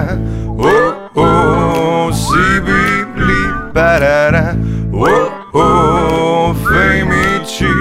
barara, 0.00 0.18
oh, 0.58 1.10
oh, 1.14 2.14
si 2.14 2.60
bili, 2.60 3.72
barara, 3.72 4.54
oh, 4.92 5.30
oh, 5.52 6.54
fejmiči. 6.68 7.74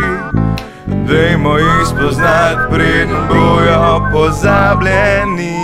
Dajmo 1.07 1.57
jih 1.57 1.87
spoznati, 1.87 2.61
preden 2.71 3.27
bojo 3.29 4.09
pozabljeni. 4.11 5.59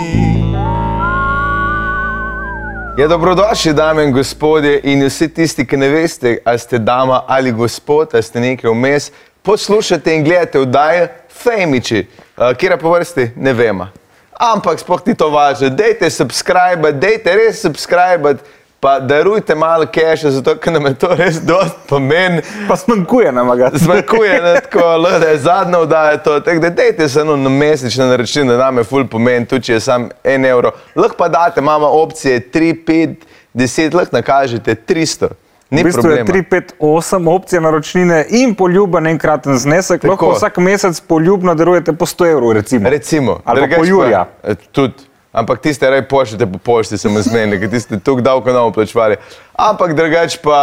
Ja, 2.98 3.08
dobrodošli, 3.08 3.72
dame 3.72 4.04
in 4.04 4.12
gospodje, 4.12 4.80
in 4.82 5.04
vsi 5.06 5.28
tisti, 5.28 5.66
ki 5.66 5.76
ne 5.76 5.88
veste, 5.88 6.38
ali 6.44 6.58
ste 6.58 6.78
dama 6.78 7.22
ali 7.26 7.52
gospod, 7.52 8.08
ali 8.12 8.22
ste 8.22 8.40
nekaj 8.40 8.70
vmes, 8.70 9.10
poslušate 9.42 10.14
in 10.14 10.24
gledate 10.24 10.58
vdaje 10.58 11.08
Femiči, 11.42 12.06
uh, 12.36 12.56
kjer 12.56 12.72
je 12.72 12.78
po 12.78 12.90
vrsti, 12.90 13.30
ne 13.36 13.52
vemo. 13.52 13.88
Ampak 14.36 14.80
sploh 14.80 15.00
ni 15.06 15.14
to 15.16 15.30
važno, 15.32 15.70
dejte 15.72 16.10
subscribe, 16.12 16.92
dejte 16.92 17.32
res 17.32 17.62
subscribe, 17.64 18.34
pa 18.80 18.98
darujte 19.00 19.54
malo 19.56 19.86
keša, 19.88 20.30
zato 20.30 20.52
ker 20.60 20.74
nam 20.74 20.90
je 20.90 20.94
to 21.00 21.08
res 21.16 21.38
dosti 21.40 21.88
pomen. 21.88 22.42
Pa 22.68 22.76
smankuje 22.76 23.32
nam 23.32 23.48
ga. 23.56 23.70
Zmanjkuje 23.72 24.34
nam 24.42 24.58
tako, 24.60 24.84
da 25.08 25.30
je 25.30 25.38
zadnja 25.38 25.80
vdaja 25.86 26.18
to. 26.20 26.36
Tako 26.40 26.60
da 26.60 26.70
dejte 26.70 27.08
se 27.08 27.20
eno 27.20 27.36
na 27.36 27.48
mesečne 27.48 28.10
naročnine, 28.12 28.52
da 28.52 28.68
nam 28.68 28.82
je 28.82 28.84
full 28.84 29.08
pomen, 29.08 29.48
tudi 29.48 29.70
če 29.70 29.78
je 29.78 29.80
sam 29.88 30.10
en 30.24 30.44
evro. 30.44 30.74
Lahko 30.94 31.16
pa 31.16 31.28
date, 31.32 31.64
imamo 31.64 31.88
opcije 32.02 32.50
3, 32.52 32.84
5, 32.84 33.26
10, 33.54 33.96
lahko 33.96 34.20
nakažete 34.20 34.76
300. 34.76 35.32
Ni 35.70 35.82
V 35.82 35.84
bistvu 35.84 36.10
je 36.10 36.24
problema. 36.24 36.46
3, 36.50 36.50
5, 36.50 36.72
8 36.80 37.34
opcije 37.34 37.60
naročnine 37.60 38.26
in 38.28 38.54
poljuben 38.54 39.06
enkraten 39.06 39.58
znesek. 39.58 40.00
Tako. 40.00 40.10
Lahko 40.10 40.30
vsak 40.30 40.58
mesec 40.58 41.00
poljubno 41.00 41.54
darujete 41.54 41.92
po 41.92 42.06
100 42.06 42.30
evrov, 42.30 42.52
recimo. 42.52 42.90
Recimo, 42.90 43.40
Ali 43.44 43.70
pa 43.70 43.84
Jurja. 43.84 44.26
eh, 44.42 44.54
Tudi. 44.72 44.94
Ampak 45.36 45.60
tiste 45.60 45.90
rej 45.90 46.08
pošljete 46.08 46.46
po 46.46 46.58
pošti, 46.58 46.96
sem 46.98 47.12
zmenil, 47.22 47.58
ker 47.60 47.68
tiste 47.70 47.98
tukaj 48.00 48.22
davko 48.24 48.52
nam 48.52 48.72
plačevali. 48.72 49.16
Ampak 49.52 49.92
drugače 49.94 50.38
pa 50.42 50.60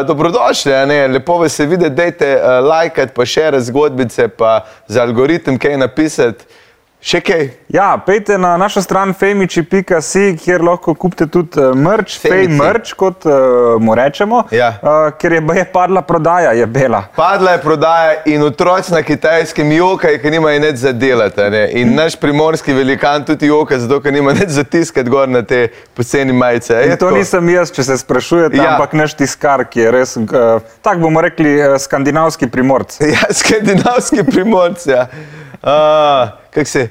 uh, 0.00 0.06
dobrodošli, 0.06 0.72
ne? 0.86 1.08
lepo 1.08 1.36
vas 1.38 1.58
je 1.58 1.66
videti, 1.66 1.94
dajte 1.94 2.32
uh, 2.34 2.66
lajkati, 2.66 3.14
pa 3.14 3.22
še 3.26 3.52
zgodbice, 3.60 4.26
pa 4.28 4.64
za 4.88 5.02
algoritem 5.06 5.58
kaj 5.58 5.76
napisati. 5.78 6.44
Še 7.06 7.20
kaj? 7.22 7.42
Ja, 7.70 7.92
pejte 8.02 8.34
na 8.34 8.56
našo 8.58 8.80
stran 8.82 9.12
femiči.si, 9.14 10.22
kjer 10.36 10.62
lahko 10.66 10.90
kupite 10.94 11.28
tudi 11.30 11.62
merch, 11.78 12.16
fej 12.18 12.48
merch, 12.50 12.96
kot 12.98 13.22
uh, 13.22 13.76
mu 13.78 13.94
rečemo, 13.94 14.40
Ja. 14.50 14.72
uh, 14.74 15.12
ker 15.14 15.36
je, 15.36 15.42
je 15.54 15.64
padla 15.70 16.02
prodaja, 16.02 16.50
je 16.52 16.66
bela. 16.66 17.04
Padla 17.14 17.52
je 17.52 17.60
prodaja 17.62 18.16
in 18.26 18.42
otroci 18.42 18.90
na 18.90 19.04
kitajskem 19.06 19.70
jokajo, 19.70 20.18
ker 20.18 20.34
nimajo 20.34 20.58
nič 20.60 20.82
za 20.82 20.90
delati. 20.92 21.46
Ne? 21.46 21.62
In 21.78 21.94
naš 21.94 22.18
primorski 22.18 22.74
velikan 22.74 23.22
tudi 23.24 23.46
joka, 23.46 23.78
zato 23.78 24.00
ker 24.02 24.10
nima 24.10 24.34
nič 24.34 24.50
za 24.50 24.66
tiskati 24.66 25.06
gor 25.08 25.30
na 25.30 25.44
te 25.44 25.68
poceni 25.94 26.34
majice. 26.34 26.74
Je 26.74 26.90
In 26.90 26.96
to 26.96 27.06
tako? 27.06 27.20
nisem 27.20 27.54
jaz, 27.54 27.70
če 27.70 27.86
se 27.86 27.98
sprašujete, 27.98 28.58
Ja. 28.58 28.72
ampak 28.74 28.98
naš 28.98 29.14
tiskar, 29.14 29.62
ki 29.64 29.80
je 29.80 29.94
res, 29.94 30.16
uh, 30.18 30.58
tako 30.82 31.06
bomo 31.06 31.22
rekli, 31.22 31.54
uh, 31.60 31.78
skandinavski 31.78 32.50
primorc. 32.50 32.98
Ja, 33.06 33.30
skandinavski 33.30 34.26
primorci. 34.26 34.90
Ja. 34.90 35.06
Uh, 35.62 36.34
Kako 36.50 36.64
si? 36.66 36.88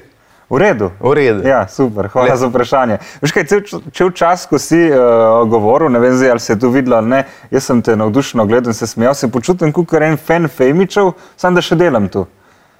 V 0.50 0.58
redu. 0.58 0.92
V 1.00 1.10
redu. 1.12 1.42
Ja, 1.42 1.66
super, 1.66 2.06
hvala 2.06 2.26
Le- 2.26 2.32
Le. 2.32 2.38
za 2.38 2.46
vprašanje. 2.46 2.98
Veš 3.20 3.32
kaj, 3.34 3.44
cel, 3.46 3.60
cel 3.90 4.10
čas, 4.10 4.46
ko 4.46 4.58
si 4.58 4.78
uh, 4.86 4.96
govoril, 5.44 5.90
ne 5.90 5.98
vem, 5.98 6.14
zdaj, 6.14 6.30
ali 6.30 6.40
se 6.40 6.52
je 6.52 6.58
to 6.58 6.70
videlo 6.70 6.96
ali 6.96 7.08
ne, 7.08 7.20
jaz 7.50 7.64
sem 7.64 7.82
te 7.82 7.96
navdušeno 7.96 8.46
gledal 8.46 8.70
in 8.70 8.74
se 8.74 8.86
smejal, 8.86 9.14
se 9.14 9.26
počutim 9.28 9.72
kot 9.72 9.92
en 9.98 10.16
fan 10.16 10.46
Femičev, 10.48 11.12
sam 11.36 11.54
da 11.54 11.60
še 11.60 11.74
delam 11.74 12.06
tu. 12.08 12.26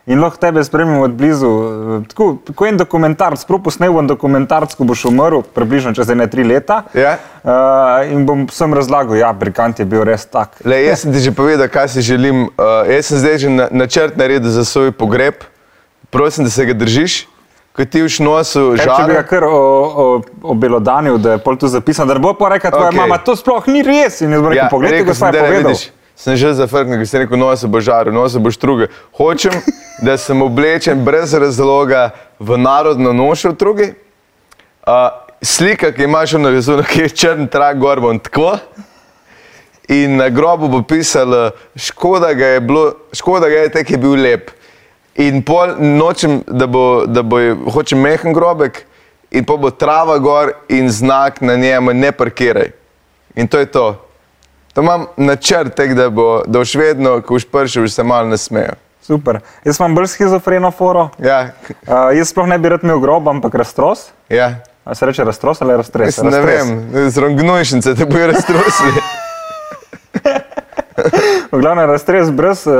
In 0.06 0.20
lahko 0.22 0.38
tebe 0.38 0.62
spremljam 0.64 1.00
od 1.02 1.16
blizu. 1.18 1.48
eh, 1.50 2.06
Tako, 2.08 2.36
tako 2.46 2.66
en 2.66 2.76
dokumentarc, 2.78 3.42
prav 3.44 3.58
posnel 3.58 3.90
bom 3.92 4.06
dokumentarc, 4.06 4.70
ko 4.78 4.84
boš 4.86 5.02
umrl, 5.10 5.42
približno 5.42 5.90
čez 5.98 6.06
ene 6.14 6.28
tri 6.30 6.44
leta. 6.46 6.84
Ja. 6.94 7.16
Uh, 7.42 8.06
in 8.14 8.22
bom 8.26 8.46
vsem 8.46 8.70
razlagal, 8.74 9.16
ja, 9.18 9.32
Brikant 9.34 9.78
je 9.78 9.84
bil 9.84 10.04
res 10.06 10.22
tak. 10.30 10.54
Le, 10.62 10.78
jaz 10.86 11.02
sem 11.02 11.10
ti 11.12 11.18
že 11.18 11.34
povedal, 11.34 11.66
kaj 11.66 11.88
si 11.88 12.06
želim. 12.06 12.46
Uh, 12.54 12.86
jaz 12.86 13.10
sem 13.10 13.18
zdaj 13.18 13.38
že 13.42 13.50
na, 13.50 13.66
načrt 13.74 14.14
naredil 14.14 14.54
za 14.54 14.62
svoj 14.62 14.94
pogreb. 14.94 15.42
Prosim, 16.14 16.46
da 16.46 16.50
se 16.54 16.62
ga 16.64 16.72
držiš. 16.78 17.26
Ko 17.76 17.84
ti 17.84 18.00
už 18.02 18.20
nosu 18.24 18.72
Kaj, 18.72 18.86
če 18.88 19.02
bi 19.04 19.12
ga 19.12 19.20
žal. 19.20 19.28
kar 19.28 19.44
obelodanil, 20.42 21.18
da 21.20 21.36
je 21.36 21.42
pol 21.44 21.58
tu 21.60 21.68
zapisano, 21.68 22.08
da 22.08 22.14
ne 22.16 22.22
bo 22.24 22.32
pa 22.32 22.48
rekla 22.54 22.70
tvoja 22.72 22.88
okay. 22.88 22.96
mama, 22.96 23.18
to 23.20 23.36
sploh 23.36 23.66
ni 23.68 23.82
res. 23.84 24.22
In 24.24 24.32
jaz 24.32 24.40
bom 24.40 24.48
rekel, 24.48 24.64
ja, 24.64 24.70
poglej, 24.72 24.94
rekel 24.96 25.14
sem, 25.14 25.28
je 25.28 25.32
"Daj, 25.32 25.44
povedal. 25.44 25.70
vidiš, 25.72 25.84
Sem 26.16 26.32
že 26.40 26.54
zafrknil, 26.56 26.96
ker 26.96 27.08
si 27.08 27.18
rekel, 27.20 27.36
nosu 27.36 27.68
bo 27.68 27.76
žar, 27.76 28.08
nosu 28.08 28.40
bo 28.40 28.48
štruge. 28.48 28.88
Hočem, 29.12 29.52
da 30.06 30.16
sem 30.16 30.40
oblečen 30.40 31.04
brez 31.04 31.36
razloga 31.36 32.16
v 32.40 32.56
narodno 32.56 33.12
nošo 33.12 33.52
v 33.52 33.56
drugi. 33.60 33.88
Uh, 34.88 35.12
slika, 35.44 35.92
ki 35.92 36.08
imaš 36.08 36.32
na 36.40 36.48
razunu, 36.50 36.80
ki 36.88 37.04
je 37.04 37.08
črn 37.12 37.44
trak 37.52 37.76
gor, 37.76 38.00
bom 38.00 38.16
tako. 38.16 38.56
In 39.92 40.16
na 40.16 40.32
grobu 40.32 40.72
bo 40.72 40.80
pisalo, 40.82 41.50
škoda 41.76 42.32
ga 42.32 42.56
je, 42.56 42.60
bilo, 42.64 42.96
škoda 43.12 43.52
ga 43.52 43.68
je 43.68 43.76
tek 43.76 43.90
je 43.90 43.98
bil 44.00 44.16
lep. 44.16 44.48
In 45.16 45.42
pol 45.42 45.74
nočem, 45.78 46.42
da 46.46 46.66
bo, 46.66 47.06
da 47.06 47.22
bo 47.22 47.38
hočem 47.72 48.00
mehen 48.00 48.32
grobek, 48.32 48.82
in 49.30 49.44
pa 49.44 49.56
bo 49.56 49.70
trava 49.70 50.18
gor 50.18 50.52
in 50.68 50.90
znak 50.90 51.40
na 51.40 51.56
njemu, 51.56 51.92
ne 51.92 52.12
parkiraj. 52.12 52.70
In 53.34 53.48
to 53.48 53.58
je 53.58 53.66
to. 53.66 54.02
To 54.72 54.82
imam 54.82 55.06
načrt, 55.16 55.74
tek, 55.74 55.94
da, 55.94 56.10
bo, 56.10 56.42
da 56.46 56.58
boš 56.58 56.74
vedno, 56.74 57.20
ko 57.22 57.34
boš 57.34 57.44
prišel, 57.44 57.88
se 57.88 58.02
malo 58.02 58.28
nasmejal. 58.28 58.76
Super. 59.02 59.38
Jaz 59.64 59.80
imam 59.80 59.94
bolj 59.94 60.06
schizofreno 60.06 60.70
foro. 60.70 61.08
Ja, 61.18 61.48
Uh, 61.86 62.10
jaz 62.12 62.28
sploh 62.28 62.46
ne 62.46 62.58
bi 62.58 62.68
rad 62.68 62.82
imel 62.82 62.98
grob, 62.98 63.28
ampak 63.28 63.54
raztros. 63.54 64.08
ja. 64.28 64.54
A 64.86 64.94
se 64.94 65.06
reče 65.06 65.24
raztros 65.24 65.62
ali 65.62 65.76
raztres? 65.76 66.18
Ne 66.18 66.30
Raztres. 66.30 66.68
vem, 66.92 67.10
z 67.10 67.18
rongnujšnice 67.18 67.94
te 67.94 68.04
bojo 68.06 68.26
raztrosili. 68.26 69.00
V 71.52 71.60
glavnem 71.60 71.90
raztres 71.90 72.30
brez 72.30 72.66
uh, 72.66 72.74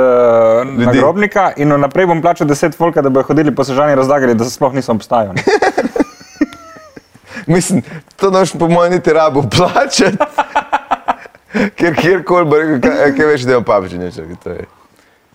nagrobnika 0.65 1.51
in 1.57 1.73
naprej 1.79 2.07
bom 2.09 2.21
plačal 2.21 2.47
10 2.47 2.77
folka, 2.77 3.01
da 3.01 3.09
bodo 3.09 3.27
hodili 3.27 3.55
po 3.55 3.63
sežani 3.63 3.95
razlagali, 3.95 4.35
da 4.35 4.45
sploh 4.49 4.73
nisem 4.73 4.95
obstajal. 4.95 5.33
Mislim, 7.47 7.81
to 8.15 8.31
noč 8.31 8.55
po 8.59 8.67
mojem 8.67 8.93
niti 8.93 9.13
rabo 9.13 9.43
plačati. 9.57 10.17
Ker 11.79 11.95
kjerkoli 11.95 12.81
kaj 12.81 13.25
veš, 13.25 13.47
da 13.47 13.55
imam 13.55 13.63
papičenje, 13.63 14.11
če 14.11 14.25
to 14.43 14.49
je. 14.49 14.65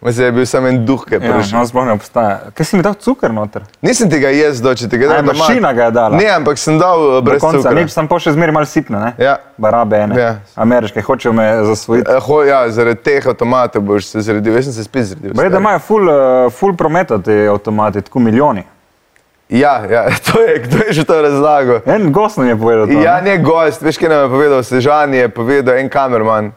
Mislim, 0.03 0.25
je 0.27 0.33
bil 0.33 0.47
samo 0.47 0.69
en 0.69 0.87
duh, 0.87 1.05
ki 1.05 1.15
je 1.15 1.21
Ja, 1.23 1.33
prišel. 1.33 1.59
no, 1.59 1.67
sploh 1.67 1.85
ne 1.87 1.93
obstaja. 1.93 2.39
Kaj 2.55 2.67
si 2.67 2.77
mi 2.77 2.83
dal 2.83 2.95
cukor 2.95 3.31
noter? 3.31 3.63
Nisem 3.83 4.11
ti 4.11 4.19
ga 4.19 4.29
jaz 4.29 4.59
dal, 4.61 4.75
če 4.75 4.89
ti 4.91 4.99
ga 4.99 5.07
A 5.07 5.09
je 5.09 5.17
dam 5.17 5.27
doma. 5.27 5.39
mašina 5.39 5.73
ga 5.73 5.85
je 5.85 5.91
dala? 5.91 6.17
Ne, 6.17 6.27
ampak 6.29 6.59
sem 6.59 6.79
dal 6.79 6.99
Do 6.99 7.21
brez 7.23 7.41
konca, 7.41 7.71
nič, 7.71 7.91
sem 7.91 8.09
pa 8.09 8.19
še 8.19 8.33
zmeraj 8.33 8.53
malo 8.53 8.67
sipne, 8.67 8.99
ne? 8.99 9.13
Ja. 9.19 9.37
Barabe 9.57 9.97
ene. 9.97 10.19
Ja. 10.19 10.33
Ameriške, 10.57 11.01
hočejo 11.01 11.33
me 11.33 11.47
zasvojiti. 11.65 12.11
Eh, 12.11 12.19
Ho, 12.21 12.43
ja, 12.43 12.67
zaradi 12.71 12.99
teh 12.99 13.27
avtomatov 13.27 13.83
boš 13.83 14.11
se 14.11 14.21
zredil. 14.21 14.55
Jaz 14.55 14.65
sem 14.65 14.73
se 14.75 14.85
spet 14.85 15.05
zredil. 15.05 15.35
Brej, 15.35 15.51
da 15.51 15.59
imajo 15.59 15.79
full, 15.79 16.09
uh, 16.09 16.51
full 16.51 16.75
prometa 16.75 17.19
te 17.19 17.47
avtomati, 17.47 18.03
tako 18.03 18.19
milijoni. 18.19 18.65
Ja, 19.49 19.85
ja, 19.87 20.07
to 20.27 20.41
je, 20.41 20.59
kdo 20.59 20.77
je 20.89 20.93
že 20.93 21.05
to 21.05 21.23
razlagal? 21.23 21.81
En 21.87 22.13
gost 22.13 22.37
nam 22.37 22.49
je 22.49 22.57
povedal 22.57 22.87
to. 22.87 22.93
Ja, 22.99 23.21
ne? 23.21 23.31
ne 23.31 23.39
gost, 23.39 23.83
veš, 23.83 23.99
kaj 23.99 24.09
nam 24.09 24.23
je 24.25 24.29
povedal, 24.31 24.63
Sežan 24.63 25.15
je 25.15 25.29
povedal, 25.29 25.77
en 25.79 25.89
kamerman. 25.89 26.53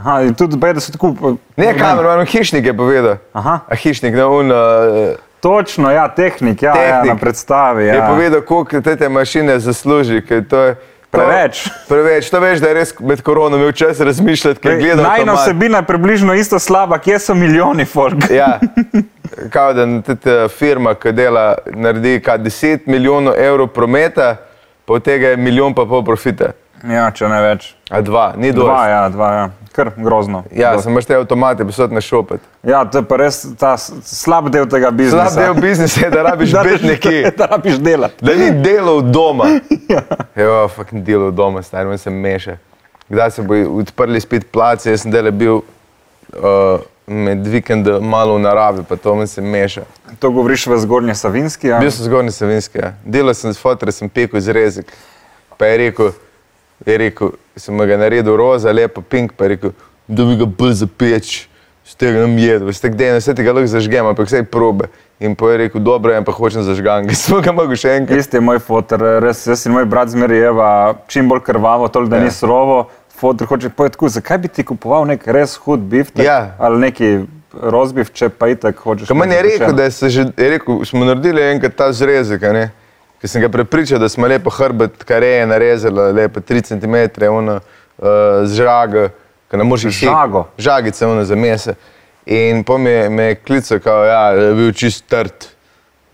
Aha, 0.00 0.22
in 0.22 0.34
tudi 0.34 0.56
bej, 0.56 0.72
da 0.74 0.80
so 0.80 0.92
tako... 0.92 1.12
uh, 1.20 1.34
Ne, 1.56 1.74
kamerman, 1.78 2.26
hišnik 2.26 2.64
je 2.66 2.76
povedal. 2.76 3.18
Aha. 3.32 3.60
A 3.68 3.76
hišnik, 3.76 4.14
no, 4.16 4.30
un, 4.38 4.52
uh, 4.52 5.16
Točno, 5.40 5.90
ja, 5.90 6.08
tehnik, 6.08 6.62
ja, 6.62 6.68
ja 6.68 6.74
Tehnik. 6.74 7.12
na 7.12 7.16
predstavi. 7.16 7.84
je 7.84 7.94
Ja. 7.94 8.08
povedal, 8.08 8.40
koliko 8.40 8.80
te, 8.80 8.96
te 8.96 9.08
mašine 9.08 9.58
zasluži. 9.58 10.22
ker 10.28 10.44
To 10.48 10.58
je, 10.62 10.74
to, 11.10 11.18
Preveč. 11.18 11.68
Preveč. 11.88 12.30
To 12.30 12.40
veš, 12.40 12.60
da 12.60 12.68
je 12.68 12.74
res 12.74 12.94
med 13.00 13.22
korono 13.22 13.56
imel 13.56 13.72
čas 13.72 14.00
razmišljati, 14.00 14.60
ker 14.60 14.78
gleda. 14.78 15.02
Najna 15.02 15.34
vsebina 15.34 15.78
je 15.78 15.88
približno 15.88 16.34
isto 16.34 16.58
slaba, 16.58 16.98
kje 16.98 17.18
so 17.18 17.34
milijoni 17.34 17.84
folk. 17.84 18.30
Ja, 18.30 18.60
kao 19.54 19.72
da 19.72 19.86
tudi 20.02 20.48
firma, 20.58 20.94
ki 20.94 21.12
dela, 21.12 21.54
naredi 21.66 22.20
kaj 22.24 22.38
10 22.38 22.86
milijonov 22.86 23.34
evrov 23.38 23.66
prometa, 23.66 24.36
pa 24.84 24.92
od 24.92 25.04
tega 25.04 25.28
je 25.28 25.36
milijon 25.36 25.74
pa 25.74 25.84
pol 25.84 26.04
profita. 26.04 26.52
Ja, 26.88 27.10
če 27.12 27.28
ne 27.28 27.40
več. 27.44 27.74
A 27.90 28.00
dva, 28.04 28.30
ni 28.36 28.52
dovolj. 28.54 28.70
Dva, 28.70 28.84
ja, 28.88 29.00
dva, 29.12 29.30
ja. 29.34 29.48
Kar 29.72 29.92
grozno. 29.96 30.42
Ja, 30.54 30.72
samo 30.82 30.96
imaš 30.96 31.06
te 31.06 31.14
avtomate, 31.14 31.64
posod 31.64 31.92
na 31.94 32.00
šopet. 32.02 32.40
ja, 32.66 32.82
to 32.84 32.98
je 32.98 33.04
pa 33.06 33.16
res 33.20 33.42
ta 33.58 33.76
slab 33.78 34.48
del 34.50 34.66
tega 34.66 34.90
biznisa. 34.90 35.28
Slab 35.30 35.44
del 35.44 35.62
biznisa 35.62 36.00
je, 36.04 36.10
da 36.10 36.22
rabiš 36.26 36.50
Da 36.56 36.62
biti 36.66 36.86
nekje. 36.86 37.30
Da 37.38 37.46
rabiš 37.46 37.78
delati. 37.78 38.24
Da 38.24 38.34
ni 38.34 38.50
delal 38.62 39.02
doma. 39.02 39.46
Ja, 40.40 40.68
fucking 40.68 41.04
delal 41.06 41.30
doma, 41.30 41.62
stari, 41.62 41.88
man 41.88 41.98
se 41.98 42.10
meša. 42.10 42.56
Kdaj 43.08 43.30
se 43.30 43.42
bo 43.42 43.58
odprli 43.78 44.20
spet 44.20 44.50
place, 44.52 44.90
jaz 44.90 45.02
sem 45.02 45.12
dele 45.12 45.30
bil 45.30 45.60
uh, 45.60 46.80
med 47.06 47.46
vikendom 47.46 48.06
malo 48.06 48.36
v 48.38 48.42
naravi, 48.44 48.84
pa 48.88 48.96
to 48.96 49.14
man 49.14 49.26
se 49.26 49.42
meša. 49.42 49.82
To 50.18 50.30
govoriš 50.30 50.66
v 50.66 50.78
zgornji 50.78 51.14
Savinski. 51.14 51.66
Ja? 51.66 51.78
Bil 51.82 51.90
sem 51.90 52.06
zgornji 52.06 52.32
Savinski, 52.32 52.78
ja. 52.78 52.92
delal 53.04 53.34
sem 53.34 53.54
s 53.54 53.58
fotorjem, 53.58 53.92
sem 53.92 54.08
pekel 54.08 54.38
izrezek. 54.38 54.92
Pa 55.58 55.66
je 55.66 55.78
rekel, 55.78 56.12
je 56.86 56.98
rekel, 56.98 57.30
sem 57.56 57.78
ga 57.78 57.96
naredil 57.96 58.36
roza, 58.36 58.72
lepo 58.72 59.00
pink, 59.02 59.32
pa 59.36 59.44
je 59.44 59.48
rekel, 59.48 59.72
da 60.08 60.24
bi 60.24 60.36
ga 60.36 60.46
bolj 60.46 60.72
zapeč, 60.80 61.46
z 61.84 61.94
tega 61.98 62.20
nam 62.22 62.38
jedel, 62.38 62.72
z 62.72 62.80
tega 62.80 62.94
dne, 62.96 63.18
vse 63.18 63.34
tega 63.34 63.52
lahko 63.52 63.66
zažgem, 63.68 64.06
ampak 64.06 64.28
vse 64.28 64.42
probe. 64.44 64.88
In 65.20 65.34
pa 65.36 65.50
je 65.52 65.56
rekel, 65.58 65.80
dobro, 65.80 66.14
pa 66.24 66.32
hočem 66.32 66.62
zažgan, 66.62 67.04
ki 67.04 67.14
smo 67.14 67.40
ga 67.40 67.52
mogli 67.52 67.76
še 67.76 67.96
enkrat. 67.98 68.18
Isti 68.18 68.38
je 68.38 68.40
moj 68.40 68.58
fotor, 68.58 69.02
res, 69.20 69.42
jaz 69.46 69.66
in 69.66 69.74
moj 69.74 69.84
brat 69.84 70.08
zmerjeva, 70.08 70.70
čim 71.08 71.28
bolj 71.28 71.42
krvavo, 71.42 71.88
toliko, 71.88 72.10
da 72.10 72.16
Ja. 72.16 72.24
ni 72.24 72.30
surovo. 72.30 72.86
Fotor 73.20 73.46
hoče 73.46 73.68
povedati, 73.68 73.98
tako, 73.98 74.08
zakaj 74.08 74.38
bi 74.38 74.48
ti 74.48 74.64
kupoval 74.64 75.04
nek 75.04 75.26
res 75.26 75.56
hud 75.56 75.80
biftek 75.80 76.24
Ja. 76.24 76.54
ali 76.58 76.78
neki 76.80 77.08
rozbif, 77.52 78.12
če 78.12 78.30
pa 78.30 78.48
itak 78.48 78.78
hočeš. 78.78 79.08
Kaj 79.08 79.16
meni 79.16 79.34
je 79.34 79.42
rekel, 79.42 79.72
da 79.72 79.90
se 79.90 80.08
že, 80.08 80.24
je 80.32 80.50
rekel, 80.50 80.84
smo 80.84 81.04
naredili 81.04 81.42
enkrat 81.42 81.74
ta 81.76 81.92
zrezek, 81.92 82.40
ne? 82.42 82.70
Ker 83.20 83.28
sem 83.28 83.42
ga 83.42 83.48
prepričal, 83.52 83.98
da 84.00 84.08
smo 84.08 84.26
lepo 84.26 84.50
hrbet, 84.50 85.04
kar 85.04 85.22
je 85.22 85.46
narezala, 85.46 86.08
lepo 86.16 86.40
3 86.40 86.62
cm, 86.70 87.26
ono, 87.28 87.58
uh, 87.98 88.08
z 88.44 88.62
žaga, 88.62 89.08
ki 89.50 89.60
moreš 89.60 89.84
jih 89.84 89.98
Žago? 90.08 90.46
Žagice, 90.58 91.06
ono 91.06 91.24
za 91.24 91.36
mese. 91.36 91.74
In 92.26 92.64
pa 92.64 92.78
me, 92.78 93.08
me 93.08 93.22
je 93.22 93.34
klical, 93.34 93.80
kao, 93.84 94.04
ja, 94.04 94.22
da 94.34 94.42
je 94.42 94.54
bil 94.54 94.72
čist 94.72 95.04
trd. 95.08 95.50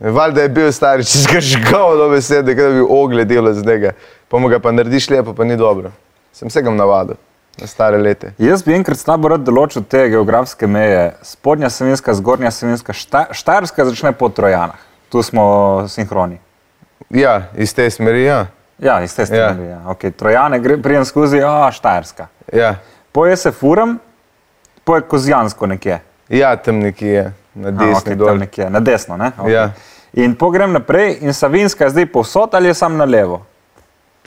Valjda 0.00 0.42
je 0.42 0.48
bil 0.48 0.72
star, 0.72 1.02
če 1.06 1.18
si 1.18 1.30
ga 1.30 1.40
žgal 1.40 1.96
do 1.98 2.08
besede, 2.10 2.54
da 2.54 2.70
bi 2.74 2.82
ogled 2.82 3.28
delal 3.28 3.54
z 3.54 3.66
njega. 3.66 3.94
Pa 4.28 4.38
mu 4.38 4.48
ga 4.48 4.58
pa 4.58 4.72
narediš 4.72 5.10
lepo, 5.10 5.34
pa 5.34 5.44
ni 5.44 5.56
dobro. 5.56 5.92
Sem 6.32 6.50
se 6.50 6.62
ga 6.62 6.70
navadil 6.70 7.16
na 7.60 7.66
stare 7.66 7.98
lete. 7.98 8.32
Jaz 8.38 8.64
bi 8.66 8.74
enkrat 8.76 9.00
slabo 9.00 9.30
rad 9.32 9.44
določil 9.46 9.86
te 9.88 10.02
geografske 10.12 10.68
meje. 10.68 11.14
Spodnja 11.24 11.70
Savinska, 11.72 12.14
zgornja 12.18 12.50
Savinska, 12.52 12.92
Šta, 12.92 13.28
Štajerska 13.32 13.86
začne 13.88 14.12
po 14.12 14.28
Trojanah. 14.28 14.82
Tu 15.08 15.22
smo 15.22 15.86
sinhroni. 15.88 16.40
Ja, 17.10 17.42
iz 17.56 17.74
te 17.74 17.90
smeri, 17.90 18.24
ja. 18.24 18.46
Ja, 18.78 19.02
iz 19.02 19.14
te 19.16 19.26
strani. 19.26 19.68
Ja. 19.68 19.80
Okay. 19.86 20.10
Trojane 20.12 20.60
gre- 20.60 20.82
pridem 20.82 21.04
skozi, 21.04 21.40
a 21.42 21.70
Štajerska. 21.72 22.26
Ja, 22.52 22.74
Poje 23.12 23.36
se 23.36 23.50
furam, 23.52 23.98
poje 24.84 25.02
Kozjansko 25.02 25.66
nekje. 25.66 26.00
ja 26.28 26.56
tam 26.56 26.78
nekje 26.78 27.08
je, 27.08 27.32
na 27.54 27.96
okej, 27.96 28.14
dol. 28.14 28.28
tam 28.28 28.38
nekje, 28.38 28.70
na 28.70 28.80
desno. 28.80 29.16
Ne? 29.16 29.30
Okay. 29.38 29.50
Ja. 29.50 29.70
In 30.12 30.34
pogrem 30.34 30.72
naprej, 30.72 31.18
in 31.20 31.32
Savinska 31.34 31.84
je 31.84 31.90
zdaj 31.90 32.06
povsod 32.06 32.54
ali 32.54 32.68
je 32.68 32.74
sam 32.74 32.96
na 32.96 33.04
levo. 33.04 33.46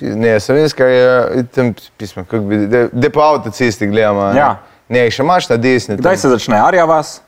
Ne, 0.02 0.40
slovenska 0.40 0.86
je 0.86 1.44
tam 1.46 1.74
pismo, 1.98 2.24
kako 2.24 2.44
bi, 2.44 2.68
da 2.92 3.10
po 3.10 3.20
avtocesti 3.20 3.88
gledamo. 3.88 4.22
a 4.22 4.34
ne? 4.34 4.40
Ja. 4.40 4.60
Ne, 4.90 5.12
še 5.12 5.24
imaš 5.24 5.50
na 5.50 5.58
desni. 5.58 5.98
Kdaj 5.98 6.14
tam. 6.14 6.22
se 6.22 6.30
začne 6.30 6.60
Arja 6.60 6.86
vas? 6.86 7.22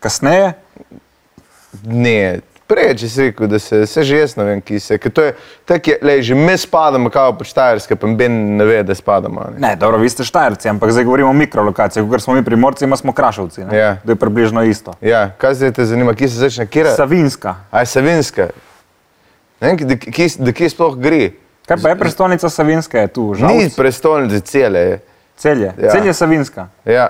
Kasneje? 0.00 0.52
Ne, 1.82 2.40
prej, 2.66 2.94
če 2.96 3.08
si 3.08 3.22
rekel, 3.22 3.46
da 3.46 3.58
se, 3.58 3.86
se 3.86 4.02
že 4.02 4.18
jaz 4.18 4.36
ne 4.36 4.44
vem, 4.44 4.60
ki 4.60 4.80
se, 4.80 4.98
to 4.98 5.22
je, 5.22 5.34
tako 5.64 5.90
je, 5.90 5.98
lej, 6.02 6.22
že 6.22 6.34
mi 6.34 6.56
spadamo 6.58 7.10
kao 7.10 7.32
pod 7.32 7.46
Štajerske, 7.46 7.96
pa 7.96 8.06
ben 8.08 8.56
ne 8.56 8.64
ve, 8.64 8.82
da 8.82 8.94
spadamo. 8.94 9.46
Ne. 9.52 9.60
Ne, 9.60 9.76
dobro, 9.76 9.98
vi 9.98 10.08
ste 10.08 10.24
Štajerci, 10.24 10.68
ampak 10.68 10.90
zdaj 10.90 11.04
govorimo 11.04 11.30
o 11.30 11.36
mikrolokacijah, 11.36 12.06
ker 12.10 12.20
smo 12.20 12.34
mi 12.34 12.44
primorci, 12.44 12.84
ima 12.84 12.96
smo 12.96 13.12
Krašovci. 13.12 13.64
ne. 13.64 13.76
Ja. 13.76 13.96
To 13.96 14.10
je 14.10 14.16
približno 14.16 14.62
isto. 14.62 14.94
Ja, 15.00 15.30
kaj 15.30 15.54
zdaj 15.54 15.72
te 15.72 15.84
zanima, 15.84 16.14
kje 16.14 16.28
se 16.28 16.38
začne, 16.38 16.66
kje 16.66 16.80
je? 16.80 16.94
Savinska. 16.96 17.54
A 17.70 17.80
je 17.80 17.86
Savinska. 17.86 18.48
Ne 19.60 19.68
vem, 19.68 19.76
da, 19.88 19.96
kje, 19.96 20.28
da 20.38 20.52
kje 20.52 20.70
sploh 20.70 20.96
gre. 20.98 21.30
Kaj 21.66 21.76
pa 21.82 21.88
je 21.88 21.96
prestolnica 21.96 22.48
Savinska, 22.50 22.98
je 22.98 23.08
tu, 23.08 23.34
žal. 23.34 23.48
Ni 23.48 23.70
prestolnice 23.76 24.40
cele. 24.40 24.78
Je. 24.80 24.98
Celje, 25.36 25.72
Ja. 25.78 25.90
celje 25.90 26.12
Savinska. 26.12 26.68
Ja, 26.84 27.08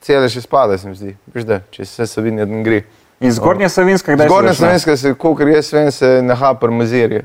cele 0.00 0.28
še 0.28 0.40
spada, 0.40 0.76
se 0.78 0.88
mi 0.88 0.94
zdi. 0.94 1.16
Veš 1.34 1.44
da, 1.44 1.60
če 1.70 1.84
se 1.84 2.06
Savinja 2.06 2.44
gre. 2.44 2.82
In 3.20 3.32
zgornja 3.32 3.68
Savinska, 3.68 4.12
kdaj 4.14 4.28
Zgornja 4.28 4.48
se 4.48 4.54
začne? 4.54 4.66
Slovenska 4.66 4.96
se, 4.96 5.14
kolikor 5.14 5.48
jaz 5.48 5.72
vem, 5.72 5.90
se 5.92 6.22
naha 6.22 6.54
pri 6.54 6.70
Mozirju. 6.70 7.22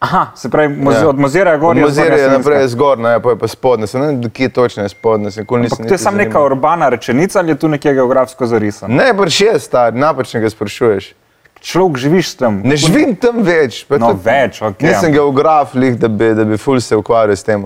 Aha, 0.00 0.26
se 0.34 0.50
pravi, 0.50 0.68
moz, 0.76 0.94
Ja. 0.94 1.08
od 1.08 1.18
Mozirja 1.18 1.56
gor 1.56 1.76
je 1.76 1.82
Mozirja 1.82 2.04
Zgornja 2.06 2.22
je 2.22 2.30
naprej 2.30 2.54
Savinska. 2.54 2.68
zgornja, 2.68 3.08
ja, 3.10 3.20
pa 3.20 3.30
je 3.30 3.38
pa 3.38 3.48
spodnja. 3.48 3.86
Se 3.86 3.98
ne 3.98 4.06
vem, 4.06 4.30
kje 4.30 4.48
točno 4.48 4.82
je 4.82 4.88
spodnja, 4.88 5.30
se 5.30 5.44
to 5.44 5.94
je 5.94 5.98
samo 5.98 6.16
neka 6.16 6.32
zanimal. 6.32 6.44
urbana 6.46 6.88
rečenica 6.88 7.38
ali 7.38 7.48
je 7.48 7.54
tu 7.54 7.68
nekje 7.68 7.94
geografsko 7.94 8.46
zarisano? 8.46 8.94
Ne, 8.94 9.12
brž 9.12 9.40
je 9.40 9.58
star, 9.58 9.94
napačnega 9.94 10.50
sprašuješ. 10.50 11.14
Človek 11.60 11.96
živiš 11.96 12.34
tam. 12.36 12.60
Ne 12.64 12.76
živim 12.76 13.14
tam 13.16 13.42
več. 13.42 13.86
No, 13.88 13.98
tudi 13.98 14.20
več, 14.24 14.62
okej, 14.62 14.88
Nisem 14.88 15.12
geograf, 15.12 15.74
lih, 15.74 15.94
da 15.98 16.08
bi, 16.08 16.34
da 16.34 16.44
bi 16.44 16.56
ful 16.58 16.80
se 16.80 16.96
ukvarjal 16.96 17.36
s 17.36 17.44
tem. 17.44 17.62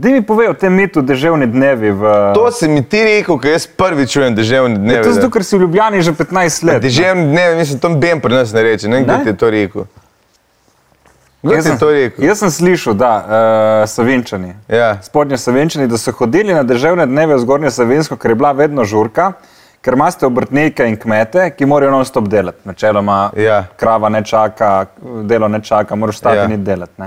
Daj 0.00 0.12
mi 0.12 0.22
povej 0.22 0.48
o 0.48 0.54
tem 0.54 0.72
mitu 0.72 1.02
deževni 1.02 1.44
dnevi 1.46 1.90
v... 1.92 2.02
To 2.32 2.48
si 2.48 2.64
mi 2.66 2.80
ti 2.80 2.96
rekel, 2.98 3.36
ko 3.36 3.44
jaz 3.46 3.66
prvi 3.68 4.06
čujem 4.06 4.32
deževne 4.32 4.72
je 4.72 4.78
dneve. 4.78 5.02
to 5.02 5.08
da- 5.08 5.14
zato, 5.14 5.28
ker 5.28 5.44
si 5.44 5.52
v 5.54 5.60
Ljubljani 5.60 6.00
že 6.00 6.12
15 6.12 6.32
let. 6.62 6.72
ne? 6.74 6.80
Deževne 6.80 7.24
dneve, 7.26 7.56
mislim, 7.56 7.78
tam 7.78 8.00
Ben 8.00 8.16
pri 8.16 8.32
nas 8.34 8.48
ne 8.48 8.62
reče, 8.62 8.88
ne 8.88 8.96
vem, 8.96 9.04
kdo 9.04 9.16
ti 9.18 9.28
je 9.28 9.36
to 9.36 9.50
rekel. 9.50 9.84
Kdo 11.42 11.52
Jaz 11.52 11.60
ti 11.60 11.68
je 11.68 11.70
sem- 11.70 11.78
to 11.78 11.90
rekel? 11.90 12.24
Jaz 12.24 12.38
sem 12.38 12.50
slišal, 12.50 12.94
da 12.94 13.10
uh, 13.14 13.28
Savinčani, 13.86 14.54
Ja. 14.70 14.96
spodnje 15.02 15.36
Savinčani, 15.36 15.86
da 15.86 15.98
so 15.98 16.12
hodili 16.12 16.54
na 16.54 16.62
deževne 16.62 17.04
dneve 17.04 17.34
v 17.34 17.40
zgornje 17.40 17.70
Savinsko, 17.70 18.16
ker 18.16 18.30
je 18.30 18.36
bila 18.36 18.52
vedno 18.52 18.84
žurka, 18.84 19.32
ker 19.80 19.94
imate 19.94 20.24
obrtnike 20.24 20.80
in 20.82 20.96
kmete, 20.96 21.50
ki 21.50 21.66
morajo 21.66 21.90
non-stop 21.92 22.24
delati. 22.26 22.58
Načeloma 22.64 23.30
Ja. 23.36 23.64
krava 23.76 24.08
ne 24.08 24.20
čaka, 24.22 24.86
delo 25.24 25.48
ne 25.48 25.60
čaka, 25.60 25.92
moraš 25.94 26.16
stati 26.16 26.36
Ja. 26.38 26.44
in 26.46 26.64
delati. 26.64 27.02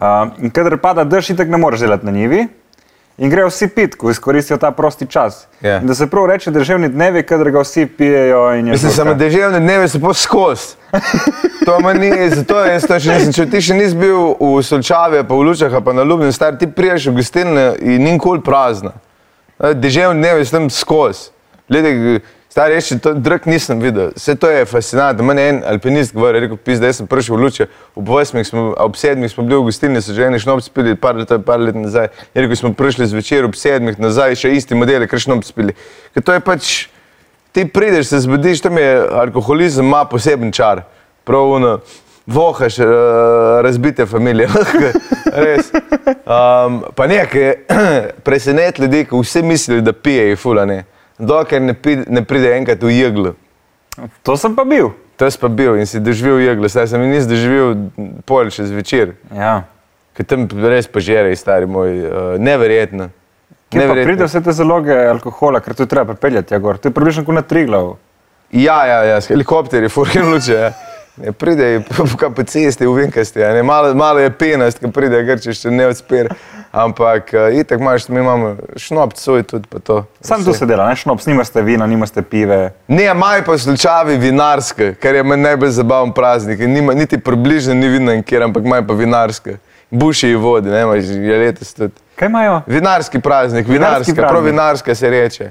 Uh, 0.00 0.30
in 0.40 0.50
kadar 0.50 0.78
pada 0.80 1.04
dež, 1.04 1.34
itek 1.34 1.50
ne 1.52 1.58
moreš 1.60 1.80
delati 1.80 2.06
na 2.06 2.12
njivi. 2.12 2.46
In 3.20 3.28
grejo 3.30 3.50
vsi 3.50 3.68
pit, 3.68 3.94
ko 4.00 4.10
izkoristijo 4.10 4.56
ta 4.56 4.70
prosti 4.70 5.06
čas. 5.06 5.46
Ja. 5.60 5.76
In 5.80 5.86
Da 5.86 5.94
se 5.94 6.06
prav 6.06 6.26
reče, 6.26 6.50
deževni 6.50 6.88
dnevi, 6.88 7.22
kadar 7.22 7.50
ga 7.50 7.60
vsi 7.60 7.86
pijejo. 7.86 8.54
in 8.54 8.66
je 8.66 8.72
Mislim, 8.72 8.92
samo 8.92 9.14
deževne 9.14 9.60
dneve 9.60 9.88
so 9.88 10.00
pa 10.00 10.14
skozi. 10.14 10.74
To 11.64 11.80
me 11.80 11.94
ni, 11.94 12.30
zato 12.30 12.64
jaz 12.64 12.86
to 12.88 12.96
še 13.00 13.14
nisem. 13.18 13.32
Če 13.32 13.44
ti 13.50 13.60
še 13.60 13.74
nisi 13.76 13.96
bil 13.96 14.32
v 14.40 14.62
Solčavi, 14.64 15.20
pa 15.28 15.34
v 15.34 15.44
Lučah, 15.44 15.76
pa 15.84 15.92
na 15.92 16.02
Ljubljani, 16.02 16.32
star 16.32 16.56
ti 16.56 16.66
priješ 16.66 17.10
v 17.10 17.18
gostilne 17.20 17.66
in 17.80 18.00
ni 18.00 18.14
nikoli 18.14 18.40
prazna. 18.40 18.94
Deževne 19.60 20.16
dneve 20.16 20.44
so 20.44 20.56
tam 20.56 20.70
skozi. 20.72 21.28
Stari 22.50 22.74
reči, 22.74 22.98
to 22.98 23.12
drug 23.14 23.44
nisem 23.46 23.78
videl. 23.78 24.08
Vse 24.16 24.34
to 24.34 24.48
je 24.50 24.64
fascinantno. 24.66 25.22
Mene 25.24 25.42
je 25.42 25.50
en 25.52 25.60
alpinist 25.70 26.14
govoril, 26.14 26.42
rekel, 26.42 26.58
pis, 26.58 26.80
da 26.82 26.90
sem 26.92 27.06
prišel 27.06 27.36
v 27.36 27.44
Luče, 27.44 27.66
ob 27.94 28.10
8, 28.10 28.42
smo, 28.44 28.64
ob 28.74 28.98
7 28.98 29.28
smo 29.30 29.44
bili 29.46 29.60
v 29.60 29.68
gostilni, 29.68 30.02
so 30.02 30.16
že 30.16 30.26
eni 30.26 30.40
šnop 30.42 30.64
spili, 30.66 30.96
par 30.98 31.14
let, 31.14 31.30
par 31.46 31.62
let 31.62 31.78
nazaj. 31.78 32.10
Je 32.34 32.42
rekel, 32.42 32.58
smo 32.58 32.72
prišli 32.74 33.06
zvečer 33.06 33.46
ob 33.46 33.54
7 33.54 33.94
nazaj, 34.02 34.34
še 34.42 34.50
isti 34.58 34.74
modeli, 34.74 35.06
kar 35.06 35.22
šnop 35.22 35.46
spili. 35.46 35.78
Ker 36.10 36.26
to 36.26 36.34
je 36.34 36.42
pač, 36.42 36.74
ti 37.54 37.68
prideš, 37.70 38.10
se 38.10 38.24
zbudiš, 38.26 38.66
tam 38.66 38.82
je 38.82 38.98
alkoholizem, 39.22 39.86
ima 39.86 40.02
poseben 40.10 40.50
čar. 40.50 40.82
Prav 41.22 41.54
ono, 41.54 41.78
vohaš 42.26 42.82
uh, 42.82 42.90
razbite 43.62 44.10
familije. 44.10 44.50
Res. 45.46 45.70
Um, 46.26 46.82
pa 46.98 47.06
nekaj 47.06 47.52
presenet 48.26 48.82
ljudi, 48.82 49.06
ki 49.06 49.22
vsi 49.22 49.46
mislijo, 49.46 49.86
da 49.86 49.94
pijejo 49.94 50.36
fulane. 50.36 50.84
Dokler 51.20 51.60
ne, 51.60 51.76
ne 52.08 52.24
pride 52.24 52.54
enkrat 52.56 52.82
v 52.82 52.96
jeglo. 52.96 53.34
To 54.24 54.36
sem 54.40 54.56
pa 54.56 54.64
bil. 54.64 54.92
To 55.20 55.28
si 55.30 55.38
pa 55.38 55.50
bil 55.52 55.76
in 55.76 55.86
si 55.86 56.00
doživel 56.00 56.40
jeglo, 56.40 56.68
zdaj 56.68 56.88
sem 56.88 57.02
in 57.04 57.12
nisem 57.12 57.28
doživel 57.28 57.74
pol 58.24 58.48
še 58.48 58.64
zvečer. 58.70 59.14
Ja. 59.36 59.66
Ker 60.16 60.24
tam 60.24 60.46
res 60.48 60.88
požerej, 60.88 61.36
stari 61.36 61.68
moj, 61.68 61.90
uh, 62.08 62.30
neverjetno. 62.40 63.10
Kje 63.70 63.86
pa 63.86 63.96
pride 64.00 64.26
vse 64.26 64.40
te 64.42 64.54
zaloge 64.56 64.96
alkohola, 65.12 65.60
ker 65.62 65.76
to 65.76 65.84
je 65.84 65.90
treba 65.92 66.16
pripeljati, 66.16 66.56
ja, 66.56 66.58
gor. 66.58 66.80
To 66.80 66.90
je 66.90 66.96
približno 66.96 67.22
kot 67.28 67.36
na 67.36 67.44
Triglav. 67.46 67.92
Ja, 68.50 68.80
ja, 68.88 69.02
ja, 69.06 69.20
s 69.20 69.30
helikopterji, 69.30 69.92
furkin 69.92 70.26
luče. 70.32 70.56
Ja. 70.56 70.72
Ne, 71.16 71.32
pride 71.32 71.80
po, 71.88 72.04
po, 72.36 72.42
cesti 72.42 72.86
v 72.86 72.94
Vinkasti, 72.94 73.40
ja, 73.40 73.52
ne, 73.54 73.62
malo, 73.62 73.94
malo 73.94 74.18
je 74.18 74.30
penast, 74.30 74.78
ki 74.78 74.92
pride, 74.94 75.20
ker 75.26 75.40
če 75.42 75.70
ne 75.70 75.90
odspir. 75.90 76.32
Ampak 76.70 77.32
uh, 77.34 77.48
itak 77.58 77.80
imaš, 77.82 78.06
mi 78.08 78.20
imamo 78.22 78.52
šnop, 78.78 79.16
coj 79.18 79.42
tudi 79.42 79.66
pa 79.66 79.80
to. 79.82 80.04
Sam 80.22 80.44
tu 80.46 80.52
se 80.54 80.66
dela, 80.70 80.86
ne 80.86 80.94
šnops, 80.96 81.26
nimaste 81.26 81.62
vina, 81.66 81.86
nimaste 81.86 82.22
pive. 82.22 82.60
Ne, 82.86 83.08
imajo 83.10 83.42
pa 83.46 83.56
slučavi 83.58 84.14
vinarske, 84.22 84.92
kar 85.02 85.18
je 85.18 85.24
meni 85.26 85.42
najbolj 85.42 85.72
zabaven 85.80 86.12
praznik. 86.14 86.62
Nima, 86.62 86.94
niti 86.94 87.18
približno 87.18 87.74
ni 87.74 87.88
vina 87.88 88.14
nikjer, 88.14 88.46
ampak 88.46 88.64
imajo 88.64 88.86
pa 88.86 88.94
vinarske. 88.94 89.56
Buši 89.90 90.30
in 90.30 90.38
vodi, 90.38 90.70
ne, 90.70 90.84
imaš 90.86 91.10
je 91.10 91.38
letos 91.38 91.74
tudi. 91.74 91.94
Kaj 92.14 92.30
imajo? 92.30 92.60
Vinarski 92.66 93.20
praznik, 93.20 93.66
vinarska, 93.68 94.14
prav 94.14 94.30
praznik. 94.30 94.52
vinarska 94.52 94.94
se 94.94 95.10
reče. 95.10 95.50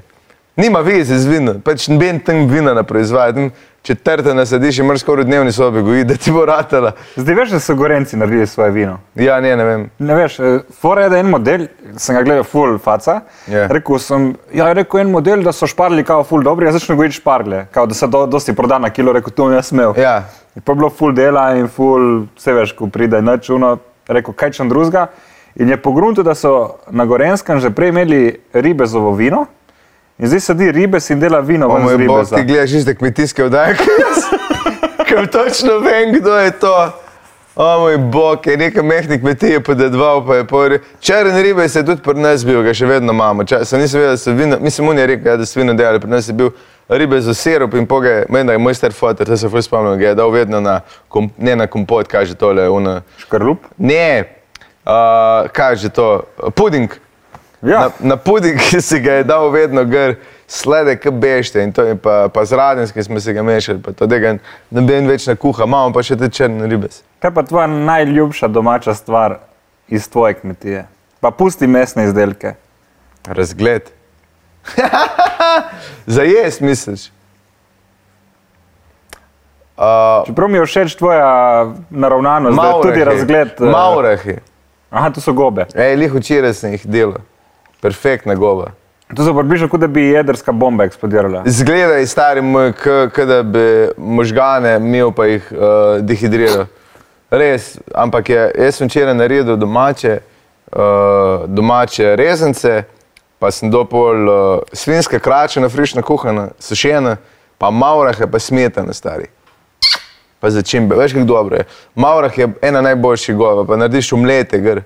Nima 0.56 0.80
veze 0.80 1.18
z 1.18 1.28
vinom, 1.28 1.60
pač 1.60 1.86
noben 1.88 2.18
tam 2.24 2.48
vina 2.48 2.74
ne 2.74 2.82
proizvaja. 2.82 3.50
Tam 3.82 3.96
Četrta 3.96 4.34
nasadiš 4.34 4.78
in 4.78 4.86
moraš 4.86 5.00
skoraj 5.00 5.24
v 5.24 5.26
dnevni 5.26 5.52
sobi 5.52 5.82
goji, 5.82 6.04
da 6.04 6.14
ti 6.14 6.32
bo 6.32 6.44
ratala. 6.44 6.92
Zdaj 7.16 7.34
veš, 7.34 7.50
da 7.50 7.60
so 7.60 7.74
gorenci 7.74 8.16
naredili 8.16 8.46
svoje 8.46 8.70
vino. 8.70 8.98
Ja, 9.14 9.40
ne, 9.40 9.56
ne 9.56 9.64
vem. 9.64 9.90
Ne 9.98 10.14
veš, 10.14 10.38
eh, 10.38 10.58
fora 10.80 11.02
je, 11.02 11.08
da 11.10 11.18
en 11.18 11.30
model, 11.30 11.66
sem 11.96 12.16
ga 12.16 12.22
gledal, 12.22 12.44
full 12.44 12.78
faca. 12.78 13.20
Ja. 13.48 13.66
Rekel 13.66 13.98
sem, 13.98 14.34
ja, 14.52 14.72
rekel 14.72 15.00
en 15.00 15.10
model, 15.10 15.42
da 15.42 15.52
so 15.52 15.66
šparli 15.66 16.04
kao 16.04 16.24
full 16.24 16.44
dobri, 16.44 16.66
jaz 16.66 16.76
začnem 16.76 16.98
gojiti 16.98 17.16
šparglje, 17.16 17.66
kao 17.70 17.86
da 17.86 17.94
se 17.94 18.06
do, 18.06 18.26
dosti 18.26 18.54
proda 18.54 18.78
na 18.78 18.90
kilo, 18.90 19.12
rekel, 19.12 19.32
to 19.32 19.50
je 19.50 19.62
smel. 19.62 19.94
Ja, 19.96 20.28
In 20.56 20.62
pa 20.62 20.72
je 20.72 20.76
bilo 20.76 20.90
full 20.90 21.12
dela 21.12 21.54
in 21.56 21.68
full, 21.68 22.26
vse 22.36 22.52
veš, 22.52 22.72
ko 22.76 22.88
pride 22.90 23.22
noč, 23.22 23.48
uno, 23.54 23.78
rekel, 24.08 24.34
kaj 24.34 24.50
čem 24.58 24.68
drugega. 24.68 25.06
In 25.56 25.68
je 25.68 25.76
pogrunto, 25.82 26.22
da 26.22 26.34
so 26.34 26.76
na 26.90 27.04
Gorenskem 27.06 27.60
že 27.60 27.70
prej 27.70 27.88
imeli 27.88 28.40
ribezovo 28.52 29.12
vino. 29.14 29.46
In 30.20 30.28
zdaj 30.28 30.40
sedi 30.40 30.72
ribes 30.72 31.10
in 31.10 31.20
dela 31.20 31.40
vino 31.40 31.66
o 31.66 31.74
ven 31.74 31.88
z 31.88 31.96
moj 31.96 32.06
bog, 32.06 32.28
ti 32.28 32.42
gledaš 32.44 32.72
iste 32.72 32.94
kmetijske 32.94 33.44
oddaje, 33.44 33.76
kot 33.76 33.86
jaz. 34.00 34.24
Ker 35.08 35.26
točno 35.26 35.78
vem, 35.78 36.12
kdo 36.20 36.36
je 36.36 36.50
to. 36.50 36.92
O 37.56 37.78
moj 37.80 37.96
bog, 37.98 38.46
je 38.46 38.56
nekaj 38.56 38.82
mehnih 38.82 39.20
kmetij, 39.20 39.60
pa 39.64 39.74
da 39.74 39.88
dva, 39.88 40.26
pa 40.26 40.36
je 40.36 40.44
pori. 40.44 40.78
Črn 41.00 41.40
ribe 41.42 41.68
se 41.68 41.78
je 41.78 41.86
tudi 41.86 42.02
pri 42.02 42.20
nas 42.20 42.44
bil, 42.44 42.60
ga 42.62 42.74
še 42.76 42.86
vedno 42.86 43.12
imamo. 43.16 43.48
Sem 43.64 43.80
nisem 43.80 44.00
vedel, 44.00 44.12
da 44.12 44.20
so 44.20 44.36
vino, 44.36 44.60
mislim, 44.60 44.88
on 44.88 44.98
je 44.98 45.06
rekel, 45.06 45.32
ja, 45.32 45.36
da 45.40 45.46
so 45.46 45.60
vino 45.60 45.74
delali, 45.74 46.00
pri 46.00 46.10
nas 46.10 46.28
je 46.28 46.36
bil 46.36 46.52
ribe 46.88 47.20
za 47.20 47.34
sirup 47.34 47.74
in 47.74 47.86
poge, 47.86 48.24
meni 48.28 48.46
da 48.46 48.52
je 48.52 48.60
moj 48.60 48.76
star 48.76 48.92
fotor, 48.92 49.26
to 49.26 49.36
se 49.36 49.48
ful 49.48 49.62
spomnim, 49.62 49.98
ga 49.98 50.12
je 50.12 50.14
dal 50.20 50.30
vedno 50.30 50.60
na, 50.60 50.80
kom, 51.08 51.30
ne 51.38 51.56
na 51.56 51.66
kompot, 51.66 52.08
kaže 52.08 52.36
tole, 52.36 52.68
una, 52.68 53.00
Škrlup? 53.24 53.72
ne, 53.76 54.24
uh, 54.84 55.48
kaže 55.52 55.88
to, 55.88 56.18
puding. 56.54 56.92
Ja. 57.62 57.80
Na, 57.80 57.90
na 58.00 58.16
puding 58.16 58.60
si 58.88 59.00
ga 59.00 59.12
je 59.12 59.24
dal 59.24 59.50
vedno 59.50 59.84
gr, 59.84 60.14
slede, 60.48 60.96
k 60.96 61.10
bešte 61.12 61.62
in 61.62 61.72
to 61.72 61.82
je 61.82 61.96
pa, 61.96 62.28
pa 62.32 62.44
z 62.44 62.56
radenskim 62.56 63.04
smo 63.04 63.20
se 63.20 63.32
ga 63.32 63.42
mešali, 63.42 63.82
pa 63.82 63.92
to 63.92 64.06
tega 64.08 64.38
noben 64.70 65.06
več 65.06 65.26
ne 65.28 65.36
kuha, 65.36 65.64
imamo 65.68 65.92
pa 65.92 66.02
še 66.02 66.16
te 66.16 66.30
črne 66.32 66.66
ribes. 66.66 67.02
Kaj 67.20 67.34
pa 67.36 67.42
tvoja 67.44 67.66
najljubša 67.68 68.48
domača 68.48 68.94
stvar 68.94 69.38
iz 69.88 70.08
tvoje 70.08 70.34
kmetije? 70.40 70.86
Pa 71.20 71.30
pusti 71.30 71.66
mesne 71.66 72.04
izdelke. 72.08 72.54
Razgled. 73.28 73.90
Za 76.06 76.22
jesti, 76.22 76.64
misliš? 76.64 77.10
Uh, 79.76 80.26
Čeprav 80.26 80.48
mi 80.48 80.58
je 80.58 80.64
všeč 80.66 80.94
tvoja 80.96 81.28
naravnanost, 81.90 82.56
da 82.56 82.66
je 82.66 82.82
tudi 82.82 83.04
razgled. 83.04 83.48
eh, 83.60 83.64
Maurahi. 83.64 84.36
Aha, 84.90 85.10
to 85.10 85.20
so 85.20 85.32
gobe. 85.32 85.64
Ej, 85.74 85.96
lih 85.96 86.12
včeraj 86.14 86.52
sem 86.54 86.72
jih 86.72 86.84
delal. 86.86 87.20
Perfektna 87.80 88.34
goba. 88.34 88.72
To 89.16 89.24
so 89.24 89.34
približno, 89.34 89.68
kot 89.68 89.80
da 89.80 89.86
bi 89.86 90.04
jedrska 90.06 90.52
bomba 90.52 90.84
eksplodirala. 90.84 91.42
Zgleda 91.46 91.94
je 91.98 92.06
stari 92.06 92.42
kot 93.14 93.26
da 93.28 93.42
bi 93.42 93.88
možgane 93.96 94.76
imel 94.76 95.10
pa 95.12 95.26
jih 95.26 95.52
uh, 95.52 95.58
dehidriral. 96.00 96.66
Res, 97.30 97.78
ampak 97.94 98.28
je, 98.28 98.52
jaz 98.58 98.78
sem 98.78 98.88
včeraj 98.88 99.14
naredil 99.14 99.56
domače, 99.56 100.18
uh, 100.72 101.46
domače 101.46 102.16
rezance, 102.16 102.82
pa 103.38 103.50
sem 103.50 103.70
dopol 103.70 104.28
uh, 104.28 104.62
svinske 104.72 105.18
krače 105.18 105.60
na 105.60 105.68
frišno 105.68 106.02
kuhano, 106.02 106.48
sušene, 106.58 107.16
pa 107.58 107.70
maurahe, 107.70 108.26
pa 108.30 108.38
smetane 108.38 108.94
stari. 108.94 109.26
Pa 110.40 110.50
začimbe, 110.50 110.96
veš 110.96 111.12
kako 111.12 111.24
dobro 111.24 111.56
je. 111.56 111.64
Maurah 111.94 112.38
je 112.38 112.48
ena 112.62 112.80
najboljših 112.80 113.36
gova, 113.36 113.66
pa 113.66 113.76
narediš 113.76 114.12
umlete, 114.12 114.58
gr. 114.58 114.80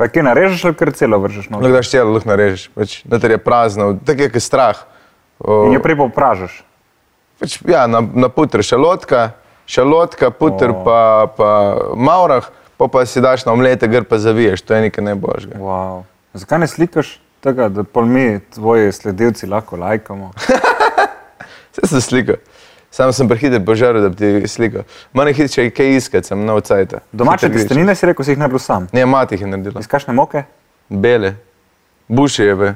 Pa 0.00 0.08
kaj 0.08 0.24
narežeš 0.24 0.62
ali 0.64 0.76
kar 0.80 0.94
celo 0.96 1.18
vržeš 1.20 1.50
noter? 1.50 1.66
Lahko 1.66 1.76
daš 1.76 1.90
telo, 1.92 2.14
lahko 2.14 2.30
narežeš, 2.30 2.62
pač, 2.72 2.94
noter 3.04 3.34
je 3.34 3.38
prazno, 3.44 3.90
tako 4.00 4.24
je 4.24 4.32
kot 4.32 4.44
strah. 4.46 4.78
O, 5.44 5.66
In 5.68 5.76
jo 5.76 5.82
prej 5.84 5.98
popražeš. 6.00 6.54
Pač, 7.36 7.58
ja, 7.68 7.82
na, 7.84 8.00
na 8.00 8.30
putr 8.32 8.64
šalotka, 8.64 9.34
šalotka, 9.68 10.30
putr 10.32 10.72
O. 10.72 10.78
pa, 10.86 11.00
pa 11.36 11.50
maurah, 12.00 12.48
pa, 12.80 12.88
pa 12.88 13.04
si 13.04 13.20
daš 13.20 13.44
na 13.44 13.52
omlete, 13.52 13.90
gr 13.92 14.08
pa 14.08 14.16
zaviješ, 14.16 14.64
to 14.64 14.72
je 14.72 14.88
nekaj 14.88 15.04
najboljšega. 15.12 15.60
Wow. 15.60 16.06
Zakaj 16.32 16.64
ne 16.64 16.70
slikaš 16.72 17.18
tega, 17.44 17.68
da 17.68 17.84
pol 17.84 18.08
mi, 18.08 18.40
tvoji 18.56 18.96
sledilci, 18.96 19.52
lahko 19.52 19.76
lajkamo? 19.84 20.32
Vse 21.76 21.92
sem 21.92 22.00
slikal. 22.00 22.40
Sam 22.90 23.12
sem 23.12 23.28
prehiter 23.28 23.62
požaril, 23.64 24.02
da 24.02 24.08
bi 24.08 24.16
ti 24.16 24.48
slikal. 24.50 24.82
Manj 25.14 25.32
hit, 25.38 25.52
če 25.54 25.68
je 25.68 25.70
kaj 25.74 25.96
iskati, 25.96 26.26
sem 26.26 26.42
nov 26.46 26.60
cajt. 26.66 26.96
Domače 27.12 27.50
testenine 27.54 27.94
si 27.94 28.08
rekel, 28.10 28.26
si 28.26 28.34
jih 28.34 28.42
naredil 28.42 28.58
sam. 28.58 28.88
Ne, 28.92 29.06
mati 29.06 29.38
jih 29.38 29.46
je 29.46 29.50
naredila. 29.52 29.80
Iz 29.80 29.86
kakšne 29.90 30.14
moke? 30.16 30.42
Bele. 30.88 31.36
Buši 32.08 32.48
je, 32.48 32.56
be. 32.58 32.74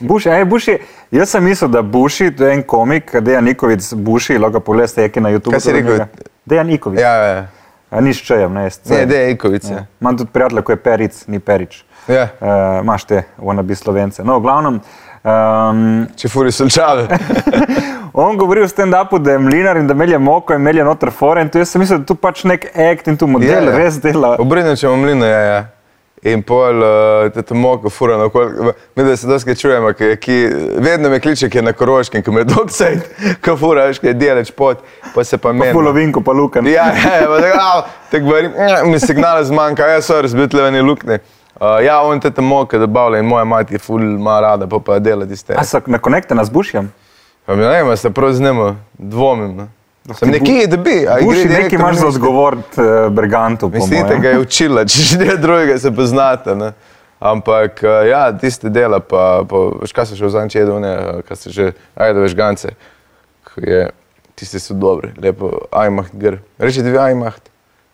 Buši, 0.00 0.30
aj 0.34 0.44
Buši. 0.50 0.78
Jaz 1.14 1.30
sem 1.30 1.44
mislil, 1.46 1.70
da 1.70 1.82
Buši, 1.82 2.32
to 2.34 2.48
je 2.48 2.58
en 2.58 2.62
komik, 2.66 3.14
Dejan 3.22 3.46
Nikovic, 3.46 3.92
Buši, 3.94 4.38
lahko 4.42 4.60
pogledate, 4.60 5.06
je 5.06 5.22
na 5.22 5.30
YouTube. 5.30 5.54
Kaj 5.54 5.60
si 5.60 5.72
rekel? 5.78 6.06
Dejan 6.44 6.66
Nikovic. 6.66 7.00
Ja, 7.00 7.14
ja. 7.22 7.46
A 7.92 8.00
ni 8.00 8.14
s 8.14 8.24
čejem, 8.24 8.52
ne, 8.54 8.70
s 8.70 8.80
Ne, 8.88 8.96
C. 8.96 9.06
de, 9.06 9.30
ikovice. 9.30 9.72
Ja. 9.72 9.84
Imam 10.00 10.16
tudi 10.16 10.30
prijatelja, 10.32 10.62
ko 10.62 10.72
je 10.72 10.76
Peric, 10.76 11.26
ni 11.26 11.38
Perič. 11.38 11.84
Ja. 12.08 12.22
Uh, 12.40 12.48
Imaš 12.82 13.04
te, 13.04 13.22
ona 13.38 13.62
bi 13.62 13.74
slovence. 13.74 14.24
No, 14.24 14.38
v 14.38 14.42
glavnem, 14.42 14.80
um, 15.24 16.06
Če 16.16 16.28
furi 16.28 16.52
solčave. 16.52 17.08
on 18.12 18.36
govori 18.36 18.62
o 18.62 18.68
stand-upu, 18.68 19.18
da 19.18 19.32
je 19.32 19.38
mlinar 19.38 19.76
in 19.76 19.86
da 19.86 19.94
melje 19.94 20.18
moko 20.18 20.54
in 20.54 20.60
melje 20.60 20.84
noter 20.84 21.10
fore. 21.10 21.42
In 21.42 21.48
tu 21.48 21.58
jaz 21.58 21.72
sem 21.72 21.80
mislil, 21.80 22.02
da 22.02 22.08
tu 22.12 22.14
pač 22.14 22.44
nek 22.44 22.66
act 22.76 23.08
in 23.08 23.16
tu 23.16 23.26
model 23.26 23.50
Ja, 23.50 23.60
ja. 23.62 23.76
res 23.78 24.00
dela. 24.02 24.36
Če 24.76 24.90
mlino, 24.96 25.26
ja, 25.26 25.40
ja. 25.40 25.62
In 26.22 26.38
pol, 26.46 26.78
uh, 26.86 27.34
te 27.34 27.54
moko 27.58 27.90
fura 27.90 28.14
na 28.20 28.28
okolje. 28.28 28.76
Mi 28.94 29.02
da 29.02 29.16
se 29.18 29.26
dosti 29.26 29.56
čujemo, 29.58 29.90
ki, 29.98 30.12
ki 30.22 30.36
vedno 30.78 31.10
me 31.10 31.18
kliče, 31.18 31.48
ki 31.50 31.58
je 31.58 31.64
na 31.66 31.72
koroškem, 31.74 32.22
ki 32.22 32.30
me 32.30 32.44
dokcaj, 32.52 33.00
ko 33.42 33.56
fura, 33.58 33.88
veš, 33.90 33.98
ki 33.98 34.12
je 34.12 34.14
deleč 34.20 34.52
pot, 34.54 34.84
pa 35.16 35.24
se 35.26 35.38
pa 35.38 35.50
meni. 35.50 35.74
Polovinko 35.74 36.22
pa 36.22 36.36
lukan. 36.36 36.68
Ja, 36.70 36.92
ja, 36.94 37.16
ja, 37.24 37.26
pa 37.26 37.40
tako, 37.42 37.90
tako 38.12 38.24
govorim, 38.28 38.52
"Mm, 38.54 38.92
mi 38.92 39.00
signal 39.02 39.42
zmanjka, 39.44 39.88
ja, 39.96 40.02
so 40.02 40.20
razbitli 40.22 40.62
eni 40.68 40.84
lukne. 40.86 41.18
Uh, 41.60 41.84
ja, 41.84 42.00
on 42.02 42.20
te 42.20 42.30
tam 42.30 42.44
moke 42.44 42.78
dobavlja 42.78 43.18
in 43.20 43.26
moja 43.28 43.44
mati 43.44 43.74
je 43.74 43.78
ful 43.78 44.02
ima 44.02 44.40
rada, 44.40 44.66
pa 44.66 44.78
pa 44.78 44.98
dela 44.98 45.26
tiste. 45.26 45.54
A 45.58 45.64
so 45.64 45.80
na 45.86 45.98
konekte 45.98 46.34
z 46.44 46.50
Bušjem? 46.50 46.92
Pa 47.46 47.54
mi 47.54 47.62
ne 47.62 47.82
vem, 47.82 47.96
se 47.96 48.10
prav 48.10 48.32
z 48.32 48.40
njim 48.40 48.76
dvomim. 48.98 49.56
Ne. 49.56 49.66
Sem 50.14 50.32
ti 50.32 50.38
bu- 50.38 50.48
nekje, 50.48 50.66
da 50.66 50.76
bi. 50.76 51.06
Buši 51.24 51.48
nekaj 51.48 51.78
imaš 51.78 51.96
za 51.96 52.06
odgovoriti 52.06 52.80
uh, 52.80 53.12
Bergantu. 53.12 53.70
po 53.70 53.76
Mislite, 53.76 54.18
ga 54.18 54.28
je 54.28 54.38
učila, 54.40 54.84
če 54.84 54.98
že 55.02 55.18
ne 55.18 55.36
drugega 55.36 55.78
se 55.78 55.90
poznate. 55.90 56.54
Ne? 56.54 56.72
Ampak 57.20 57.82
uh, 57.82 58.08
ja, 58.08 58.32
tiste 58.32 58.70
dela, 58.70 58.98
pa, 59.00 59.44
pa 59.46 59.56
veš, 59.82 59.92
kaj 59.94 60.06
so 60.10 60.16
še 60.18 60.26
v 60.26 60.30
zadnjem 60.34 60.50
čedu, 60.50 60.80
ne, 60.82 61.22
kaj 61.28 61.36
so 61.38 61.52
že, 61.54 61.68
ajde, 61.94 62.18
veš, 62.18 62.34
gance, 62.34 62.72
je, 63.62 63.90
tisti 64.34 64.58
so 64.58 64.74
dobri, 64.74 65.12
lepo, 65.22 65.68
ajmaht 65.70 66.10
gr. 66.18 66.40
Reči 66.58 66.82
dve 66.82 66.98
ajmaht, 66.98 67.52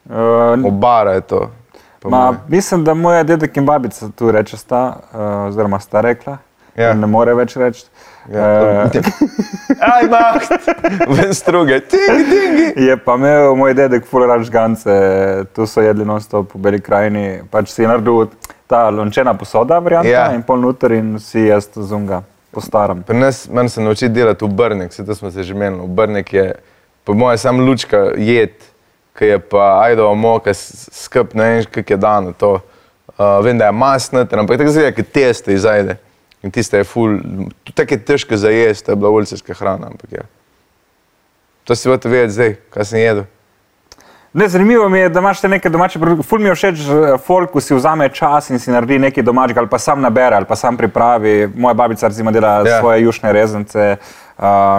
Uh, 0.08 0.56
obara 0.64 1.12
je 1.12 1.20
to. 1.20 1.50
Po 2.00 2.10
Ma, 2.10 2.34
mislim, 2.48 2.84
da 2.84 2.94
moja 2.94 3.22
dedek 3.22 3.56
in 3.56 3.66
babica 3.66 4.08
tu 4.16 4.30
reče 4.30 4.56
sta, 4.56 4.82
uh, 5.12 5.20
oziroma 5.48 5.80
sta 5.80 6.00
rekla, 6.00 6.38
Ja. 6.76 6.92
ne 6.94 7.06
more 7.06 7.34
več 7.34 7.56
reči. 7.56 7.84
Ja, 8.32 8.84
Eh, 8.84 9.00
Ajmaht, 9.94 10.42
ven 11.08 11.34
struge, 11.34 11.80
tingi, 11.80 12.24
tingi. 12.30 12.86
Je 12.86 12.96
pa 12.96 13.14
imel 13.14 13.54
moj 13.56 13.74
dedek 13.74 14.06
fulerač 14.06 14.46
žgance, 14.46 14.92
tu 15.52 15.66
so 15.66 15.80
jedli 15.80 16.04
non-stop 16.04 16.54
v 16.54 16.58
Beli 16.58 16.80
krajini, 16.80 17.40
pač 17.50 17.68
si 17.68 17.82
je 17.82 17.88
naredil 17.88 18.28
ta 18.66 18.90
lončena 18.90 19.34
posoda, 19.34 19.78
varianta, 19.78 20.08
Ja. 20.08 20.26
in 20.34 20.42
pol 20.42 20.58
noter 20.58 20.92
in 20.92 21.18
si 21.18 21.46
jaz 21.46 21.70
zunga, 21.74 22.22
po 22.52 22.60
starem. 22.60 23.02
Pri 23.02 23.16
nas, 23.16 23.48
meni 23.48 23.68
se 23.68 23.80
nauči 23.80 24.08
delati 24.08 24.44
v 24.44 24.48
brnek, 24.50 24.92
vse 24.92 25.06
to 25.06 25.14
smo 25.14 25.30
se 25.30 25.42
že 25.42 25.54
menili. 25.54 25.82
V 25.82 25.88
brnek 25.88 26.32
je, 26.32 26.46
po 27.04 27.14
mojem, 27.14 27.38
sam 27.38 27.60
lučka 27.60 28.12
jed, 28.16 28.52
ki 29.18 29.24
je 29.24 29.38
pa 29.38 29.80
ajdova 29.82 30.14
moka 30.14 30.54
s- 30.54 30.88
skup, 30.92 31.34
ne 31.34 31.44
vem, 31.44 31.64
kak 31.64 31.90
je 31.90 31.96
dano 31.96 32.32
to. 32.32 32.60
Uh, 33.18 33.44
vem, 33.44 33.58
da 33.58 33.66
je 33.66 33.72
masno, 33.72 34.20
ampak 34.22 34.58
tako 34.58 34.70
zgleda, 34.70 34.92
kot 34.94 35.08
testo 35.12 35.50
izajde. 35.50 35.96
In 36.42 36.52
tiste 36.54 36.78
je 36.78 36.84
ful, 36.86 37.18
tako 37.74 37.96
je 37.96 38.04
težko 38.04 38.36
za 38.38 38.50
jesti, 38.50 38.86
to 38.86 38.92
je 38.92 38.96
bila 38.96 39.10
uličarska 39.10 39.54
hrana, 39.58 39.90
ampak 39.90 40.12
ja. 40.12 40.22
To 41.64 41.74
si 41.74 41.88
boste 41.90 42.08
vedeti 42.08 42.32
zdaj, 42.32 42.54
kaj 42.70 42.84
sem 42.84 43.00
jedel. 43.00 43.24
Ne, 44.32 44.46
zanimivo 44.48 44.88
mi 44.88 44.98
je, 44.98 45.08
da 45.08 45.20
imaš 45.20 45.40
te 45.40 45.48
neke 45.48 45.68
domače 45.68 45.98
produkte. 45.98 46.28
Ful 46.28 46.38
mi 46.38 46.48
je 46.48 46.54
všeč, 46.54 46.78
eh, 46.78 47.18
folk, 47.26 47.50
ko 47.50 47.60
si 47.60 47.74
vzame 47.74 48.08
čas 48.14 48.50
in 48.50 48.58
si 48.58 48.70
naredi 48.70 48.98
nekaj 48.98 49.24
domačega, 49.24 49.60
ali 49.60 49.68
pa 49.68 49.78
sam 49.78 50.00
nabere, 50.00 50.36
ali 50.36 50.46
pa 50.46 50.56
sam 50.56 50.76
pripravi. 50.76 51.50
Moja 51.56 51.74
babica 51.74 52.08
recimo 52.08 52.30
dela 52.30 52.62
ja. 52.62 52.78
svoje 52.78 53.02
jušne 53.02 53.32
rezance, 53.32 53.96
uh, 53.98 54.27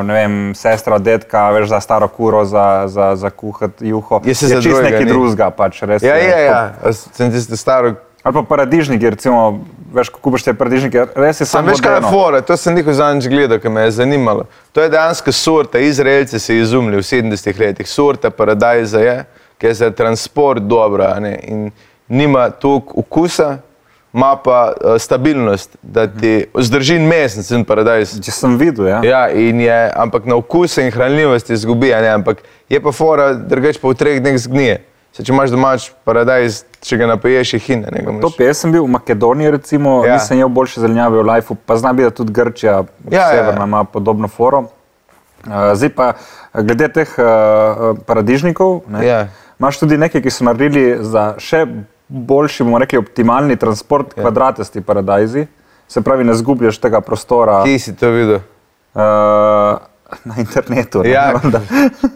ne 0.03 0.13
vem, 0.13 0.35
sestra, 0.55 0.97
detka, 0.99 1.49
veš 1.51 1.69
za 1.69 1.79
staro 1.79 2.07
kuro, 2.07 2.45
za, 2.45 2.83
za, 2.87 3.15
za 3.15 3.29
kuhati 3.29 3.87
juho. 3.87 4.21
Je 4.25 4.35
se 4.35 4.45
je 4.45 4.61
čist 4.61 4.67
drugega 4.67 4.89
nekaj 4.89 5.05
ni. 5.05 5.11
drugega, 5.11 5.49
pač 5.49 5.81
res. 5.81 6.03
Ja, 6.03 6.15
je 6.15 6.29
ja, 6.29 6.39
ja, 6.39 6.73
A 6.83 6.93
sem 6.93 7.31
tisti 7.31 7.57
staro. 7.57 7.95
Ali 8.23 8.33
pa 8.33 8.43
paradižniki, 8.43 9.09
recimo, 9.09 9.65
veš, 9.95 10.09
ko 10.11 10.19
kupiš 10.23 10.43
te 10.43 10.53
paradižnike, 10.53 11.05
res 11.15 11.39
je 11.39 11.45
Sam 11.47 11.63
samo 11.63 11.71
veš, 11.71 11.83
kaj 11.83 11.95
je 11.95 12.01
fora, 12.11 12.41
to 12.43 12.57
sem 12.59 12.75
nekaj 12.75 12.97
zadnjič 12.99 13.27
gledal, 13.31 13.59
ki 13.63 13.71
me 13.71 13.85
je 13.87 13.91
zanimalo. 13.95 14.47
To 14.75 14.83
je 14.83 14.91
dejansko 14.91 15.31
sorta, 15.31 15.79
Izraelci 15.79 16.39
so 16.39 16.55
izumili 16.55 16.99
v 16.99 17.07
70-ih 17.07 17.59
letih. 17.59 17.87
Sorta 17.87 18.31
paradajza 18.31 18.99
je, 18.99 19.15
ki 19.59 19.71
je 19.71 19.73
za 19.73 19.91
transport 19.91 20.63
dobra 20.63 21.13
ne, 21.19 21.35
in 21.47 21.71
nima 22.07 22.49
toliko 22.49 22.99
okusa, 22.99 23.57
ima 24.11 24.35
pa 24.35 24.73
uh, 24.73 24.97
stabilnost, 24.97 25.77
da 25.83 26.07
ti 26.07 26.31
zdrži 26.55 26.99
mesec 26.99 27.51
in 27.51 27.63
paradajz. 27.63 28.15
Če 28.19 28.31
sem 28.31 28.57
videl, 28.57 28.87
ja. 28.87 28.99
Ja, 29.03 29.21
je, 29.27 29.91
ampak 29.95 30.25
na 30.25 30.35
okus 30.35 30.77
in 30.77 30.89
hranljivost 30.89 31.49
izgubi, 31.49 31.93
ampak 31.93 32.37
je 32.69 32.79
pa 32.79 32.91
fora, 32.91 33.33
drugač 33.35 33.77
pa 33.77 33.87
v 33.87 33.95
treh 33.95 34.17
dneh 34.19 34.37
zgnije. 34.37 34.79
Se, 35.11 35.23
če 35.23 35.33
imaš 35.33 35.49
domač 35.49 35.87
paradajz, 36.03 36.59
če 36.79 36.97
ga 36.97 37.07
napiješ, 37.07 37.53
je 37.53 37.59
ga 37.95 38.11
moraš- 38.11 38.21
Top, 38.21 38.39
jaz 38.39 38.57
sem 38.57 38.71
bil 38.71 38.83
v 38.83 38.89
Makedoniji, 38.89 39.51
recimo, 39.51 40.01
Ja. 40.01 40.07
ja. 40.07 40.13
nisem 40.15 40.37
jedel 40.37 40.49
boljše 40.49 40.81
zelenjave 40.81 41.17
v 41.17 41.25
Lifeu, 41.25 41.57
pa 41.57 41.75
znam 41.75 41.95
biti, 41.95 42.05
da 42.05 42.11
tudi 42.11 42.33
Grčija, 42.33 42.71
Ja, 42.71 42.85
ja, 43.11 43.19
ja. 43.19 43.29
severna, 43.31 43.65
ima 43.65 43.83
podobno 43.83 44.27
foro. 44.27 44.59
Uh, 45.39 45.73
zdaj 45.73 45.89
pa, 45.89 46.13
glede 46.53 46.89
teh 46.89 47.09
uh, 47.11 47.25
paradižnikov, 48.03 48.81
ne, 48.87 49.05
Ja. 49.05 49.19
imaš 49.55 49.79
tudi 49.79 49.97
nekaj, 49.97 50.21
ki 50.21 50.29
so 50.29 50.43
naredili 50.43 50.97
za 51.01 51.33
še 51.37 51.65
boljši, 52.09 52.63
bomo 52.63 52.79
rekli, 52.79 52.97
optimalni 52.97 53.55
transport, 53.55 54.07
ja. 54.09 54.21
kvadratesti 54.21 54.81
paradajzi, 54.81 55.47
se 55.87 56.01
pravi, 56.01 56.23
ne 56.23 56.33
zgubljaš 56.33 56.77
tega 56.77 57.01
prostora. 57.01 57.63
Kje 57.63 57.79
si 57.79 57.95
to 57.95 58.09
videl? 58.09 58.39
Uh, 58.93 59.01
na 60.25 60.35
internetu. 60.37 61.03
ne, 61.03 61.09
Ja, 61.09 61.31
valjda. 61.35 61.61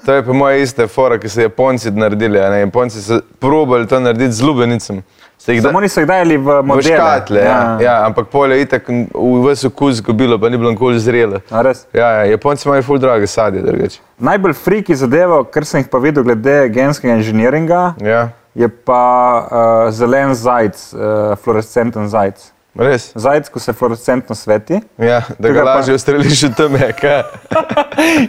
to 0.05 0.13
je 0.13 0.23
po 0.23 0.33
mojem 0.33 0.63
iste 0.63 0.87
fora, 0.87 1.17
ki 1.17 1.29
so 1.29 1.41
Japonci 1.41 1.91
naredili. 1.91 2.39
Ne? 2.41 2.59
Japonci 2.59 2.97
so 2.99 3.19
probali 3.39 3.87
to 3.87 3.99
narediti 3.99 4.31
z 4.31 4.41
lubenicem. 4.41 5.03
So 5.37 5.51
jih 5.51 5.61
da- 5.61 5.69
Samo 5.69 5.81
niso 5.81 5.99
jih 5.99 6.07
dajali 6.07 6.37
v 6.37 6.41
v 6.41 6.63
modele. 6.63 6.95
škatle, 6.95 7.39
ja. 7.39 7.77
Ja, 7.81 8.05
ampak 8.05 8.27
polje 8.27 8.55
je 8.55 8.61
itak 8.61 8.87
v 8.87 9.05
vse 9.45 9.67
okus 9.67 9.95
zgubilo, 9.95 10.37
pa 10.37 10.49
ni 10.49 10.57
bilo 10.57 10.71
nikoli 10.71 10.99
zrelo. 10.99 11.41
Ja, 11.51 11.73
ja, 11.93 12.23
Japonci 12.25 12.67
imajo 12.67 12.81
ful 12.81 12.97
drage 12.97 13.27
sadje, 13.27 13.61
drugače. 13.61 13.99
Najbolj 14.19 14.53
friki 14.55 14.95
zadevo, 14.95 15.43
kar 15.43 15.65
sem 15.65 15.81
jih 15.81 15.87
pa 15.87 15.97
videl 15.99 16.23
glede 16.23 16.69
genskega 16.69 17.13
inženiringa, 17.15 17.93
Ja, 18.01 18.29
je 18.55 18.67
pa 18.69 19.03
uh, 19.41 19.47
zelen 19.91 20.35
zajec, 20.35 20.93
uh, 20.93 20.99
fluorescenten 21.35 22.07
zajec. 22.07 22.49
res. 22.75 23.11
Zajec, 23.15 23.49
ko 23.49 23.59
se 23.59 23.73
fluorescentno 23.73 24.35
sveti, 24.35 24.79
Ja, 24.97 25.21
da 25.39 25.49
ga 25.49 25.61
pa- 25.61 25.75
lažje 25.75 25.93
ustreliš 25.95 26.43
v 26.43 26.53
tem, 26.53 26.71
kaj. 26.93 27.21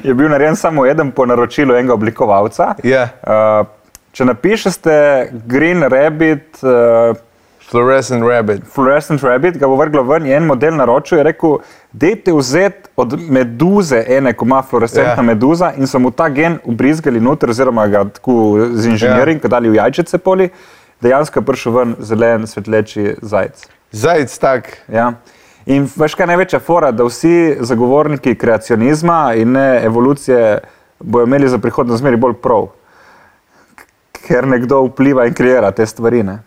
je 0.02 0.14
bil 0.14 0.28
narejen 0.28 0.56
samo 0.56 0.86
eden 0.86 1.10
po 1.10 1.26
naročilu 1.26 1.74
enega 1.74 1.94
oblikovalca. 1.94 2.74
Ja, 2.82 3.08
Uh, 3.22 3.66
če 4.12 4.24
napišete 4.24 4.94
Green 5.46 5.82
Rabbit, 5.82 6.60
uh, 6.62 7.16
fluorescent 7.70 8.22
rabbit. 8.22 8.62
Fluorescent 8.72 9.22
Rabbit, 9.22 9.56
ga 9.58 9.66
bo 9.66 9.76
vrglo 9.76 10.02
ven, 10.02 10.26
je 10.26 10.36
en 10.36 10.46
model 10.46 10.76
naročil, 10.76 11.18
je 11.18 11.24
rekel, 11.24 11.58
dejte 11.92 12.32
vzeti 12.32 12.88
od 12.96 13.16
meduze, 13.30 14.04
ene, 14.08 14.32
ko 14.32 14.44
ima 14.44 14.62
fluorescentna 14.62 15.22
Ja. 15.22 15.22
meduza, 15.22 15.72
in 15.76 15.86
so 15.86 15.98
mu 15.98 16.10
ta 16.10 16.28
gen 16.28 16.58
ubrizgali 16.64 17.20
noter, 17.20 17.50
oziroma 17.50 17.86
ga 17.86 18.04
tako 18.04 18.68
z 18.72 18.86
inženiring, 18.86 19.44
ja. 19.44 19.48
dali 19.48 19.68
v 19.68 19.74
jajčice 19.74 20.18
poli, 20.18 20.48
dejansko 21.00 21.40
je 21.40 21.44
prišel 21.44 21.72
ven 21.72 21.96
zelen, 21.98 22.46
svetleči 22.46 23.16
zajec. 23.22 23.66
Zajec 23.92 24.38
tak. 24.38 24.78
Ja. 24.88 25.12
In 25.66 25.88
veš, 25.96 26.14
kaj 26.14 26.24
je 26.24 26.26
največja 26.26 26.60
fora, 26.60 26.90
da 26.92 27.04
vsi 27.04 27.56
zagovorniki 27.60 28.34
kreacionizma 28.34 29.34
in 29.34 29.52
ne 29.52 29.80
evolucije 29.84 30.58
bodo 31.00 31.24
imeli 31.24 31.48
za 31.48 31.58
prihodnost 31.58 32.00
zmeri 32.00 32.16
bolj 32.16 32.34
prav, 32.42 32.68
ker 34.26 34.46
nekdo 34.46 34.82
vpliva 34.88 35.26
in 35.26 35.34
kreira 35.34 35.70
te 35.70 35.86
stvari. 35.86 36.22
Ne? 36.22 36.38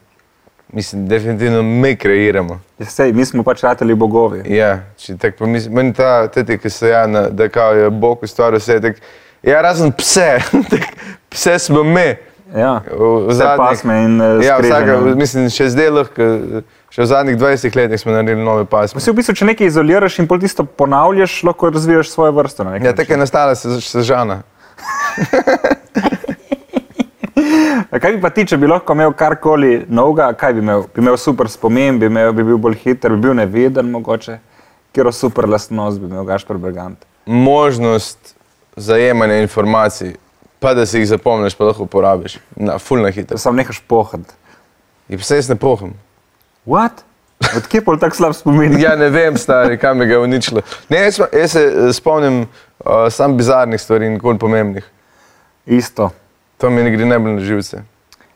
Mislim, 0.69 1.07
definitivno 1.07 1.61
mi 1.61 1.95
kreiramo. 1.95 2.59
Ja, 2.79 2.85
Sej, 2.85 3.13
mi 3.13 3.25
smo 3.25 3.43
pač 3.43 3.63
rateli 3.63 3.95
bogovi. 3.95 4.43
Ja, 4.47 4.79
tako 5.17 5.37
pomislim, 5.37 5.73
meni 5.73 5.93
ta, 5.93 6.27
teti, 6.27 6.57
ki 6.57 6.69
se 6.69 6.89
ja, 6.89 7.07
na, 7.07 7.29
da 7.29 7.49
kao 7.49 7.71
je 7.73 7.89
Bog 7.89 8.23
ustvaril 8.23 8.59
vse, 8.59 8.81
tak, 8.81 8.95
ja, 9.43 9.61
razen 9.61 9.91
pse, 9.91 10.37
tak, 10.71 10.83
pse 11.29 11.59
smo 11.59 11.83
mi. 11.83 12.15
Ja, 12.55 12.81
V 12.89 13.27
vse 13.27 13.37
zadnjih- 13.37 13.57
pasme 13.59 13.95
in 13.99 14.21
uh, 14.21 14.39
Ja, 14.39 14.57
vsaka, 14.57 14.97
mislim, 15.15 15.49
še 15.49 15.67
zdaj 15.67 15.89
lahko, 15.91 16.27
še 16.89 17.01
v 17.01 17.05
zadnjih 17.05 17.37
20 17.37 17.75
letih 17.75 17.99
smo 17.99 18.11
naredili 18.11 18.39
nove 18.41 18.63
pasme. 18.65 18.99
Vsi 18.99 19.11
v 19.11 19.15
bistvu, 19.15 19.35
če 19.35 19.45
nekaj 19.45 19.67
izoliraš 19.67 20.19
in 20.19 20.27
pol 20.27 20.39
tisto 20.39 20.63
ponavljaš, 20.65 21.43
lahko 21.43 21.69
razvijaš 21.69 22.07
svojo 22.09 22.31
vrsto. 22.33 22.63
Ja, 22.77 22.93
tako 22.93 23.13
je 23.13 23.17
nastala 23.17 23.55
se- 23.55 23.81
sežana. 23.81 24.41
A 24.77 24.83
Kaj 27.91 28.11
bi 28.17 28.19
pa 28.21 28.29
ti, 28.35 28.43
če 28.45 28.57
bi 28.59 28.67
lahko 28.67 28.93
imel 28.97 29.13
karkoli 29.15 29.85
novega, 29.87 30.27
kaj 30.35 30.53
bi 30.57 30.59
imel? 30.59 30.83
Bi 30.95 31.01
imel 31.01 31.15
super 31.17 31.47
spomin, 31.49 31.99
bi, 32.01 32.09
imel, 32.11 32.33
bi 32.35 32.43
bil 32.43 32.57
bolj 32.59 32.75
hiter, 32.83 33.13
bi 33.15 33.21
bil 33.29 33.37
neviden 33.39 33.87
mogoče. 33.93 34.39
Kjer 34.95 35.11
super 35.15 35.47
lastnost 35.49 36.01
bi 36.01 36.09
imel 36.11 36.25
Gašpor 36.27 36.59
Bergant. 36.59 36.99
Možnost 37.25 38.33
zajemanja 38.75 39.39
informacij, 39.43 40.15
pa 40.59 40.73
da 40.73 40.85
si 40.85 40.99
jih 40.99 41.07
zapomniš, 41.13 41.55
pa 41.55 41.69
lahko 41.69 41.87
uporabiš. 41.87 42.37
Na, 42.55 42.75
full 42.79 43.01
na 43.03 43.11
hitro. 43.13 43.37
Sam 43.39 43.55
nehaš 43.55 43.79
pohod. 43.87 44.27
In 45.07 45.19
vse 45.23 45.39
jaz 45.39 45.49
ne 45.49 45.55
poham. 45.55 45.95
What? 46.67 47.03
Odkje 47.55 47.83
pol 47.85 47.99
tak 48.01 48.15
slab 48.17 48.33
spomin? 48.35 48.75
Ja, 48.81 48.95
ne 48.99 49.07
vem, 49.13 49.37
stari, 49.39 49.77
kam 49.79 49.99
bi 50.01 50.07
ga 50.09 50.19
uničilo. 50.19 50.61
Ne, 50.89 51.05
jaz, 51.07 51.19
pa- 51.21 51.31
jaz 51.37 51.53
se 51.55 51.63
eh, 51.63 51.91
spomnim 51.93 52.41
uh, 52.43 53.07
sam 53.13 53.37
bizarnih 53.37 53.79
stvari 53.81 54.09
in 54.09 54.17
nikoli 54.17 54.39
pomembnih. 54.41 54.83
Isto. 55.65 56.09
To 56.57 56.69
mi 56.69 56.83
ne 56.83 56.91
gre 56.91 57.05
najbolj 57.05 57.37
na 57.37 57.45
živce. 57.45 57.83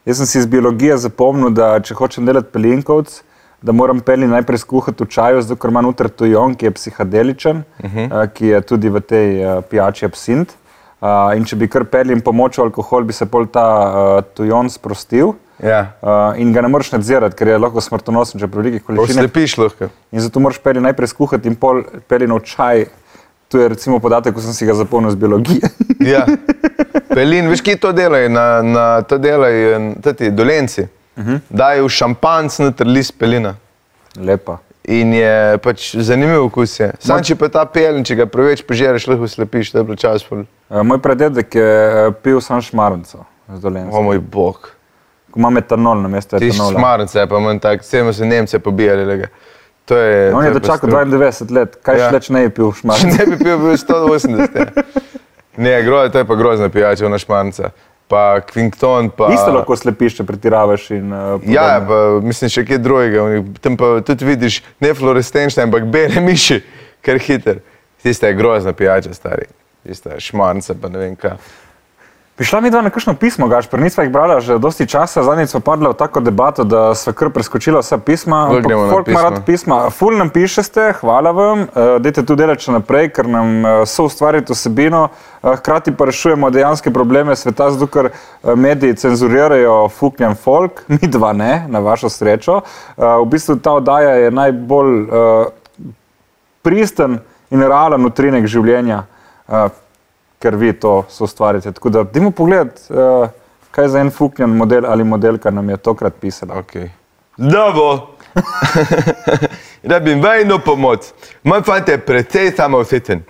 Jaz 0.05 0.17
sem 0.17 0.25
si 0.25 0.39
iz 0.39 0.47
biologije 0.49 0.97
zapomnil, 0.97 1.49
da 1.53 1.75
če 1.81 1.97
hočem 1.97 2.25
delati 2.25 2.49
pelinkovc, 2.53 3.21
da 3.61 3.73
moram 3.73 3.99
pelin 4.01 4.29
najprej 4.33 4.63
skuhati 4.63 5.05
v 5.05 5.09
čaju, 5.13 5.41
zato 5.45 5.57
ker 5.61 5.73
ima 5.73 5.81
noter 5.85 6.09
tujon, 6.09 6.55
ki 6.57 6.69
je 6.69 6.71
psihadeličen, 6.77 7.63
uh 7.83 7.91
-huh. 7.93 8.07
uh, 8.07 8.25
ki 8.33 8.47
je 8.47 8.61
tudi 8.61 8.89
v 8.89 9.01
tej 9.01 9.45
uh, 9.45 9.63
pijači 9.69 10.05
absint. 10.05 10.57
Uh, 11.01 11.37
in 11.37 11.45
če 11.45 11.55
bi 11.55 11.67
kar 11.67 11.85
pelin 11.85 12.21
pomočil 12.21 12.63
alkohol, 12.63 13.03
bi 13.03 13.13
se 13.13 13.25
pol 13.25 13.47
ta 13.47 13.65
uh, 13.65 14.23
tujon 14.33 14.69
sprostil. 14.69 15.33
Ja, 15.63 15.93
Uh, 16.01 16.39
in 16.41 16.53
ga 16.53 16.61
ne 16.61 16.67
moreš 16.67 16.91
nadzirati, 16.91 17.35
ker 17.35 17.47
je 17.47 17.57
lahko 17.57 17.81
smrtonosen, 17.81 18.39
če 18.39 18.47
pri 18.47 18.57
velikih 18.57 18.83
količinah. 18.83 19.09
oslepiš 19.09 19.57
lahko. 19.57 19.89
In 20.11 20.21
zato 20.21 20.39
moraš 20.39 20.57
pelin 20.57 20.83
najprej 20.83 21.07
skuhati 21.07 21.47
in 21.47 21.55
pol 21.55 21.83
pelin 22.07 22.33
v 22.33 22.39
čaj. 22.39 22.85
To 23.47 23.59
je 23.61 23.67
recimo 23.67 23.99
podatek, 23.99 24.33
ko 24.33 24.41
sem 24.41 24.53
si 24.53 24.65
ga 24.65 24.73
zapomnil 24.73 25.09
iz 25.09 25.15
biologije. 25.15 25.69
Ja. 26.01 26.25
Pelin, 27.07 27.49
veš, 27.49 27.61
kje 27.61 27.75
to 27.77 27.91
delajo? 27.91 28.29
Na, 28.29 28.61
na 28.61 29.01
to 29.01 29.17
delajo 29.17 29.79
ti 30.13 30.31
dolenci. 30.31 30.87
Uh 31.17 31.23
-huh. 31.25 31.39
Dajo 31.49 31.89
šampanc 31.89 32.59
noter 32.59 32.87
list 32.87 33.19
pelina. 33.19 33.55
Lepa. 34.17 34.57
In 34.83 35.13
je 35.13 35.57
pač 35.57 35.95
zanimiv 35.95 36.43
okus. 36.43 36.79
Je. 36.79 36.91
Sam 36.99 37.23
če 37.23 37.35
pa 37.35 37.47
ta 37.47 37.65
pelin, 37.65 38.03
če 38.03 38.15
ga 38.15 38.25
preveč 38.25 38.63
požereš, 38.63 39.07
lahko 39.07 39.27
slepiš, 39.27 39.71
da 39.71 39.79
je 39.79 39.83
bilo 39.83 39.95
čas. 39.95 40.25
Uh, 40.31 40.45
moj 40.83 40.97
pradedek 40.97 41.55
je 41.55 41.67
uh, 42.07 42.13
pil 42.13 42.41
sam 42.41 42.61
šmarnico 42.61 43.17
z 43.55 43.59
dolenca. 43.59 43.97
O 43.97 44.01
moj 44.01 44.19
bog. 44.19 44.71
Ko 45.31 45.39
ima 45.39 45.49
metanol 45.49 46.01
na 46.01 46.07
mesto 46.07 46.39
Ti 46.39 46.47
etanola. 46.47 46.71
šmarnice, 46.71 47.27
pa 47.27 47.39
manj 47.39 47.59
tak, 47.59 47.81
vsem 47.81 48.13
se 48.13 48.25
Nemce 48.25 48.59
pobijali. 48.59 49.05
lega. 49.05 49.27
To 49.85 49.95
je. 49.97 50.33
On 50.33 50.41
to 50.41 50.47
je 50.47 50.53
dočakal 50.53 50.77
strup. 50.77 50.93
92 50.93 51.51
let, 51.51 51.75
kaj 51.75 51.97
Ja. 51.97 52.03
ja. 52.03 52.09
šleč 52.09 52.29
ne 52.29 52.41
je 52.41 52.49
pil 52.49 52.71
Če 52.71 52.77
šmarnice. 52.81 53.17
ne 53.19 53.25
bi 53.27 53.43
pil, 53.43 53.57
bi 53.57 53.63
bil 53.63 53.73
180. 53.73 54.65
ja. 55.53 55.63
Ne, 55.63 55.83
gro, 55.83 56.09
to 56.09 56.17
je 56.17 56.25
pa 56.25 56.35
grozna 56.35 56.69
pijača, 56.69 57.05
ona 57.05 57.17
šmarnica. 57.17 57.69
Pa 58.07 58.41
Kvington, 58.41 59.09
pa... 59.09 59.29
Isto 59.33 59.51
lahko 59.51 59.75
slepiš, 59.75 60.17
če 60.17 60.23
pretiravaš. 60.23 60.89
In, 60.91 61.13
uh, 61.13 61.41
Ja, 61.45 61.79
podobno. 61.79 62.19
pa 62.19 62.27
mislim 62.27 62.49
še 62.49 62.65
kaj 62.65 62.77
drugega. 62.77 63.23
Oni- 63.23 63.53
Tam 63.61 63.77
pa 63.77 64.01
tudi 64.01 64.25
vidiš 64.25 64.63
ne 64.79 64.93
fluorescenčne, 64.93 65.63
ampak 65.63 65.85
bele 65.85 66.19
miši, 66.21 66.61
kar 67.01 67.19
hiter. 67.19 67.61
Tista 68.03 68.27
je 68.27 68.33
grozna 68.33 68.73
pijača, 68.73 69.13
stari. 69.13 69.45
Tista 69.87 70.09
je 70.09 70.19
šmarnica, 70.19 70.75
pa 70.75 70.89
ne 70.89 70.99
vem 70.99 71.15
kaj. 71.15 71.37
Prišla 72.41 72.61
mi 72.61 72.69
dva 72.73 72.81
na 72.81 72.89
kakšno 72.89 73.13
pismo, 73.21 73.45
Gašpr, 73.47 73.77
nisva 73.77 74.01
jih 74.03 74.09
brala 74.09 74.39
že 74.41 74.55
dosti 74.57 74.87
časa, 74.89 75.21
zadnjič 75.21 75.51
smo 75.53 75.59
padli 75.61 75.85
v 75.85 75.93
tako 75.93 76.23
debato, 76.25 76.63
da 76.65 76.95
sva 76.97 77.13
kar 77.13 77.29
preskočila 77.29 77.83
vsa 77.85 77.99
pisma. 78.01 78.39
Folk 78.89 79.11
ima 79.13 79.21
rad 79.21 79.43
pisma. 79.45 79.75
Ful 79.93 80.17
nam 80.17 80.31
pišete, 80.33 80.87
hvala 81.03 81.31
vam, 81.37 81.61
uh, 81.61 82.01
dajte 82.01 82.23
tu 82.25 82.33
delati 82.33 82.65
še 82.65 82.73
naprej, 82.73 83.11
ker 83.13 83.29
nam 83.29 83.51
uh, 83.61 83.73
so 83.85 84.07
ustvariti 84.09 84.55
osebino, 84.55 85.03
uh, 85.11 85.51
hkrati 85.59 85.93
pa 85.93 86.07
rešujemo 86.09 86.49
dejanske 86.49 86.89
probleme 86.89 87.35
sveta, 87.37 87.67
zato 87.75 87.85
ker 87.85 88.09
uh, 88.09 88.55
mediji 88.57 88.97
cenzurirajo 89.03 89.75
fuknjan 89.93 90.33
folk, 90.33 90.81
mi 90.97 91.11
dva 91.13 91.35
ne, 91.37 91.67
na 91.69 91.83
vašo 91.85 92.09
srečo. 92.09 92.63
Uh, 92.97 93.21
v 93.21 93.29
bistvu 93.35 93.59
ta 93.61 93.75
oddaja 93.77 94.17
je 94.17 94.33
najbolj 94.33 94.97
uh, 94.97 95.93
pristen 96.65 97.21
in 97.53 97.61
realen 97.61 98.09
utrinek 98.09 98.49
življenja. 98.49 99.03
Uh, 99.45 99.69
ker 100.41 100.55
vi 100.55 100.73
to 100.73 101.05
soustvarjate. 101.09 101.71
Tako 101.71 101.89
da, 101.89 102.03
dajmo 102.03 102.31
pogled, 102.31 102.67
uh, 102.89 103.29
kaj 103.71 103.87
za 103.87 103.99
en 103.99 104.11
fuknjen 104.11 104.49
model 104.49 104.85
ali 104.85 105.03
modelka 105.03 105.51
nam 105.51 105.69
je 105.69 105.77
tokrat 105.77 106.13
pisala. 106.21 106.55
Okay. 106.63 106.89
Dobro. 107.37 108.07
Rabim 109.83 110.21
vajno 110.25 110.59
pomoč. 110.59 110.99
Moj 111.43 111.61
fant 111.61 111.87
je 111.89 111.97
precej 111.97 112.51
samooseten, 112.55 113.23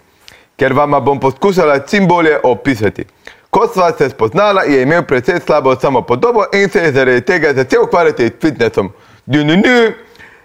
ker 0.58 0.74
vam 0.74 0.96
bom 1.04 1.20
poskušala 1.20 1.80
čim 1.80 2.08
bolje 2.08 2.40
opisati. 2.44 3.06
Ko 3.50 3.68
sva 3.68 3.92
se 3.98 4.10
spoznala, 4.10 4.64
je 4.64 4.82
imel 4.82 5.04
precej 5.04 5.40
slabo 5.46 5.76
samopodobo 5.76 6.46
in 6.54 6.70
se 6.70 6.80
je 6.80 6.92
zaradi 6.92 7.22
tega 7.22 7.54
začel 7.54 7.84
ukvarjati 7.84 8.28
s 8.28 8.42
fitnessom. 8.42 8.92
Dju, 9.26 9.44
dju, 9.44 9.56
dju. 9.56 9.92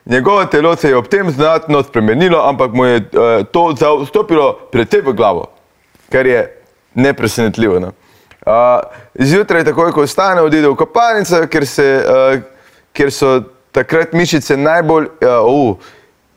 Njegovo 0.06 0.44
telo 0.44 0.76
se 0.76 0.88
je 0.88 0.96
ob 0.96 1.06
tem 1.08 1.30
znatno 1.30 1.82
spremenilo, 1.82 2.48
ampak 2.48 2.72
mu 2.72 2.84
je 2.84 2.96
uh, 2.96 3.46
to 3.52 3.74
vstopilo 4.02 4.58
precej 4.72 5.00
v 5.00 5.12
glavo, 5.12 5.46
kar 6.10 6.26
je 6.26 6.55
nepresenetljivo. 6.96 7.80
No? 7.80 7.92
Uh, 8.46 8.52
zjutraj, 9.14 9.64
takoj 9.64 9.92
ko 9.92 10.06
vstane, 10.06 10.42
odide 10.42 10.68
v 10.68 10.76
kopalnico, 10.78 11.42
ker, 11.50 11.66
se, 11.66 11.86
uh, 12.00 12.40
ker 12.96 13.12
so 13.12 13.40
takrat 13.74 14.14
mišice 14.16 14.56
najbolj 14.56 15.08
uh, 15.20 15.44
uh, 15.44 15.94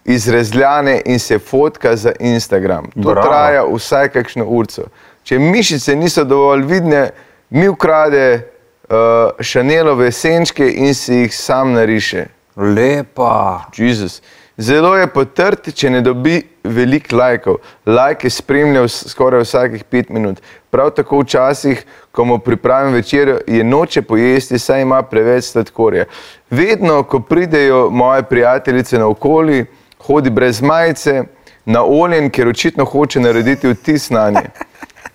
izrezljane 0.09 1.01
in 1.05 1.19
se 1.19 1.39
fotka 1.39 1.95
za 1.95 2.11
Instagram. 2.19 2.91
To 2.91 3.13
Bravo. 3.13 3.27
traja 3.27 3.63
vsaj 3.75 4.09
kakšno 4.09 4.45
urco. 4.45 4.87
Če 5.23 5.39
mišice 5.39 5.95
niso 5.95 6.23
dovolj 6.23 6.65
vidne, 6.65 7.09
mi 7.49 7.67
ukrade 7.69 8.41
uh, 8.89 8.97
šanelove 9.39 10.11
senčke 10.11 10.65
in 10.71 10.95
si 10.95 11.13
jih 11.13 11.35
sam 11.35 11.73
nariše. 11.73 12.25
Lepa. 12.55 13.69
Jezus. 13.77 14.21
Zelo 14.59 14.91
je 14.97 15.07
potrt, 15.07 15.69
če 15.71 15.87
ne 15.89 16.01
dobi 16.03 16.41
veliko 16.67 17.15
lajkov. 17.15 17.61
Lajke 17.87 18.27
spremlja 18.27 18.81
vs- 18.83 19.13
skoraj 19.13 19.45
vsakih 19.45 19.83
pet 19.87 20.09
minut. 20.11 20.41
Prav 20.69 20.89
tako 20.97 21.21
včasih, 21.21 21.85
ko 22.11 22.25
mu 22.25 22.39
pripravim 22.43 22.93
večer, 22.93 23.37
je 23.47 23.63
noče 23.63 24.01
pojesti, 24.01 24.59
saj 24.59 24.81
ima 24.81 24.99
preveč 25.01 25.53
sladkorja. 25.53 26.05
Vedno, 26.51 27.03
ko 27.03 27.19
pridejo 27.19 27.89
moje 27.89 28.23
prijateljice 28.23 28.99
na 28.99 29.07
okoli, 29.07 29.65
hodi 29.99 30.29
brez 30.29 30.59
majice, 30.61 31.23
naoljen, 31.65 32.27
ker 32.29 32.47
očitno 32.47 32.85
hoče 32.85 33.19
narediti 33.19 33.71
vtis 33.71 34.09
na 34.09 34.29
nje. 34.29 34.49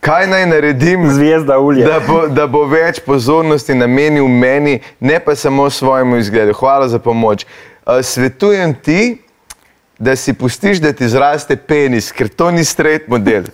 Kaj 0.01 0.27
naj 0.27 0.47
naredim, 0.47 1.05
Zvezda 1.11 1.59
da 1.85 2.01
bo, 2.09 2.27
da 2.29 2.47
bo 2.47 2.65
več 2.65 3.01
pozornosti 3.01 3.75
namenil 3.75 4.29
meni, 4.29 4.81
ne 5.01 5.21
pa 5.21 5.35
samo 5.35 5.71
svojemu 5.71 6.17
izgledu? 6.17 6.53
Hvala 6.53 6.89
za 6.89 6.99
pomoč. 6.99 7.45
Uh, 7.45 8.01
svetujem 8.03 8.75
ti, 8.75 9.24
da 9.99 10.17
si 10.17 10.35
pustiš, 10.35 10.79
da 10.79 10.93
ti 10.93 11.09
zraste 11.09 11.57
penis, 11.57 12.13
ker 12.13 12.29
to 12.29 12.51
ni 12.51 12.65
straight 12.65 13.09
model. 13.09 13.45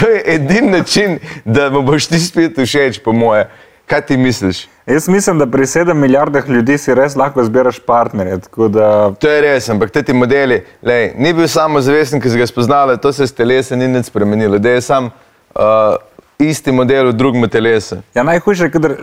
To 0.00 0.08
je 0.08 0.22
edini 0.26 0.70
način, 0.70 1.18
da 1.44 1.70
mu 1.70 1.82
boš 1.82 2.06
ti 2.06 2.18
spet 2.18 2.58
všeč, 2.58 2.98
po 3.04 3.12
moje. 3.12 3.48
Kaj 3.86 4.00
ti 4.00 4.16
misliš? 4.16 4.68
Jaz 4.86 5.08
mislim, 5.08 5.38
da 5.38 5.46
pri 5.46 5.62
7 5.62 5.94
milijardah 5.94 6.48
ljudi 6.48 6.78
si 6.78 6.94
res 6.94 7.16
lahko 7.16 7.44
zbiraš 7.44 7.78
partnerje. 7.78 8.38
Da, 8.68 9.12
To 9.18 9.28
je 9.28 9.40
res, 9.40 9.68
ampak 9.68 9.90
te 9.90 10.02
ti 10.02 10.12
modeli, 10.12 10.62
lej, 10.82 11.12
ni 11.16 11.32
bil 11.32 11.48
samo 11.48 11.80
zavesten, 11.80 12.20
ki 12.20 12.30
si 12.30 12.38
ga 12.38 12.46
spoznala, 12.46 12.96
to 12.96 13.12
se 13.12 13.26
s 13.26 13.32
telesom 13.32 13.78
ni 13.78 13.88
nič 13.88 14.06
spremenilo, 14.06 14.58
da 14.58 14.70
je 14.70 14.80
sam 14.80 15.04
uh, 15.06 15.96
isti 16.38 16.72
model 16.72 17.08
v 17.08 17.12
drugem 17.12 17.48
telesu. 17.48 17.96
ja, 18.14 18.22
najhujše 18.22 18.64
je, 18.64 18.70
kadar, 18.70 18.94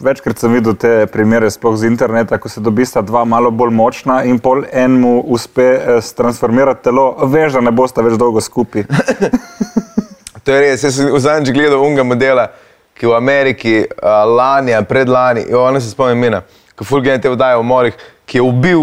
večkrat 0.00 0.38
sem 0.38 0.52
videl 0.52 0.74
te 0.74 1.06
primere, 1.06 1.50
sploh 1.50 1.76
z 1.76 1.86
interneta, 1.86 2.38
ko 2.38 2.48
se 2.48 2.60
dobista 2.60 3.02
dva 3.02 3.24
malo 3.24 3.50
bolj 3.50 3.70
močna 3.70 4.22
in 4.24 4.38
pol 4.38 4.64
enemu 4.72 5.20
uspe 5.26 5.62
eh, 5.62 6.00
transformirati 6.16 6.84
telo, 6.84 7.14
veš, 7.26 7.52
da 7.52 7.60
ne 7.60 7.70
bosta 7.70 8.02
več 8.02 8.18
dolgo 8.18 8.40
skupaj. 8.40 8.86
To 10.44 10.52
je 10.52 10.60
res, 10.60 10.82
jaz 10.82 10.96
sem 10.96 11.10
v 11.12 11.18
zadnjič 11.20 11.52
gledal 11.52 11.82
unga 11.84 12.02
modela, 12.02 12.46
ki 12.96 13.06
v 13.06 13.12
Ameriki 13.12 13.74
uh, 13.84 14.24
lani, 14.24 14.72
a 14.72 14.80
predlani, 14.82 15.44
jo, 15.50 15.60
ona 15.68 15.80
se 15.80 15.92
spomnim 15.92 16.16
imena, 16.16 16.40
ki 16.76 16.86
fulgene 16.88 17.20
te 17.20 17.28
vdaje 17.28 17.58
v 17.60 17.66
morih, 17.68 17.98
ki 18.24 18.40
je 18.40 18.44
ubil 18.44 18.82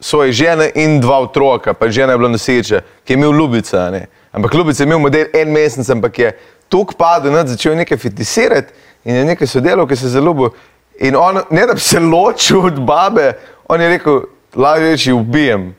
svoje 0.00 0.32
žene 0.32 0.70
in 0.80 0.96
dva 1.00 1.20
otroka, 1.20 1.74
pa 1.76 1.90
žena 1.92 2.16
je 2.16 2.18
bila 2.18 2.32
noseča, 2.32 2.80
ki 3.04 3.12
je 3.12 3.18
imel 3.20 3.36
ljubica. 3.36 3.90
Ne? 3.92 4.06
Ampak 4.32 4.54
ljubica 4.54 4.82
je 4.82 4.86
imel 4.86 4.98
model 4.98 5.26
en 5.34 5.52
mesec, 5.52 5.88
ampak 5.90 6.18
je 6.18 6.32
tuk 6.68 6.94
padel, 6.98 7.32
nad 7.32 7.48
začel 7.48 7.74
nekaj 7.76 7.98
fetisirati 7.98 8.72
in 9.04 9.14
je 9.14 9.24
nekaj 9.24 9.46
sodelal, 9.46 9.88
ki 9.88 9.96
se 9.96 10.06
je 10.06 10.14
zaljubil. 10.14 10.52
In 11.00 11.16
on, 11.16 11.40
ne 11.50 11.66
da 11.66 11.74
bi 11.74 11.80
se 11.80 12.00
ločil 12.00 12.66
od 12.66 12.80
babe, 12.86 13.32
on 13.68 13.80
je 13.80 13.88
rekel, 13.88 14.22
lažje 14.54 14.90
reči, 14.90 15.12
ubijem 15.12 15.70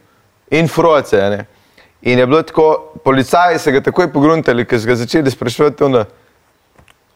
in 0.51 0.67
froce. 0.67 1.17
Ne? 1.29 1.45
In 2.01 2.19
je 2.19 2.25
bilo 2.25 2.41
tako, 2.43 2.93
policaji 3.03 3.59
so 3.59 3.71
ga 3.71 3.83
takoj 3.85 4.09
pogruntali, 4.11 4.65
ker 4.65 4.81
so 4.81 4.89
ga 4.89 4.95
začeli 4.97 5.31
spraševati, 5.31 5.83
ono, 5.83 6.05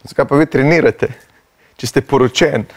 zakaj 0.03 0.27
pa 0.29 0.37
vi 0.37 0.45
trenirate, 0.45 1.09
če 1.81 1.89
ste 1.89 2.05
poročen. 2.05 2.67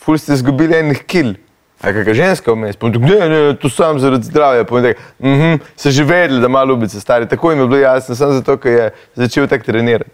Ful 0.00 0.18
ste 0.18 0.34
izgubili 0.34 0.76
enih 0.80 1.04
kil. 1.06 1.36
A 1.80 1.92
kakšna 1.92 2.14
ženska 2.14 2.52
vmes? 2.52 2.76
Tako, 2.76 2.98
Ne, 2.98 3.28
ne, 3.28 3.56
to 3.56 3.68
sam 3.68 3.98
zaradi 3.98 4.26
zdravja. 4.28 4.64
On 4.70 4.82
tako, 4.82 5.00
mhm, 5.18 5.54
so 5.76 5.90
že 5.90 6.04
vedeli, 6.04 6.40
da 6.40 6.46
ima 6.46 6.64
ljubice 6.64 7.00
stari. 7.00 7.28
Tako 7.28 7.50
jim 7.50 7.60
je 7.60 7.66
bilo 7.66 7.80
jasno, 7.80 8.14
samo 8.14 8.32
zato, 8.32 8.56
ker 8.56 8.72
je 8.72 8.90
začel 9.14 9.46
tako 9.48 9.64
trenirati. 9.64 10.10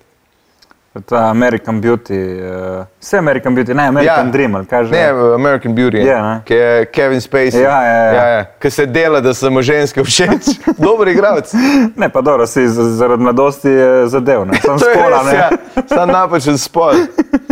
Ta 1.06 1.28
American 1.30 1.82
Beauty, 1.82 2.40
uh, 2.78 2.84
vse 3.00 3.18
American 3.18 3.56
Beauty, 3.56 3.74
ne 3.74 3.86
American 3.88 4.26
ja. 4.26 4.32
Dream, 4.32 4.54
ali 4.54 4.66
kaj 4.66 4.84
že. 4.84 4.90
Ne, 4.90 5.08
American 5.34 5.74
Beauty, 5.76 5.96
Je, 5.96 6.22
ne. 6.22 6.40
ki 6.44 6.54
je 6.54 6.84
Kevin 6.86 7.20
Spacey. 7.20 7.60
Ja, 7.60 7.82
ja, 7.82 7.94
ja. 7.94 8.12
ja, 8.12 8.26
ja. 8.28 8.44
Ki 8.58 8.70
se 8.70 8.86
dela, 8.86 9.20
da 9.20 9.34
so 9.34 9.50
mu 9.50 9.62
ženske 9.62 10.04
všeč. 10.04 10.48
Dober 10.84 11.08
igralec. 11.08 11.52
Ne, 11.96 12.08
pa 12.08 12.20
dobro, 12.20 12.46
si 12.46 12.64
zaradi 12.68 13.22
mladosti 13.22 13.68
je 13.68 14.06
zadev, 14.08 14.46
ne, 14.46 14.56
sem 14.62 14.78
spola. 14.86 15.20
res, 15.20 15.26
ne. 15.26 15.34
ja. 15.34 15.50
Sam 15.88 16.08
napačen 16.08 16.58
spol. 16.58 16.94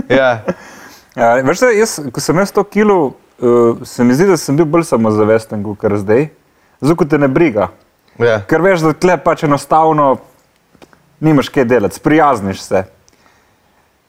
Ja. 0.08 0.40
Ja, 1.16 1.34
veš, 1.44 1.66
jaz, 1.78 2.00
ko 2.12 2.20
sem 2.20 2.34
imel 2.34 2.46
100 2.48 2.64
kg, 2.64 3.12
uh, 3.38 3.86
se 3.86 4.04
mi 4.04 4.14
zdi, 4.14 4.26
da 4.26 4.36
sem 4.36 4.56
bil 4.56 4.66
bolj 4.66 4.84
samozavesten 4.88 5.62
kot 5.64 5.98
zdaj. 6.00 6.28
Zato 6.80 6.96
ko 6.96 7.04
te 7.04 7.18
ne 7.18 7.28
briga. 7.28 7.68
Ja. 8.18 8.40
Ker 8.46 8.62
veš, 8.62 8.84
da 8.84 8.92
tle 8.92 9.16
pač 9.18 9.42
enostavno 9.46 10.16
nimaš 11.24 11.48
kaj 11.48 11.64
delati, 11.64 11.96
sprijazniš 11.96 12.62
se. 12.62 12.84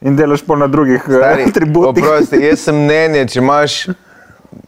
In 0.00 0.16
delaš 0.16 0.42
pa 0.46 0.56
na 0.56 0.66
drugih 0.66 1.02
Stari, 1.02 1.42
eh, 1.42 1.52
tributih. 1.52 2.04
oprosti, 2.04 2.36
jaz 2.44 2.60
sem 2.60 2.76
mnenje, 2.76 3.24
če 3.32 3.38
imaš, 3.40 3.86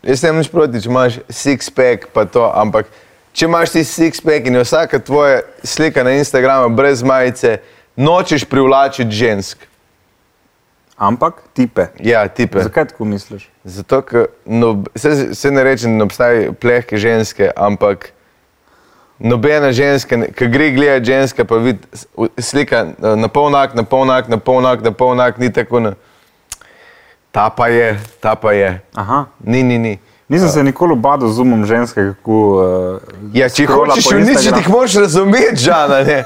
jaz 0.02 0.22
nemam 0.22 0.40
nič 0.40 0.48
proti, 0.48 0.80
če 0.82 0.88
imaš 0.88 1.18
six-pack, 1.28 2.08
pa 2.12 2.24
to, 2.24 2.46
ampak 2.54 2.88
če 3.32 3.46
imaš 3.46 3.74
ti 3.76 3.84
six-pack 3.84 4.48
in 4.48 4.56
je 4.56 4.64
vsaka 4.64 4.98
tvoja 4.98 5.42
slika 5.62 6.02
na 6.02 6.16
Instagramu 6.16 6.74
brez 6.74 7.02
majice, 7.02 7.58
nočeš 7.96 8.44
privlačiti 8.48 9.10
žensk. 9.10 9.58
Ampak 10.98 11.42
tipe. 11.54 11.86
Ja, 12.02 12.28
tipe. 12.28 12.62
Zakaj 12.62 12.88
tako 12.90 13.04
misliš? 13.04 13.48
Zato, 13.64 14.02
ker 14.02 14.26
no, 14.44 14.82
se, 14.98 15.34
se 15.34 15.50
ne 15.50 15.62
reče, 15.64 15.86
da 15.94 16.04
obstajajo 16.04 16.52
plehke 16.52 16.98
ženske, 16.98 17.50
ampak 17.56 18.10
nobena 19.18 19.72
ženska, 19.72 20.18
ki 20.34 20.48
gre 20.50 20.70
gledati 20.70 21.04
ženska, 21.04 21.44
pa 21.44 21.56
vidi 21.62 21.78
slika 22.38 22.76
eh, 22.76 23.16
na 23.16 23.28
polnak, 23.28 23.74
na 23.74 23.82
polnak, 23.82 24.28
na 24.28 24.38
polnak, 24.38 24.82
na 24.82 24.90
polnak, 24.90 25.38
ni 25.38 25.52
tako. 25.52 25.80
Na, 25.80 25.94
ta 27.30 27.50
pa 27.50 27.68
je, 27.68 27.98
ta 28.20 28.34
pa 28.34 28.52
je. 28.52 28.80
Aha. 28.94 29.24
Ni, 29.44 29.62
ni, 29.62 29.78
ni. 29.78 29.98
Nisem 30.28 30.48
se 30.48 30.62
nikoli 30.62 30.92
obadal 30.92 31.28
z 31.28 31.40
umom 31.40 31.64
ženske, 31.64 32.02
kako. 32.10 32.32
Uh, 32.32 33.00
Ja, 33.32 33.48
če 33.48 33.66
hočeš 33.66 34.10
uničiti, 34.12 34.58
jih 34.60 34.68
moraš 34.68 34.94
razumeti, 34.94 35.56
žana. 35.62 36.02
Ne, 36.04 36.24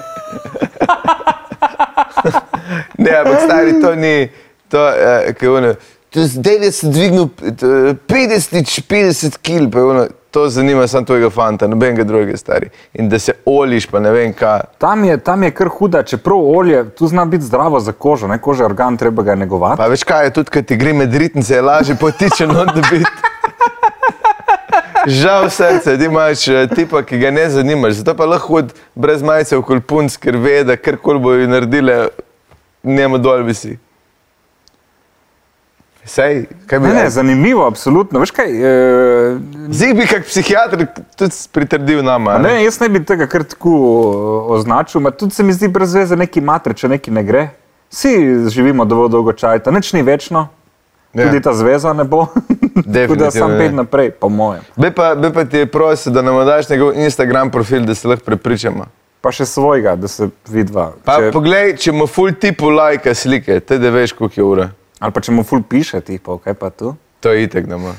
ne 3.04 3.12
ampak 3.20 3.44
stari 3.44 3.76
to 3.82 3.94
ni, 3.94 4.30
to 4.72 4.88
je 4.88 5.34
uh, 5.48 5.56
ono. 5.56 5.74
to 6.10 6.24
Zdaj 6.24 6.72
si 6.72 6.88
dvignil 6.88 7.28
eh, 7.42 7.94
50, 8.08 8.82
50 8.88 9.38
kil, 9.42 9.70
pa 9.70 9.78
je 9.78 9.84
ono, 9.84 10.06
to 10.30 10.48
zanima 10.48 10.86
samo 10.88 11.06
tvojega 11.06 11.30
fanta, 11.30 11.66
nobenega 11.66 12.04
drugega 12.04 12.36
stari. 12.36 12.70
In 12.94 13.08
da 13.08 13.18
se 13.18 13.32
oliš, 13.44 13.86
pa 13.86 14.00
ne 14.00 14.10
vem 14.10 14.32
kaj. 14.32 14.60
Tam 14.78 15.04
je, 15.04 15.18
tam 15.18 15.42
je 15.42 15.50
kar 15.50 15.68
huda, 15.68 16.02
čeprav 16.02 16.38
olje, 16.38 16.84
tu 16.90 17.06
zna 17.06 17.24
biti 17.24 17.44
zdravo 17.44 17.80
za 17.80 17.92
kožo, 17.92 18.28
ne 18.28 18.38
koža 18.38 18.62
je 18.62 18.66
organ, 18.66 18.96
treba 18.96 19.22
ga 19.22 19.34
negovati. 19.34 19.76
Pa 19.76 19.86
veš 19.92 20.04
kaj 20.04 20.24
je 20.26 20.32
tudi, 20.32 20.50
kad 20.50 20.64
ti 20.64 20.76
gre 20.76 20.92
med 20.92 21.14
ritnice, 21.14 21.54
je 21.54 21.62
lažje 21.62 21.96
potiče 22.00 22.46
not 22.46 22.74
dobiti. 22.74 23.04
Žal 25.06 25.50
srce, 25.50 25.98
ti 25.98 26.04
imaš 26.04 26.48
eh, 26.48 26.66
tipa, 26.74 27.02
ki 27.02 27.18
ga 27.18 27.30
ne 27.30 27.48
zanimaš, 27.50 28.00
zato 28.00 28.14
pa 28.16 28.24
lahko 28.24 28.56
hod 28.56 28.72
brez 28.94 29.22
majice 29.22 29.56
v 29.56 29.62
kulpunc, 29.68 30.16
ker 30.16 30.36
ve, 30.36 30.62
da 30.64 30.76
karkoli 30.76 31.20
bojo 31.20 31.48
naredile, 31.48 32.06
njemu 32.84 33.18
dol 33.18 33.42
visi. 33.44 33.76
Sej, 36.04 36.46
kaj 36.66 36.78
bi 36.78 36.88
Ne, 36.88 36.94
ne, 36.94 37.10
zanimivo, 37.10 37.66
absolutno. 37.66 38.20
Veš 38.20 38.30
kaj, 38.30 38.50
eh, 38.50 39.38
Zdaj 39.70 39.94
bi 39.94 40.06
kak 40.06 40.24
psihiater 40.24 40.86
tudi 41.16 41.36
pritrdil 41.52 42.02
nama. 42.02 42.38
ne, 42.38 42.64
jaz 42.64 42.80
ne 42.80 42.88
bi 42.88 43.04
tega 43.04 43.26
kar 43.26 43.44
tako 43.44 43.70
označil, 44.48 45.00
ma 45.00 45.10
tudi 45.10 45.34
se 45.34 45.42
mi 45.42 45.52
zdi 45.52 45.68
brez 45.68 45.94
veze 45.94 46.16
neki 46.16 46.40
mater, 46.40 46.74
če 46.74 46.88
neki 46.88 47.10
ne 47.10 47.22
gre. 47.22 47.48
Vsi 47.90 48.10
živimo 48.48 48.84
dovolj 48.84 49.08
dolgo 49.10 49.32
časa, 49.32 49.70
nič 49.70 49.92
ni 49.92 50.02
večno, 50.02 50.48
Ja. 51.14 51.26
tudi 51.26 51.40
ta 51.40 51.52
zveza 51.52 51.92
ne 51.92 52.04
bo. 52.04 52.26
Tako 52.94 53.14
da 53.14 53.30
sam 53.30 53.50
ne. 53.50 53.58
pet 53.58 53.74
naprej, 53.74 54.10
po 54.10 54.28
mojem. 54.28 54.62
Bi 54.76 54.90
pa, 54.90 55.14
bi 55.14 55.32
pa 55.32 55.44
ti 55.44 55.66
prosil, 55.66 56.12
da 56.12 56.22
nam 56.22 56.46
daš 56.46 56.68
njegov 56.68 56.92
Instagram 56.94 57.50
profil, 57.50 57.80
da 57.80 57.94
se 57.94 58.08
lahko 58.08 58.24
prepričamo. 58.24 58.86
Pa 59.20 59.30
še 59.30 59.44
svojega, 59.44 59.96
da 59.96 60.08
se 60.08 60.28
vidva. 60.48 60.92
Pa 61.04 61.18
Če, 61.18 61.30
poglej, 61.30 61.76
če 61.76 61.92
mu 61.92 62.06
full 62.06 62.32
tipu 62.32 62.70
lajka 62.70 63.14
slike, 63.14 63.60
te 63.60 63.78
da 63.78 63.90
veš, 63.90 64.12
koliko 64.12 64.40
je 64.40 64.44
ura. 64.44 64.70
Ali 65.02 65.12
pa 65.12 65.20
če 65.20 65.34
mu 65.34 65.42
ful 65.42 65.64
piše, 65.66 66.00
tipo, 66.06 66.38
kaj 66.38 66.54
pa 66.54 66.70
tu? 66.70 66.94
To 67.20 67.32
je 67.34 67.46
itek, 67.48 67.66
da 67.66 67.78
ima. 67.80 67.94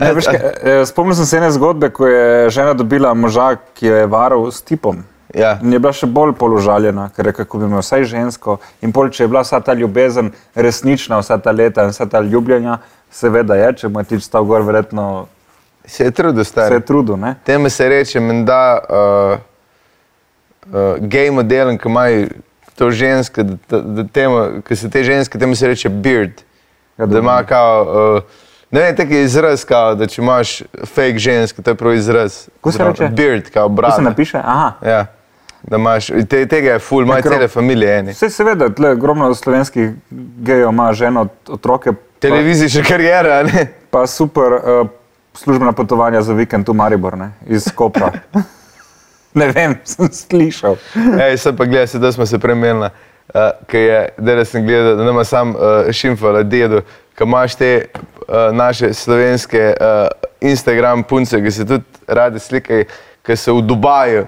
Ne, 0.00 0.12
veš, 0.14 0.28
kaj, 0.28 0.40
eh, 0.62 0.82
spomnil 0.86 1.16
sem 1.18 1.26
se 1.26 1.38
ene 1.40 1.48
zgodbe, 1.50 1.90
ko 1.90 2.06
je 2.06 2.50
žena 2.50 2.74
dobila 2.76 3.14
moža, 3.14 3.56
ki 3.74 3.86
jo 3.86 3.96
je 3.96 4.06
varal 4.06 4.50
s 4.52 4.62
tipom. 4.62 5.02
Ja. 5.34 5.56
In 5.62 5.72
je 5.72 5.78
bila 5.78 5.92
še 5.94 6.06
bolj 6.10 6.34
položaljena, 6.38 7.08
ker 7.16 7.30
je 7.30 7.32
kako 7.32 7.58
bi 7.58 7.68
imel 7.70 7.82
vsaj 7.82 8.04
žensko. 8.12 8.58
In 8.82 8.92
pol, 8.92 9.10
če 9.14 9.24
je 9.24 9.30
bila 9.30 9.42
vsa 9.46 9.60
ta 9.62 9.74
ljubezen 9.78 10.32
resnična, 10.54 11.20
vsa 11.22 11.38
ta 11.38 11.54
leta 11.54 11.86
in 11.86 11.94
vsa 11.94 12.06
ta 12.10 12.20
ljubljanja, 12.20 12.80
seveda 13.14 13.58
je, 13.58 13.72
če 13.82 13.90
mu 13.90 14.02
je 14.02 14.10
tič 14.14 14.26
stal 14.26 14.44
gor, 14.44 14.66
verjetno 14.66 15.28
Se 15.84 16.04
je 16.04 16.10
trudil, 16.10 16.44
se 16.44 16.50
stari. 16.50 16.74
je 16.74 16.80
trudil. 16.80 17.16
Ne? 17.16 17.34
Temu 17.44 17.70
se 17.70 17.88
reče, 17.88 18.20
menda, 18.20 18.78
uh, 18.78 19.38
uh, 20.68 20.98
gej 21.00 21.30
modelen, 21.30 21.78
ki 21.78 21.88
imajo 21.88 22.26
to 22.74 22.90
ženske, 22.90 23.42
da, 23.42 23.56
da, 23.68 23.80
da 23.80 24.04
temu, 24.04 24.62
ki 24.68 24.76
se 24.76 24.90
te 24.90 25.04
ženske, 25.04 25.38
temu 25.38 25.56
se 25.56 25.68
reče 25.68 25.88
beard. 25.88 26.32
Ja, 26.98 27.06
da 27.06 27.18
ima 27.18 27.42
kao, 27.44 27.82
uh, 28.16 28.22
ne 28.70 28.80
vem, 28.80 28.96
taki 28.96 29.20
izraz, 29.20 29.64
kao, 29.64 29.94
da 29.94 30.06
če 30.06 30.22
imaš 30.22 30.62
fake 30.94 31.18
ženske, 31.18 31.62
to 31.62 31.70
je 31.70 31.74
prav 31.74 31.94
izraz. 31.94 32.48
Kako 32.60 32.72
se 32.72 32.84
reče? 32.84 33.08
Beard, 33.08 33.50
kao 33.50 33.68
To 33.68 33.74
brat. 33.74 33.96
se 33.96 34.02
napiše? 34.02 34.38
Aha. 34.38 34.72
Ja. 34.86 35.06
Da 35.62 35.76
imaš, 35.76 36.06
te, 36.06 36.46
tega 36.46 36.72
je 36.72 36.78
ful, 36.78 37.02
imajo 37.02 37.22
cele 37.22 37.48
familije 37.48 37.98
eni. 37.98 38.12
Vse 38.12 38.30
seveda, 38.30 38.68
tle 38.74 38.90
ogromno 38.90 39.34
slovenskih 39.34 39.90
gejev 40.40 40.68
ima 40.68 40.92
ženo, 40.92 41.26
otroke, 41.48 41.92
Televizijska 42.20 42.82
karijera, 42.88 43.42
ne? 43.42 43.66
pa 43.90 44.06
super 44.06 44.52
uh, 44.52 44.88
službena 45.34 45.72
potovanja 45.72 46.22
za 46.22 46.32
vikend 46.32 46.68
v 46.68 46.72
Maribor, 46.74 47.18
ne? 47.18 47.32
iz 47.46 47.68
Kopra. 47.74 48.12
ne 49.34 49.48
vem, 49.52 49.76
sem 49.84 50.08
slišal. 50.12 50.76
Ej, 51.20 51.38
sem 51.38 51.56
pa 51.56 51.64
gledal, 51.64 52.00
da 52.00 52.12
smo 52.12 52.26
se 52.26 52.38
premenili. 52.38 52.90
Uh, 53.30 53.52
ker 53.70 53.80
je, 53.80 53.98
da 54.18 54.44
sem 54.44 54.66
gledal, 54.66 54.96
da 54.96 55.04
nama 55.04 55.24
sam 55.24 55.54
uh, 55.54 55.86
šimfala 55.94 56.42
dedu, 56.42 56.80
ki 57.14 57.24
imaš 57.24 57.54
te 57.54 57.70
uh, 57.94 58.50
naše 58.52 58.92
slovenske 58.94 59.74
uh, 59.80 60.08
Instagram 60.40 61.02
punce, 61.02 61.38
ki 61.42 61.50
se 61.50 61.66
tudi 61.66 61.84
rade 62.08 62.38
slikajo, 62.38 62.84
ki 63.22 63.36
so 63.36 63.54
v 63.54 63.62
Dubaju, 63.68 64.26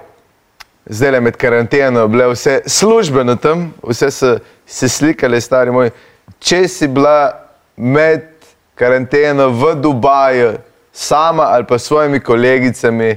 zdaj 0.85 1.11
le 1.11 1.19
med 1.19 1.37
karanteno, 1.37 2.07
bile 2.07 2.29
vse 2.31 2.61
službeno 2.65 3.35
tam, 3.35 3.73
vse 3.83 4.11
so 4.11 4.37
se 4.65 4.89
slikali, 4.89 5.41
stari 5.41 5.71
moj. 5.71 5.91
Če 6.39 6.67
si 6.67 6.87
bila 6.87 7.33
med 7.75 8.29
karanteno 8.75 9.49
v 9.49 9.75
Dubaju, 9.81 10.53
sama 10.93 11.43
ali 11.43 11.65
pa 11.65 11.79
s 11.79 11.89
svojimi 11.89 12.19
kolegicami, 12.19 13.15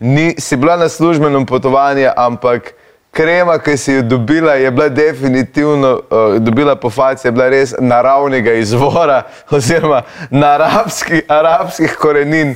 ni, 0.00 0.34
si 0.38 0.56
bila 0.56 0.76
na 0.76 0.88
službenem 0.88 1.46
potovanju, 1.46 2.08
ampak 2.16 2.74
krema, 3.14 3.58
ki 3.58 3.76
si 3.76 3.92
jo 3.92 4.02
dobila, 4.02 4.54
je 4.54 4.70
bila 4.70 4.88
definitivno, 4.88 6.00
uh, 6.10 6.36
dobila 6.38 6.76
po 6.76 6.90
faci, 6.90 7.28
je 7.28 7.32
bila 7.32 7.48
res 7.48 7.74
naravnega 7.78 8.52
izvora, 8.52 9.22
oziroma 9.50 10.02
na 10.30 10.46
arabski, 10.46 11.22
arabskih 11.28 11.96
korenin. 12.00 12.54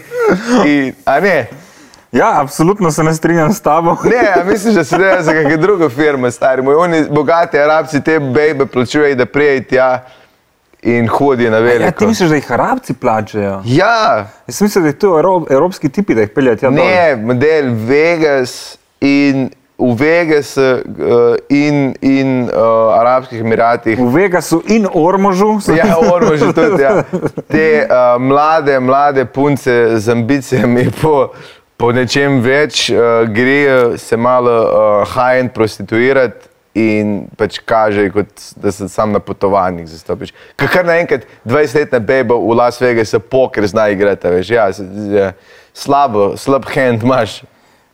In, 0.67 0.93
a 1.05 1.21
ne? 1.21 1.47
Ja, 2.13 2.41
absolutno 2.41 2.91
se 2.91 3.05
ne 3.05 3.15
strinjam 3.15 3.53
s 3.53 3.61
tabo. 3.61 3.97
Ne, 4.05 4.45
misliš, 4.45 4.75
da 4.75 4.85
se 4.85 4.99
dela 4.99 5.23
za 5.23 5.33
kakšne 5.33 5.57
druge 5.57 5.89
firme, 5.89 6.31
stari 6.31 6.63
moj. 6.63 6.75
Oni 6.75 7.05
bogati 7.11 7.59
arabci 7.59 8.01
te 8.05 8.19
bejbe 8.19 8.67
plačujejo, 8.67 9.15
da 9.15 9.27
prijejo 9.27 9.65
tja 9.71 10.05
in 10.83 11.09
hodijo 11.09 11.51
na 11.51 11.57
Ja, 11.57 11.63
veliko. 11.63 11.99
ti 11.99 12.07
misliš, 12.07 12.29
da 12.29 12.37
jih 12.37 12.53
arabci 12.53 12.95
plačajo? 12.95 13.63
Ja, 13.65 14.27
Jaz 14.47 14.63
mislim, 14.63 14.85
da 14.85 14.89
je 14.89 14.99
to 14.99 15.07
evro, 15.09 15.45
evropski 15.51 15.89
tipi, 15.89 16.15
da 16.15 16.21
jih 16.21 16.31
peljejo 16.31 16.57
tja 16.57 16.71
dol. 16.71 16.77
ne, 16.79 17.17
model 17.17 17.65
Vegas 17.87 18.79
in 19.01 19.51
v 19.79 19.95
Vegas 19.95 20.57
uh, 20.57 20.65
in, 21.49 21.95
in 22.01 22.43
uh, 22.45 22.59
Arabskih 22.95 23.41
Emiratih. 23.41 23.99
V 23.99 24.09
Vegasu 24.13 24.63
in 24.67 24.87
Ormožu. 24.93 25.61
Ja, 25.77 25.97
ormo 26.05 26.37
že 26.37 26.53
tudi. 26.53 26.83
Ja. 26.83 27.03
Te 27.49 27.87
uh, 27.87 28.21
mlade, 28.21 28.81
mlade 28.81 29.25
punce 29.25 29.99
z 29.99 30.09
ambicijami 30.09 30.91
po, 31.03 31.29
po 31.77 31.93
nečem 31.93 32.41
več 32.41 32.91
uh, 32.91 32.97
grejo 33.29 33.99
se 33.99 34.17
malo 34.17 34.51
uh, 34.51 35.09
high-end 35.09 35.53
prostituirati. 35.55 36.48
In 36.79 37.13
pač 37.41 37.57
kaže, 37.67 38.05
kot, 38.15 38.29
da 38.61 38.71
se 38.73 38.87
sam 38.89 39.11
na 39.13 39.19
potovanjih 39.19 39.87
zastopiš. 39.89 40.31
Ker 40.61 40.69
kar 40.71 40.85
naenkrat 40.87 41.25
20-letna 41.49 41.99
beba 41.99 42.37
v 42.39 42.55
Las 42.55 42.79
Vegasu 42.79 43.19
poker 43.21 43.67
zna 43.67 43.89
igrati, 43.91 44.31
veš, 44.31 44.51
ja, 44.53 44.67
ja, 45.11 45.31
slabo, 45.75 46.37
slab 46.39 46.69
hand 46.71 47.03
imaš. 47.03 47.41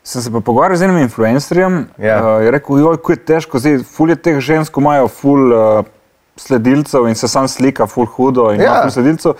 Sem 0.05 0.21
se 0.21 0.29
pa 0.29 0.43
pogovarjal 0.45 0.77
z 0.77 0.85
enim 0.85 0.99
influencerjem, 1.01 1.79
Ja. 1.97 2.19
uh, 2.19 2.43
je 2.45 2.51
rekel, 2.53 2.79
joj, 2.79 2.99
kako 2.99 3.13
je 3.13 3.21
težko, 3.25 3.59
zdaj 3.59 3.79
ful 3.89 4.11
je 4.13 4.17
teh 4.21 4.41
žensk, 4.43 4.77
imajo 4.77 5.07
ful 5.09 5.47
uh, 5.49 5.87
sledilcev 6.37 7.07
in 7.09 7.15
se 7.17 7.29
sam 7.29 7.49
slika 7.49 7.87
ful 7.87 8.05
hudo 8.07 8.51
in 8.53 8.61
Ja. 8.61 8.67
ima 8.67 8.83
ful 8.83 8.91
sledilcev. 8.91 9.39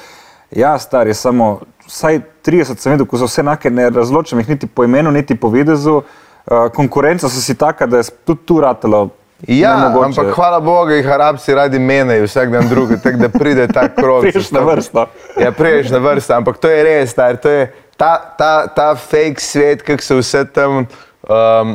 Ja, 0.55 0.79
star 0.79 1.11
je 1.11 1.15
samo, 1.15 1.59
vsaj 1.85 2.21
30 2.47 2.79
sem 2.81 2.95
videl, 2.95 3.07
ko 3.07 3.19
so 3.19 3.29
vse 3.29 3.43
enake, 3.43 3.69
ne 3.71 3.91
razločim 3.91 4.41
jih 4.41 4.55
niti 4.55 4.67
po 4.67 4.85
imenu, 4.85 5.11
niti 5.11 5.37
po 5.37 5.51
videzu. 5.51 5.99
Uh, 6.47 6.69
konkurenca 6.73 7.29
so 7.29 7.41
si 7.41 7.55
taka, 7.57 7.87
da 7.87 8.01
je 8.01 8.09
tudi 8.25 8.47
tu 8.47 8.61
ratalo. 8.61 9.09
Ja, 9.49 9.77
nemogoče. 9.77 10.05
ampak 10.05 10.35
hvala 10.35 10.61
Bogu, 10.61 10.91
jih 10.91 11.09
arabci 11.11 11.55
radi 11.55 11.79
menejo 11.79 12.25
vsak 12.25 12.51
dan 12.51 12.69
drugi, 12.69 12.97
tako 13.03 13.19
da 13.19 13.29
pride 13.29 13.67
ta 13.69 13.89
krog. 13.95 14.23
Priješ 14.23 14.51
na 14.51 14.61
vrsto. 14.61 15.07
Ja, 15.41 15.53
priješ 15.53 15.91
na 15.91 15.99
vrsto, 15.99 16.35
ampak 16.35 16.59
to 16.59 16.71
je 16.71 16.85
res, 16.85 17.11
star, 17.11 17.37
to 17.37 17.51
je 17.51 17.73
ta, 17.97 18.35
ta, 18.39 18.67
ta 18.67 18.95
fake 18.95 19.41
svet, 19.41 19.83
kako 19.83 20.03
so 20.03 20.19
vse 20.23 20.45
tam 20.55 20.77
um, 20.77 20.87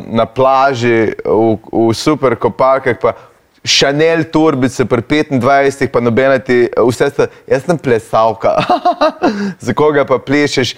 na 0.07 0.25
plaži, 0.25 1.13
v, 1.25 1.57
v 1.71 1.93
super 1.93 2.35
kopalkah, 2.39 2.97
pa 3.01 3.13
Chanel 3.63 4.23
turbice 4.31 4.85
pri 4.87 5.03
25, 5.03 5.91
pa 5.91 5.99
nobena 5.99 6.39
ti, 6.39 6.69
vse 6.71 7.09
sta, 7.11 7.27
jaz 7.47 7.67
sem 7.67 7.77
plesalka, 7.77 8.55
za 9.65 9.75
koga 9.75 10.05
pa 10.07 10.17
plešeš, 10.17 10.75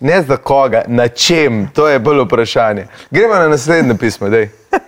ne 0.00 0.22
za 0.22 0.36
koga, 0.36 0.82
na 0.86 1.08
čem, 1.08 1.68
to 1.68 1.88
je 1.88 1.98
bolj 1.98 2.20
vprašanje. 2.20 2.86
Gremo 3.10 3.34
na 3.34 3.48
naslednje 3.48 3.94
pismo, 3.96 4.28
dej. 4.28 4.48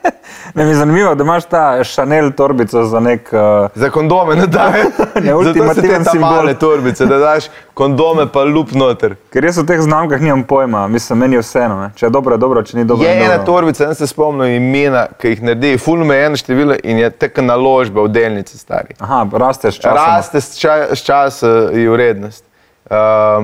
Ne, 0.55 0.65
mi 0.65 0.71
je 0.71 0.77
zanimivo, 0.77 1.15
da 1.15 1.25
imaš 1.25 1.45
ta 1.45 1.85
Chanel 1.85 2.31
torbico 2.33 2.85
za 2.85 3.01
nek. 3.01 3.29
Uh, 3.33 3.69
Za 3.75 3.91
kondome 3.91 4.37
ne 4.37 4.47
daje. 4.47 4.85
Ne, 5.23 5.35
ultimativen 5.35 6.05
simbol. 6.05 6.31
male 6.31 6.55
turbice, 6.55 7.07
da 7.07 7.19
daš 7.19 7.45
kondome 7.75 8.27
pa 8.33 8.45
lup 8.45 8.71
noter. 8.73 9.15
ker 9.33 9.45
jaz 9.45 9.59
v 9.59 9.67
teh 9.67 9.81
znamkah 9.81 10.21
nimam 10.21 10.43
pojma, 10.45 10.89
mislim, 10.89 11.19
meni 11.19 11.37
je 11.37 11.41
vseeno. 11.41 11.81
ne. 11.81 11.91
Če 11.95 12.07
je 12.07 12.11
dobro, 12.11 12.35
je 12.35 12.39
dobro, 12.39 12.63
če 12.63 12.77
ni 12.77 12.85
dobro. 12.85 13.07
Je 13.07 13.17
ena 13.17 13.37
dobro. 13.37 13.45
torbica, 13.47 13.85
jaz 13.85 13.99
se 13.99 14.07
spomnim 14.07 14.51
imena, 14.53 15.07
ki 15.21 15.29
jih 15.29 15.43
naredi, 15.43 15.79
fulno 15.79 16.15
je 16.15 16.27
eno 16.27 16.37
število 16.37 16.75
in 16.83 16.99
je 16.99 17.11
tako 17.11 17.43
naložba 17.43 18.03
v 18.03 18.09
delnici 18.09 18.59
stari. 18.59 18.95
Aha, 18.99 19.27
rasteš 19.33 19.81
čas. 19.81 19.95
Raste 19.95 20.41
s 20.41 20.57
ča- 20.57 20.95
s 20.95 21.01
časa 21.01 21.47
in 21.73 21.91
vrednost. 21.91 22.45
Um, 22.85 22.97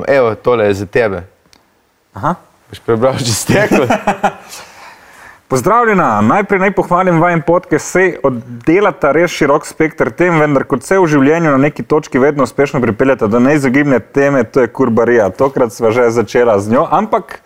evo, 0.09 0.35
tole 0.35 0.66
je 0.66 0.74
za 0.74 0.87
tebe. 0.87 1.22
Aha. 2.14 2.35
Boš 2.70 2.81
prebral 2.87 3.18
že 3.18 3.35
steklo? 3.35 3.87
Pozdravljena, 5.48 6.20
najprej 6.20 6.61
naj 6.61 6.70
pohvalim 6.74 7.20
vajen 7.20 7.42
podcast, 7.46 7.87
sej 7.92 8.14
oddelata 8.24 9.12
res 9.12 9.31
širok 9.31 9.66
spektr 9.68 10.09
tem, 10.11 10.38
vendar 10.40 10.64
kot 10.66 10.83
vse 10.83 10.96
v 10.98 11.11
življenju 11.12 11.53
na 11.53 11.59
neki 11.66 11.85
točki 11.85 12.18
vedno 12.18 12.46
uspešno 12.48 12.81
pripeljata 12.81 13.29
do 13.31 13.38
neizogibne 13.44 14.00
teme, 14.00 14.42
to 14.44 14.64
je 14.64 14.70
kurbarija. 14.72 15.29
Tokrat 15.37 15.74
sva 15.74 15.92
že 15.92 16.09
začela 16.11 16.57
z 16.59 16.72
njo, 16.72 16.87
ampak 16.90 17.38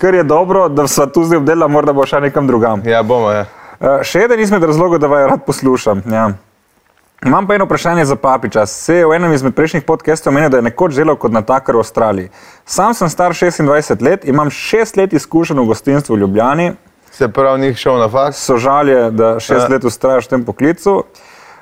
kar 0.00 0.14
je 0.14 0.24
dobro, 0.24 0.68
da 0.72 0.88
sva 0.88 1.06
tu 1.06 1.26
zdaj 1.28 1.42
obdelala, 1.42 1.68
morda 1.68 1.92
bo 1.92 2.06
šla 2.08 2.24
nekam 2.24 2.48
drugam. 2.48 2.82
Ja, 2.88 3.02
bomo. 3.02 3.30
Ja. 3.30 3.44
Uh, 3.78 4.00
še 4.06 4.24
eden 4.24 4.40
izmed 4.40 4.64
razlogov, 4.64 4.98
da 5.02 5.12
vaju 5.12 5.28
rad 5.34 5.44
poslušam. 5.46 6.02
Ja. 6.10 6.32
Imam 7.22 7.46
pa 7.46 7.54
eno 7.54 7.64
vprašanje 7.64 8.04
za 8.04 8.16
Papiča. 8.16 8.66
Se 8.66 8.94
je 8.94 9.06
v 9.06 9.12
enem 9.12 9.32
izmed 9.32 9.54
prejšnjih 9.54 9.84
podcastov 9.84 10.32
omenil, 10.32 10.50
da 10.50 10.58
je 10.58 10.62
nekoč 10.62 10.94
delal 10.94 11.16
kot 11.16 11.32
natakar 11.32 11.76
v 11.76 11.78
Avstraliji. 11.78 12.30
Sam 12.66 12.94
sem 12.94 13.08
star 13.08 13.30
26 13.32 13.62
let, 14.02 14.24
imam 14.24 14.50
6 14.50 14.96
let 14.96 15.12
izkušenj 15.12 15.58
v 15.58 15.66
gostinstvu 15.66 16.16
v 16.16 16.18
Ljubljani, 16.18 16.72
Se 17.12 17.28
pravi, 17.28 17.60
njih 17.60 17.76
šel 17.76 17.98
na 17.98 18.08
faks. 18.08 18.36
so 18.38 18.56
žalje, 18.56 19.10
da 19.10 19.36
6 19.36 19.52
Ja. 19.54 19.68
let 19.68 19.84
ustrajaš 19.84 20.26
v 20.26 20.30
tem 20.30 20.44
poklicu. 20.44 21.04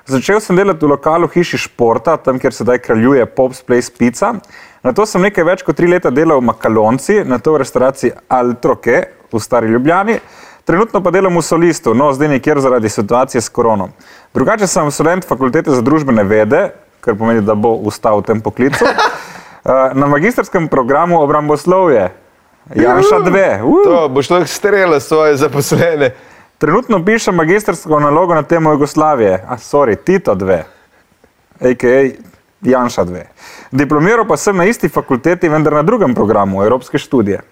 Začel 0.07 0.41
sem 0.41 0.57
delati 0.57 0.87
v 0.87 0.89
lokalu 0.89 1.29
hiši 1.29 1.59
športa, 1.59 2.17
tam 2.17 2.39
kjer 2.39 2.53
sedaj 2.53 2.79
kraljuje 2.79 3.27
Pop's 3.27 3.63
Place 3.63 3.91
Pizza. 3.93 4.35
Na 4.83 4.93
to 4.93 5.07
sem 5.07 5.23
nekaj 5.23 5.45
več 5.45 5.63
kot 5.63 5.77
tri 5.77 5.87
leta 5.87 6.11
delal 6.11 6.39
v 6.39 6.45
Makalonci, 6.45 7.25
na 7.25 7.39
to 7.39 7.53
v 7.53 7.59
restavraciji 7.59 8.13
Altroke 8.29 9.03
v 9.33 9.39
Stari 9.39 9.67
Ljubljani. 9.69 10.21
Trenutno 10.71 11.03
pa 11.03 11.11
delam 11.11 11.35
v 11.35 11.43
Solistu, 11.43 11.97
no 11.99 12.13
zdaj 12.15 12.29
nekjer 12.29 12.61
zaradi 12.63 12.89
situacije 12.89 13.41
s 13.41 13.49
korono. 13.49 13.89
Drugače 14.35 14.67
sem 14.71 14.91
študent 14.91 15.25
fakultete 15.27 15.71
za 15.75 15.83
družbene 15.83 16.23
vede, 16.23 16.61
kar 17.03 17.17
pomeni, 17.19 17.43
da 17.43 17.57
bo 17.59 17.73
ustal 17.91 18.21
v 18.21 18.29
tem 18.31 18.41
poklicu. 18.41 18.87
Eh, 19.61 19.91
Na 19.95 20.07
magistrskem 20.07 20.69
programu 20.69 21.19
obramboslovje, 21.21 22.13
Janša 22.75 23.19
2. 23.27 23.63
Uh. 23.63 23.85
To 23.85 24.09
boš 24.09 24.31
lahko 24.31 24.49
strela 24.49 25.01
svoje 25.01 25.37
zaposlene. 25.37 26.15
Trenutno 26.59 27.05
pišem 27.05 27.35
magistrsko 27.37 28.01
nalogo 28.01 28.35
na 28.35 28.43
temo 28.43 28.73
Jugoslavije, 28.73 29.45
a 29.49 29.59
sorry, 29.59 29.99
Tito 30.05 30.35
2, 30.35 30.63
a.k.a. 31.61 32.11
Janša 32.63 33.05
2. 33.05 33.25
Diplomiral 33.71 34.25
pa 34.25 34.37
sem 34.37 34.57
na 34.57 34.65
isti 34.65 34.89
fakulteti, 34.89 35.49
vendar 35.49 35.73
na 35.73 35.83
drugem 35.83 36.15
programu, 36.15 36.63
Evropske 36.65 36.99
študije. 36.99 37.43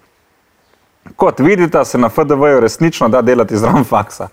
Kot 1.19 1.41
vidite, 1.41 1.85
se 1.85 1.99
na 1.99 2.09
FDV-ju 2.09 2.61
resnično 2.61 3.09
da 3.09 3.23
delati 3.23 3.57
zraven 3.57 3.85
faksa. 3.85 4.29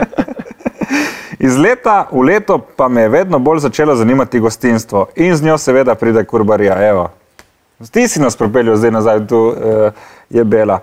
Iz 1.38 1.56
leta 1.56 2.08
v 2.12 2.22
leto 2.22 2.58
pa 2.76 2.88
me 2.88 3.02
je 3.02 3.08
vedno 3.08 3.38
bolj 3.38 3.58
začelo 3.58 3.94
zanimati 3.94 4.40
gostinstvo 4.40 5.06
in 5.16 5.36
z 5.36 5.44
njo 5.44 5.58
seveda 5.58 5.94
pride 5.94 6.24
kurbarija. 6.24 6.88
Evo. 6.88 7.10
Ti 7.90 8.08
si 8.08 8.20
nas 8.20 8.36
pripeljal 8.36 8.76
zdaj 8.76 8.90
nazaj, 8.90 9.26
tu 9.26 9.38
uh, 9.38 9.54
je 10.30 10.44
bela. 10.44 10.80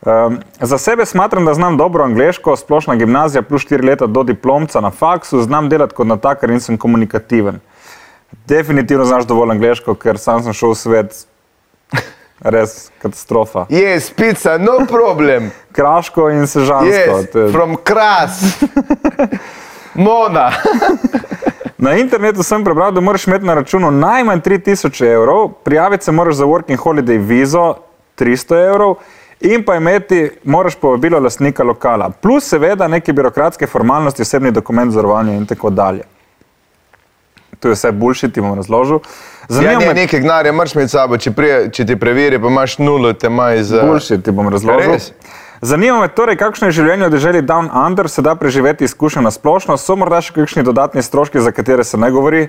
Um, 0.00 0.38
za 0.60 0.78
sebe 0.78 1.06
smatram, 1.06 1.44
da 1.44 1.54
znam 1.54 1.76
dobro 1.76 2.04
angliško, 2.04 2.56
splošna 2.56 2.96
gimnazija 2.96 3.42
plus 3.42 3.66
4 3.66 3.84
leta 3.84 4.06
do 4.06 4.22
diplomca 4.22 4.80
na 4.80 4.90
faksu, 4.90 5.42
znam 5.42 5.68
delati 5.68 5.94
kot 5.94 6.06
natakar 6.06 6.50
in 6.50 6.60
sem 6.60 6.78
komunikativen. 6.78 7.58
Definitivno 8.46 9.04
znaš 9.04 9.26
dovolj 9.26 9.50
angliško, 9.50 9.94
ker 9.94 10.18
sam 10.18 10.42
sem 10.42 10.52
šel 10.52 10.70
v 10.70 10.74
svet. 10.74 11.26
Res 12.40 12.90
katastrofa. 13.02 13.66
Yes, 13.68 14.10
pizza, 14.10 14.58
no 14.58 14.86
problem. 14.86 15.50
Kraško 15.76 16.30
in 16.30 16.46
sežansko. 16.46 16.86
Yes, 16.86 17.34
je- 17.34 17.52
from 17.52 17.76
Kras. 17.76 18.62
Mona. 19.94 20.50
Na 21.78 21.94
internetu 21.94 22.42
sem 22.42 22.64
prebral, 22.64 22.92
da 22.92 23.00
moraš 23.00 23.26
imeti 23.26 23.46
na 23.46 23.54
računu 23.54 23.90
najmanj 23.90 24.40
3000 24.40 25.04
evrov, 25.06 25.48
prijaviti 25.64 26.04
se 26.04 26.12
moraš 26.12 26.34
za 26.34 26.44
Working 26.44 26.76
Holiday 26.76 27.18
vizo 27.18 27.74
300 28.18 28.68
evrov 28.68 28.94
in 29.40 29.64
pa 29.64 29.74
imeti, 29.74 30.30
moraš 30.44 30.74
povabilo 30.74 31.20
lastnika 31.20 31.62
lokala. 31.64 32.10
Plus 32.10 32.44
seveda 32.44 32.88
neke 32.88 33.12
birokratske 33.12 33.66
formalnosti, 33.66 34.22
osebni 34.22 34.50
dokument 34.50 34.92
za 34.92 34.98
varovanje 34.98 35.36
in 35.36 35.46
tako 35.46 35.70
dalje. 35.70 36.02
To 37.60 37.68
je 37.68 37.74
vse 37.74 37.92
bullshit, 37.92 38.34
ti 38.34 38.40
bom 38.40 38.54
razložil. 38.54 39.00
Ja, 39.48 39.54
Zanima 39.56 39.80
ne, 39.80 39.86
me, 39.86 39.94
nekaj 39.94 40.20
gnarja 40.20 40.52
moraš 40.52 40.74
imeti 40.74 40.92
s 40.92 40.92
sabo, 40.92 41.18
če, 41.18 41.32
prije, 41.34 41.58
če 41.74 41.86
ti 41.88 41.96
preveri, 41.96 42.38
pa 42.38 42.50
imaš 42.52 42.78
nulo, 42.78 43.12
te 43.12 43.30
maj 43.32 43.62
za... 43.66 43.82
Boljši 43.86 44.20
ti 44.22 44.34
bom 44.34 44.50
razložil. 44.52 44.92
Res? 44.92 45.12
Zanima 45.60 45.98
me 46.00 46.08
torej, 46.08 46.36
kakšno 46.38 46.68
je 46.68 46.76
življenje 46.76 47.08
v 47.08 47.14
deželi 47.16 47.42
Down 47.42 47.70
Under, 47.74 48.06
se 48.08 48.22
da 48.22 48.36
preživeti 48.38 48.86
izkušnjo 48.86 49.24
na 49.24 49.32
splošno, 49.34 49.74
so 49.80 49.96
morda 49.98 50.20
še 50.22 50.36
kakšni 50.36 50.62
dodatni 50.62 51.02
stroški, 51.02 51.42
za 51.42 51.50
katere 51.56 51.84
se 51.84 51.98
ne 51.98 52.10
govori. 52.14 52.44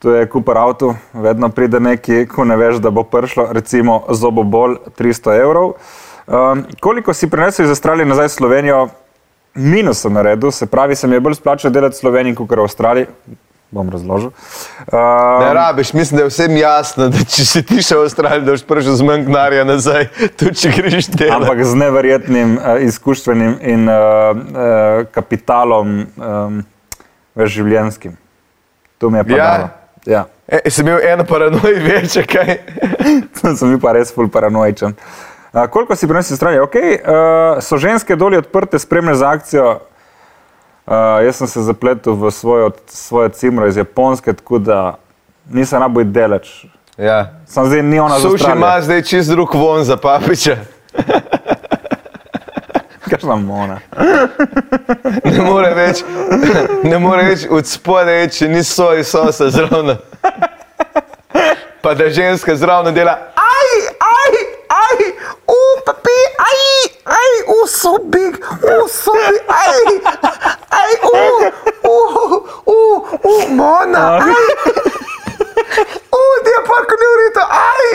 To 0.00 0.14
je 0.14 0.28
kupar 0.32 0.56
avto, 0.56 0.94
vedno 1.12 1.50
pride 1.52 1.80
neki, 1.80 2.24
ko 2.30 2.46
ne 2.48 2.56
veš, 2.56 2.78
da 2.80 2.88
bo 2.88 3.04
prišlo, 3.04 3.50
recimo 3.52 3.98
zobobol 4.16 4.78
300 4.96 5.36
evrov. 5.42 5.74
Um, 6.24 6.64
koliko 6.80 7.12
si 7.12 7.28
prenesel 7.28 7.66
iz 7.66 7.74
Avstralije 7.74 8.08
nazaj 8.08 8.30
v 8.30 8.36
Slovenijo? 8.38 8.80
Minus 9.54 10.00
sem 10.00 10.14
naredil, 10.14 10.54
se 10.54 10.66
pravi, 10.70 10.96
se 10.96 11.08
mi 11.10 11.18
je 11.18 11.20
bolj 11.20 11.36
splačalo 11.42 11.74
delati 11.74 11.98
v 11.98 12.00
Sloveniji 12.00 12.38
kot 12.38 12.54
v 12.54 12.64
Avstraliji. 12.64 13.06
Bom 13.70 13.90
razložil. 13.90 14.30
Ne 14.92 14.98
Um, 15.50 15.54
rabiš, 15.54 15.92
mislim, 15.92 16.16
da 16.18 16.22
je 16.24 16.28
vsem 16.28 16.56
jasno, 16.56 17.08
da 17.08 17.18
če 17.18 17.44
si 17.46 17.62
ti 17.62 17.78
še 17.82 17.94
v 18.00 18.06
Avstraliji, 18.08 18.42
da 18.44 18.54
boš 18.56 18.64
prišel 18.66 18.96
z 18.98 19.04
manj 19.06 19.26
gnarja 19.28 19.64
nazaj, 19.64 20.08
tudi 20.40 20.54
če 20.58 20.72
greš 20.74 21.06
delati. 21.12 21.36
ampak 21.36 21.62
z 21.64 21.78
neverjetnim 21.78 22.56
uh, 22.58 22.80
izkuštvenim 22.82 23.54
in 23.62 23.86
uh, 23.86 23.94
uh, 23.94 25.04
kapitalom, 25.14 25.92
um, 26.18 26.58
več 27.38 27.54
življenjskim. 27.60 28.16
To 28.98 29.10
mi 29.10 29.22
je 29.22 29.24
pa 29.24 29.36
Ja? 29.38 29.46
dalo. 29.54 29.68
Ja. 30.06 30.24
E, 30.48 30.70
sem 30.70 30.88
imel 30.88 31.04
eno 31.06 31.24
paranojo 31.28 31.78
več, 31.92 32.18
kaj. 32.26 32.56
Sem 33.54 33.68
bil 33.70 33.78
pa 33.82 33.92
res 33.94 34.10
ful 34.10 34.26
paranoičen. 34.32 34.96
Uh, 35.52 35.66
koliko 35.70 35.94
si 35.94 36.10
prenesel 36.10 36.36
stranje? 36.38 36.58
Okay, 36.66 36.98
uh, 36.98 37.62
so 37.62 37.78
ženske 37.78 38.16
dolje 38.18 38.42
odprte, 38.42 38.82
spremne 38.82 39.14
za 39.14 39.30
akcijo. 39.30 39.78
Uh, 40.86 41.24
jaz 41.24 41.36
sem 41.36 41.46
se 41.46 41.62
zapletel 41.62 42.14
v 42.14 42.30
svojo, 42.30 42.70
svojo 42.86 43.28
cimro 43.28 43.66
iz 43.66 43.76
Japonske, 43.76 44.32
tako 44.32 44.58
da 44.58 44.96
nisem 45.50 45.80
rabo 45.80 46.00
iti 46.00 46.10
deleč. 46.10 46.64
Ja. 46.98 47.32
Sam 47.46 47.66
zdaj 47.66 47.82
ni 47.82 48.00
ona 48.00 48.14
Suši 48.14 48.28
zaustralija. 48.28 48.56
ima 48.56 48.80
zdaj 48.82 49.02
čist 49.02 49.30
drug 49.30 49.54
von 49.54 49.84
za 49.84 49.96
papiča. 49.96 50.56
Kakšna 53.10 53.36
mona. 53.36 53.80
Ne 55.24 55.40
more 55.42 55.74
več, 55.74 56.02
ne 56.84 56.98
more 56.98 57.24
več 57.26 57.46
od 57.50 57.66
spodaj, 57.66 58.28
če 58.36 58.48
ni 58.48 58.62
soji 58.64 59.04
sosa 59.04 59.48
zraven. 59.50 59.96
Pa 61.82 61.94
da 61.94 62.10
ženska 62.10 62.54
zraven 62.56 62.94
dela. 62.94 63.16
Aj, 63.34 63.70
aj, 64.06 64.38
aj, 64.76 65.02
u, 65.48 65.58
papi, 65.86 66.18
aj, 66.44 66.60
aj, 67.16 67.32
u, 67.48 67.58
so 67.80 67.98
big, 67.98 68.36
u, 68.36 68.88
so 68.88 69.12
big, 69.12 69.40
aj, 69.48 69.76
aj, 70.80 70.90
u, 71.02 71.16
u, 71.88 71.96
u, 72.66 72.78
u, 73.24 73.34
mona, 73.48 74.04
aj, 74.16 74.48
u, 76.12 76.22
ti 76.44 76.50
je 76.56 76.60
parko 76.68 76.94
ne 77.00 77.06
urito, 77.14 77.42
aj. 77.68 77.86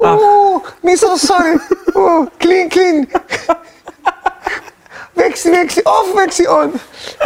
Uh, 0.00 0.60
mi 0.82 0.96
so 0.96 1.16
sorry. 1.16 1.54
Uh, 1.94 2.26
clean, 2.40 2.68
clean. 2.68 3.06
Veksi, 5.14 5.50
veksi, 5.50 5.82
off, 5.86 6.16
veksi 6.16 6.46
on. 6.46 6.72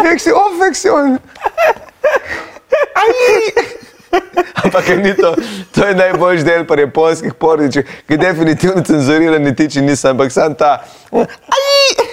Veksi, 0.02 0.32
off, 0.32 0.60
veksi 0.60 0.90
on. 0.90 1.18
Aj. 2.94 3.85
Ampak 4.64 4.88
ni 5.02 5.14
to, 5.16 5.34
to 5.74 5.86
je 5.86 5.94
najboljši 5.94 6.44
del 6.44 6.64
pri 6.66 6.86
japonskih 6.86 7.34
porničih, 7.34 7.84
ki 8.08 8.16
definitivno 8.16 8.82
cenzurirani 8.82 9.54
tiči 9.56 9.80
nisem, 9.80 10.16
ampak 10.16 10.32
sam 10.32 10.54
ta. 10.54 10.82
Aj. 11.12 12.06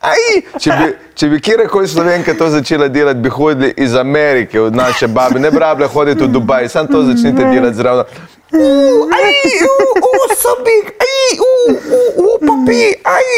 Aj, 0.00 0.16
če 0.56 0.72
bi, 0.72 0.84
če 1.12 1.26
bi 1.28 1.38
kjerkoli 1.44 1.88
slovenka 1.88 2.32
to 2.32 2.46
začela 2.48 2.86
delati, 2.88 3.20
bi 3.20 3.28
hodili 3.28 3.74
iz 3.84 3.94
Amerike, 3.94 4.60
od 4.60 4.76
naše 4.76 5.10
babe, 5.12 5.36
ne 5.40 5.50
bi 5.52 5.60
rabila 5.60 5.88
hoditi 5.92 6.24
v 6.24 6.30
Dubaj, 6.32 6.70
sam 6.72 6.88
to 6.88 7.02
začnite 7.04 7.44
delati 7.52 7.76
zraven. 7.76 8.08
Uh, 8.48 9.04
aj, 9.12 9.28
uh, 9.68 10.00
uh, 10.00 10.32
so 10.40 10.56
big, 10.64 10.88
aj, 11.04 11.36
uh, 11.36 11.76
uh, 11.76 12.24
uh, 12.24 12.38
papi, 12.40 12.80
aj. 13.04 13.28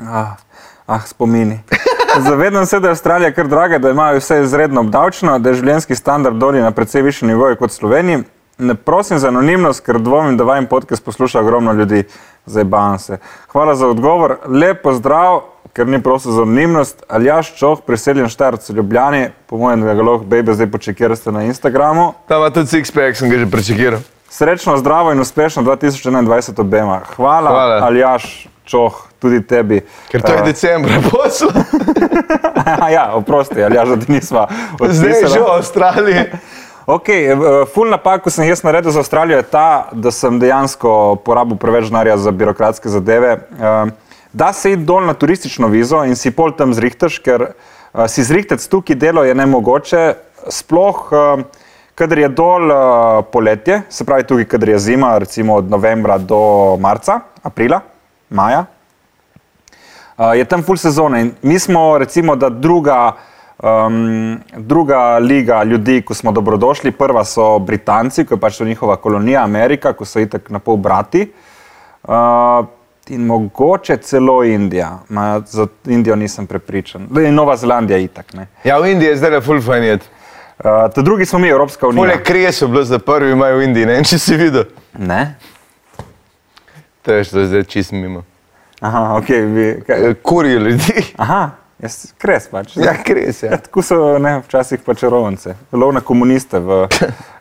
Ah, 0.00 0.36
ah, 0.88 1.04
spomini. 1.04 1.60
Zavedam 2.18 2.66
se, 2.66 2.80
da 2.80 2.88
je 2.88 2.90
Avstralija 2.90 3.32
kar 3.32 3.48
draga, 3.48 3.78
da 3.78 3.90
imajo 3.90 4.18
vse 4.18 4.42
izredno 4.42 4.80
obdavčeno, 4.80 5.38
da 5.38 5.48
je 5.48 5.54
življenjski 5.54 5.94
standard 5.94 6.36
dolje 6.36 6.62
na 6.62 6.70
precej 6.70 7.02
višjem 7.02 7.28
nivoju 7.28 7.56
kot 7.56 7.70
v 7.70 7.74
Sloveniji. 7.74 8.24
Ne 8.58 8.74
prosim 8.74 9.18
za 9.18 9.28
anonimnost, 9.28 9.80
ker 9.84 9.98
dvomim, 9.98 10.36
da 10.36 10.44
vajem 10.44 10.66
podcast 10.66 11.04
posluša 11.04 11.40
ogromno 11.40 11.72
ljudi. 11.72 12.04
Zabavam 12.46 12.98
se. 12.98 13.18
Hvala 13.52 13.74
za 13.74 13.88
odgovor. 13.88 14.36
Lep 14.46 14.82
pozdrav, 14.82 15.40
ker 15.72 15.88
ni 15.88 16.02
prosil 16.02 16.32
za 16.32 16.42
anonimnost. 16.42 17.02
Aljaš 17.08 17.54
Čoh, 17.56 17.80
priseljen 17.86 18.28
štarc 18.28 18.70
Ljubljani, 18.70 19.30
po 19.46 19.56
mojem, 19.56 19.80
da 19.80 19.94
ga 19.94 20.02
lahko 20.02 20.24
bebe 20.24 20.54
zdaj 20.54 20.70
počekirate 20.70 21.32
na 21.32 21.42
Instagramu. 21.48 22.12
Tam 22.28 22.42
ima 22.42 22.50
tudi 22.50 22.66
six-pack, 22.66 23.14
sem 23.14 23.30
ga 23.30 23.38
že 23.38 23.50
prečekiral. 23.50 24.04
Srečno, 24.30 24.76
zdravo 24.76 25.12
in 25.12 25.20
uspešno 25.20 25.62
2021 25.62 26.60
obema. 26.60 27.00
Hvala, 27.16 27.50
Hvala. 27.50 27.80
Aljaš 27.86 28.48
Čoh, 28.64 29.11
tudi 29.22 29.38
tebi. 29.46 29.80
Ker 30.10 30.22
to 30.26 30.34
je 30.34 30.42
Eh, 30.42 30.44
decembra 30.50 30.98
posel, 31.10 31.54
ja, 32.96 33.06
oprosti, 33.14 33.62
ali 33.62 33.78
ja, 33.78 33.86
da 33.86 33.96
ti 33.96 34.12
nisva 34.12 34.48
zdaj 34.82 35.10
je 35.20 35.26
že 35.28 35.40
v. 35.40 35.48
Avstraliji. 35.56 36.26
Ok, 36.82 37.08
eh, 37.08 37.36
ful 37.70 37.86
napak, 37.94 38.24
ko 38.24 38.30
sem 38.34 38.48
jaz 38.48 38.64
naredil 38.66 38.90
za 38.90 39.04
Avstralijo, 39.06 39.36
je 39.38 39.46
ta, 39.46 39.86
da 39.94 40.10
sem 40.10 40.40
dejansko 40.42 41.22
porabil 41.22 41.54
preveč 41.54 41.86
denarja 41.86 42.16
za 42.18 42.34
birokratske 42.34 42.90
zadeve. 42.90 43.36
Eh, 43.38 44.10
Da 44.32 44.52
se 44.52 44.72
iti 44.72 44.84
dol 44.88 45.04
na 45.04 45.14
turistično 45.14 45.68
vizo 45.68 46.04
in 46.04 46.16
si 46.16 46.30
pol 46.30 46.54
tam 46.56 46.72
zrihtaš, 46.74 47.18
ker 47.20 47.42
eh, 47.52 48.08
si 48.08 48.24
zrihtati 48.24 48.68
tukaj 48.70 48.96
delo 48.96 49.24
je 49.24 49.34
nemogoče, 49.34 50.14
sploh 50.48 51.10
eh, 51.12 51.42
kadar 51.94 52.18
je 52.18 52.28
dol 52.28 52.72
eh, 52.72 52.78
poletje, 53.32 53.82
se 53.92 54.04
pravi 54.08 54.24
tukaj, 54.24 54.48
kadar 54.54 54.68
je 54.68 54.78
zima, 54.78 55.18
recimo 55.18 55.60
od 55.60 55.68
novembra 55.70 56.16
do 56.18 56.76
marca, 56.80 57.20
aprila, 57.42 57.80
maja, 58.30 58.64
Uh, 60.22 60.38
je 60.38 60.44
tam 60.44 60.62
full 60.62 60.78
sezone 60.78 61.20
in 61.20 61.32
mi 61.42 61.58
smo, 61.58 61.98
recimo, 61.98 62.36
da 62.36 62.48
druga, 62.48 63.12
um, 63.62 64.38
druga 64.56 65.18
liga 65.18 65.62
ljudi, 65.64 66.02
ko 66.02 66.14
smo 66.14 66.32
dobrodošli, 66.32 66.92
prva 66.92 67.24
so 67.24 67.58
Britanci, 67.58 68.24
ko 68.24 68.34
je 68.34 68.40
pač 68.40 68.58
to 68.58 68.64
njihova 68.64 68.96
kolonija 68.96 69.42
Amerika, 69.44 69.92
ko 69.92 70.04
so 70.04 70.20
itak 70.20 70.50
na 70.50 70.58
pol 70.58 70.76
brati. 70.76 71.32
Uh, 72.02 72.66
in 73.08 73.26
mogoče 73.26 73.96
celo 73.96 74.44
Indija, 74.44 74.98
Ma, 75.08 75.40
za 75.46 75.66
Indijo 75.86 76.16
nisem 76.16 76.46
prepričan. 76.46 77.08
Je 77.16 77.32
Nova 77.32 77.56
Zelandija 77.56 77.98
itak. 77.98 78.32
Ne. 78.34 78.46
Ja, 78.64 78.78
v 78.78 78.92
Indiji 78.92 79.08
je 79.08 79.16
zdaj 79.16 79.40
full 79.40 79.60
fanjet. 79.60 80.06
Uh, 80.58 80.64
ta 80.94 81.02
drugi 81.02 81.26
smo 81.26 81.38
mi, 81.38 81.48
Evropska 81.48 81.88
unija. 81.88 82.02
Pole 82.02 82.24
kresov 82.24 82.68
bilo 82.68 82.84
za 82.84 82.98
prvi 82.98 83.34
maj 83.34 83.52
v 83.52 83.64
Indiji, 83.64 83.86
ne 83.86 83.98
vem, 83.98 84.04
če 84.04 84.18
si 84.18 84.36
videl. 84.36 84.64
Ne? 84.98 85.34
To 87.02 87.12
je 87.12 87.24
što 87.24 87.46
zdaj 87.46 87.64
čist 87.64 87.92
mimo. 87.92 88.22
Aha, 88.82 89.16
ok, 89.16 89.28
vi. 89.28 89.66
Kaj? 89.86 90.10
Eh, 90.10 90.14
Kurijo 90.22 90.58
ljudi. 90.58 91.04
Aha, 91.16 91.50
jaz 91.78 92.12
kres 92.18 92.48
pač. 92.50 92.76
Ja, 92.76 92.96
kres, 93.04 93.42
Ja, 93.42 93.50
ja. 93.50 93.58
tako 93.62 93.82
so 93.82 94.18
ne, 94.18 94.40
včasih 94.42 94.80
pa 94.82 94.94
čarovnice, 94.94 95.54
lovna 95.72 96.00
komuniste 96.00 96.58
v, 96.58 96.88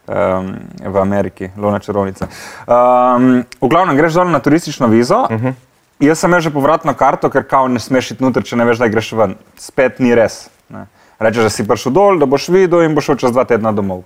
um, 0.06 0.51
v 0.86 1.01
Ameriki, 1.01 1.49
lovna 1.58 1.80
čarovnica. 1.82 2.27
Um, 2.67 3.41
v 3.62 3.69
glavnem, 3.73 3.97
greš 3.97 4.19
dol 4.21 4.30
na 4.30 4.39
turistično 4.39 4.88
vizo. 4.88 5.25
Uh 5.30 5.41
-huh. 5.41 5.54
Jaz 5.99 6.19
sem 6.19 6.30
imel 6.30 6.39
že 6.41 6.49
povratno 6.49 6.93
karto, 6.93 7.30
ker 7.30 7.43
kao 7.47 7.67
ne 7.67 7.80
smeš 7.80 8.12
iti 8.12 8.23
noter, 8.23 8.43
če 8.43 8.56
ne 8.56 8.65
veš, 8.65 8.77
da 8.77 8.88
greš 8.88 9.12
ven. 9.12 9.36
Spet 9.58 9.99
ni 9.99 10.15
res. 10.15 10.49
Ne. 10.69 10.86
Rečeš, 11.19 11.43
da 11.43 11.49
si 11.49 11.67
prišel 11.67 11.91
dol, 11.91 12.19
da 12.19 12.25
boš 12.25 12.49
videl 12.49 12.82
in 12.82 12.95
boš 12.95 13.06
šel 13.06 13.15
čez 13.15 13.32
dva 13.32 13.43
tedna 13.43 13.71
domov. 13.71 14.04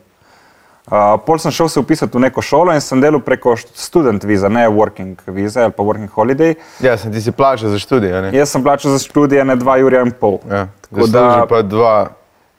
Uh, 0.85 1.15
pol 1.25 1.39
sem 1.41 1.49
šel 1.51 1.69
se 1.69 1.79
upisati 1.81 2.13
v 2.17 2.21
neko 2.27 2.41
šolo 2.45 2.73
in 2.73 2.81
sem 2.81 2.99
delal 3.01 3.17
preko 3.25 3.55
student 3.57 4.23
viza, 4.23 4.49
ne 4.53 4.67
working 4.69 5.17
viza 5.33 5.63
ali 5.63 5.73
pa 5.73 5.83
working 5.83 6.11
holiday. 6.13 6.53
Ja, 6.79 6.93
sem 6.97 7.13
ti 7.13 7.21
si 7.21 7.31
plačal 7.33 7.73
za 7.73 7.79
študij, 7.81 8.13
a 8.13 8.21
ne? 8.21 8.29
Jaz 8.37 8.53
sem 8.53 8.63
plačal 8.63 8.93
za 8.93 8.99
študije 9.01 9.45
ne 9.45 9.55
dva 9.57 9.79
ura 9.81 10.03
in 10.05 10.13
pol. 10.13 10.37
Ja, 10.45 10.67
Tako 10.85 11.07
da 11.09 11.45
pa 11.49 11.63
dva. 11.65 11.95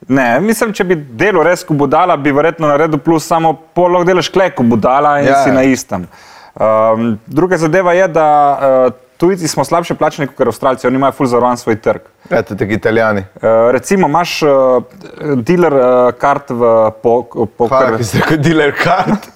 Ne, 0.09 0.41
mislim, 0.41 0.75
če 0.75 0.85
bi 0.85 0.97
delal 0.99 1.47
res 1.47 1.63
kot 1.67 1.79
budala, 1.79 2.17
bi 2.19 2.35
verjetno 2.35 2.67
naredil 2.67 2.99
plus, 2.99 3.25
samo 3.27 3.55
pol 3.75 3.95
lahko 3.95 4.11
delaš 4.11 4.29
kle 4.35 4.51
kot 4.55 4.67
budala 4.75 5.21
in 5.21 5.31
Ja, 5.31 5.39
ja, 5.39 5.45
si 5.45 5.55
ja. 5.55 5.55
na 5.55 5.63
istem. 5.63 6.09
Um, 6.57 7.19
druga 7.27 7.59
zadeva 7.63 7.95
je, 7.95 8.09
da 8.11 8.27
uh, 8.59 8.93
tujci 9.17 9.49
smo 9.49 9.65
slabše 9.65 9.95
plačeni 9.95 10.29
kot 10.29 10.47
Avstralci, 10.47 10.87
oni 10.87 10.97
imajo 10.97 11.13
full 11.13 11.29
zavarovan 11.29 11.57
svoj 11.57 11.77
trg. 11.77 12.01
Ja, 12.31 12.43
tako 12.43 12.65
italijani. 12.65 13.21
Uh, 13.37 13.43
recimo, 13.73 14.09
imaš 14.09 14.43
uh, 14.43 14.51
dealer 15.37 15.73
uh, 15.75 16.13
kart 16.19 16.51
v 16.51 16.59
Hvala, 16.59 16.91
poker. 17.59 17.97
ki 17.97 18.05
si 18.05 18.21
rekel 18.21 18.39
dealer 18.39 18.75
kart. 18.83 19.29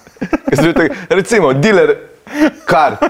Rekel, 0.51 0.89
Recimo, 1.09 1.53
dealer 1.53 1.95
kart. 2.65 3.01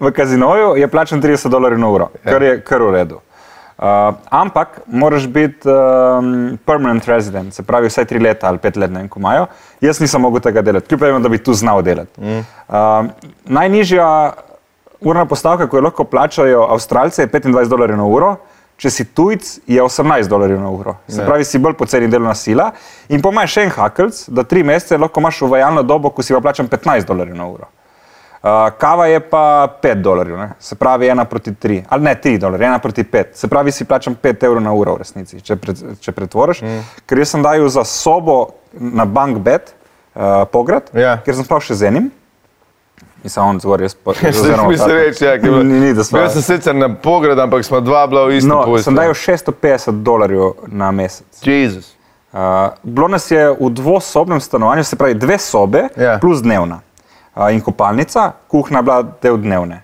v 0.00 0.10
kazinoju 0.12 0.76
je 0.76 0.88
plačen 0.88 1.22
30 1.22 1.48
dolarjev 1.48 1.78
na 1.78 1.88
uro, 1.88 2.08
Ja. 2.24 2.32
kar 2.32 2.42
je 2.42 2.60
kar 2.60 2.82
v 2.82 2.90
redu. 2.92 3.20
Uh, 3.78 3.84
ampak 4.30 4.80
moraš 4.86 5.26
biti 5.26 5.68
um, 5.68 6.58
permanent 6.66 7.04
resident, 7.08 7.54
se 7.54 7.62
pravi 7.62 7.88
vsaj 7.90 8.04
tri 8.04 8.18
leta 8.18 8.46
ali 8.48 8.58
pet 8.58 8.76
let, 8.76 8.90
ne 8.90 9.00
vem, 9.00 9.08
ko 9.08 9.18
imajo. 9.18 9.46
Jaz 9.82 9.98
nisem 10.00 10.20
mogel 10.22 10.40
tega 10.40 10.62
delati, 10.62 10.86
kljub 10.88 11.00
temu, 11.00 11.18
da 11.20 11.28
bi 11.28 11.38
tu 11.38 11.54
znal 11.54 11.82
delati. 11.82 12.20
Mm. 12.20 12.44
Uh, 12.68 13.10
najnižja 13.44 14.06
urna 15.04 15.24
postavka, 15.26 15.66
ko 15.66 15.76
jo 15.76 15.82
lahko 15.82 16.04
plačajo 16.04 16.66
Avstralci, 16.70 17.20
je 17.20 17.28
25 17.28 17.68
dolarjev 17.68 17.96
na 17.96 18.04
uro. 18.06 18.36
Če 18.76 18.90
si 18.90 19.04
tujc, 19.06 19.60
je 19.66 19.78
18 19.78 20.26
dolarjev 20.28 20.58
na 20.58 20.70
uro. 20.70 20.96
Se 21.08 21.20
Ja. 21.20 21.26
pravi, 21.26 21.44
si 21.44 21.58
bolj 21.58 21.74
poceni 21.74 22.08
delovna 22.08 22.34
sila. 22.34 22.72
In 23.08 23.22
po 23.22 23.30
mojem 23.30 23.46
še 23.48 23.62
en 23.62 23.70
hakelc, 23.70 24.24
da 24.28 24.42
tri 24.42 24.62
mesece 24.62 24.98
lahko 24.98 25.20
imaš 25.20 25.42
uvajalno 25.42 25.82
dobo, 25.82 26.10
ko 26.10 26.22
si 26.22 26.34
pa 26.34 26.40
plačan 26.40 26.66
15 26.68 27.06
dolarjev 27.06 27.36
na 27.36 27.46
uro. 27.46 27.68
Uh, 28.42 28.50
kava 28.76 29.06
je 29.06 29.20
pa 29.20 29.44
5 29.82 30.02
dolarjev, 30.02 30.36
ne? 30.36 30.48
se 30.58 30.74
pravi 30.74 31.06
1 31.06 31.24
proti 31.24 31.52
3, 31.52 31.84
ali 31.88 32.02
ne 32.02 32.14
3 32.14 32.38
dolarje, 32.38 32.66
1 32.66 32.78
proti 32.78 33.04
5, 33.04 33.24
se 33.32 33.48
pravi 33.48 33.72
si 33.72 33.84
plačam 33.84 34.16
5 34.16 34.44
evrov 34.44 34.62
na 34.62 34.72
uro 34.72 34.94
v 34.94 34.98
resnici, 34.98 35.40
če, 35.40 35.56
pred, 35.56 35.78
če 36.00 36.12
pretvoriš. 36.12 36.60
Mm. 36.60 36.82
Ker 37.06 37.18
jaz 37.18 37.30
sem 37.30 37.42
dajal 37.42 37.68
za 37.68 37.84
sobo 37.84 38.36
na 38.74 39.04
bank 39.06 39.38
bed 39.38 39.70
uh, 39.70 40.44
Pograd, 40.44 40.90
Ja. 40.92 41.16
kjer 41.24 41.36
sem 41.36 41.44
spal 41.44 41.60
še 41.60 41.74
z 41.74 41.86
enim. 41.86 42.10
In 43.24 43.30
sem 43.30 43.42
on 43.42 43.60
zgor, 43.60 43.80
jaz 43.80 43.94
pa 43.94 44.12
Zdaj 44.12 44.68
mi 44.68 44.78
se 44.78 44.86
reče, 44.86 45.24
ja, 45.24 45.36
bilo- 45.38 45.62
Ni, 45.62 45.80
ni, 45.80 45.94
da 45.94 46.04
smo. 46.04 46.18
Bil 46.18 46.28
sem 46.28 46.42
sicer 46.42 46.74
na 46.74 46.94
pograd, 46.94 47.38
ampak 47.38 47.64
smo 47.64 47.80
dva 47.80 48.06
bila 48.06 48.26
v 48.26 48.36
isti 48.36 48.48
No, 48.48 48.58
postelji. 48.58 48.82
sem 48.84 48.94
dal 48.94 49.14
650 49.14 50.02
dolarjev 50.02 50.50
na 50.66 50.90
mesec. 50.90 51.26
Jezus. 51.42 51.94
Uh, 52.32 52.40
bilo 52.82 53.08
nas 53.08 53.30
je 53.30 53.50
v 53.50 53.70
dvosobnem 53.70 54.40
stanovanju, 54.40 54.84
se 54.84 54.96
pravi 54.96 55.14
dve 55.14 55.38
sobe 55.38 55.88
Ja. 55.96 56.18
plus 56.18 56.42
dnevna. 56.42 56.80
Uh, 57.34 57.48
in 57.50 57.60
kopalnica, 57.60 58.32
kuhna 58.48 58.82
bila 58.82 59.02
del 59.22 59.36
dnevne. 59.36 59.82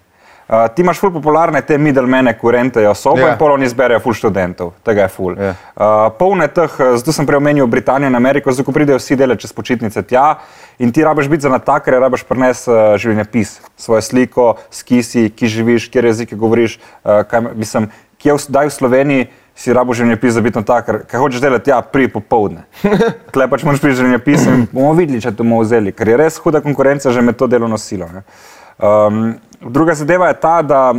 Uh, 0.51 0.67
ti 0.75 0.83
imaš 0.83 0.99
ful 0.99 1.13
popularne 1.15 1.61
te 1.63 1.77
middlemene, 1.79 2.33
ki 2.35 2.51
rentajo 2.51 2.91
sobo 2.99 3.21
Ja. 3.21 3.29
in 3.31 3.39
pol 3.39 3.53
oni 3.53 3.69
zberejo 3.71 4.01
ful 4.03 4.15
študentov, 4.19 4.73
tega 4.83 5.05
je 5.07 5.09
ful. 5.09 5.37
Ja. 5.39 5.55
Uh, 5.79 6.11
polne 6.19 6.49
teh, 6.51 6.71
eh, 6.81 6.97
zato 6.99 7.13
sem 7.13 7.27
prej 7.27 7.39
omenil 7.39 7.67
Britanijo 7.71 8.11
in 8.11 8.17
Ameriko, 8.19 8.51
zato 8.51 8.73
pridejo 8.73 8.99
vsi 8.99 9.15
dele 9.17 9.37
čez 9.39 9.53
počitnice 9.53 10.03
tja 10.03 10.41
in 10.79 10.91
ti 10.93 11.05
rabiš 11.05 11.29
biti 11.29 11.47
za 11.47 11.49
natakare, 11.55 12.01
rabiš 12.03 12.25
prenesti 12.27 12.71
uh, 12.71 12.99
življenjepis, 12.99 13.61
svojo 13.77 14.03
sliko, 14.03 14.55
skisi, 14.71 15.31
ki 15.31 15.47
živiš, 15.47 15.87
kjer 15.89 16.05
jezike 16.11 16.35
govoriš, 16.37 16.81
uh, 17.05 17.23
kaj, 17.31 17.55
mislim, 17.55 17.87
kje 18.19 18.35
v, 18.35 18.45
daj 18.49 18.67
v 18.67 18.75
Sloveniji 18.75 19.29
si 19.55 19.73
rabo 19.73 19.95
življenjepis 19.95 20.35
za 20.35 20.41
biti 20.43 20.59
natakar, 20.59 21.05
kaj 21.07 21.21
hočeš 21.21 21.41
delati, 21.41 21.71
ja, 21.71 21.79
pri 21.83 22.09
popovdne. 22.11 22.65
Tle 23.35 23.47
pač 23.47 23.63
moraš 23.63 23.83
pri 23.85 23.95
življenjepisu 23.95 24.51
in 24.51 24.67
bomo 24.73 24.97
videli, 24.99 25.21
če 25.23 25.31
to 25.31 25.45
bomo 25.47 25.63
vzeli, 25.63 25.93
ker 25.95 26.11
je 26.11 26.17
res 26.17 26.43
huda 26.43 26.59
konkurenca 26.65 27.13
že 27.15 27.23
med 27.23 27.39
to 27.39 27.47
delovno 27.47 27.79
silo. 27.79 28.11
ne. 28.11 28.27
Um, 28.79 29.35
druga 29.61 29.95
zadeva 29.95 30.29
je 30.29 30.41
ta, 30.41 30.63
da 30.63 30.95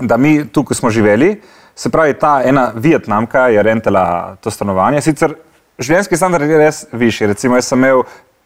da 0.00 0.16
mi 0.16 0.48
tu, 0.48 0.64
ko 0.64 0.74
smo 0.74 0.90
živeli, 0.90 1.40
se 1.74 1.90
pravi, 1.90 2.14
ta 2.14 2.42
ena 2.44 2.72
Vietnamka 2.74 3.48
je 3.48 3.62
rentala 3.62 4.36
to 4.40 4.50
stanovanje. 4.50 5.00
Sicer 5.00 5.34
življenjski 5.78 6.16
standard 6.16 6.50
je 6.50 6.58
res 6.58 6.84
višji. 6.92 7.26
Recimo, 7.32 7.56
jaz 7.56 7.70
sem 7.70 7.78
imel 7.78 8.02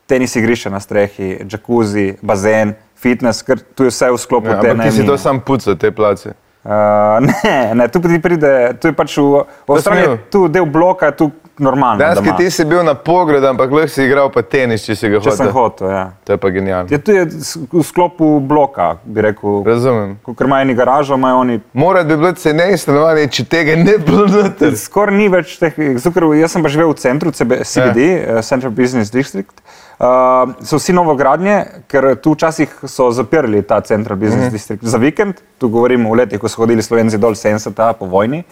tenis 0.07 0.37
igrišče 0.37 0.71
na 0.71 0.81
strehi, 0.81 1.39
jacuzzi, 1.51 2.15
bazen, 2.23 2.75
fitness, 3.01 3.43
ker 3.43 3.61
tu 3.75 3.89
je 3.89 3.93
vse 3.93 4.11
v 4.13 4.19
sklopu 4.21 4.53
Ja, 4.53 4.61
te 4.61 4.71
ampak 4.71 4.87
ti 4.87 4.91
si 4.91 5.01
to 5.01 5.15
najemnine. 5.15 5.19
sam 5.19 5.41
pucal, 5.41 5.77
te 5.77 5.91
place. 5.91 6.35
Uh, 6.63 7.19
ne, 7.27 7.75
ne, 7.75 7.89
tu 7.89 8.01
ti 8.01 8.21
pride, 8.23 8.53
tu 8.81 8.93
je 8.93 8.95
pač 8.95 9.17
v, 9.19 9.43
v 9.67 9.77
Avstraliji, 9.77 10.19
tu 10.31 10.45
del 10.53 10.67
bloka, 10.67 11.11
tu 11.11 11.33
normalno. 11.59 11.99
da 11.99 12.15
Danes, 12.15 12.31
ki 12.31 12.45
ti 12.45 12.51
si 12.51 12.65
bil 12.65 12.85
na 12.85 12.95
pograd, 12.95 13.45
ampak 13.45 13.71
lahko 13.71 13.89
si 13.89 14.05
igral 14.05 14.31
pa 14.33 14.43
tenis, 14.43 14.85
če 14.87 14.97
si 14.97 15.09
ga 15.09 15.21
Če 15.21 15.35
sem 15.37 15.47
hotel. 15.47 15.53
hotel, 15.53 15.91
ja. 15.91 16.05
To 16.25 16.33
je 16.33 16.39
pa 16.39 16.51
genialno. 16.51 16.89
Je 16.91 16.99
tu 16.99 17.13
je 17.13 17.25
v 17.73 17.85
sklopu 17.85 18.41
bloka, 18.41 18.97
bi 19.05 19.25
rekel. 19.29 19.63
Razumem. 19.67 20.17
Ker 20.39 20.47
imajo 20.47 20.67
eni 20.67 20.75
garažo, 20.75 21.15
imajo 21.15 21.43
oni 21.45 21.61
Mora 21.73 22.05
bi 22.05 22.17
bilo 22.17 22.33
cenejše 22.33 22.83
stanovanje, 22.87 23.29
če 23.29 23.45
tega 23.45 23.77
ne 23.77 23.99
bilo 23.99 24.27
noter. 24.27 24.77
Skoraj 24.87 25.17
ni 25.17 25.29
več 25.33 25.59
teh, 25.61 25.77
ker 25.77 26.29
jaz 26.39 26.57
sem 26.57 26.65
pa 26.65 26.73
živel 26.73 26.93
v 26.93 26.99
centru 27.01 27.33
CB, 27.33 27.63
CBD, 27.69 28.09
ja. 28.23 28.43
Central 28.43 28.73
Business 28.77 29.13
District. 29.13 29.63
Uh, 30.03 30.51
so 30.67 30.81
vsi 30.81 30.97
novogradnje, 30.97 31.85
ker 31.87 32.17
tu 32.19 32.33
včasih 32.35 32.71
so 32.91 33.13
zapirali 33.15 33.61
ta 33.63 33.81
Central 33.87 34.19
Business 34.19 34.49
uh 34.49 34.49
-huh. 34.49 34.59
District 34.59 34.85
za 34.85 34.99
vikend, 34.99 35.35
tu 35.59 35.69
govorim 35.69 36.07
o 36.07 36.15
letih, 36.15 36.41
ko 36.41 36.49
so 36.49 36.63
hodili 36.63 36.83
Slovenci 36.83 37.19
dol 37.19 37.35
70 37.35 37.93
po 37.99 38.07
vojni, 38.07 38.43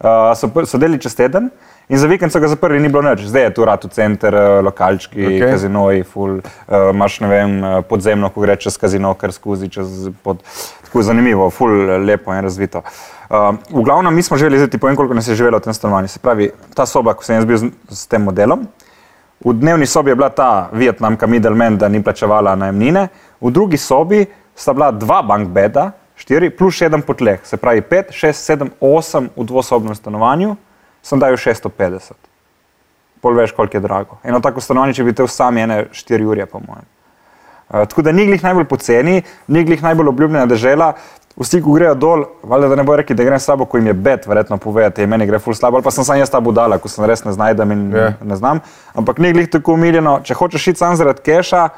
uh, 0.00 0.36
so, 0.36 0.50
so 0.64 0.78
delili 0.78 1.00
čez 1.00 1.14
teden. 1.14 1.50
In 1.90 1.98
za 1.98 2.06
vikend 2.06 2.30
so 2.32 2.38
ga 2.38 2.46
zaprli, 2.48 2.78
ni 2.78 2.88
bilo 2.88 3.02
nič. 3.02 3.24
Zdaj 3.26 3.42
je 3.42 3.54
tu 3.54 3.64
rado 3.66 3.88
center, 3.90 4.34
eh, 4.34 4.62
lokalčki, 4.62 5.18
okay. 5.18 5.50
kazinoji, 5.50 6.04
ful, 6.06 6.36
uh, 6.38 6.90
imaš 6.94 7.18
ne 7.20 7.28
vem, 7.28 7.64
eh, 7.64 7.82
podzemno, 7.82 8.28
ko 8.30 8.44
greš 8.44 8.62
čez 8.62 8.76
kazino, 8.78 9.10
kar 9.18 9.34
skozi, 9.34 9.66
čez 9.68 10.10
pod. 10.22 10.44
Tako 10.86 11.02
zanimivo, 11.02 11.50
ful, 11.50 11.70
lepo 12.06 12.34
in 12.34 12.46
razvito. 12.46 12.84
Uh, 13.30 13.58
v 13.70 13.82
glavnem, 13.82 14.14
mi 14.14 14.22
smo 14.22 14.38
živeli, 14.38 14.58
zdaj 14.58 14.70
ti 14.70 14.78
povem, 14.78 14.96
koliko 14.96 15.14
nas 15.18 15.28
je 15.28 15.34
živelo 15.34 15.58
v 15.58 15.66
tem 15.66 15.74
stanovanju. 15.74 16.08
Se 16.08 16.22
pravi, 16.22 16.50
ta 16.74 16.86
soba, 16.86 17.14
ko 17.14 17.26
sem 17.26 17.36
jaz 17.36 17.44
bil 17.46 17.58
z, 17.58 17.72
s 17.90 18.06
tem 18.06 18.22
modelom, 18.22 18.68
v 19.44 19.54
dnevni 19.58 19.86
sobi 19.86 20.10
je 20.10 20.18
bila 20.18 20.30
ta 20.30 20.68
Vietnamka 20.72 21.26
middleman, 21.26 21.78
da 21.78 21.88
ni 21.88 22.02
plačevala 22.02 22.54
najemnine, 22.54 23.08
v 23.40 23.50
drugi 23.50 23.78
sobi 23.78 24.26
sta 24.54 24.74
bila 24.74 24.90
dva 24.90 25.22
bankbeda, 25.22 25.90
štiri 26.14 26.50
plus 26.54 26.78
še 26.78 26.90
en 26.90 27.02
potleh, 27.02 27.42
se 27.42 27.56
pravi 27.56 27.82
pet, 27.82 28.14
šest, 28.14 28.46
sedem, 28.46 28.70
osem 28.80 29.30
v 29.36 29.46
dvosobnem 29.46 29.94
stanovanju, 29.94 30.56
sem 31.02 31.18
dal 31.18 31.36
650. 31.36 32.12
Pol 33.20 33.34
veš, 33.36 33.52
koliko 33.52 33.76
je 33.76 33.80
drago. 33.80 34.18
Eno 34.24 34.40
tako 34.40 34.60
stanovanje, 34.60 34.94
če 34.94 35.04
bi 35.04 35.12
te 35.12 35.26
sami 35.28 35.60
ene 35.60 35.86
4 35.92 36.24
ure, 36.24 36.46
po 36.46 36.60
mojem. 36.66 36.86
Uh, 37.68 37.84
tako 37.88 38.02
da 38.02 38.12
ni 38.12 38.26
glih 38.26 38.42
najbolj 38.42 38.64
poceni, 38.64 39.22
ni 39.46 39.64
glih 39.64 39.82
najbolj 39.82 40.08
obljubljena 40.08 40.46
država. 40.46 40.92
Vsi, 41.40 41.60
ko 41.62 41.72
grejo 41.72 41.94
dol, 41.94 42.24
valjda, 42.42 42.68
da 42.72 42.76
ne 42.76 42.84
bo 42.84 42.96
rekli, 42.96 43.14
da 43.16 43.24
grem 43.24 43.38
s 43.40 43.46
sabo, 43.46 43.64
ko 43.64 43.78
jim 43.78 43.86
je 43.86 43.92
bed, 43.94 44.24
verjetno 44.28 44.56
povedati, 44.58 45.06
meni 45.06 45.26
gre 45.26 45.38
ful 45.38 45.54
slabo, 45.54 45.78
ali 45.78 45.84
pa 45.84 45.90
sem 45.94 46.04
sam 46.04 46.18
jaz 46.18 46.28
ta 46.30 46.40
budala, 46.40 46.76
ko 46.82 46.88
sem 46.90 47.04
res 47.08 47.22
ne 47.24 47.32
znajdem 47.32 47.70
in 47.72 47.84
Ja. 47.96 48.12
ne 48.24 48.36
znam. 48.36 48.60
Ampak 48.94 49.18
ni 49.18 49.32
glih 49.32 49.48
tako 49.48 49.72
umiljeno, 49.78 50.18
če 50.24 50.34
hočeš 50.34 50.66
iti 50.68 50.78
sam 50.78 50.96
zaradi 50.96 51.22
keša, 51.24 51.68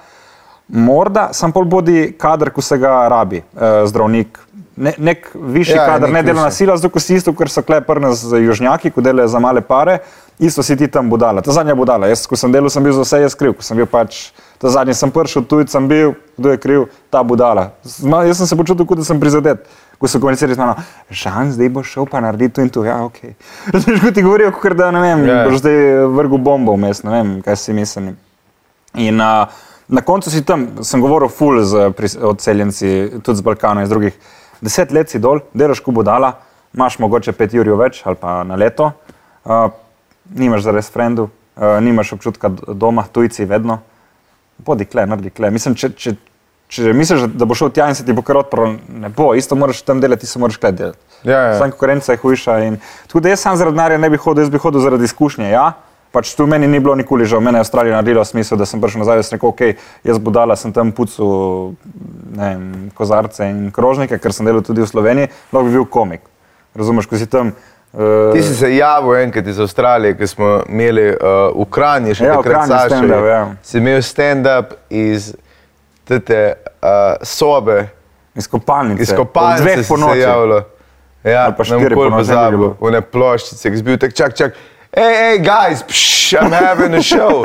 morda 0.69 1.29
sam 1.33 1.53
pol 1.53 1.65
bodi 1.65 2.15
kader, 2.19 2.51
ko 2.51 2.63
se 2.63 2.79
ga 2.79 3.09
rabi, 3.09 3.43
uh, 3.55 3.85
zdravnik. 3.87 4.39
Ne, 4.77 4.95
nek 4.99 5.27
višji 5.35 5.75
Ja, 5.77 5.83
ja, 5.83 5.89
kader, 5.93 6.09
ne 6.13 6.23
delovna 6.25 6.51
sila, 6.51 6.77
zato 6.81 6.89
ko 6.89 7.01
si 7.01 7.15
isto, 7.19 7.35
ker 7.37 7.51
so 7.53 7.61
kleprne 7.63 8.15
z 8.17 8.41
južnjaki, 8.41 8.91
ko 8.91 9.03
delajo 9.05 9.29
za 9.29 9.41
male 9.41 9.61
pare, 9.61 9.99
isto 10.41 10.63
si 10.65 10.77
ti 10.77 10.89
tam 10.89 11.11
budala. 11.13 11.43
Ta 11.45 11.53
zadnja 11.53 11.75
budala. 11.77 12.09
Jaz, 12.09 12.25
ko 12.27 12.37
sem 12.41 12.53
delal, 12.53 12.73
sem 12.73 12.85
bil 12.85 12.95
za 12.97 13.05
vse 13.05 13.21
jaz 13.21 13.37
kriv, 13.37 13.53
ko 13.59 13.67
sem 13.67 13.77
bil 13.77 13.87
pač. 13.87 14.31
Ta 14.59 14.73
zadnji 14.73 14.95
sem 14.97 15.13
prišel, 15.13 15.45
tujec 15.45 15.69
sem 15.71 15.89
bil, 15.89 16.15
kdo 16.41 16.55
je 16.55 16.61
kriv, 16.63 16.87
ta 17.13 17.21
budala. 17.23 17.75
Zma, 17.85 18.23
jaz 18.25 18.41
sem 18.41 18.49
se 18.49 18.57
počutil, 18.57 18.89
kot 18.89 19.03
da 19.03 19.05
sem 19.05 19.21
prizadet. 19.21 19.69
Ko 20.01 20.09
so 20.09 20.19
komunicirali 20.19 20.57
z 20.57 20.59
mano, 20.59 20.75
Žan, 21.13 21.53
zdaj 21.53 21.69
boš 21.71 21.93
šel 21.93 22.09
pa 22.11 22.25
narediti 22.25 22.57
to 22.57 22.65
in 22.65 22.73
to. 22.73 22.85
Ja, 22.89 23.05
ok. 23.05 23.21
Razumeš, 23.77 24.01
kot 24.03 24.17
ti 24.17 24.25
govorijo, 24.25 24.51
kot 24.57 24.75
da 24.81 24.91
ne 24.91 25.05
vem, 25.05 25.27
Ja. 25.29 25.35
yeah. 25.35 25.51
boš 25.51 25.61
zdaj 25.61 25.77
vrgel 26.17 26.41
bombo 26.43 26.75
vmes, 26.75 27.05
ne 27.05 27.13
vem, 27.13 27.35
kaj 27.45 27.61
si 27.61 27.77
mislim. 27.77 28.15
In 28.99 29.21
uh, 29.21 29.53
na 29.89 30.01
koncu 30.01 30.31
si 30.33 30.43
tam, 30.45 30.67
sem 30.83 31.01
govoril 31.01 31.29
ful 31.29 31.61
z 31.63 31.93
odseljenci, 32.25 33.21
tudi 33.23 33.37
z 33.39 33.45
Balkana 33.47 33.85
in 33.85 33.87
z 33.87 33.95
drugih. 33.95 34.17
Deset 34.63 34.93
let 34.95 35.11
si 35.11 35.19
dol, 35.19 35.43
delaš 35.55 35.81
kubo 35.83 36.05
dala, 36.07 36.37
imaš 36.75 36.99
mogoče 37.03 37.35
pet 37.35 37.55
ur 37.59 37.69
več 37.81 38.03
ali 38.07 38.17
pa 38.17 38.43
na 38.47 38.57
leto, 38.57 38.93
uh, 39.45 39.69
nimaš 40.31 40.63
zares 40.69 40.91
frendu, 40.91 41.29
uh, 41.57 41.79
nimaš 41.83 42.13
občutka 42.17 42.53
doma, 42.69 43.05
tujci 43.13 43.45
vedno. 43.45 43.81
Bodi 44.63 44.87
kle, 44.87 45.07
naredi 45.07 45.33
kle. 45.35 45.51
Mislim, 45.51 45.75
če, 45.75 45.91
če, 45.99 46.15
če 46.71 46.93
misliš, 46.95 47.27
da 47.35 47.49
bo 47.49 47.57
šel 47.59 47.73
tja 47.75 47.89
in 47.91 47.99
se 47.99 48.07
ti 48.07 48.15
bo 48.15 48.23
kar 48.23 48.39
odprl, 48.45 48.77
ne 49.03 49.11
bo, 49.11 49.33
isto 49.35 49.59
moraš 49.59 49.83
tam 49.83 50.01
delati, 50.01 50.23
ti 50.23 50.31
se 50.31 50.39
moraš 50.39 50.61
kle 50.63 50.71
delati. 50.79 51.03
Ja, 51.27 51.39
ja. 51.39 51.59
Sam 51.59 51.75
konkurenca 51.75 52.15
je 52.15 52.23
hujša. 52.23 52.59
In, 52.67 52.79
tako 53.07 53.21
da 53.21 53.35
jaz 53.35 53.43
sam 53.43 53.59
zaradi 53.59 53.77
denarja 53.77 53.99
ne 53.99 54.11
bi 54.11 54.21
hodil, 54.21 54.45
jaz 54.45 54.51
bi 54.51 54.63
hodil 54.63 54.83
zaradi 54.85 55.11
izkušnje. 55.11 55.51
Ja? 55.51 55.73
Pač 56.13 56.35
tu 56.37 56.45
meni 56.47 56.67
ni 56.69 56.77
bilo 56.81 56.93
nikoli 56.95 57.25
žal, 57.25 57.41
mene 57.41 57.57
je 57.57 57.65
Avstralija 57.65 57.97
naredila 57.97 58.21
v 58.21 58.29
smislu, 58.29 58.57
da 58.61 58.67
sem 58.69 58.81
prišel 58.81 59.01
nazaj, 59.01 59.17
da 59.17 59.25
sem 59.25 59.39
rekel, 59.39 59.49
ok, 59.49 59.63
jaz 60.05 60.19
budala 60.21 60.57
sem 60.61 60.73
tam 60.73 60.91
pucu 60.93 61.25
ne 62.37 62.49
vem, 62.51 62.67
kozarce 62.95 63.47
in 63.49 63.71
krožnike, 63.73 64.19
ker 64.21 64.33
sem 64.37 64.45
delal 64.45 64.61
tudi 64.61 64.85
v 64.85 64.89
Sloveniji, 64.91 65.31
lahko 65.53 65.69
bi 65.69 65.73
bil 65.79 65.87
komik. 65.89 66.21
Razumeš, 66.77 67.09
ko 67.09 67.17
si 67.17 67.27
tam. 67.33 67.55
Uh, 67.93 68.33
Ti 68.33 68.43
si 68.45 68.55
se 68.57 68.71
javil 68.77 69.19
enkrat 69.23 69.47
iz 69.47 69.59
Avstralije, 69.61 70.17
ko 70.17 70.27
smo 70.29 70.51
imeli 70.69 71.11
uh, 71.13 71.49
v 71.57 71.67
Kranji, 71.73 72.15
še 72.17 72.29
Ja, 72.29 72.37
takrat 72.41 72.69
Sašo, 72.69 73.01
stand-up, 73.01 73.27
ja. 73.29 73.41
Si 73.65 73.81
imel 73.81 74.01
stand-up 74.05 74.77
iz 74.89 75.33
te 76.09 76.43
uh, 76.81 77.17
sobe, 77.25 77.87
iz 78.37 78.49
kopalnice. 78.49 79.03
iz 79.03 79.13
ob 79.13 79.27
kopalnice 79.27 79.65
dveh 79.65 79.83
si 79.85 79.89
po 79.89 79.97
se 79.97 80.05
noči. 80.05 80.21
javilo. 80.25 80.61
Ja, 81.25 81.45
Ali 81.47 81.55
pa 81.55 81.63
ne 81.63 81.69
štiri 81.69 81.79
bom 81.79 81.89
nikoli 81.93 82.11
ponoči, 82.11 82.13
ne 82.13 82.17
bi 82.17 82.27
pozabil, 82.27 82.59
bilo. 82.59 82.77
v 82.81 82.93
ne 82.97 83.01
ploščice, 83.01 83.71
ki 83.71 83.77
si 83.79 83.85
bil 83.87 83.99
tak, 84.03 84.17
čak, 84.19 84.33
čak, 84.35 84.57
hej, 84.97 85.15
hej, 85.17 85.39
guys, 85.39 85.83
pš, 85.83 86.33
I'm 86.33 86.53
having 86.53 86.95
a 86.95 87.03
show. 87.03 87.43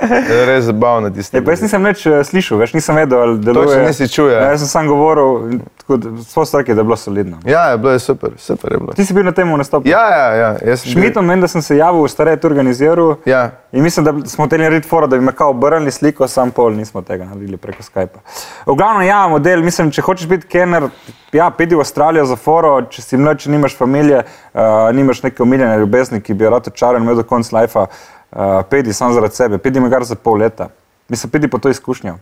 To 0.00 0.32
je 0.38 0.46
res 0.46 0.64
zabavno 0.64 1.10
tisti. 1.10 1.40
Pa 1.44 1.54
jaz 1.54 1.62
nisem 1.62 1.84
več 1.84 2.04
uh, 2.06 2.20
slišal, 2.26 2.58
več 2.58 2.74
nisem 2.76 2.98
vedel, 2.98 3.22
ali 3.22 3.38
deluje. 3.38 3.66
Točno 3.70 3.86
nisi 3.86 4.08
čul, 4.10 4.30
ja. 4.32 4.40
Ja, 4.42 4.50
jaz 4.54 4.64
sem 4.64 4.70
sam 4.70 4.90
govoril, 4.90 5.58
tako 5.80 5.96
da 5.96 6.12
so 6.22 6.44
stvari, 6.44 6.74
da 6.74 6.80
je 6.80 6.84
bilo 6.84 6.96
solidno. 6.96 7.38
Ja, 7.46 7.64
je 7.70 7.78
bilo 7.78 7.92
je 7.92 8.02
super, 8.02 8.30
super 8.38 8.72
je 8.72 8.78
bilo. 8.78 8.92
Ti 8.98 9.06
si 9.06 9.14
bil 9.14 9.24
na 9.24 9.32
tem 9.32 9.50
nastopu. 9.58 9.88
Ja, 9.88 10.04
ja, 10.10 10.26
ja. 10.34 10.50
jaz 10.62 10.82
sem 10.82 10.92
bil- 10.92 11.02
Šmitom, 11.02 11.28
vem, 11.28 11.40
da 11.40 11.48
sem 11.48 11.62
se 11.62 11.76
javil 11.76 12.06
v 12.06 12.12
staret 12.12 12.44
organiziral. 12.44 13.16
Ja. 13.26 13.50
In 13.72 13.82
mislim, 13.82 14.06
da 14.06 14.14
smo 14.30 14.44
hoteli 14.44 14.62
narediti 14.62 14.88
foro, 14.88 15.06
da 15.10 15.18
bi 15.18 15.24
me 15.24 15.32
kao 15.32 15.50
obrnili 15.50 15.90
sliko, 15.90 16.28
sam 16.28 16.50
pol 16.50 16.74
nismo 16.74 17.02
tega 17.02 17.24
naredili 17.24 17.56
preko 17.56 17.82
Skypa. 17.82 18.22
V 18.66 18.76
glavnem, 18.78 19.08
ja, 19.08 19.24
model, 19.28 19.62
mislim, 19.66 19.90
če 19.90 20.02
hočeš 20.02 20.28
biti 20.30 20.46
kener, 20.46 20.88
ja, 21.34 21.50
pidi 21.50 21.74
v 21.74 21.82
Avstralijo 21.82 22.26
za 22.30 22.36
foro, 22.36 22.76
če 22.90 23.02
si 23.02 23.18
mlad, 23.18 23.40
če 23.42 23.50
nimaš 23.50 23.74
familije, 23.76 24.22
uh, 24.54 24.60
nimaš 24.94 25.24
neke 25.26 25.42
omiljene 25.42 25.78
ljubezni, 25.82 26.20
ki 26.22 26.34
bi 26.38 26.43
jo 26.44 26.52
rad 26.54 26.68
očaral 26.68 27.00
in 27.00 27.08
imel 27.08 27.18
do 27.20 27.26
konca 27.28 27.56
lajfa, 27.56 27.86
uh, 27.88 28.60
pidi 28.70 28.92
sam 28.92 29.12
zaradi 29.12 29.36
sebe, 29.36 29.58
pidi 29.58 29.80
me 29.80 29.90
gar 29.92 30.04
za 30.04 30.14
pol 30.14 30.38
leta. 30.40 30.68
Mislim, 31.08 31.30
pidi 31.30 31.48
po 31.48 31.58
to 31.58 31.68
izkušnjo. 31.68 32.16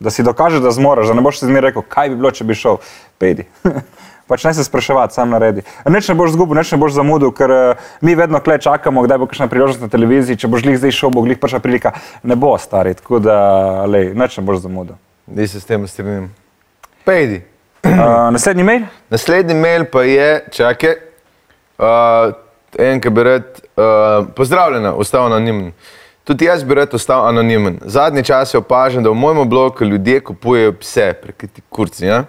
Da 0.00 0.10
si 0.10 0.22
dokažeš, 0.22 0.60
da 0.60 0.70
zmoreš, 0.74 1.08
da 1.08 1.14
ne 1.14 1.22
boš 1.22 1.38
se 1.40 1.46
zmeraj 1.46 1.70
rekel, 1.70 1.82
kaj 1.88 2.10
bi 2.10 2.16
bilo, 2.16 2.30
če 2.34 2.44
bi 2.44 2.54
šel. 2.58 2.80
Pedi. 3.18 3.46
pač 4.26 4.44
ne 4.44 4.54
se 4.54 4.64
spraševati, 4.64 5.14
sam 5.14 5.30
naredi. 5.30 5.62
Neč 5.88 6.08
ne 6.08 6.16
boš 6.18 6.34
zgubil, 6.34 6.56
neč 6.58 6.72
ne 6.72 6.78
boš 6.80 6.96
zamudil, 6.96 7.32
ker 7.36 7.52
uh, 7.52 7.88
mi 8.04 8.16
vedno 8.18 8.40
kle 8.44 8.58
čakamo, 8.58 9.04
kdaj 9.04 9.20
bo 9.20 9.28
kakšna 9.30 9.48
priložnost 9.52 9.84
na 9.84 9.90
televiziji, 9.92 10.40
če 10.40 10.50
boš 10.50 10.64
glih 10.64 10.78
zdaj 10.80 10.94
šel, 10.96 11.12
bo 11.14 11.24
glih 11.26 11.40
prišla 11.40 11.60
prilika. 11.64 11.94
Ne 12.22 12.36
bo 12.40 12.54
stari, 12.60 12.94
tako 12.98 13.20
da, 13.22 13.36
lej, 13.90 14.12
neč 14.16 14.38
ne 14.40 14.46
boš 14.46 14.64
zamudil. 14.64 14.96
Ni 15.26 15.48
se 15.48 15.60
s 15.60 15.68
tem 15.68 15.84
strinjam. 15.88 16.30
Pejdi. 17.04 17.42
Uh, 17.84 18.30
naslednji 18.36 18.64
mail? 18.64 18.88
Naslednji 19.12 19.56
mail 19.60 19.84
pa 19.92 20.06
je, 20.08 20.30
čakaj, 20.56 20.96
uh, 21.78 22.32
en, 22.78 23.00
ki 23.00 23.10
bi 23.10 23.22
rad, 23.22 23.60
uh, 23.76 24.26
pozdravljena, 24.36 24.94
ostal 24.94 25.26
anonimen. 25.26 25.72
Tudi 26.24 26.44
jaz 26.44 26.64
bi 26.64 26.74
rad 26.74 26.94
ostal 26.94 27.26
anonimen. 27.28 27.80
Zadnji 27.84 28.24
čas 28.24 28.54
je 28.54 28.58
opažen, 28.58 29.02
da 29.02 29.10
v 29.10 29.14
mojem 29.14 29.48
bloku 29.48 29.84
ljudje 29.84 30.20
kupujejo 30.20 30.72
pse, 30.80 31.12
prekati 31.22 31.62
kurci. 31.68 32.06
Ja? 32.06 32.24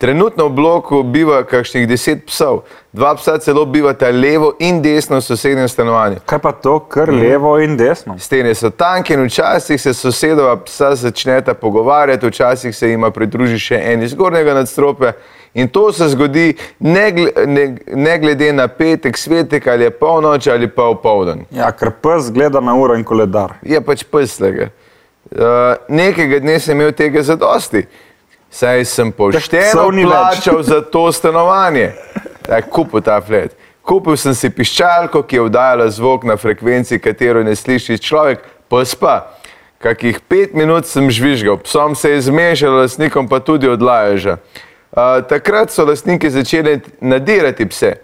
Trenutno 0.00 0.46
v 0.48 0.54
bloku 0.56 1.02
biva 1.02 1.42
kakšnih 1.44 1.84
deset 1.88 2.22
psov, 2.24 2.62
dva 2.92 3.10
psa 3.18 3.34
celo 3.38 3.66
bivata 3.68 4.08
levo 4.08 4.54
in 4.58 4.78
desno 4.82 5.18
v 5.18 5.24
sosednjem 5.26 5.68
stanovanju. 5.68 6.22
Kaj 6.24 6.38
pa 6.40 6.52
to, 6.56 6.78
kar 6.88 7.12
levo 7.12 7.58
in 7.60 7.76
desno? 7.76 8.16
Stene 8.18 8.54
so 8.56 8.70
tanke 8.70 9.12
in 9.14 9.26
včasih 9.28 9.80
se 9.80 9.92
sosedova 9.94 10.56
psa 10.64 10.94
začneta 10.96 11.54
pogovarjati, 11.54 12.26
včasih 12.26 12.76
se 12.76 12.88
jima 12.90 13.10
pridruži 13.10 13.58
še 13.60 13.82
en 13.92 14.02
iz 14.02 14.16
zgornjega 14.16 14.54
nadstropja. 14.62 15.12
In 15.54 15.68
to 15.68 15.92
se 15.92 16.08
zgodi 16.08 16.54
ne, 16.78 17.12
ne, 17.46 17.76
ne 17.86 18.18
glede 18.18 18.52
na 18.52 18.68
petek, 18.68 19.18
svetek 19.18 19.66
ali 19.66 19.84
je 19.84 19.90
polnoč 19.90 20.46
ali 20.46 20.68
pa 20.68 20.90
v 20.90 21.00
poldan. 21.02 21.42
Ja, 21.50 21.72
ker 21.72 21.90
pes 21.90 22.30
gleda 22.30 22.60
na 22.60 22.74
uro 22.78 22.94
in 22.94 23.04
koledar. 23.04 23.56
Je 23.62 23.80
pač 23.80 24.04
pslega. 24.06 24.70
Uh, 25.30 25.74
nekega 25.88 26.38
dne 26.40 26.58
sem 26.60 26.78
imel 26.78 26.92
tega 26.94 27.22
zadosti. 27.22 27.82
Saj 28.50 28.84
sem 28.84 29.12
pošteno 29.12 29.90
plačal 29.90 30.62
za 30.62 30.80
to 30.82 31.10
stanovanje. 31.12 31.92
Tak, 32.46 32.70
kupil 32.70 33.02
ta 33.02 33.20
flet. 33.20 33.54
Kupil 33.82 34.16
sem 34.18 34.34
si 34.34 34.50
piščalko, 34.50 35.22
ki 35.22 35.36
je 35.36 35.44
vdajala 35.46 35.90
zvok 35.90 36.26
na 36.26 36.36
frekvenci, 36.38 36.98
katero 36.98 37.42
ne 37.42 37.54
sliši 37.56 37.98
človek, 37.98 38.42
pes 38.70 38.94
pa. 38.94 39.34
Kakih 39.82 40.18
pet 40.28 40.54
minut 40.54 40.86
sem 40.86 41.10
žvižgal, 41.10 41.58
psom 41.64 41.94
se 41.94 42.10
je 42.10 42.26
zmešal, 42.26 42.82
lastnikom 42.82 43.30
pa 43.30 43.38
tudi 43.40 43.70
odlaježa. 43.70 44.36
Uh, 44.36 44.69
takrat 45.28 45.70
so 45.70 45.84
lastniki 45.84 46.30
začeli 46.30 46.80
nadirati 47.00 47.66
pse. 47.66 47.94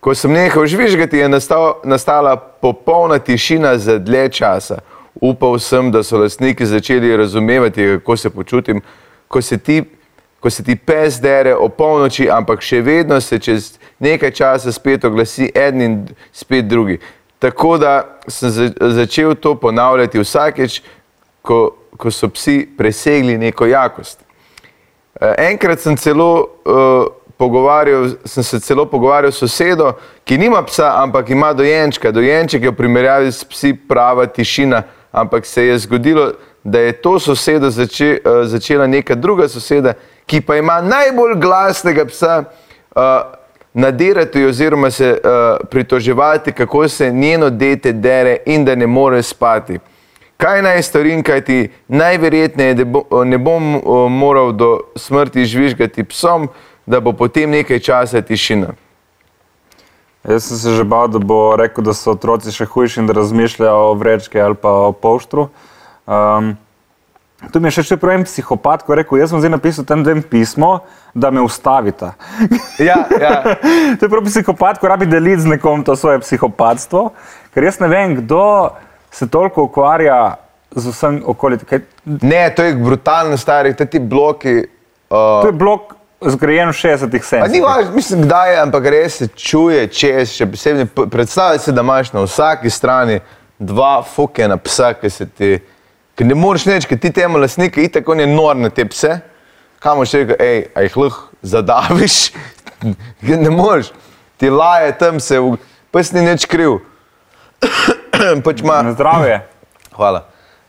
Ko 0.00 0.14
sem 0.14 0.32
nehal 0.32 0.66
žvižgati, 0.66 1.16
je 1.16 1.28
nastal, 1.28 1.80
nastala 1.84 2.36
popolna 2.36 3.18
tišina 3.18 3.78
za 3.78 3.98
dlje 3.98 4.28
časa. 4.28 4.78
Upal 5.20 5.58
sem, 5.58 5.90
da 5.92 6.02
so 6.02 6.18
lastniki 6.18 6.66
začeli 6.66 7.16
razumevati, 7.16 7.86
kako 7.98 8.16
se 8.16 8.30
počutim, 8.30 8.82
ko 9.28 9.42
se 9.42 9.58
ti, 9.58 9.82
ko 10.40 10.50
se 10.50 10.64
ti 10.64 10.76
pes 10.76 11.20
dere 11.20 11.54
o 11.54 11.68
polnoči, 11.68 12.28
ampak 12.30 12.60
še 12.60 12.82
vedno 12.82 13.20
se 13.20 13.38
čez 13.38 13.78
nekaj 13.98 14.30
časa 14.30 14.72
spet 14.72 15.04
oglasi 15.04 15.48
en 15.54 15.80
in 15.80 15.96
spet 16.32 16.68
drugi. 16.68 16.98
Tako 17.38 17.78
da 17.78 18.18
sem 18.28 18.50
za, 18.50 18.68
začel 18.80 19.34
to 19.34 19.54
ponavljati 19.54 20.20
vsakeč, 20.20 20.82
ko, 21.42 21.76
ko 21.96 22.10
so 22.10 22.28
psi 22.28 22.64
presegli 22.76 23.38
neko 23.38 23.66
jakost. 23.66 24.23
Eh, 25.20 25.50
Enkrat 25.50 25.80
sem, 25.80 25.96
celo, 25.96 26.48
uh, 26.66 27.06
pogovarjal, 27.38 28.16
sem 28.24 28.42
se 28.42 28.60
celo 28.60 28.86
pogovarjal 28.86 29.32
s 29.32 29.38
sosedo, 29.38 29.92
ki 30.24 30.38
nima 30.38 30.62
psa, 30.62 30.90
ampak 31.02 31.30
ima 31.30 31.52
dojenčka. 31.52 32.10
Dojenček 32.10 32.62
je 32.62 32.70
v 32.70 32.76
primerjavi 32.76 33.32
s 33.32 33.44
psi 33.44 33.74
prava 33.88 34.26
tišina, 34.26 34.82
ampak 35.12 35.46
se 35.46 35.66
je 35.66 35.78
zgodilo, 35.78 36.32
da 36.64 36.80
je 36.80 36.92
to 36.92 37.18
sosedo 37.18 37.70
zače, 37.70 38.18
uh, 38.24 38.42
začela 38.46 38.86
neka 38.86 39.14
druga 39.14 39.48
soseda, 39.48 39.94
ki 40.26 40.40
pa 40.40 40.56
ima 40.56 40.80
najbolj 40.82 41.38
glasnega 41.38 42.04
psa, 42.10 42.44
uh, 42.96 43.02
nadirati 43.74 44.44
oziroma 44.44 44.90
se 44.90 45.12
uh, 45.14 45.66
pritoževati, 45.70 46.52
kako 46.52 46.88
se 46.88 47.10
njeno 47.10 47.50
dete 47.50 47.92
dere 47.92 48.38
in 48.46 48.64
da 48.64 48.74
ne 48.74 48.86
more 48.86 49.22
spati. 49.22 49.78
Kaj 50.36 50.62
naj 50.62 50.82
storim, 50.82 51.22
kaj 51.22 51.44
ti 51.44 51.58
najverjetneje 51.88 52.74
ne, 52.74 52.84
bo, 52.84 53.04
ne 53.24 53.38
bom 53.38 53.76
o, 53.78 54.08
moral 54.08 54.52
do 54.52 54.70
smrti 54.96 55.44
žvižgati 55.46 56.04
psom, 56.10 56.48
da 56.86 57.00
bo 57.00 57.12
potem 57.12 57.50
nekaj 57.50 57.78
časa 57.78 58.22
tišina. 58.22 58.74
Jaz 60.24 60.48
sem 60.48 60.56
se 60.56 60.74
že 60.74 60.84
bal, 60.84 61.08
da 61.08 61.20
bo 61.20 61.52
rekel, 61.56 61.84
da 61.84 61.92
so 61.92 62.14
otroci 62.16 62.52
še 62.52 62.64
hujši 62.64 63.02
in 63.02 63.08
da 63.08 63.16
razmišljajo 63.16 63.90
o 63.90 63.96
vrečki 64.00 64.40
ali 64.40 64.56
pa 64.56 64.72
o 64.88 64.92
poštru. 64.92 65.50
Um, 66.08 66.54
tu 67.52 67.60
mi 67.60 67.68
je 67.68 67.76
še 67.76 67.84
še 67.90 67.98
prav 68.00 68.16
en 68.16 68.24
psihopat, 68.24 68.84
ko 68.84 68.94
je 68.94 69.02
rekel, 69.02 69.20
jaz 69.20 69.34
sem 69.34 69.42
zdaj 69.44 69.52
napisal 69.52 69.84
tam 69.84 70.00
dvem 70.04 70.22
pismo, 70.24 70.78
da 71.12 71.28
me 71.30 71.44
ustavita. 71.44 72.14
Ja, 72.80 73.04
ja. 73.20 73.34
to 74.00 74.06
je 74.06 74.10
prav 74.10 74.24
psihopat, 74.24 74.80
ko 74.80 74.88
rabi 74.88 75.08
deliti 75.08 75.44
z 75.44 75.52
nekom 75.56 75.84
to 75.84 75.92
svoje 75.92 76.24
psihopatstvo, 76.24 77.10
ker 77.52 77.68
jaz 77.68 77.78
ne 77.84 77.92
vem, 77.92 78.16
kdo 78.22 78.72
se 79.14 79.28
toliko 79.28 79.62
ukvarja 79.64 80.36
z 80.72 80.90
vsem 80.90 81.22
okoli. 81.24 81.58
Kaj, 81.60 81.80
Ne, 82.04 82.48
to 82.50 82.62
je 82.62 82.74
brutalno 82.74 83.36
stari, 83.36 83.70
te 83.72 83.86
ti 83.86 83.98
bloki. 84.00 84.56
Uh, 85.06 85.40
to 85.40 85.46
je 85.46 85.52
blok 85.54 85.94
zgrajen 86.20 86.68
v 86.68 86.74
60-ih, 86.74 87.22
Pa 87.22 87.46
ni 87.46 87.54
70-ih. 87.54 87.62
važno, 87.62 87.92
mislim, 87.92 88.22
kdaj 88.22 88.50
je, 88.50 88.58
ampak 88.60 88.84
res 88.86 89.16
se 89.16 89.26
čuje 89.28 89.86
čez, 89.88 90.32
še 90.32 90.46
posebej. 90.46 90.86
Predstavljaj 91.06 91.58
si, 91.58 91.72
da 91.72 91.80
imaš 91.80 92.10
na 92.12 92.22
vsaki 92.22 92.70
strani 92.70 93.20
dva 93.58 94.02
fukena 94.04 94.56
psa, 94.58 94.94
ki 94.94 95.10
se 95.10 95.26
ti, 95.28 95.50
ki 96.14 96.24
ne 96.24 96.34
moreš 96.34 96.66
nič, 96.66 96.86
ki 96.86 96.96
ti 96.96 97.12
temu 97.12 97.38
lastniki, 97.38 97.84
itak 97.84 98.08
on 98.08 98.20
je 98.20 98.26
nor 98.26 98.56
na 98.56 98.68
te 98.68 98.84
pse. 98.84 99.20
Kam 99.78 100.00
boš 100.00 100.14
rekel, 100.14 100.36
hej, 100.40 100.58
a 100.74 100.80
jih 100.80 100.96
lahko 100.96 101.28
zadaviš? 101.44 102.16
ne 103.44 103.50
moreš. 103.50 103.92
Ti 104.36 104.50
laje 104.50 104.92
tam 104.98 105.20
se, 105.20 105.38
v- 105.38 105.60
pes 105.92 106.10
ni 106.12 106.24
nič 106.24 106.46
kriv. 106.46 106.80
pač 108.44 108.62
Na 108.62 108.92
zdravje. 108.92 109.40
Hvala. 109.92 110.24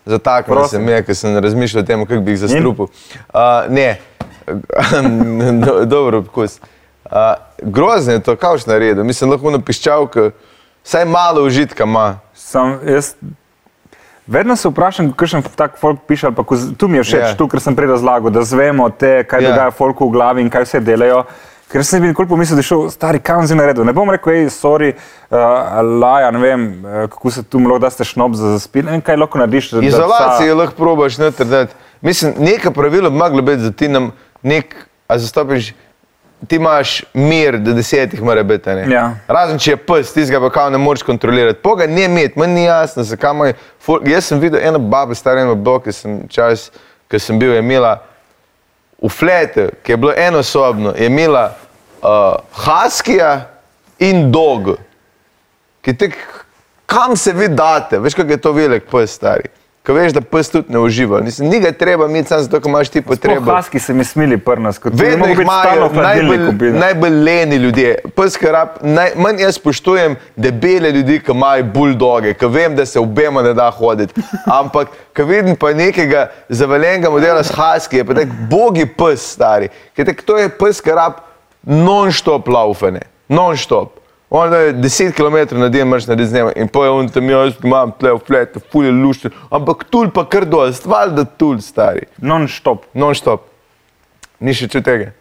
Za 0.06 0.20
tako 0.20 0.52
Prosim. 0.52 0.80
sem 0.80 0.90
je, 0.90 1.04
ker 1.04 1.16
sem 1.16 1.38
razmišljal 1.38 1.84
o 1.84 1.86
tem, 1.86 2.06
kako 2.06 2.22
bi 2.22 2.32
jih 2.32 2.40
zastrupil. 2.40 2.86
Uh, 3.34 3.66
ne, 3.70 3.98
Do, 5.66 5.86
dobro 5.86 6.20
okus. 6.20 6.60
Uh, 7.06 7.12
grozno 7.62 8.14
je 8.14 8.20
to, 8.20 8.36
kaj 8.36 8.52
boš 8.52 8.66
naredil. 8.66 9.04
Mislim, 9.04 9.32
lahko 9.32 9.50
na 9.50 9.62
piščalku, 9.62 10.30
vsaj 10.86 11.06
malo 11.06 11.42
užitka 11.44 11.84
ima. 11.84 12.20
Sam, 12.34 12.80
jaz 12.86 13.16
vedno 14.28 14.56
se 14.56 14.70
vprašam, 14.70 15.12
kakšen 15.14 15.44
tak 15.56 15.80
folk 15.80 16.00
piše. 16.08 16.30
tu 16.78 16.88
mi 16.88 16.98
je 16.98 17.04
všeč, 17.04 17.20
Ja. 17.20 17.28
yeah. 17.28 17.38
tu, 17.38 17.48
ker 17.48 17.62
sem 17.62 17.76
prej 17.76 17.88
razlagal, 17.88 18.30
da 18.30 18.44
zvemo 18.44 18.90
te, 18.90 19.24
kaj 19.24 19.42
Ja. 19.42 19.50
yeah. 19.50 19.52
dogaja 19.54 19.72
folku 19.72 20.10
v 20.10 20.12
glavi 20.12 20.42
in 20.42 20.50
kaj 20.50 20.64
vse 20.64 20.80
delajo. 20.80 21.24
Ker 21.68 21.84
sem 21.84 22.02
bi 22.02 22.08
nikoli 22.08 22.28
pomislil, 22.28 22.56
da 22.56 22.60
je 22.60 22.64
šel 22.64 22.90
stari 22.90 23.20
kam 23.20 23.42
zdaj 23.44 23.58
naredil. 23.58 23.84
Ne 23.84 23.94
bom 23.94 24.10
rekel, 24.10 24.34
hej, 24.34 24.50
sorry, 24.50 24.92
uh, 24.94 25.38
laja, 26.00 26.32
ne 26.32 26.40
vem, 26.40 26.66
uh, 26.76 27.10
kako 27.10 27.32
se 27.32 27.44
tu 27.44 27.60
lahko 27.60 27.80
daste 27.80 28.04
šnob 28.04 28.36
za 28.36 28.52
zaspin, 28.52 28.86
vem, 28.86 29.02
kaj 29.02 29.18
lahko 29.18 29.38
narediš. 29.38 29.72
da- 29.72 29.82
da 29.82 29.88
Izolacijo 29.88 30.54
psa- 30.54 30.58
lahko 30.58 30.76
probaš 30.76 31.18
noter 31.18 31.46
dati. 31.48 31.74
Mislim, 32.02 32.34
neka 32.40 32.72
pravila 32.72 33.10
bi 33.10 33.16
mogla 33.16 33.42
biti, 33.42 33.58
da 33.58 33.72
ti 33.72 33.88
nam 33.88 34.12
nek, 34.44 34.76
a 35.08 35.18
zastopiš, 35.18 35.74
ti 36.48 36.56
imaš 36.56 37.04
mir, 37.14 37.58
da 37.58 37.74
desetih 37.74 38.22
mora 38.22 38.44
biti. 38.44 38.70
Ja. 38.70 39.16
Razen 39.28 39.58
če 39.60 39.72
je 39.72 39.78
pes, 39.78 40.14
ti 40.14 40.26
ga 40.26 40.40
pa 40.40 40.50
kao 40.52 40.70
ne 40.70 40.78
moreš 40.78 41.04
kontrolirati. 41.04 41.60
Poga 41.60 41.88
ne 41.88 42.04
imeti, 42.04 42.40
meni 42.40 42.54
ni 42.54 42.64
jasno, 42.64 43.04
zakaj 43.04 43.54
ful- 43.80 44.06
Jaz 44.06 44.26
sem 44.26 44.40
videl 44.40 44.60
eno 44.62 44.80
babo, 44.80 45.16
staro 45.16 45.40
eno 45.40 45.56
babo, 45.56 45.80
ki 45.80 45.92
sem 45.92 46.28
čas, 46.28 46.72
ki 47.08 47.20
sem 47.20 47.40
bil, 47.40 47.54
je 47.54 47.60
imela 47.60 48.04
v 49.06 49.10
flete, 49.10 49.70
ki 49.84 49.94
je 49.94 49.98
bilo 49.98 50.14
enosobno, 50.18 50.94
je 50.98 51.06
imela 51.06 51.46
uh, 52.02 52.36
haskija 52.52 53.50
in 54.00 54.32
dog. 54.32 54.76
Ki 55.82 55.94
tek, 55.98 56.18
kam 56.86 57.16
se 57.18 57.34
vi 57.34 57.48
date, 57.48 58.00
veš, 58.00 58.18
kako 58.18 58.32
je 58.32 58.42
to 58.42 58.52
velik 58.52 58.90
pes, 58.92 59.14
stari. 59.14 59.50
Ko 59.86 59.94
veš, 59.94 60.14
da 60.14 60.22
pes 60.22 60.50
tudi 60.50 60.74
ne 60.74 60.80
uživa. 60.80 61.20
Mislim, 61.22 61.50
ni 61.50 61.60
ga 61.60 61.72
treba 61.72 62.06
imeti 62.06 62.30
samo 62.30 62.42
zato, 62.42 62.60
ker 62.60 62.70
imaš 62.70 62.90
ti 62.90 63.02
potrebo. 63.02 63.52
Haski 63.52 63.80
se 63.80 63.94
mi 63.94 64.04
smili 64.04 64.38
prnas, 64.38 64.78
kot 64.78 64.94
Vedno 64.96 65.28
jih 65.28 65.40
imajo 65.40 65.90
najbolj, 65.94 66.72
najbolj. 66.72 67.24
leni 67.24 67.56
ljudje. 67.56 68.00
Pes, 68.16 68.38
ki 68.38 68.50
rab, 68.52 68.80
naj, 68.82 69.12
manj 69.16 69.42
jaz 69.42 69.56
spoštujem 69.56 70.16
debele 70.36 70.92
ljudi, 70.92 71.20
ki 71.20 71.32
imajo 71.32 71.64
buldoge, 71.74 72.34
ki 72.34 72.50
vem, 72.50 72.76
da 72.76 72.86
se 72.86 73.00
obema 73.00 73.42
ne 73.42 73.54
da 73.54 73.70
hoditi. 73.72 74.22
Ampak, 74.46 74.88
ko 75.16 75.24
vidim 75.24 75.56
pa 75.56 75.74
nekega 75.74 76.32
zavaljenega 76.50 77.10
modela 77.10 77.44
s 77.44 77.54
haski, 77.54 77.98
je 77.98 78.06
pa 78.06 78.14
tak 78.14 78.34
bogi 78.50 78.86
pes 78.86 79.22
stari. 79.36 79.70
Ker 79.96 80.06
tak, 80.06 80.26
to 80.26 80.38
je 80.38 80.50
pes, 80.50 80.82
ki 80.82 80.98
rab 80.98 81.22
non-stop 81.62 82.48
laufane, 82.48 83.06
non-stop. 83.30 84.05
On 84.30 84.54
je 84.54 84.74
10 84.74 85.12
km 85.14 85.56
na 85.58 85.70
dan, 85.70 85.82
imaš 85.82 86.08
narediti 86.08 86.30
z 86.30 86.34
njim 86.34 86.50
in 86.56 86.68
poje 86.68 86.90
on 86.90 87.10
tam, 87.10 87.30
jaz 87.30 87.54
imam 87.64 87.92
tle 88.00 88.12
v 88.14 88.20
flete, 88.28 88.60
fulje 88.72 88.92
lušče, 88.92 89.30
ampak 89.52 89.84
tul 89.90 90.10
pa 90.10 90.26
kar 90.26 90.46
dol, 90.46 90.74
stvar 90.74 91.10
da 91.14 91.24
tul 91.26 91.60
stari, 91.62 92.08
Non-stop. 92.18 92.86
non-stop. 92.94 93.46
Ni 94.40 94.54
še 94.54 94.68
čut 94.68 94.84
tega. 94.84 95.12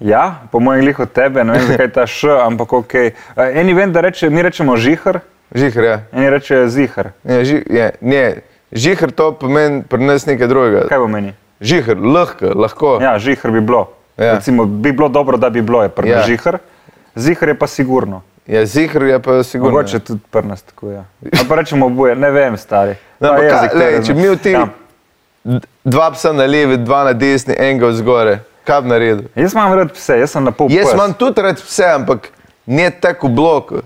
Ja, 0.00 0.42
po 0.50 0.60
mojem 0.60 0.80
glih 0.82 0.98
od 1.00 1.12
tebe, 1.12 1.44
ne 1.44 1.52
vem, 1.52 1.66
zakaj 1.68 1.90
ta 1.92 2.06
š, 2.06 2.30
ampak 2.42 2.72
ok. 2.72 2.94
Uh, 3.36 3.44
eni 3.54 3.74
vem, 3.74 3.92
da 3.92 4.00
reče, 4.00 4.30
mi 4.30 4.42
rečemo 4.42 4.76
žihar, 4.76 5.20
Žihar, 5.54 5.84
ja. 5.84 5.96
eni 6.12 6.30
rečejo 6.30 6.68
zihar. 6.68 7.12
Ne, 7.22 7.44
ži, 7.44 7.60
je, 7.70 7.90
ne, 8.00 8.22
žihar 8.72 9.12
to 9.12 9.32
pomeni 9.32 9.82
pri 9.82 10.02
nas 10.02 10.26
nekaj 10.26 10.48
drugega. 10.50 10.86
Kaj 10.88 10.98
bo 10.98 11.06
meni? 11.08 11.34
Žihar, 11.60 11.98
lahko, 11.98 12.50
lahko. 12.56 12.98
Ja, 13.02 13.12
žihar 13.18 13.52
bi 13.54 13.60
bilo. 13.60 13.84
Ja. 14.18 14.34
Recimo, 14.34 14.64
bi 14.64 14.90
bilo 14.92 15.08
dobro, 15.08 15.36
da 15.36 15.50
bi 15.50 15.62
bilo, 15.62 15.82
je 15.82 15.90
Ja. 16.04 16.18
ja. 16.18 16.22
žihar. 16.22 16.58
Zihar 17.14 17.48
je 17.48 17.54
pa 17.54 17.66
sigurno. 17.66 18.22
Ja, 18.46 18.66
zihar 18.66 19.02
je 19.02 19.18
pa 19.18 19.42
sigurno. 19.42 19.70
Mogoče 19.72 19.98
tudi 20.00 20.20
prnas 20.30 20.62
tako, 20.62 20.90
ja. 20.90 21.04
Ali 21.32 21.48
pa 21.48 21.54
rečemo 21.54 21.86
oboje, 21.86 22.14
ne 22.14 22.30
vem, 22.30 22.56
stari. 22.56 22.94
No, 23.20 23.28
Pa 23.28 23.28
ampak 23.30 23.44
jezik, 23.44 23.70
kaj, 23.70 23.78
lej, 23.78 23.86
je 23.86 23.92
če 23.94 23.98
razno- 24.06 24.18
imel 24.18 24.36
ti 24.36 24.50
Ja. 24.50 24.66
dva 25.84 26.10
psa 26.10 26.32
na 26.32 26.44
levi, 26.44 26.76
dva 26.78 27.04
na 27.04 27.12
desni, 27.14 27.54
enega 27.54 27.86
vzgore, 27.88 28.34
kaj 28.64 28.80
bi 28.80 28.88
naredil? 28.88 29.24
Jaz 29.34 29.52
imam 29.52 29.72
rad 29.74 29.92
pse, 29.92 30.18
jaz 30.18 30.30
sem 30.30 30.44
na 30.44 30.50
pol 30.52 30.68
Jaz 30.70 30.92
imam 30.92 31.12
tudi 31.14 31.42
rad 31.42 31.56
pse, 31.58 31.84
ampak 31.86 32.28
ne 32.66 32.90
tako 32.92 33.28
v 33.28 33.32
bloku. 33.32 33.82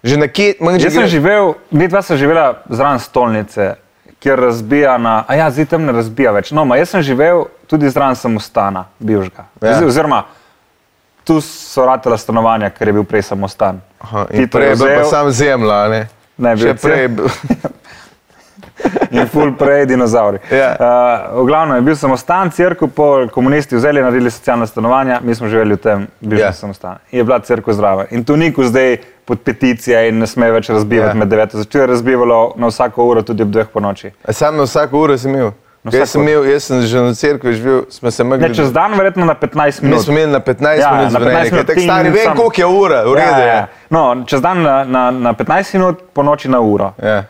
Že 0.00 0.16
na 0.16 0.28
kje, 0.28 0.54
manj 0.60 0.78
že 0.78 0.84
Jaz 0.84 0.92
sem 0.92 1.02
gre- 1.02 1.08
živel, 1.10 1.44
mi 1.70 1.88
dva 1.88 2.02
sem 2.02 2.16
živela 2.16 2.44
zraven 2.68 2.98
stolnice, 2.98 3.74
kjer 4.18 4.38
razbija 4.38 4.96
na. 4.96 5.24
A 5.26 5.34
ja, 5.34 5.50
zdaj 5.50 5.66
tam 5.66 5.82
ne 5.82 5.92
razbija 5.92 6.30
več. 6.30 6.50
No, 6.50 6.64
ma 6.64 6.76
jaz 6.76 6.88
sem 6.88 7.02
živel 7.02 7.46
tudi 7.66 7.88
zraven 7.88 8.14
samostana, 8.14 8.84
bivžga. 8.98 9.44
Ja. 9.60 9.68
Ja. 9.70 9.80
Oziroma, 9.82 10.24
tu 11.28 11.36
so 11.44 11.84
ratela 11.86 12.16
stanovanja, 12.16 12.70
ker 12.72 12.88
je 12.88 12.94
bil 12.96 13.04
prej 13.04 13.26
samostan. 13.28 13.82
Aha, 14.00 14.24
Ti 14.30 14.36
in 14.40 14.48
to 14.48 14.58
prej 14.58 14.70
je 14.72 14.76
bila 14.80 15.02
pa 15.02 15.10
sam 15.10 15.28
zemlja, 15.30 15.80
ne? 15.92 16.00
Ne, 16.38 16.54
bil 16.56 16.72
prej 16.80 17.08
bil. 17.18 17.28
in 19.10 19.26
ful 19.26 19.52
prej 19.58 19.86
dinozauri. 19.86 20.38
Ja. 20.50 20.68
Uh, 20.72 21.42
v 21.42 21.46
glavnem 21.46 21.76
je 21.76 21.82
bil 21.82 21.96
samostan, 21.96 22.50
crkva, 22.50 22.88
pol 22.88 23.28
komunisti 23.28 23.76
vzeli, 23.76 24.02
naredili 24.02 24.30
socialna 24.30 24.66
stanovanja, 24.66 25.20
mi 25.20 25.34
smo 25.34 25.48
živeli 25.48 25.74
v 25.74 25.82
tem 25.82 26.06
Ja. 26.20 26.36
yeah. 26.38 26.52
samostanu. 26.54 26.96
In 27.10 27.18
je 27.18 27.24
bila 27.24 27.40
crkva 27.40 27.72
zdrava. 27.74 28.06
In 28.10 28.24
tu 28.24 28.36
niko 28.36 28.64
zdaj 28.64 28.96
pod 29.24 29.42
peticije 29.44 30.08
in 30.08 30.18
ne 30.18 30.26
sme 30.26 30.50
več 30.50 30.70
razbivati 30.70 31.08
Ja. 31.08 31.14
yeah. 31.14 31.18
med 31.18 31.28
deveto. 31.28 31.58
Začelo 31.58 31.84
je 31.84 31.92
razbivalo 31.92 32.54
na 32.56 32.66
vsako 32.66 33.04
uro, 33.04 33.22
tudi 33.22 33.42
ob 33.42 33.50
dveh 33.50 33.66
po 33.68 33.80
noči. 33.80 34.10
A 34.24 34.32
Sam 34.32 34.56
na 34.56 34.62
vsako 34.64 35.00
uro 35.00 35.18
sem 35.18 35.34
imel. 35.34 35.50
Na 35.84 35.92
Jaz 35.94 36.10
sem, 36.10 36.22
imel, 36.22 36.42
jaz 36.44 36.64
sem 36.64 36.80
že 36.82 37.00
na 37.00 37.14
cerkvi 37.14 37.52
živel, 37.54 37.84
smo 37.90 38.10
se 38.10 38.24
mogli. 38.24 38.48
Ne, 38.48 38.54
čez 38.54 38.72
dan, 38.72 38.92
verjetno 38.98 39.24
na 39.24 39.34
15 39.34 39.82
Mi 39.82 39.88
minut. 39.88 40.04
smo 40.04 40.12
imeli 40.12 40.32
na 40.32 40.40
15 40.40 40.80
Ja, 40.80 40.90
minut 40.92 41.12
na 41.12 41.20
15 41.20 41.22
zvonjenje, 41.22 41.50
minut 41.50 41.66
tako 41.66 41.80
stari, 41.80 42.10
vem 42.10 42.36
koliko 42.36 42.60
je 42.60 42.66
ura, 42.66 43.02
v 43.02 43.14
redu 43.14 43.30
Ja, 43.30 43.38
je. 43.38 43.46
ja. 43.48 43.66
No, 43.90 44.24
čez 44.26 44.40
dan 44.40 44.62
na, 44.62 44.84
na, 44.84 45.10
na 45.10 45.32
15 45.34 45.74
minut, 45.74 46.02
po 46.12 46.22
noči 46.22 46.48
na 46.48 46.60
uro. 46.60 46.92
Ja. 47.02 47.24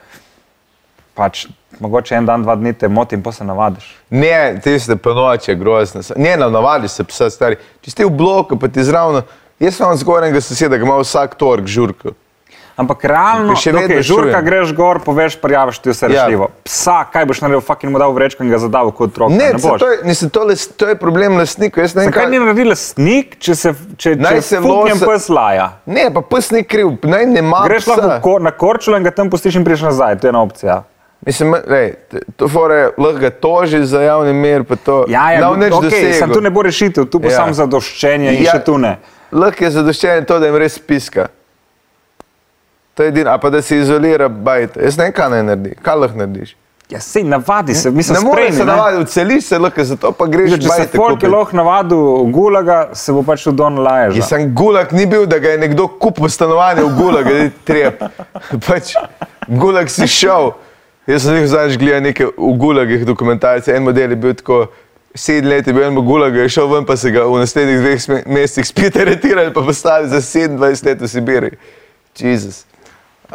Pač, 1.14 1.46
mogoče 1.78 2.14
en 2.14 2.26
dan, 2.26 2.42
dva 2.42 2.56
dni 2.56 2.72
te 2.72 2.88
moti 2.88 3.14
in 3.14 3.22
pa 3.22 3.32
se 3.32 3.44
navadiš. 3.44 3.84
Ne, 4.10 4.32
tiste 4.60 4.96
po 4.96 5.12
noči 5.12 5.50
je 5.50 5.56
grozno. 5.56 6.00
Ne, 6.16 6.36
no, 6.36 6.48
navadiš 6.50 6.90
se 6.92 7.04
psa 7.04 7.30
stari. 7.30 7.56
Če 7.80 7.90
si 7.90 7.96
ti 7.96 8.04
v 8.04 8.10
bloku, 8.10 8.56
pa 8.56 8.68
ti 8.68 8.82
zravno, 8.82 9.22
jaz 9.58 9.80
imam 9.80 9.96
zgornjega 9.96 10.40
soseda, 10.40 10.78
ki 10.78 10.82
ima 10.82 10.96
vsak 10.96 11.34
torek 11.34 11.66
žurko. 11.66 12.14
Ampak 12.78 13.04
realno, 13.04 13.56
Še 13.58 13.72
vedno 13.72 13.88
okay, 13.88 14.02
žurka 14.02 14.30
čujem. 14.32 14.44
greš 14.44 14.68
gor, 14.72 15.00
poveš, 15.00 15.34
prijaviš 15.36 15.78
ti 15.78 15.90
vse 15.90 16.06
Ja. 16.06 16.08
rešljivo. 16.22 16.46
Psa, 16.62 17.04
kaj 17.04 17.26
boš 17.26 17.40
naredil, 17.40 17.60
fucking 17.60 17.90
mu 17.90 17.98
dal 17.98 18.12
vrečko 18.12 18.44
in 18.44 18.50
ga 18.50 18.58
zadal 18.58 18.92
kot 18.92 19.10
otrok. 19.10 19.30
Ne, 19.30 19.48
ne 19.52 19.58
to, 19.58 19.88
je, 19.88 19.98
mislim, 20.04 20.30
to, 20.30 20.44
les, 20.44 20.68
to 20.68 20.86
je 20.86 20.94
problem 20.94 21.34
lastnikov. 21.34 21.82
Jaz 21.82 21.94
ne 21.94 22.00
vem, 22.00 22.12
Zakaj 22.12 22.28
ni 22.28 22.38
naredil 22.38 22.70
snik, 22.72 23.34
če 23.36 23.54
se, 23.56 23.72
če, 23.96 24.14
Naj 24.16 24.30
če 24.32 24.42
se 24.44 24.56
fuknjem 24.58 24.94
losa- 24.94 25.06
pes 25.08 25.28
laja? 25.28 25.66
Ne, 25.86 26.06
pa 26.08 26.22
pes 26.22 26.50
ni 26.50 26.62
kriv, 26.62 26.94
naj 27.02 27.26
ne 27.26 27.38
ima. 27.40 27.64
Greš 27.66 27.82
psa. 27.82 27.96
lahko 27.96 28.20
kor, 28.22 28.40
na 28.40 28.50
korčulo 28.52 28.96
in 28.96 29.02
ga 29.02 29.10
tam 29.12 29.26
pustiš 29.28 29.56
in 29.56 29.64
priješ 29.64 29.82
nazaj, 29.82 30.14
to 30.16 30.26
je 30.26 30.30
ena 30.30 30.40
opcija. 30.40 30.82
Mislim, 31.20 31.56
lej, 31.66 31.96
t- 32.08 32.22
to 32.32 32.46
fore 32.46 32.94
lahko 32.96 33.18
ga 33.18 33.30
toži 33.32 33.82
za 33.84 34.00
javni 34.00 34.32
mir, 34.32 34.62
pa 34.62 34.76
to. 34.76 35.02
Ja, 35.08 35.32
ja, 35.32 35.50
ne 35.50 35.66
bo 35.68 35.82
okay, 35.82 36.14
sem 36.14 36.30
tu 36.30 36.38
ne 36.40 36.48
bo 36.48 36.62
rešitev, 36.62 37.04
tu 37.06 37.18
bo 37.18 37.26
Ja. 37.26 37.32
ja. 37.32 37.36
samo 37.38 37.52
zadoščenje 37.54 38.32
in 38.32 38.44
Ja. 38.44 38.52
še 38.52 38.62
tu 38.62 38.78
ne. 38.78 38.98
Lahko 39.32 39.64
je 39.64 39.70
zadoščenje 39.72 40.24
to, 40.24 40.38
da 40.38 40.46
jim 40.46 40.56
res 40.56 40.78
piska. 40.78 41.26
To 42.98 43.02
je 43.02 43.08
edino, 43.08 43.30
a 43.30 43.38
pa 43.38 43.50
da 43.50 43.62
se 43.62 43.76
izolira 43.78 44.26
bajt. 44.28 44.76
Jaz 44.76 44.96
ne 44.98 45.04
vem, 45.04 45.12
kaj 45.14 45.28
naj 45.30 45.42
naredi, 45.46 45.76
kaj 45.82 45.94
lahko 46.02 46.18
narediš. 46.18 46.56
Ja, 46.90 46.98
sej 47.00 47.22
navadi 47.22 47.74
se, 47.74 47.90
mislim, 47.90 48.16
ne 48.18 48.24
moreš 48.24 48.44
spremi, 48.44 48.56
se 48.56 48.64
ne. 48.64 48.72
navaditi, 48.72 49.10
celiš 49.12 49.44
se 49.44 49.58
lahko, 49.58 49.84
zato 49.84 50.10
pa 50.12 50.26
greš 50.26 50.50
Če 50.50 50.62
se 50.62 50.68
bajte 50.68 50.96
folk 50.96 51.10
je 51.10 51.14
kupit. 51.14 51.30
lahko 51.30 51.56
navadil 51.56 51.98
gulaga, 52.34 52.78
se 52.98 53.12
bo 53.12 53.22
pač 53.22 53.44
v 53.46 53.52
don 53.54 53.78
lajež. 53.78 54.16
Ja, 54.18 54.24
sem 54.26 54.48
gulag 54.54 54.90
ni 54.92 55.06
bil, 55.06 55.26
da 55.30 55.38
ga 55.38 55.52
je 55.54 55.60
nekdo 55.62 55.86
kupil 55.88 56.26
stanovanje 56.28 56.82
v 56.82 56.94
gulag, 56.96 57.28
da 57.28 57.36
je 57.36 57.50
trep. 57.68 58.02
Pač, 58.66 58.96
gulag 59.46 59.92
si 59.94 60.08
šel. 60.10 60.50
Jaz 61.06 61.22
sem 61.28 61.38
jih 61.38 61.46
zadnjič 61.52 61.78
gledal 61.78 62.02
nekaj 62.08 62.32
v 62.34 62.54
gulagih 62.64 63.04
dokumentarcev. 63.06 63.76
En 63.76 63.86
model 63.86 64.16
je 64.16 64.18
bil 64.24 64.34
tako, 64.40 64.64
sedem 65.14 65.52
let 65.52 65.70
je 65.70 65.76
bil 65.76 65.86
en 65.86 66.00
gulag, 66.02 66.34
je 66.34 66.48
šel 66.56 66.66
ven, 66.72 66.88
pa 66.88 66.96
se 66.98 67.14
ga 67.14 67.28
v 67.30 67.44
naslednjih 67.44 67.78
dveh 67.84 68.26
mesecih 68.26 68.66
spet 68.66 68.98
aretirali, 68.98 69.54
pa 69.54 69.62
postavili 69.62 70.10
za 70.10 70.24
27 70.24 70.88
let 70.88 71.06
v 71.06 71.12
Sibiri. 71.14 71.52
Jezus. 72.18 72.64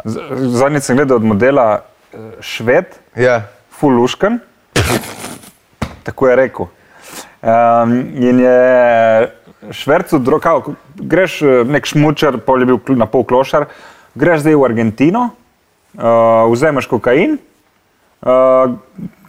Zadnjič 0.02 0.82
sem 0.82 0.96
gledal 0.96 1.16
od 1.16 1.24
modela 1.24 1.66
eh, 1.78 2.18
Šved, 2.40 2.84
Ja, 3.16 3.42
Fuluškan, 3.70 4.40
tako 6.02 6.28
je 6.28 6.36
rekel. 6.36 6.66
Um, 7.42 7.92
in 8.16 8.40
je 8.40 9.32
švercu, 9.70 10.20
kao, 10.42 10.74
greš 10.94 11.42
eh, 11.42 11.64
nek 11.64 11.86
šmučar, 11.86 12.38
pol 12.38 12.62
je 12.62 12.66
bil 12.66 12.78
na 12.96 13.06
pol 13.06 13.24
klošar, 13.24 13.68
greš 14.14 14.40
zdaj 14.40 14.54
v 14.54 14.64
Argentino, 14.64 15.28
uh, 15.94 16.50
vzameš 16.50 16.86
kokain, 16.90 17.38
uh, 18.22 18.74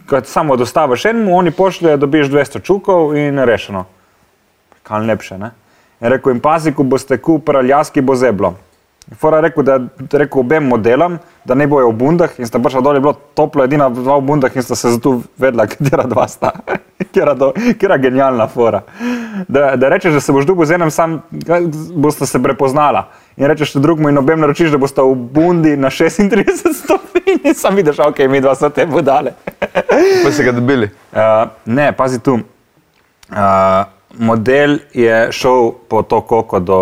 ga 0.08 0.22
samo 0.24 0.56
dostaviš 0.56 1.04
enemu, 1.12 1.36
oni 1.36 1.50
pošljejo, 1.50 1.96
dobiš 1.96 2.30
200 2.32 2.62
čukov 2.62 3.16
in 3.16 3.38
rešeno. 3.38 3.84
Kaj 4.82 5.06
lepše, 5.06 5.38
ne? 5.38 5.50
Je 6.00 6.08
rekel, 6.08 6.34
in 6.36 6.40
pazi, 6.40 6.72
ko 6.72 6.82
boste 6.82 7.18
kupili 7.18 7.68
jaski, 7.68 8.00
bo 8.00 8.14
zeblo. 8.14 8.54
Fora 9.14 9.40
rekel, 9.40 9.62
da 9.62 9.72
je 9.72 10.18
rekel 10.18 10.40
obem 10.40 10.64
modelom, 10.66 11.18
da 11.44 11.54
ne 11.54 11.66
bojo 11.66 11.92
v 11.92 11.94
bundah 11.94 12.32
in 12.42 12.46
sta 12.46 12.58
prišla 12.58 12.80
dol, 12.82 12.96
je 12.98 13.02
bilo 13.04 13.12
toplo, 13.38 13.62
edina 13.64 13.86
dva 13.88 14.16
v 14.18 14.24
bundah 14.26 14.56
in 14.56 14.64
sta 14.66 14.74
se 14.74 14.90
zato 14.90 15.20
vedela, 15.38 15.66
katera 15.70 16.02
dva 16.10 16.26
sta. 16.28 16.50
Kera, 17.14 17.34
do, 17.34 17.52
kera 17.78 17.98
genialna 18.02 18.48
fora. 18.50 18.82
Da, 19.48 19.76
da 19.76 19.88
rečeš, 19.88 20.18
da 20.18 20.20
se 20.20 20.32
boš 20.32 20.46
dugo 20.46 20.66
z 20.66 20.74
enem 20.74 20.90
sam, 20.90 21.20
boste 21.94 22.26
se 22.26 22.42
prepoznala. 22.42 23.06
In 23.36 23.46
rečeš 23.46 23.76
drugemu 23.78 24.08
in 24.08 24.18
obem 24.18 24.40
naročiš, 24.40 24.74
da 24.74 24.80
boste 24.82 25.04
v 25.04 25.14
bundi 25.14 25.76
na 25.76 25.90
36 25.92 26.74
stopinj 26.74 27.46
in 27.46 27.54
sam 27.54 27.76
vidiš, 27.78 28.02
ok, 28.08 28.26
mi 28.28 28.40
dva 28.40 28.54
so 28.58 28.70
te 28.70 28.86
budale. 28.86 29.36
pa 30.24 30.32
se 30.32 30.44
ga 30.44 30.52
dobili. 30.52 30.90
Uh, 31.12 31.46
ne, 31.64 31.92
pazi 31.92 32.18
tu. 32.18 32.40
Uh, 33.30 33.95
model 34.14 34.78
je 34.94 35.32
šel 35.32 35.72
po 35.88 36.02
to 36.02 36.20
koko 36.20 36.60
do 36.60 36.80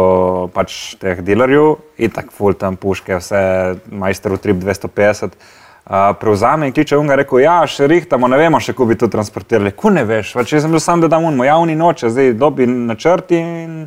pač, 0.54 0.94
teh 1.00 1.20
dealerjev 1.24 1.76
in 1.98 2.10
tako 2.10 2.36
ful 2.36 2.56
tam 2.58 2.76
puške, 2.76 3.18
vse 3.18 3.42
majster 3.90 4.34
v 4.34 4.40
trip 4.42 4.62
250. 4.62 5.36
Uh, 5.84 6.14
prevzame 6.20 6.66
in 6.66 6.72
kliče 6.72 6.96
unga, 6.96 7.18
rekel, 7.20 7.42
ja, 7.42 7.58
še 7.68 7.84
rihtamo, 7.90 8.28
ne 8.32 8.38
vemo 8.40 8.56
še, 8.56 8.72
kako 8.72 8.86
bi 8.88 8.96
to 8.96 9.08
transportirali. 9.12 9.74
Ko 9.76 9.90
ne 9.92 10.06
veš, 10.08 10.30
pač 10.32 10.54
jaz 10.54 10.64
sem 10.64 10.72
bil 10.72 10.80
sam, 10.80 11.02
da 11.04 11.10
dam 11.12 11.26
unmo 11.28 11.44
javni 11.44 11.74
noče, 11.76 12.08
zdaj 12.08 12.32
dobi 12.40 12.64
načrti. 12.64 13.36
In, 13.36 13.82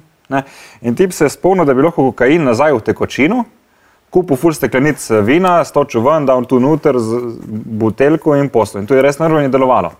in 0.85 0.97
tip 0.99 1.15
se 1.15 1.25
je 1.25 1.33
spomnil, 1.33 1.65
da 1.65 1.73
bi 1.73 1.81
lahko 1.81 2.11
kokain 2.11 2.45
nazaj 2.45 2.75
v 2.77 2.83
tekočino, 2.91 3.39
kupil 4.13 4.37
ful 4.37 4.53
steklenic 4.53 5.01
vina, 5.25 5.55
stočil 5.65 6.05
ven, 6.05 6.29
dal 6.29 6.45
tu 6.45 6.61
noter 6.61 7.01
z 7.01 7.23
buteljko 7.81 8.37
in 8.37 8.53
poslo. 8.53 8.83
In 8.83 8.85
to 8.85 8.93
je 8.93 9.01
res 9.01 9.17
naravno 9.17 9.49
delovalo. 9.49 9.95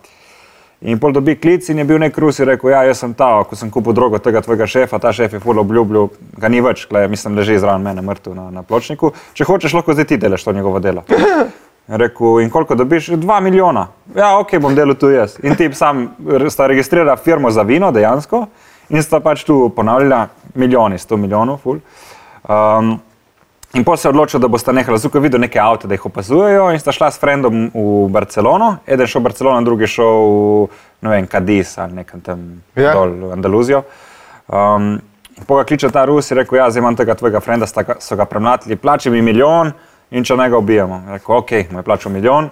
In 0.81 0.99
pol 1.01 1.13
dobi 1.13 1.33
klic 1.35 1.65
in 1.69 1.79
je 1.81 1.85
bil 1.89 1.97
nek 1.97 2.17
Rus 2.21 2.37
in 2.39 2.45
rekel, 2.45 2.69
ja, 2.69 2.83
jaz 2.85 2.99
sem 3.01 3.13
ta, 3.17 3.31
ko 3.49 3.57
sem 3.57 3.71
kupil 3.73 3.95
drogo 3.97 4.19
tega 4.21 4.43
tvojega 4.45 4.67
šefa, 4.69 4.99
ta 5.01 5.09
šef 5.15 5.33
je 5.33 5.39
ful 5.41 5.57
obljubil, 5.57 6.11
ga 6.37 6.51
ni 6.53 6.61
več, 6.61 6.83
klej, 6.85 7.07
mislim, 7.09 7.39
leži 7.39 7.57
zraven 7.57 7.81
mene 7.81 8.03
mrtev 8.05 8.35
na, 8.37 8.51
na 8.53 8.61
pločniku. 8.61 9.09
Če 9.33 9.47
hočeš, 9.49 9.73
lahko 9.73 9.95
zdaj 9.97 10.05
ti 10.11 10.19
delaš 10.21 10.45
to 10.45 10.53
njegovo 10.53 10.79
delo. 10.83 11.01
Je 11.87 11.97
Rekel, 11.97 12.41
in 12.43 12.49
koliko 12.53 12.75
dobiš? 12.75 13.07
Dva 13.15 13.39
milijona. 13.39 13.87
Ja, 14.15 14.35
ok, 14.37 14.57
bom 14.61 14.75
delal 14.75 14.97
tu 14.99 15.09
jaz. 15.09 15.37
In 15.41 15.55
ti 15.55 15.69
sam 15.73 16.09
sta 16.51 16.67
registrirala 16.67 17.15
firmo 17.17 17.49
za 17.51 17.63
vino 17.63 17.91
dejansko 17.95 18.45
in 18.89 19.03
sta 19.03 19.21
pač 19.23 19.45
tu 19.47 19.69
ponavljala 19.75 20.27
milijoni, 20.53 20.99
sto 20.99 21.17
milijonov, 21.17 21.61
ful. 21.63 21.79
Um, 22.43 22.97
In 23.77 23.83
potem 23.85 23.97
se 23.97 24.07
je 24.07 24.09
odločil, 24.09 24.39
da 24.41 24.47
bosta 24.49 24.71
nehala 24.73 24.97
zukaj 24.97 25.21
videti 25.21 25.41
neke 25.41 25.59
avto, 25.61 25.87
da 25.87 25.93
jih 25.93 26.05
opazujejo, 26.09 26.71
in 26.73 26.79
sta 26.81 26.91
šla 26.91 27.11
s 27.13 27.19
frendom 27.21 27.67
v 27.73 28.07
Barcelono. 28.09 28.77
Eden 28.89 29.05
šel 29.07 29.21
v 29.21 29.27
Barcelono, 29.27 29.61
drugi 29.61 29.85
šel 29.87 30.23
v 31.01 31.11
vem, 31.11 31.27
Kadiz 31.29 31.75
ali 31.77 31.93
nekam 31.93 32.21
tam 32.25 32.39
Ja. 32.75 32.93
dol 32.93 33.13
v 33.29 33.31
Andaluzijo. 33.31 33.83
Um, 34.47 34.97
Poga 35.45 35.63
kliče 35.63 35.91
ta 35.93 36.01
Rus 36.09 36.31
in 36.31 36.37
rekel, 36.37 36.57
ja, 36.57 36.65
zdaj 36.71 36.81
imam 36.81 36.95
tega 36.97 37.13
tvojega 37.13 37.39
frenda, 37.39 37.67
sta, 37.69 37.83
ga- 37.83 37.99
so 38.01 38.15
ga 38.17 38.25
premlatili, 38.25 38.75
plači 38.75 39.09
mi 39.13 39.21
milijon 39.21 39.69
in 40.09 40.23
če 40.23 40.33
ne 40.35 40.49
ga 40.49 40.57
ubijemo. 40.57 41.03
Je 41.05 41.13
Rekel, 41.13 41.35
ok, 41.35 41.51
mu 41.71 41.79
je 41.79 41.83
plačal 41.83 42.11
milijon 42.11 42.49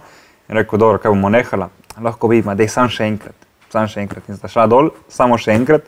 in 0.49 0.55
rekel, 0.55 0.77
dobro, 0.79 0.99
kaj 1.01 1.09
bomo 1.09 1.29
nehala. 1.29 1.69
Lahko 1.97 2.27
bi, 2.27 2.43
da 2.45 2.53
je 2.61 2.69
sam 2.69 2.85
še 2.89 3.07
enkrat, 3.09 3.33
sam 3.73 3.87
še 3.87 4.03
enkrat. 4.05 4.29
In 4.29 4.37
sta 4.37 4.47
šla 4.47 4.67
dol, 4.69 4.91
samo 5.09 5.37
še 5.37 5.55
enkrat. 5.57 5.81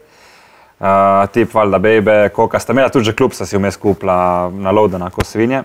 Uh, 0.77 1.25
tip 1.33 1.53
valjda 1.53 1.79
bebe, 1.81 2.15
koka 2.29 2.59
sta 2.59 2.73
imela 2.73 2.91
tudi 2.93 3.09
že 3.09 3.15
klub, 3.17 3.33
sta 3.33 3.47
si 3.49 3.57
vmes 3.57 3.79
kupila 3.81 4.51
na 4.53 4.71
Lodena, 4.71 5.09
ko 5.09 5.25
svinje. 5.25 5.63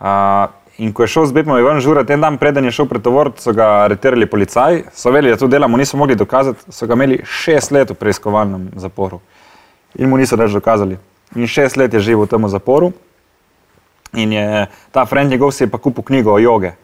Uh, 0.00 0.50
in 0.82 0.90
ko 0.92 1.04
je 1.06 1.12
šel 1.12 1.28
z 1.30 1.36
Bepom 1.36 1.54
Ivan 1.58 1.78
Žura, 1.80 2.02
ten 2.04 2.20
dan 2.20 2.34
preden 2.38 2.66
je 2.66 2.74
šel 2.74 2.88
pred 2.90 3.02
tovor, 3.02 3.30
so 3.38 3.54
ga 3.54 3.84
aretirali 3.84 4.26
policaji, 4.26 4.82
so 4.90 5.14
vedeli, 5.14 5.30
da 5.30 5.38
to 5.38 5.46
delamo, 5.46 5.78
niso 5.78 5.96
mogli 5.96 6.18
dokazati, 6.18 6.66
so 6.74 6.86
ga 6.90 6.98
imeli 6.98 7.20
šest 7.22 7.70
let 7.70 7.94
v 7.94 7.98
preiskovalnem 7.98 8.72
zaporu. 8.74 9.20
In 9.94 10.10
mu 10.10 10.18
niso 10.18 10.34
več 10.36 10.50
dokazali. 10.50 10.98
In 11.38 11.46
šest 11.46 11.78
let 11.78 11.94
je 11.94 12.02
živel 12.02 12.26
v 12.26 12.34
tem 12.34 12.48
zaporu. 12.50 12.90
In 14.18 14.32
je 14.34 14.66
ta 14.90 15.06
friend 15.06 15.30
njegov 15.30 15.54
si 15.54 15.62
je 15.62 15.70
pa 15.70 15.78
kupil 15.78 16.02
knjigo 16.02 16.34
o 16.34 16.42
joge. 16.42 16.74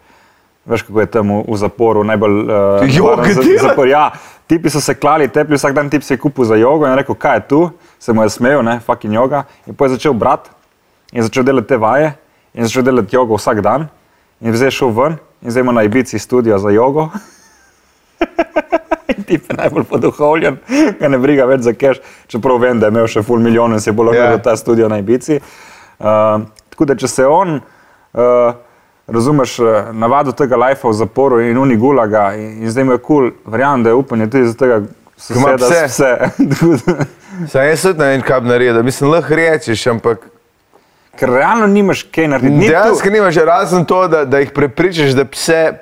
Veš, 0.71 0.83
kako 0.87 1.01
je 1.01 1.07
tam 1.11 1.31
v, 1.43 1.57
zaporu 1.57 2.05
najbolj 2.05 2.37
uh, 2.45 2.95
Joge 2.95 3.35
dela? 3.35 3.63
zapor. 3.63 3.89
Ja, 3.89 4.11
tipi 4.51 4.71
so 4.71 4.81
se 4.83 4.97
klali, 4.99 5.29
tepli, 5.31 5.55
vsak 5.59 5.77
dan 5.77 5.91
tip 5.91 6.03
si 6.03 6.15
je 6.17 6.19
kupil 6.19 6.45
za 6.45 6.59
jogo 6.59 6.87
in 6.87 6.91
je 6.91 6.99
rekel, 7.05 7.15
kaj 7.15 7.37
je 7.37 7.43
tu, 7.53 7.61
se 8.03 8.13
mu 8.13 8.25
je 8.27 8.33
smejal, 8.35 8.65
ne, 8.67 8.81
fucking 8.83 9.15
joga. 9.15 9.45
In 9.67 9.75
potem 9.75 9.95
je 9.95 9.99
začel 10.01 10.15
brat 10.19 10.51
in 11.13 11.23
začel 11.23 11.47
delati 11.47 11.69
te 11.71 11.79
vaje 11.79 12.13
in 12.55 12.67
začel 12.67 12.83
delati 12.83 13.15
jogo 13.17 13.39
vsak 13.39 13.63
dan. 13.63 13.87
In 14.41 14.57
zdaj 14.57 14.73
je 14.73 14.79
šel 14.81 14.91
ven 14.97 15.19
in 15.43 15.51
zdaj 15.55 15.63
ima 15.63 15.73
na 15.77 15.85
Ibici 15.87 16.19
studio 16.19 16.59
za 16.59 16.71
jogo. 16.75 17.09
In 19.17 19.25
tip 19.27 19.51
je 19.51 19.57
najbolj 19.57 19.85
poduhovljen, 19.91 20.57
ga 21.01 21.09
ne 21.09 21.19
briga 21.19 21.45
več 21.51 21.65
za 21.67 21.73
cash, 21.75 21.99
čeprav 22.31 22.61
vem, 22.63 22.79
da 22.81 22.87
je 22.87 22.95
imel 22.95 23.09
še 23.11 23.23
full 23.27 23.43
milijon 23.43 23.75
in 23.75 23.81
se 23.83 23.93
bo 23.93 24.07
lahko 24.07 24.21
Ja. 24.21 24.31
yeah. 24.33 24.43
ta 24.43 24.57
studio 24.57 24.89
na 24.89 25.01
Ibici. 25.03 25.41
Uh, 25.99 26.47
Tako 26.71 26.87
da, 26.89 26.95
če 26.97 27.09
se 27.11 27.27
on, 27.27 27.59
uh, 28.17 28.53
razumeš, 29.11 29.59
uh, 29.59 29.69
navadil 29.93 30.33
tega 30.33 30.57
lajfa 30.57 30.89
v 30.89 30.93
zaporu 30.93 31.41
in 31.41 31.59
uni 31.59 31.77
gulaga 31.77 32.33
in, 32.39 32.63
in 32.63 32.71
zdaj 32.71 32.85
mu 32.85 32.93
je 32.93 32.99
kul, 32.99 33.31
cool, 33.31 33.53
verjamem, 33.53 33.85
da 33.85 33.91
je 33.91 33.95
upanje 33.95 34.31
tudi 34.31 34.47
za 34.47 34.55
tega 34.55 34.83
soseda 35.17 35.57
pse. 35.57 35.85
vse. 35.87 36.17
vse. 36.39 37.07
Saj 37.53 37.69
jaz 37.69 37.83
tudi 37.83 37.99
ne 37.99 38.13
vem, 38.15 38.23
kaj 38.23 38.41
bi 38.41 38.49
naredil. 38.49 38.83
Mislim, 38.83 39.11
lahko 39.11 39.35
rečeš, 39.35 39.87
ampak 39.87 40.29
Ker 41.21 41.29
realno 41.29 41.67
nimaš 41.67 42.03
kaj 42.03 42.29
narediti. 42.29 42.57
Ni 42.57 42.69
dejansko 42.69 43.11
nimaš 43.11 43.37
razen 43.45 43.85
to, 43.85 44.09
da, 44.09 44.25
da 44.25 44.39
jih 44.39 44.51
prepričaš, 44.55 45.11
da 45.19 45.25
pse 45.25 45.73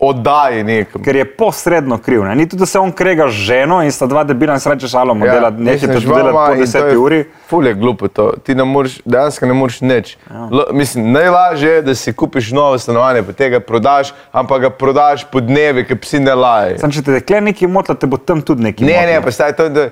oddaji 0.00 0.64
nekam. 0.64 1.02
Ker 1.04 1.16
je 1.16 1.24
posredno 1.36 1.98
kriv. 1.98 2.24
Ne? 2.24 2.34
Ni 2.34 2.48
tudi, 2.48 2.60
da 2.60 2.66
se 2.66 2.78
on 2.78 2.92
krega 2.92 3.28
z 3.28 3.32
ženo 3.32 3.82
in 3.82 3.92
sta 3.92 4.06
dva 4.06 4.24
debila 4.24 4.54
in 4.56 4.60
srečeš 4.60 4.94
alo 4.94 5.14
modela, 5.14 5.48
ja, 5.48 5.50
nekaj 5.50 5.88
te 5.88 6.00
dela 6.00 6.32
po 6.32 6.54
in 6.54 6.64
to 6.64 6.78
10 6.78 6.90
je 6.90 6.98
uri. 6.98 7.24
Ful 7.48 7.66
je 7.66 7.74
glupo 7.74 8.08
to. 8.08 8.32
Ti 8.44 8.54
ne 8.54 8.64
moreš, 8.64 9.00
dejansko 9.04 9.46
ne 9.46 9.54
moreš 9.54 9.80
nič. 9.80 10.16
Ja. 10.30 10.48
Mislim, 10.72 11.12
najlažje 11.12 11.70
je, 11.70 11.82
da 11.82 11.94
si 11.94 12.12
kupiš 12.12 12.50
novo 12.52 12.78
stanovanje, 12.78 13.22
pa 13.22 13.32
tega 13.32 13.60
prodaš, 13.60 14.14
ampak 14.32 14.60
ga 14.60 14.70
prodaš 14.70 15.26
po 15.32 15.40
dnevi, 15.40 15.84
ki 15.84 15.96
psi 15.96 16.20
ne 16.20 16.34
lajajo. 16.34 16.78
Sam 16.78 16.92
če 16.92 17.02
te 17.02 17.18
dekle 17.18 17.40
nekaj 17.40 17.68
motla, 17.68 17.94
te 17.94 18.06
bo 18.06 18.16
tam 18.16 18.40
tudi 18.42 18.62
nekaj 18.62 18.86
Ne, 18.86 18.92
motilo. 18.94 19.12
ne, 19.12 19.22
pa 19.24 19.30
staj 19.30 19.56
to, 19.56 19.68
da 19.68 19.88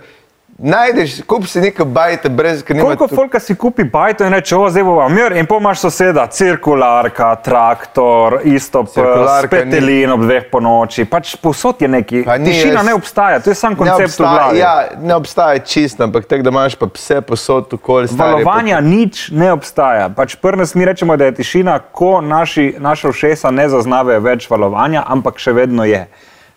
najdeš, 0.59 1.23
kup 1.23 1.47
si 1.47 1.61
neko 1.61 1.85
bajte 1.85 2.29
brez, 2.29 2.65
nima 2.69 2.83
Koliko 2.83 3.07
tu- 3.07 3.15
folka 3.15 3.41
si 3.41 3.55
kupi 3.55 3.85
bajto 3.85 4.25
in 4.25 4.33
reče, 4.33 4.57
o, 4.57 4.71
zdaj 4.71 4.83
bova 4.83 5.09
mir, 5.09 5.33
in 5.33 5.47
pol 5.47 5.59
imaš 5.59 5.79
soseda, 5.81 6.27
cirkularka, 6.29 7.37
traktor, 7.37 8.41
isto 8.45 8.85
Cirkularka 8.85 9.57
ni- 9.57 9.65
petelin 9.65 10.11
ob 10.11 10.21
dveh 10.21 10.51
po 10.51 10.61
noči, 10.61 11.05
pač 11.05 11.37
povsod 11.37 11.83
je 11.83 11.89
neki. 11.89 12.25
Pa 12.25 12.39
ni, 12.39 12.45
Tišina 12.47 12.75
jaz- 12.75 12.87
ne 12.87 12.95
obstaja, 12.95 13.41
to 13.41 13.51
je 13.51 13.55
sam 13.55 13.73
ne 13.73 13.77
koncept 13.77 13.99
v 13.99 14.25
obstaja, 14.25 14.53
ja, 14.55 14.75
ne 15.01 15.15
obstaja 15.15 15.59
čisto, 15.61 16.05
ampak 16.05 16.27
tako, 16.27 16.43
da 16.43 16.51
imaš 16.51 16.75
pa 16.75 16.87
pse 16.89 17.21
posod 17.21 17.73
okoli. 17.73 18.09
stari, 18.09 18.33
Valovanja 18.35 18.81
nič 18.81 19.31
ne 19.31 19.53
obstaja. 19.53 20.09
Pač 20.09 20.35
Prnes 20.37 20.75
mi 20.75 20.85
rečemo, 20.85 21.17
da 21.17 21.25
je 21.25 21.35
tišina, 21.35 21.79
ko 21.93 22.21
naši, 22.21 22.75
naša 22.79 23.09
ušesa 23.09 23.51
ne 23.51 23.69
zaznavajo 23.69 24.21
več 24.21 24.51
valovanja, 24.51 25.05
ampak 25.07 25.39
še 25.39 25.53
vedno 25.53 25.85
je. 25.85 26.07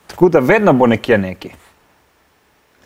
Tako 0.07 0.29
da 0.29 0.39
vedno 0.39 0.73
bo 0.73 0.87
nekje 0.87 1.17
neki. 1.19 1.51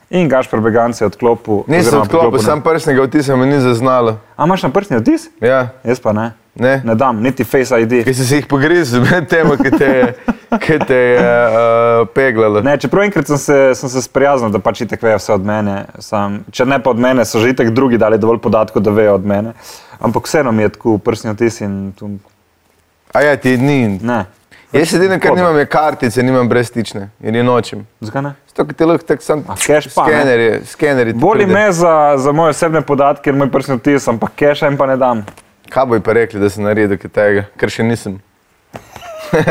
In 0.09 0.29
Gašpor 0.29 0.61
Begance 0.61 1.03
je 1.03 1.07
odklopil. 1.07 1.63
Nisem 1.67 2.01
odklopil, 2.01 2.39
sam 2.39 2.61
prstnega 2.61 3.03
vtisa 3.07 3.35
mi 3.35 3.45
ni 3.45 3.59
zaznalo. 3.59 4.19
A 4.37 4.45
imaš 4.45 4.63
na 4.63 4.69
prstni 4.69 4.97
odtis? 4.97 5.29
Ja, 5.41 5.67
Jaz 5.83 5.99
pa 5.99 6.13
ne. 6.13 6.31
ne. 6.55 6.81
Ne 6.85 6.95
dam, 6.95 7.21
niti 7.23 7.43
Face 7.43 7.81
ID. 7.81 8.03
Ker 8.05 8.15
si 8.15 8.25
se 8.25 8.35
jih 8.35 8.45
pogrizel 8.47 9.01
med 9.01 9.25
tem, 9.31 9.49
ki 9.57 9.71
te 9.73 9.89
je, 9.89 10.13
ki 10.61 10.77
te 10.87 10.99
je 10.99 11.25
uh, 11.25 12.05
peglalo. 12.13 12.61
Ne, 12.61 12.77
čeprav 12.77 13.07
enkrat 13.07 13.27
sem 13.27 13.37
se, 13.41 13.57
sem 13.75 13.89
se 13.89 14.01
sprijaznil, 14.05 14.53
da 14.53 14.61
pač 14.61 14.85
itek 14.85 15.01
vejo 15.03 15.17
vse 15.17 15.33
od 15.33 15.45
mene. 15.45 15.75
Sam, 15.99 16.43
če 16.53 16.69
ne 16.69 16.79
pa 16.83 16.93
od 16.93 17.01
mene, 17.01 17.25
so 17.25 17.41
že 17.41 17.55
itek 17.55 17.73
drugi 17.73 17.97
dali 17.97 18.21
dovolj 18.21 18.39
podatkov, 18.45 18.85
da 18.85 18.93
vejo 18.93 19.17
od 19.17 19.25
mene. 19.25 19.55
Ampak 19.99 20.29
vseeno 20.29 20.51
mi 20.51 20.63
je 20.63 20.75
tako 20.77 20.97
prstni 21.01 21.33
odtis 21.33 21.61
in 21.65 21.91
tu 21.97 22.13
A 23.15 23.21
ja, 23.21 23.35
ti 23.37 23.57
ni. 23.57 23.99
ne. 24.03 24.25
Jaz 24.75 24.93
edino, 24.93 25.19
kar 25.19 25.29
Koga? 25.29 25.41
nimam, 25.41 25.57
je 25.57 25.65
kartice, 25.65 26.23
nimam 26.23 26.49
brezstične 26.49 27.09
in 27.23 27.35
je 27.35 27.43
nočem. 27.43 27.85
Zakaj 28.03 28.21
ne? 28.21 28.33
Zato, 28.49 28.65
ker 28.65 28.75
ti 28.75 28.85
lahko 28.85 29.07
tako 29.07 29.23
sam 29.23 29.43
cash 29.55 29.87
pa, 29.95 30.03
skenerje, 30.03 30.61
skenerji. 30.65 31.13
ti 31.13 31.19
Boli 31.19 31.45
pride. 31.45 31.53
me 31.53 31.71
za, 31.71 32.13
za 32.17 32.31
moje 32.31 32.49
osebne 32.49 32.81
podatke 32.81 33.29
in 33.29 33.37
moj 33.39 33.51
prstni 33.51 33.77
odtis, 33.79 34.07
ampak 34.07 34.35
keša 34.35 34.67
jim 34.67 34.77
pa 34.77 34.85
ne 34.85 34.97
dam. 34.97 35.23
Kaj 35.69 35.85
boji 35.85 36.03
pa 36.03 36.13
rekli, 36.13 36.39
da 36.39 36.49
sem 36.49 36.63
naredil 36.63 36.99
kaj 36.99 37.11
tega, 37.11 37.45
kar 37.57 37.71
še 37.71 37.83
nisem. 37.87 38.19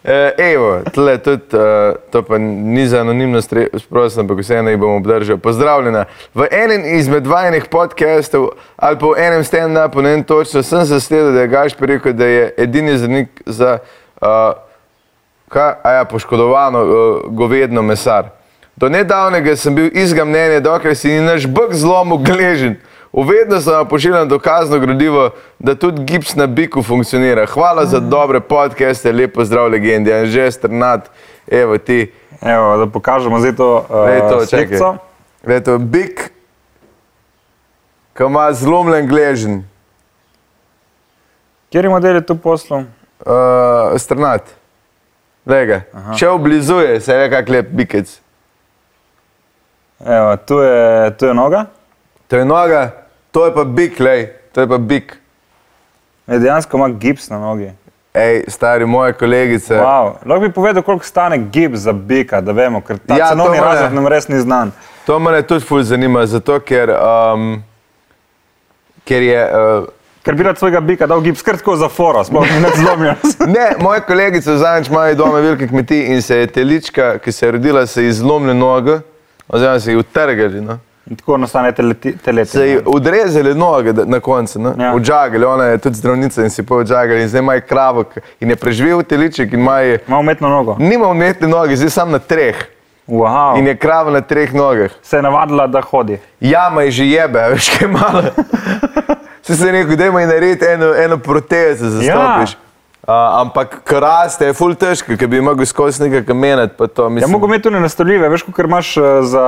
Eh, 0.00 0.32
Evo, 0.54 0.78
tle, 0.94 1.18
tudi, 1.20 1.44
uh, 1.52 1.92
to 2.08 2.22
pa 2.24 2.38
ni 2.40 2.86
za 2.88 3.02
anonimnost, 3.04 3.52
sprosim, 3.82 4.22
ampak 4.22 4.38
vseeno 4.40 4.72
jih 4.72 4.78
bom 4.80 4.94
obdržal. 4.96 5.36
Pozdravljena. 5.36 6.06
V 6.34 6.46
enem 6.48 6.86
izmed 6.96 7.28
vajenih 7.28 7.66
podcastov 7.68 8.46
ali 8.80 8.96
pa 8.96 9.10
v 9.12 9.20
enem 9.20 9.44
stand-upu, 9.44 10.00
ne 10.00 10.14
vem 10.14 10.24
točno, 10.24 10.62
sem 10.64 10.88
zasledil, 10.88 11.34
da 11.36 11.44
je 11.44 11.52
Gašpor 11.52 11.92
rekel, 11.92 12.16
da 12.16 12.24
je 12.24 12.48
edini 12.64 12.96
zdravnik 12.96 13.42
za 13.44 13.76
uh, 13.76 13.99
kaj, 14.20 15.74
a 15.82 15.90
ja, 15.90 16.04
poškodovano 16.04 16.82
uh, 16.82 17.20
govedno 17.26 17.82
mesar. 17.82 18.28
Do 18.76 18.88
nedavnega 18.88 19.56
sem 19.56 19.74
bil 19.74 19.90
izga 19.92 20.24
mnenja, 20.24 20.60
dokler 20.60 20.96
si 20.96 21.08
ni 21.08 21.20
naš 21.20 21.46
bog 21.46 21.74
zlomil 21.74 22.18
gležen. 22.24 22.76
Uvedno 23.12 23.60
sem 23.60 23.74
vam 23.74 23.88
pošiljal 23.88 24.26
dokazno 24.26 24.78
gradivo, 24.78 25.30
da 25.58 25.74
tudi 25.74 26.04
gips 26.04 26.34
na 26.34 26.46
biku 26.46 26.82
funkcionira. 26.82 27.46
Hvala 27.46 27.86
za 27.86 28.00
dobre 28.00 28.40
podcaste, 28.40 29.12
lepo 29.12 29.44
zdrav 29.44 29.68
legendi, 29.68 30.12
Anže 30.12 30.50
Strnat, 30.50 31.10
evo 31.46 31.78
ti, 31.78 32.12
Evo, 32.40 32.76
da 32.76 32.86
pokažemo 32.86 33.40
zdaj 33.40 33.56
to, 33.56 33.86
to, 33.88 34.04
uh, 34.04 34.48
čakaj. 34.48 34.66
slikco. 34.66 34.96
Gledaj, 35.44 35.78
bik, 35.78 36.30
ki 38.16 38.24
ima 38.24 38.52
zlomljen 38.52 39.08
gležen, 39.08 39.64
Kjer 41.70 41.86
model 41.88 42.14
je 42.18 42.26
tu 42.26 42.34
poslal? 42.34 42.88
Uh, 43.26 43.98
Strnat. 43.98 44.42
Lega. 45.46 45.82
Če 46.18 46.28
oblizuje, 46.28 47.00
se 47.00 47.14
je 47.14 47.30
kak 47.32 47.48
lep 47.48 47.70
bikec. 47.74 48.10
Evo, 50.00 50.36
tu 50.36 50.60
je, 50.60 51.10
tu 51.18 51.26
je 51.26 51.34
noga. 51.34 51.64
To 52.28 52.36
je 52.36 52.44
noga, 52.44 52.90
to 53.32 53.46
je 53.46 53.54
pa 53.54 53.64
bik, 53.64 54.00
lej, 54.00 54.28
to 54.54 54.60
je 54.60 54.68
pa 54.68 54.78
bik. 54.78 55.16
E, 56.28 56.38
dejansko 56.38 56.76
ima 56.76 56.88
gips 56.88 57.28
na 57.30 57.38
nogi. 57.38 57.72
Ej, 58.14 58.44
stari 58.48 58.86
moje 58.86 59.12
kolegice. 59.12 59.74
Wow. 59.74 60.14
Lahko 60.26 60.40
bi 60.40 60.52
povedal, 60.52 60.82
koliko 60.82 61.04
stane 61.04 61.38
gips 61.38 61.78
za 61.78 61.92
bika, 61.92 62.40
da 62.40 62.52
vemo, 62.52 62.80
ker 62.80 62.98
ta 62.98 63.16
Ja, 63.16 63.28
to 63.28 63.34
cenovni 63.34 63.58
mene- 63.58 63.64
razred 63.64 63.94
nam 63.94 64.06
res 64.06 64.28
ni 64.28 64.40
znan. 64.40 64.72
To 65.06 65.18
me 65.18 65.42
tudi 65.42 65.64
ful 65.64 65.82
zanima, 65.82 66.26
zato 66.26 66.60
ker, 66.60 66.90
um, 66.90 67.62
ker 69.04 69.22
je. 69.22 69.42
Uh, 69.50 69.88
Ker 70.22 70.34
bi 70.34 70.42
rad 70.42 70.58
svojega 70.58 70.80
bika 70.82 71.06
dal 71.06 71.20
gips 71.20 71.42
kar 71.42 71.56
tako 71.56 71.76
za 71.76 71.88
foro, 71.88 72.24
sploh 72.24 72.44
več 72.44 72.74
zlomljen. 72.76 73.14
ne, 73.48 73.70
moja 73.80 74.00
kolegica 74.00 74.56
zadnjič 74.56 74.88
imajo 74.88 75.14
doma 75.14 75.38
velike 75.38 75.68
kmetije 75.68 76.06
in 76.08 76.22
se 76.22 76.36
je 76.36 76.46
telička, 76.48 77.18
ki 77.18 77.32
se 77.32 77.46
je 77.46 77.52
rodila, 77.52 77.86
se 77.86 78.02
je 78.02 78.08
izlomila 78.08 78.54
noga, 78.54 79.00
oziroma 79.48 79.80
se 79.80 79.90
je 79.90 79.98
utrgali. 79.98 80.60
No. 80.60 80.78
In 81.06 81.16
tako 81.16 81.36
nastane 81.36 81.72
teleti. 81.72 82.12
teleti 82.14 82.50
Se 82.50 82.68
je 82.68 82.82
odrezali 82.86 83.54
noge 83.54 83.92
na 83.94 84.20
koncu, 84.20 84.60
no? 84.60 84.74
Ja. 84.78 84.92
odžagali, 84.94 85.44
ona 85.46 85.64
je 85.64 85.78
tudi 85.78 85.96
zdravnica 85.96 86.42
in 86.42 86.50
si 86.50 86.62
pa 86.62 86.74
odžagali 86.76 87.22
in 87.22 87.28
zdaj 87.28 87.40
ima 87.40 87.60
kravo 87.60 88.04
k- 88.04 88.20
in 88.40 88.50
je 88.50 88.56
preživel 88.56 89.02
teliček 89.02 89.52
in 89.52 89.60
ima 89.60 89.80
Ima 89.82 90.18
umetno 90.18 90.48
nogo. 90.48 90.76
nima 90.78 91.08
umetne 91.08 91.48
noge, 91.48 91.76
zdaj 91.76 91.90
sam 91.90 92.10
na 92.10 92.18
treh 92.20 92.56
Wow. 93.08 93.58
in 93.58 93.66
je 93.66 93.76
krava 93.76 94.10
na 94.12 94.20
treh 94.20 94.52
nogah. 94.54 94.90
Se 95.02 95.16
je 95.16 95.22
navadila, 95.22 95.66
da 95.66 95.80
hodi. 95.82 96.18
Jama 96.40 96.82
je 96.82 96.90
že 96.92 97.06
jebe, 97.06 97.48
veš 97.48 97.70
kaj 97.70 97.88
malo. 97.88 98.22
Se 99.50 99.56
si 99.56 99.70
rekel, 99.70 99.96
da 99.96 100.06
imaš 100.06 100.24
narediti 100.24 100.64
eno, 100.66 100.94
eno 100.96 101.18
protezo, 101.18 101.84
da 101.84 101.90
zastopiš. 101.90 102.52
Ja. 102.52 102.66
Uh, 103.02 103.14
ampak 103.36 103.80
karaste 103.84 104.46
je 104.46 104.52
ful 104.52 104.74
težko, 104.74 105.16
ker 105.16 105.26
bi 105.26 105.40
mogel 105.40 105.66
skozi 105.66 106.02
nekaj 106.02 106.24
kamenati. 106.24 106.74
pa 106.76 106.86
to, 106.86 107.02
Ja, 107.02 107.08
mislim, 107.08 107.32
mogo 107.32 107.46
imeti 107.46 107.62
tudi 107.62 107.80
nastavljive, 107.80 108.28
veš, 108.28 108.42
kot 108.42 108.58
imaš 108.60 108.96
eh, 108.96 109.00
za, 109.22 109.46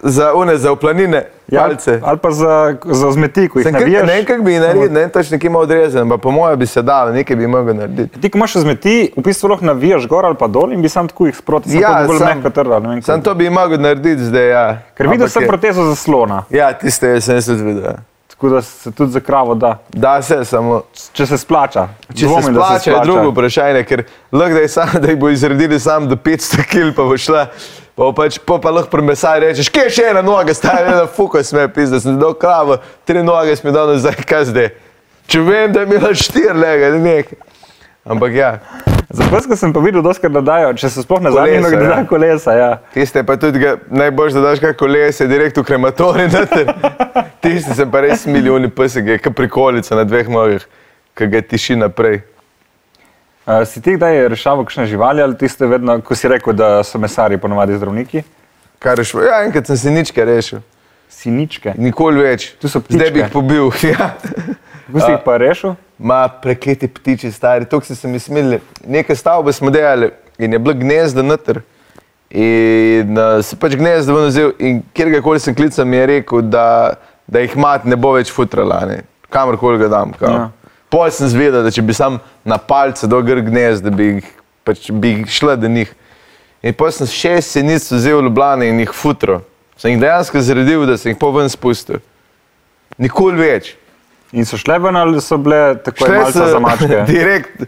Za 0.00 0.34
une, 0.34 0.56
za 0.56 0.72
uplanine, 0.72 1.20
ja, 1.48 1.60
palce. 1.60 2.00
ali 2.02 2.18
pa 2.18 2.30
za, 2.30 2.54
za 2.84 3.10
zmeti, 3.10 3.48
ko 3.48 3.58
jih 3.58 3.64
Sem 3.64 3.74
kak- 3.74 3.80
navijaš. 3.80 4.06
Ne 4.06 4.24
kako 4.24 4.42
bi 4.42 4.54
naredil, 4.54 4.92
ne 4.92 5.08
točno, 5.08 5.38
kje 5.38 5.46
ima 5.46 5.58
odrezen, 5.58 6.08
pa 6.08 6.16
po 6.16 6.30
mojem 6.30 6.58
bi 6.58 6.66
se 6.66 6.82
dalo, 6.82 7.12
nekaj 7.12 7.36
bi 7.36 7.46
mogel 7.46 7.76
narediti. 7.76 8.20
Ti, 8.20 8.30
ko 8.30 8.38
imaš 8.38 8.52
zmeti, 8.54 9.12
v 9.16 9.22
bistvu 9.22 9.48
lahko 9.48 9.64
navijaš 9.66 10.06
gor 10.06 10.24
ali 10.24 10.34
pa 10.34 10.46
dol 10.48 10.72
in 10.72 10.82
bi 10.82 10.88
sam 10.88 11.08
tako 11.08 11.26
jih 11.26 11.36
sproti, 11.36 11.70
samo 11.70 11.82
Ja, 11.82 12.04
bolj 12.06 12.18
sam- 12.18 12.26
mehko 12.28 12.50
trda. 12.50 12.80
Sam 13.02 13.22
to 13.22 13.34
bi 13.34 13.50
mogel 13.50 13.80
narediti 13.80 14.24
zdaj, 14.24 14.48
ja. 14.48 14.78
Ker 14.94 15.06
videl 15.08 15.28
sem 15.28 15.46
protezo 15.46 15.84
zaslona, 15.84 16.42
Ja, 16.50 16.72
tiste 16.72 17.20
sem 17.20 17.42
tudi 17.42 17.62
videl. 17.64 17.92
Tako 18.40 18.54
da 18.54 18.62
se 18.62 18.90
tudi 18.92 19.12
za 19.12 19.20
kravo 19.20 19.54
da. 19.54 19.78
Da 19.88 20.22
se 20.22 20.44
samo. 20.44 20.82
Če 21.12 21.26
se 21.26 21.38
splača. 21.38 21.88
Če 22.14 22.24
Dvomim, 22.26 22.44
se 22.44 22.52
da 22.52 22.60
splača, 22.64 22.90
je 22.90 23.00
drugo 23.04 23.30
vprašanje, 23.30 23.82
ker 23.84 24.02
lahko 24.32 24.54
da, 24.54 24.60
je 24.60 24.68
sam, 24.68 24.94
da 25.02 25.10
jih 25.10 25.18
bo 25.18 25.28
izredili 25.28 25.80
sam 25.80 26.08
do 26.08 26.16
500 26.16 26.64
kg, 26.64 26.94
pa 26.96 27.04
bo 27.04 27.18
šla. 27.20 27.46
Pa, 27.94 28.08
pač, 28.16 28.38
pa, 28.46 28.56
pa 28.58 28.72
lahko 28.72 28.88
pri 28.90 29.02
mesaju 29.02 29.44
rečeš, 29.44 29.68
kje 29.68 29.84
je 29.84 29.90
še 29.98 30.06
ena 30.14 30.22
noga, 30.24 30.54
stari 30.56 30.88
ena 30.88 31.04
fuka 31.04 31.42
sme 31.44 31.66
pisa, 31.68 32.00
sem 32.00 32.16
dal 32.16 32.32
kravo, 32.32 32.78
tri 33.04 33.20
noge 33.22 33.58
smo 33.60 33.76
dal 33.76 33.92
nazaj, 33.92 34.16
kaj 34.24 34.48
zdaj. 34.54 34.70
Če 35.28 35.44
vem, 35.44 35.74
da 35.76 35.84
je 35.84 35.90
imela 35.90 36.14
štiri 36.16 36.56
lega, 36.56 36.94
ne 36.96 37.04
nekaj. 37.04 37.38
Ampak 38.08 38.40
ja, 38.40 38.54
Za 39.10 39.24
peska 39.30 39.56
sem 39.56 39.72
pa 39.72 39.80
videl, 39.82 40.02
doskrat 40.06 40.32
da 40.32 40.40
dajo, 40.40 40.74
če 40.78 40.88
se 40.94 41.02
sploh 41.02 41.18
ne 41.18 41.32
Kolesa, 41.34 41.46
zanima, 41.50 41.70
da 41.70 41.82
ja. 41.82 41.94
dajo 41.94 42.06
kolesa. 42.06 42.52
Ja. 42.54 42.68
tiste 42.94 43.24
pa 43.26 43.34
tudi 43.36 43.58
ga, 43.58 43.72
najboljš, 43.90 44.36
da 44.38 44.42
daš 44.44 44.60
kaj 44.62 44.76
kolese, 44.78 45.26
direkt 45.26 45.58
v 45.58 45.64
krematorij. 45.66 46.28
noter. 46.30 46.70
Tiste 47.42 47.74
sem 47.74 47.90
pa 47.90 48.04
res 48.06 48.22
milijoni 48.30 48.70
pesek, 48.70 49.10
je 49.10 49.18
kot 49.18 49.34
prikolica 49.34 49.98
na 49.98 50.06
dveh 50.06 50.30
nogah, 50.30 50.62
ki 51.18 51.26
ga 51.26 51.42
tiši 51.42 51.80
naprej. 51.82 52.20
Uh, 53.50 53.64
si 53.66 53.82
ti 53.82 53.96
kdaj 53.96 54.28
rešaval 54.30 54.62
kakšne 54.68 54.86
živali 54.86 55.22
ali 55.26 55.34
tiste 55.34 55.66
vedno, 55.66 55.98
ko 56.06 56.14
si 56.14 56.30
rekel, 56.30 56.54
da 56.54 56.84
so 56.86 57.00
mesari 57.02 57.40
ponovadi 57.40 57.74
zdravniki? 57.80 58.22
Kar 58.78 59.00
je 59.00 59.10
šlo, 59.10 59.26
ja, 59.26 59.42
enkrat 59.42 59.66
sem 59.66 59.76
se 59.76 59.90
ničke 59.90 60.24
rešil, 60.24 60.62
Siničke. 61.10 61.74
nikoli 61.76 62.22
več. 62.22 62.52
Tu 62.62 62.70
so 62.70 62.78
Zdaj 62.78 63.10
bi 63.10 63.24
jih 63.24 63.32
pobil. 63.32 63.72
Ja. 63.90 64.14
Kako 64.86 65.00
si 65.02 65.10
jih 65.10 65.22
pa 65.24 65.40
rešil? 65.42 65.74
Ma 66.00 66.28
prekleti 66.28 66.88
ptiči, 66.88 67.32
stari, 67.32 67.68
to 67.68 67.80
so 67.84 67.94
se 67.94 68.08
mi 68.08 68.18
smili. 68.18 68.60
Nekaj 68.86 69.16
stavbe 69.16 69.52
smo 69.52 69.70
delali 69.70 70.10
in 70.38 70.52
je 70.52 70.58
bilo 70.58 70.74
gnezdo 70.74 71.22
noter. 71.22 71.60
In 72.30 73.18
uh, 73.18 73.44
se 73.44 73.56
pač 73.58 73.74
gnezdo 73.76 74.14
ven 74.14 74.28
vzel 74.30 74.52
in 74.58 74.82
kjerkoli 74.94 75.40
sem 75.42 75.54
klical, 75.54 75.84
mi 75.84 75.98
je 75.98 76.06
rekel, 76.06 76.42
da, 76.46 76.94
da 77.26 77.42
jih 77.42 77.56
mat 77.58 77.84
ne 77.84 77.98
bo 77.98 78.14
več 78.14 78.30
futrala, 78.32 78.84
ne. 78.86 79.02
kamorkoli 79.30 79.78
ga 79.78 79.88
dam. 79.88 80.12
kao. 80.12 80.30
Ja. 80.30 80.50
Poj 80.90 81.10
sem 81.14 81.28
zvedel, 81.30 81.62
da 81.62 81.70
če 81.70 81.82
bi 81.82 81.94
sam 81.94 82.18
na 82.44 82.58
palce 82.58 83.06
dogr 83.06 83.42
gnezd, 83.46 83.84
da 83.86 83.90
bi 83.94 84.06
jih, 84.14 84.30
pač, 84.66 84.90
bi 84.90 85.14
jih 85.14 85.30
šla 85.30 85.56
do 85.56 85.68
njih. 85.68 85.92
In 86.62 86.74
poj 86.76 86.92
sem 86.92 87.08
šest 87.08 87.56
senic 87.56 87.86
vzel 87.92 88.20
v 88.20 88.28
Ljubljane 88.28 88.68
in 88.68 88.80
jih 88.82 88.94
futro. 88.94 89.40
Sem 89.78 89.94
jih 89.94 90.00
dejansko 90.02 90.42
zredil, 90.44 90.84
da 90.86 90.98
sem 91.00 91.14
jih 91.14 91.20
po 91.20 91.30
ven 91.32 91.48
spustil. 91.48 92.02
Nikoli 93.00 93.38
več. 93.38 93.74
In 94.32 94.44
so 94.46 94.56
šle 94.56 94.78
ven 94.78 94.96
ali 94.96 95.20
so 95.20 95.36
bile 95.36 95.78
tako 95.82 96.06
malce 96.08 96.32
so 96.38 96.46
za 96.46 96.58
mačke? 96.58 97.04
direkt 97.12 97.64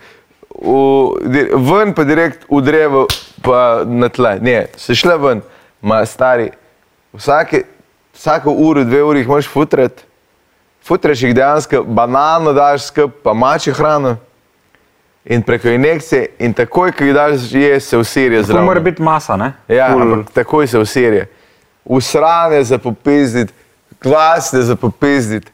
v, 0.63 1.47
ven, 1.57 1.95
pa 1.95 2.05
direkt 2.05 2.45
v 2.51 2.61
drevo, 2.63 3.07
pa 3.43 3.83
na 3.87 4.09
tle. 4.09 4.37
Ne, 4.41 4.67
so 4.79 4.95
šle 4.95 5.17
ven, 5.19 5.41
ma 5.83 6.05
stari. 6.07 6.51
Vsake, 7.13 7.65
vsako 8.15 8.53
uro, 8.53 8.85
dve 8.85 9.03
uri 9.03 9.21
jih 9.25 9.29
moraš 9.29 9.49
futrati. 9.51 10.05
Futraš 10.87 11.23
jih 11.23 11.35
dejansko, 11.35 11.83
banano 11.85 12.53
daš 12.53 12.87
skup, 12.91 13.19
pa 13.23 13.35
mače 13.35 13.73
hrano. 13.73 14.17
In 15.25 15.43
preko 15.43 15.69
injekcije, 15.71 16.27
in 16.43 16.55
takoj, 16.55 16.93
ko 16.93 17.05
jih 17.05 17.15
daš 17.15 17.53
je, 17.53 17.81
se 17.81 17.99
usirje 17.99 18.41
To 18.41 18.47
zraven. 18.47 18.65
mora 18.65 18.81
biti 18.81 19.03
masa, 19.03 19.37
ne? 19.37 19.53
Ja, 19.69 19.93
ampak 19.95 20.33
takoj 20.35 20.67
se 20.67 20.79
usirje. 20.79 21.29
Usrane 21.85 22.65
za 22.65 22.79
popizditi, 22.79 23.53
glasne 24.03 24.63
za 24.63 24.77
popizditi. 24.77 25.52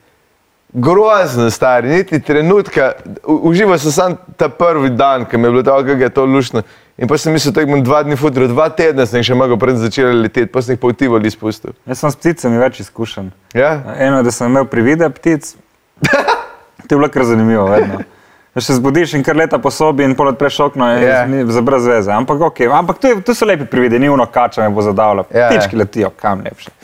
Grozno, 0.73 1.51
stari, 1.51 1.89
niti 1.89 2.21
trenutka. 2.21 2.93
Užival 3.25 3.79
sem 3.79 3.93
samo 3.93 4.17
ta 4.37 4.49
prvi 4.49 4.91
dan, 4.91 5.25
ki 5.25 5.37
mi 5.37 5.47
je 5.47 5.51
bilo 5.51 5.63
tako, 5.63 5.83
kako 5.83 6.03
je 6.03 6.09
to 6.09 6.25
lušno. 6.25 6.63
In 6.99 7.09
pa 7.09 7.19
sem 7.19 7.33
mislil, 7.33 7.55
da 7.55 7.65
bom 7.67 7.81
dva 7.85 8.03
dni 8.03 8.17
futril, 8.19 8.51
dva 8.51 8.69
tedna 8.75 9.07
sem 9.07 9.23
še 9.25 9.37
mogel 9.39 9.57
pred 9.59 9.79
začeli 9.79 10.19
leteti, 10.19 10.51
pa 10.53 10.61
sem 10.63 10.75
jih 10.75 10.81
pa 10.83 10.91
v 10.91 10.99
Tivoli 10.99 11.31
izpustil. 11.31 11.73
Jaz 11.89 12.03
sem 12.03 12.13
s 12.13 12.19
pticami 12.19 12.61
več 12.61 12.81
izkušen. 12.85 13.31
Ja? 13.57 13.71
Eno, 13.97 14.21
da 14.27 14.35
sem 14.35 14.51
imel 14.51 14.67
privide 14.69 15.09
ptic, 15.15 15.55
to 16.87 16.91
je 16.91 16.97
bilo 16.97 17.09
kar 17.09 17.25
zanimivo. 17.25 17.69
Vedno. 17.71 18.03
Se 18.59 18.75
zbudiš 18.75 19.13
in 19.15 19.23
kar 19.23 19.39
leta 19.39 19.61
po 19.63 19.71
sobi 19.71 20.03
in 20.03 20.17
pol 20.19 20.33
odpreš 20.33 20.59
okno 20.67 20.89
in 20.97 21.05
Ja. 21.05 21.21
yeah. 21.23 21.51
za 21.55 21.63
brez 21.63 21.87
veze. 21.87 22.11
Ampak, 22.11 22.41
okay. 22.43 22.67
Ampak 22.67 23.05
je, 23.05 23.21
to 23.23 23.35
so 23.35 23.47
lepi 23.47 23.69
privide, 23.71 24.01
ni 24.03 24.11
uno 24.11 24.27
kača 24.27 24.67
me 24.67 24.75
bo 24.75 24.83
zadavljalo. 24.83 25.29
Ja, 25.31 25.47
ja. 25.47 25.49
Ptički 25.53 25.79
letijo, 25.79 26.11
kam 26.11 26.43
lepše. 26.43 26.75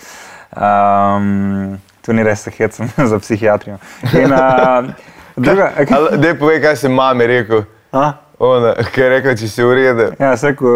Um, 0.54 1.74
to 2.04 2.12
ni 2.12 2.22
res, 2.22 2.44
hecam 2.58 2.90
za 3.10 3.18
psihiatrijo. 3.18 3.78
In, 4.12 4.32
uh, 4.32 4.90
druga, 5.46 5.70
Ali, 5.90 6.18
daj 6.20 6.34
povej, 6.38 6.60
kaj 6.62 6.76
si 6.76 6.88
mami 6.88 7.26
rekel. 7.26 7.64
a? 7.92 8.12
Ona, 8.38 8.72
ki 8.90 8.98
je 9.00 9.08
rekla, 9.08 9.32
če 9.38 9.46
si 9.48 9.62
v 9.62 9.74
redu. 9.78 10.06
Ja, 10.18 10.32
sem 10.36 10.50
rekel, 10.50 10.66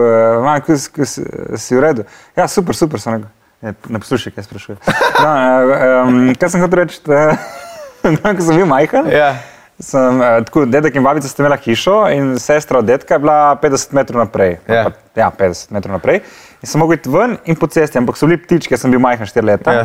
mama, 0.40 0.60
ko, 0.62 0.76
si- 0.78 0.92
ko 0.94 1.02
si, 1.04 1.24
si 1.58 1.74
v 1.74 1.82
redu. 1.82 2.04
Ja, 2.38 2.46
super, 2.48 2.76
super, 2.78 3.00
sem 3.02 3.16
rekel. 3.18 3.28
Ne, 3.58 3.72
ne 3.90 3.98
poslušaj, 3.98 4.30
kaj 4.36 4.44
sprašuje. 4.46 4.76
No, 5.18 5.30
um, 6.06 6.18
kaj 6.38 6.52
sem 6.54 6.62
hotel 6.62 6.84
reči, 6.84 7.00
da, 7.08 7.34
ko 8.30 8.42
sem 8.46 8.60
bil 8.60 8.68
majhen? 8.70 9.10
Ja. 9.10 9.32
Sem, 9.82 10.22
uh, 10.22 10.38
tako, 10.46 10.64
dedek 10.70 10.96
in 10.98 11.04
babica 11.06 11.26
sta 11.30 11.42
imela 11.42 11.58
hišo 11.58 11.96
in 12.14 12.32
sestra 12.42 12.78
od 12.80 12.86
dedka 12.86 13.14
je 13.18 13.22
bila 13.26 13.38
50 13.62 13.92
metrov 13.98 14.22
naprej. 14.22 14.56
Ja. 14.70 14.86
Pa, 14.86 14.94
ja 15.18 15.28
50 15.34 15.74
metrov 15.74 15.98
naprej. 15.98 16.22
In 16.62 16.70
sem 16.70 16.82
mogel 16.82 16.98
iti 16.98 17.10
ven 17.10 17.36
in 17.46 17.58
po 17.58 17.66
cesti, 17.70 17.98
ampak 17.98 18.18
so 18.18 18.26
bili 18.30 18.38
ptički, 18.42 18.74
jaz 18.74 18.86
sem 18.86 18.94
bil 18.94 19.02
majhen 19.02 19.26
4 19.26 19.46
leta. 19.50 19.74
Ja. 19.74 19.84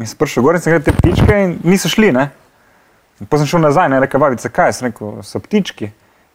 In 0.00 0.08
sem 0.08 0.18
prišel 0.18 0.44
gor 0.44 0.56
in 0.56 0.62
sem 0.64 0.72
gledal 0.72 0.86
te 0.88 0.94
ptičke 0.96 1.38
in 1.44 1.58
niso 1.68 1.90
šli. 1.92 2.12
Ne? 2.16 2.30
In 3.20 3.28
Potem 3.28 3.44
sem 3.44 3.54
šel 3.54 3.64
nazaj 3.66 3.90
in 3.90 3.98
rekel, 4.00 4.22
babica, 4.22 4.48
kaj? 4.48 4.72
Sem 4.78 4.88
rekel, 4.88 5.18
so 5.26 5.40
ptički. 5.42 5.90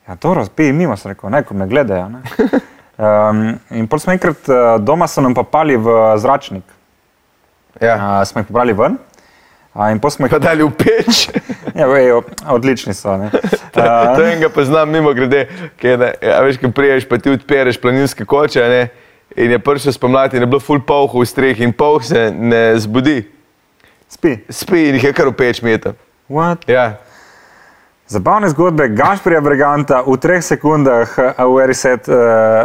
Ja, 0.07 0.15
to 0.15 0.33
razpij 0.37 0.71
mimo, 0.77 0.95
sem 0.97 1.11
rekel, 1.11 1.31
ne, 1.33 1.41
ko 1.43 1.57
me 1.57 1.69
gledajo. 1.69 2.09
Ne? 2.17 2.23
Um, 2.97 3.59
in 3.69 3.85
potem 3.85 4.07
smo 4.07 4.13
enkrat 4.15 4.47
uh, 4.49 4.79
doma 4.81 5.05
so 5.05 5.21
nam 5.21 5.35
papali 5.37 5.75
v 5.77 5.91
zračnik. 6.17 6.63
ja. 7.77 7.93
Uh, 7.93 8.23
smo 8.25 8.41
jih 8.41 8.47
pobrali 8.47 8.73
ven. 8.73 8.95
Uh, 9.75 9.91
in 9.91 9.99
potem 10.01 10.15
smo 10.15 10.25
jih 10.25 10.33
Pa 10.33 10.39
dali 10.41 10.65
v 10.65 10.71
peč. 10.73 11.27
Ja, 11.77 11.85
vej, 11.85 12.09
odlični 12.49 12.95
so. 12.97 13.13
ne. 13.21 13.29
to 14.17 14.23
enega 14.25 14.49
poznam 14.49 14.89
mimo 14.89 15.13
grede, 15.13 15.43
ki 15.77 15.87
je, 15.87 15.97
ne, 16.01 16.07
a 16.25 16.39
veš, 16.41 16.57
ki 16.57 16.71
priješ, 16.73 17.05
pa 17.05 17.19
ti 17.21 17.29
odpereš 17.29 17.77
planinske 17.77 18.25
koče, 18.25 18.63
ne, 18.65 18.79
in 19.37 19.53
je 19.53 19.59
prišel 19.61 19.93
spomladi 19.93 20.39
in 20.39 20.47
je 20.47 20.49
bilo 20.49 20.57
full 20.59 20.81
polhu 20.81 21.21
v 21.21 21.29
strehi 21.29 21.67
in 21.67 21.75
polh 21.77 22.01
se 22.01 22.31
ne 22.33 22.63
zbudi, 22.81 23.19
Spi. 24.09 24.37
spi 24.49 24.87
in 24.89 24.95
jih 24.95 25.03
je 25.03 25.13
kar 25.13 25.27
v 25.27 25.33
peč 25.35 25.61
meta. 25.61 25.93
What? 26.29 26.57
Ja. 26.67 26.93
Zabavne 28.07 28.49
zgodbe 28.49 28.87
Gašprija 28.95 29.41
Briganta 29.43 29.99
v 30.05 30.15
treh 30.15 30.39
sekundah, 30.39 31.35
a 31.35 31.43
v 31.43 31.59
Eriset 31.59 32.07
uh, 32.07 32.15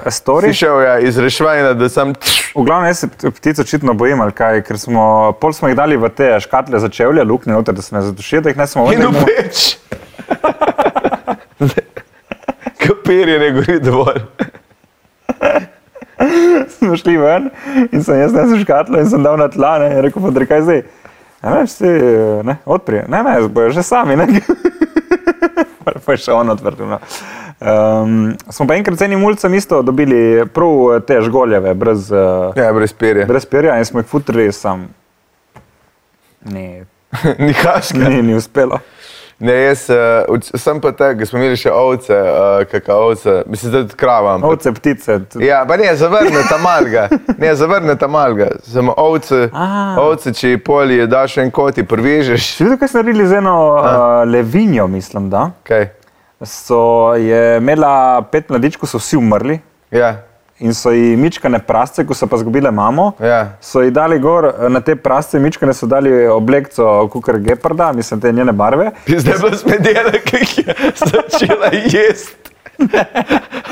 Si 0.07 0.23
story. 0.23 0.55
šel 0.55 0.83
ja, 0.83 0.99
iz 1.03 1.19
rešvanja, 1.19 1.75
da 1.75 1.89
sem 1.91 2.15
V 2.55 2.63
glavnem, 2.63 2.87
jaz 2.93 2.99
se 3.03 3.09
ptic 3.09 3.59
očitno 3.59 3.95
bojim, 3.95 4.21
ali 4.21 4.33
kaj, 4.33 4.63
ker 4.63 4.79
smo, 4.79 5.33
pol 5.41 5.53
smo 5.57 5.69
jih 5.69 5.77
dali 5.77 5.97
v 5.97 6.09
te 6.15 6.41
škatle 6.41 6.79
za 6.79 6.89
čevlje, 6.89 7.25
luknje, 7.25 7.53
noter, 7.57 7.75
da 7.75 7.83
se 7.83 7.95
ne 7.95 8.03
zadušijo, 8.07 8.41
da 8.41 8.49
jih 8.53 8.59
ne 8.61 8.67
smo 8.67 8.93
in 8.93 9.03
v 9.03 9.09
vrnili. 9.09 9.25
peč. 9.27 9.79
Kapir 12.83 13.29
je 13.29 13.39
ne 13.39 13.51
gori 13.57 13.81
dovolj. 13.81 14.23
Smo 16.79 16.97
šli 16.97 17.17
ven 17.19 17.51
in 17.91 18.05
sem 18.05 18.21
jaz 18.21 18.33
nesel 18.37 18.61
škatlo 18.63 18.99
in 19.01 19.09
sem 19.11 19.23
dal 19.25 19.37
na 19.41 19.49
tla, 19.51 19.79
ne, 19.83 19.89
in 19.97 20.01
rekel, 20.07 20.23
pa 20.23 20.31
kaj 20.47 20.63
zdaj. 20.69 20.81
Ja, 21.43 21.55
ne, 21.55 21.67
si, 21.67 21.89
ne, 22.45 22.57
odprij. 22.65 23.05
Ne, 23.09 23.23
ne, 23.23 23.49
bojo 23.49 23.71
že 23.71 23.83
sami, 23.83 24.17
ne. 24.17 24.27
pa 26.07 26.13
je 26.15 26.19
še 26.23 26.33
on 26.33 26.51
odprl. 26.55 26.87
No. 26.87 26.99
Um, 27.63 28.15
smo 28.51 28.67
pa 28.67 28.75
enkrat 28.75 28.99
z 28.99 29.07
enim 29.07 29.21
mulcem 29.23 29.55
isto 29.55 29.83
dobili 29.83 30.47
prav 30.55 31.01
te 31.07 31.21
žgoljeve, 31.23 31.75
brez, 31.75 32.11
uh, 32.11 32.55
Ja, 32.59 32.73
brez 32.73 32.93
perja. 32.93 33.27
brez 33.27 33.47
perja 33.47 33.79
in 33.79 33.85
smo 33.85 34.01
jih 34.03 34.07
futrili 34.11 34.53
sam. 34.53 34.89
Ni, 36.55 36.83
Nihaška. 37.39 37.99
ni, 38.09 38.23
ni 38.23 38.35
uspelo. 38.35 38.79
Ne, 39.43 39.53
jaz 39.65 39.89
uh, 39.91 39.97
sem 40.55 40.79
pa 40.79 40.93
tak, 40.93 41.19
da 41.19 41.27
smo 41.27 41.39
imeli 41.39 41.57
še 41.57 41.67
ovce, 41.69 42.15
uh, 42.15 42.29
kakavce, 42.65 43.43
mislim, 43.47 43.73
da 43.73 43.81
tudi 43.81 43.97
krava. 43.97 44.35
ampak- 44.35 44.51
Ovce, 44.51 44.73
ptice. 44.73 45.17
tudi- 45.25 45.45
Ja, 45.45 45.65
pa 45.67 45.77
ne, 45.77 45.97
zavrne 45.97 46.45
ta 46.47 46.59
malga. 46.59 47.09
Ne, 47.37 47.51
zavrne 47.55 47.97
ta 47.97 48.07
malga. 48.09 48.47
Samo 48.65 48.95
ovce, 48.97 49.49
ovce, 49.99 50.31
če 50.33 50.49
ji 50.49 50.59
poli 50.61 51.07
daš 51.09 51.37
en 51.39 51.51
kot, 51.51 51.75
ti 51.75 51.83
prvežeš. 51.85 52.53
Si 52.53 52.63
videl, 52.63 52.79
kaj 52.79 52.89
so 52.89 52.99
naredili 52.99 53.27
z 53.27 53.33
eno 53.35 53.57
uh, 53.75 53.89
levinjo, 54.25 54.87
mislim, 54.89 55.27
da? 55.29 55.51
Kaj? 55.63 55.89
So 56.41 56.79
je 57.15 57.57
imela 57.57 57.95
pet 58.25 58.49
mladičkov, 58.49 58.89
so 58.89 58.99
vsi 58.99 59.17
umrli 59.17 59.59
Ja, 59.91 60.17
in 60.63 60.75
so 60.75 60.91
ji 60.95 61.17
mičkane 61.17 61.59
prasce, 61.67 62.07
ko 62.07 62.15
so 62.15 62.27
pa 62.27 62.39
zgubile 62.39 62.71
mamo. 62.71 63.13
ja. 63.21 63.57
So 63.61 63.83
ji 63.83 63.91
dali 63.91 64.19
gor 64.19 64.47
eh, 64.47 64.69
na 64.69 64.81
te 64.81 64.97
prasce, 64.97 65.39
mičkane 65.39 65.75
so 65.75 65.87
dali 65.87 66.27
oblekco 66.27 67.09
kukar 67.13 67.39
geparda, 67.39 67.93
mislim, 67.93 68.21
te 68.21 68.33
njene 68.33 68.53
barve. 68.53 68.91
Zdaj 69.07 69.35
pa 69.41 69.57
smedela, 69.57 70.13
ki 70.25 70.37
jih 70.37 70.59
je 70.59 70.75
začela 70.95 71.71
jesti. 71.73 72.53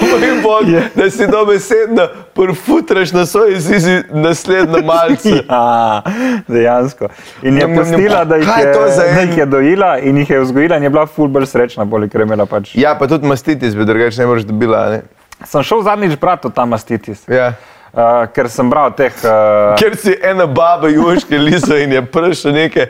Moj 0.00 0.42
bog, 0.42 0.68
Je. 0.68 0.82
da 0.94 1.10
si 1.10 1.26
dobesedno 1.26 2.08
porfutraš 2.34 3.12
na 3.12 3.26
svoj 3.26 3.56
zizi 3.58 4.02
naslednjo 4.12 4.82
malce. 4.84 5.42
Ja, 5.50 6.02
dejansko. 6.48 7.08
In 7.42 7.58
je 7.58 7.76
pustila, 7.76 8.24
da 8.24 8.36
jih 8.36 8.48
je 8.58 8.72
da 8.96 9.20
jih 9.20 9.38
je 9.38 9.46
dojila 9.46 9.98
in 9.98 10.18
jih 10.18 10.30
je 10.30 10.40
vzgojila 10.40 10.76
in 10.76 10.82
je 10.82 10.90
bila 10.90 11.06
ful 11.06 11.28
bolj 11.28 11.46
srečna, 11.46 11.84
bolj, 11.84 12.08
ker 12.08 12.20
je 12.20 12.26
imela 12.26 12.46
pač. 12.46 12.74
Ja, 12.74 12.94
pa 12.98 13.06
tudi 13.06 13.26
mastitis 13.26 13.74
bi 13.76 13.84
drugače 13.84 14.20
ne 14.20 14.26
moreš 14.26 14.44
dobila. 14.44 14.88
Ne? 14.90 15.02
Sem 15.44 15.62
šel 15.62 15.82
zadnjič 15.82 16.18
brati 16.20 16.46
o 16.46 16.50
ta 16.50 16.64
mastitis, 16.64 17.22
Ja. 17.28 17.52
uh, 17.92 18.26
ker 18.34 18.48
sem 18.50 18.70
bral 18.70 18.92
teh. 18.96 19.12
Uh, 19.24 19.76
Ker 19.80 19.96
si 19.96 20.14
ena 20.22 20.46
baba 20.46 20.88
juške 20.88 21.38
liso 21.38 21.76
in 21.76 21.92
je 21.92 22.02
prišel 22.06 22.52
nekaj 22.52 22.86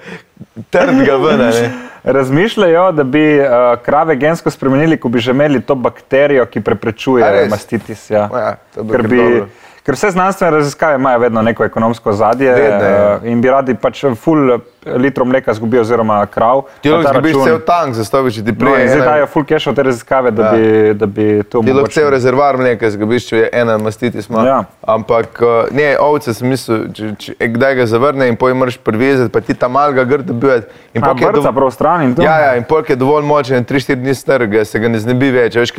trdega 0.71 1.17
ven. 1.17 1.39
Ne? 1.39 1.71
Razmišljajo, 2.05 2.93
da 2.93 3.05
bi 3.05 3.23
uh, 3.41 3.77
krave 3.85 4.17
gensko 4.17 4.51
spremenili, 4.51 4.97
ko 4.97 5.09
bi 5.09 5.21
že 5.21 5.31
imeli 5.37 5.61
to 5.61 5.75
bakterijo, 5.75 6.47
ki 6.47 6.61
preprečuje 6.65 7.47
mastitis. 7.51 8.07
Ja. 8.11 8.29
Ja, 8.33 8.55
to 8.75 8.83
bi 8.83 8.97
ker, 8.97 9.03
bi, 9.09 9.17
dobro. 9.17 9.47
Ker 9.91 9.97
vse 9.97 10.11
znanstvene 10.11 10.51
raziskave 10.53 10.95
imajo 10.95 11.19
vedno 11.19 11.43
neko 11.43 11.65
ekonomsko 11.65 12.13
zadje 12.13 12.53
Vedno, 12.53 12.85
ja. 12.87 13.19
in 13.25 13.41
bi 13.41 13.51
radi 13.51 13.75
pač 13.75 14.05
full 14.17 14.59
litrov 14.87 15.27
mleka 15.27 15.55
zgubijo, 15.55 15.83
oziroma 15.83 16.27
krav. 16.27 16.63
Ti 16.81 16.91
lahko 16.91 17.03
ta 17.03 17.13
zgubiš 17.13 17.33
račun. 17.33 17.45
cel 17.45 17.59
tank, 17.61 17.95
zastaviš 17.95 18.35
ti 18.37 18.43
No, 18.43 18.55
prije. 18.55 18.83
in 18.83 18.89
zdaj 18.89 18.97
ena- 18.97 19.05
dajo 19.07 19.27
full 19.27 19.45
cash 19.45 19.67
v 19.67 19.75
te 19.75 19.83
raziskave, 19.83 20.31
da, 20.31 20.43
Ja. 20.43 20.53
bi, 20.53 20.95
da 20.95 21.07
bi 21.07 21.43
to 21.43 21.61
Ti 21.61 21.73
lahko 21.73 21.91
cel 21.91 22.05
omogočili. 22.05 22.11
rezervar 22.11 22.57
mleka 22.57 22.91
zgubiš, 22.91 23.29
če 23.29 23.37
je 23.37 23.49
ena 23.53 23.79
mastitis 23.79 24.29
ima. 24.29 24.47
Ja. 24.47 24.65
Ampak 24.83 25.43
uh, 25.43 25.49
ne, 25.71 25.97
ovce 26.01 26.35
sem 26.35 26.49
mislil, 26.49 26.93
če, 26.93 27.15
če, 27.17 27.35
e, 27.39 27.49
kdaj 27.49 27.75
ga 27.75 27.87
zavrne 27.87 28.29
in 28.29 28.37
pojem 28.37 28.57
moraš 28.57 28.77
privezati, 28.79 29.33
pa 29.33 29.41
ti 29.41 29.55
ta 29.55 29.69
malga 29.69 30.05
grdo 30.05 30.23
dobivati. 30.25 30.67
In 30.95 31.05
A, 31.05 31.07
pol, 31.07 31.15
ko 31.15 31.21
je 31.21 31.27
vrca 31.27 31.43
dov- 31.43 31.55
prav 31.55 31.71
stran 31.71 32.03
in 32.03 32.15
to. 32.15 32.23
Ja, 32.23 32.39
ja, 32.39 32.53
je 32.89 32.97
dovolj 32.97 33.25
močen, 33.25 33.65
3-4 33.65 33.95
dni 33.97 34.15
strga, 34.15 34.65
se 34.65 34.79
ga 34.79 34.89
ne 34.89 34.99
znebi 34.99 35.31
več. 35.31 35.55
Veš, 35.57 35.73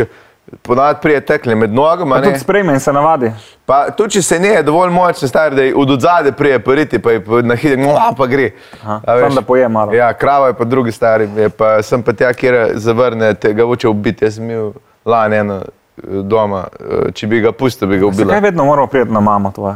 ke 0.50 0.56
ponavadi 0.62 1.00
prije 1.02 1.22
tekle 1.26 1.56
med 1.56 1.74
nogama. 1.74 2.22
Tudi 2.22 2.40
sprejme 2.40 2.74
in 2.74 2.80
se 2.80 2.94
navadi. 2.94 3.32
Pa 3.66 3.90
tudi 3.90 4.14
če 4.14 4.22
se 4.22 4.40
ne 4.40 4.48
je 4.48 4.64
dovolj 4.64 4.90
močen, 4.90 5.30
star, 5.30 5.56
da 5.56 5.62
od 5.76 5.92
odzade 5.92 6.32
prije 6.32 6.60
poriti, 6.60 7.00
pa 7.00 7.12
je 7.12 7.24
na 7.44 7.56
hitro, 7.56 7.82
no, 7.82 8.14
pa 8.18 8.28
gre. 8.28 8.52
Aha, 8.84 9.02
A 9.08 9.14
veš. 9.14 9.24
samo 9.24 9.36
da 9.36 9.42
poje 9.42 9.70
malo. 9.70 9.94
Ja, 9.94 10.14
krava 10.14 10.48
je 10.48 10.54
pa 10.54 10.64
drugi 10.64 10.92
stari, 10.92 11.30
je 11.36 11.50
pa 11.50 11.82
sem 11.82 12.04
pa 12.04 12.14
tja, 12.14 12.34
kjer 12.34 12.72
zavrne, 12.74 13.34
ga 13.34 13.66
hoče 13.66 13.88
ubiti. 13.88 14.26
Jaz 14.26 14.36
sem 14.36 14.50
imel 14.50 14.72
lani 15.06 15.36
eno 15.36 15.56
eh, 15.62 16.02
doma, 16.24 16.66
eh, 16.80 17.12
če 17.14 17.28
bi 17.28 17.40
ga 17.42 17.52
pustil, 17.52 17.88
bi 17.88 17.98
ga 17.98 18.06
ubila. 18.06 18.26
Zakaj 18.34 18.42
vedno 18.42 18.66
moramo 18.66 18.88
priti 18.88 19.12
na 19.12 19.20
mamo 19.20 19.52
tvojo? 19.52 19.76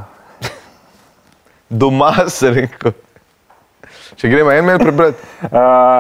Doma 1.69 2.13
se 2.27 2.49
rekel. 2.49 2.91
Če 4.15 4.29
gremo 4.29 4.51
en 4.51 4.65
mail 4.65 4.79
prebrati, 4.79 5.17
Uh, 5.41 5.49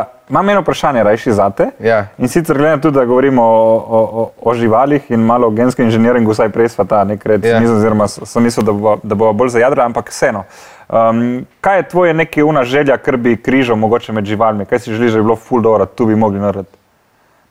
imam 0.29 0.49
eno 0.49 0.61
vprašanje, 0.61 1.03
rajši 1.03 1.33
zate. 1.33 1.69
Ja. 1.79 2.05
In 2.17 2.27
sicer 2.27 2.59
na 2.59 2.77
to, 2.81 2.91
da 2.91 3.05
govorimo 3.05 3.43
o, 3.43 3.75
o, 3.75 3.99
o, 4.21 4.29
o 4.41 4.53
živalih 4.53 5.11
in 5.11 5.19
malo 5.19 5.47
o 5.47 5.51
genskem 5.51 5.85
inženiringu, 5.85 6.31
vsaj 6.31 6.49
prej 6.49 6.69
sva 6.69 6.85
ta 6.85 7.03
nekaj 7.03 7.35
Ja. 7.35 7.59
yeah. 7.59 7.75
oziroma 7.77 8.07
sem 8.07 8.43
mislil, 8.43 8.65
da 8.65 8.71
bo, 8.71 8.97
da 9.03 9.15
bo 9.15 9.33
bolj 9.33 9.49
zajadra, 9.49 9.85
ampak 9.85 10.09
vseeno. 10.09 10.43
Um, 10.89 11.45
kaj 11.61 11.77
je 11.77 11.89
tvoje 11.89 12.13
neke 12.13 12.43
una 12.43 12.63
želja, 12.63 12.97
kar 12.97 13.17
bi 13.17 13.37
križal 13.37 13.75
mogoče 13.75 14.13
med 14.13 14.25
živalmi? 14.25 14.65
Kaj 14.65 14.79
si 14.79 14.93
želiš, 14.93 15.11
da 15.11 15.19
bi 15.19 15.23
bilo 15.23 15.35
full 15.35 15.61
dobro, 15.61 15.85
tu 15.85 16.05
bi 16.05 16.15
mogli 16.15 16.39
narediti? 16.39 16.77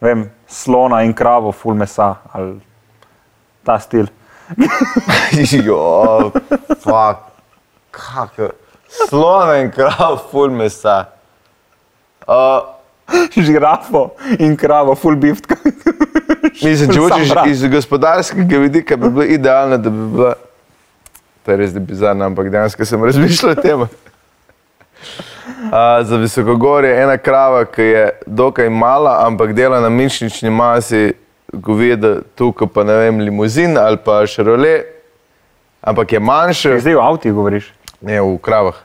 Vem, 0.00 0.30
slona 0.46 1.02
in 1.02 1.12
kravo, 1.12 1.52
full 1.52 1.74
mesa 1.74 2.14
ali 2.32 2.60
ta 3.64 3.78
stil. 3.78 4.06
Jo, 5.64 6.30
fuck. 6.82 7.34
Kako. 7.90 8.48
Slona 9.08 9.56
in 9.62 9.70
krav, 9.70 10.18
ful 10.30 10.50
mesa. 10.50 11.04
Uh, 12.26 12.74
Žirafo 13.46 14.10
in 14.38 14.56
kravo, 14.56 14.94
full 14.94 15.16
beef. 15.16 15.42
mislim, 16.64 16.92
če 16.92 17.00
hočeš 17.00 17.32
iz 17.50 17.64
gospodarskega 17.72 18.58
vidika, 18.58 18.96
bi 18.96 19.10
bilo 19.10 19.24
idealno, 19.24 19.78
da 19.78 19.90
bi 19.90 20.08
bila. 20.16 20.34
To 21.44 21.52
je 21.52 21.56
res 21.60 21.74
bizarno, 21.76 22.24
ampak 22.24 22.48
dejansko 22.48 22.84
sem 22.88 23.04
razmišljal 23.04 23.52
o 23.52 23.62
tem. 23.62 23.86
Uh, 25.64 26.06
za 26.06 26.16
visokogorje 26.16 26.90
je 26.90 27.02
ena 27.02 27.16
krava, 27.18 27.64
ki 27.68 27.82
je 27.82 28.04
dokaj 28.26 28.68
mala, 28.72 29.26
ampak 29.26 29.52
dela 29.52 29.80
na 29.80 29.88
mišični 29.92 30.50
masi, 30.50 31.12
goveda 31.52 32.14
tukaj 32.36 32.68
pa 32.72 32.84
ne 32.84 32.96
vem, 32.96 33.20
limuzin 33.20 33.78
ali 33.78 33.98
pa 34.04 34.22
šarole, 34.26 34.84
ampak 35.80 36.12
je 36.12 36.20
manjša. 36.20 36.78
Zdaj 36.80 36.96
v 36.96 37.02
avtu 37.04 37.32
govoriš. 37.36 37.68
Ne, 38.00 38.20
v 38.20 38.38
kravah. 38.44 38.80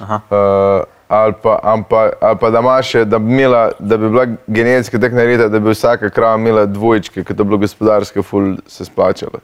Aha. 0.00 0.20
Uh, 0.28 0.95
ali, 1.08 1.34
pa, 1.42 1.58
ampa, 1.62 2.10
ali 2.20 2.38
pa 2.40 2.50
da, 2.50 2.58
ima 2.58 2.76
še, 2.82 3.04
da, 3.04 3.18
bi 3.18 3.32
imela, 3.32 3.70
da 3.78 3.96
bi 3.96 4.08
bila 4.08 4.26
genetska 4.46 4.98
tako 4.98 5.14
narejena, 5.16 5.48
da 5.48 5.60
bi 5.60 5.70
vsaka 5.70 6.10
krava 6.10 6.38
imela 6.38 6.66
dvojčke, 6.66 7.24
ker 7.24 7.36
to 7.36 7.44
bi 7.44 7.54
bilo 7.54 7.62
gospodarsko 7.62 8.22
ful 8.22 8.56
se 8.66 8.84
splačalo. 8.84 9.40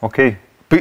Okay. 0.00 0.34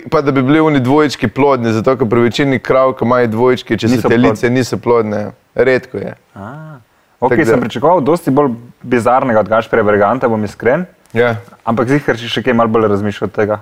Pa 0.09 0.21
da 0.21 0.31
bi 0.31 0.41
bili 0.41 0.59
oni 0.59 0.79
dvojčki 0.79 1.27
plodni, 1.27 1.73
zato 1.75 1.97
ker 1.99 2.07
pri 2.09 2.21
večini 2.21 2.59
krav, 2.59 2.93
ki 2.95 3.05
imajo 3.05 3.27
dvojčke, 3.27 3.77
če 3.77 3.89
Niso 3.91 4.07
so 4.07 4.09
telice, 4.09 4.49
niso 4.49 4.77
plodne. 4.79 5.31
Redko 5.55 5.97
je. 5.97 6.15
Ok, 7.19 7.29
Tako 7.29 7.35
da- 7.35 7.45
sem 7.45 7.61
pričakoval 7.61 8.01
dosti 8.01 8.31
bolj 8.31 8.53
bizarnega 8.81 9.39
od 9.39 9.49
Gašpera 9.49 9.83
Berganta, 9.83 10.29
bom 10.31 10.43
iskren. 10.43 10.85
Ja, 11.13 11.35
Ampak 11.67 11.91
zihar 11.91 12.17
si 12.17 12.31
še 12.31 12.41
kaj 12.41 12.55
malo 12.55 12.71
bolj 12.71 12.87
razmišljal 12.87 13.27
od 13.27 13.35
tega. 13.35 13.59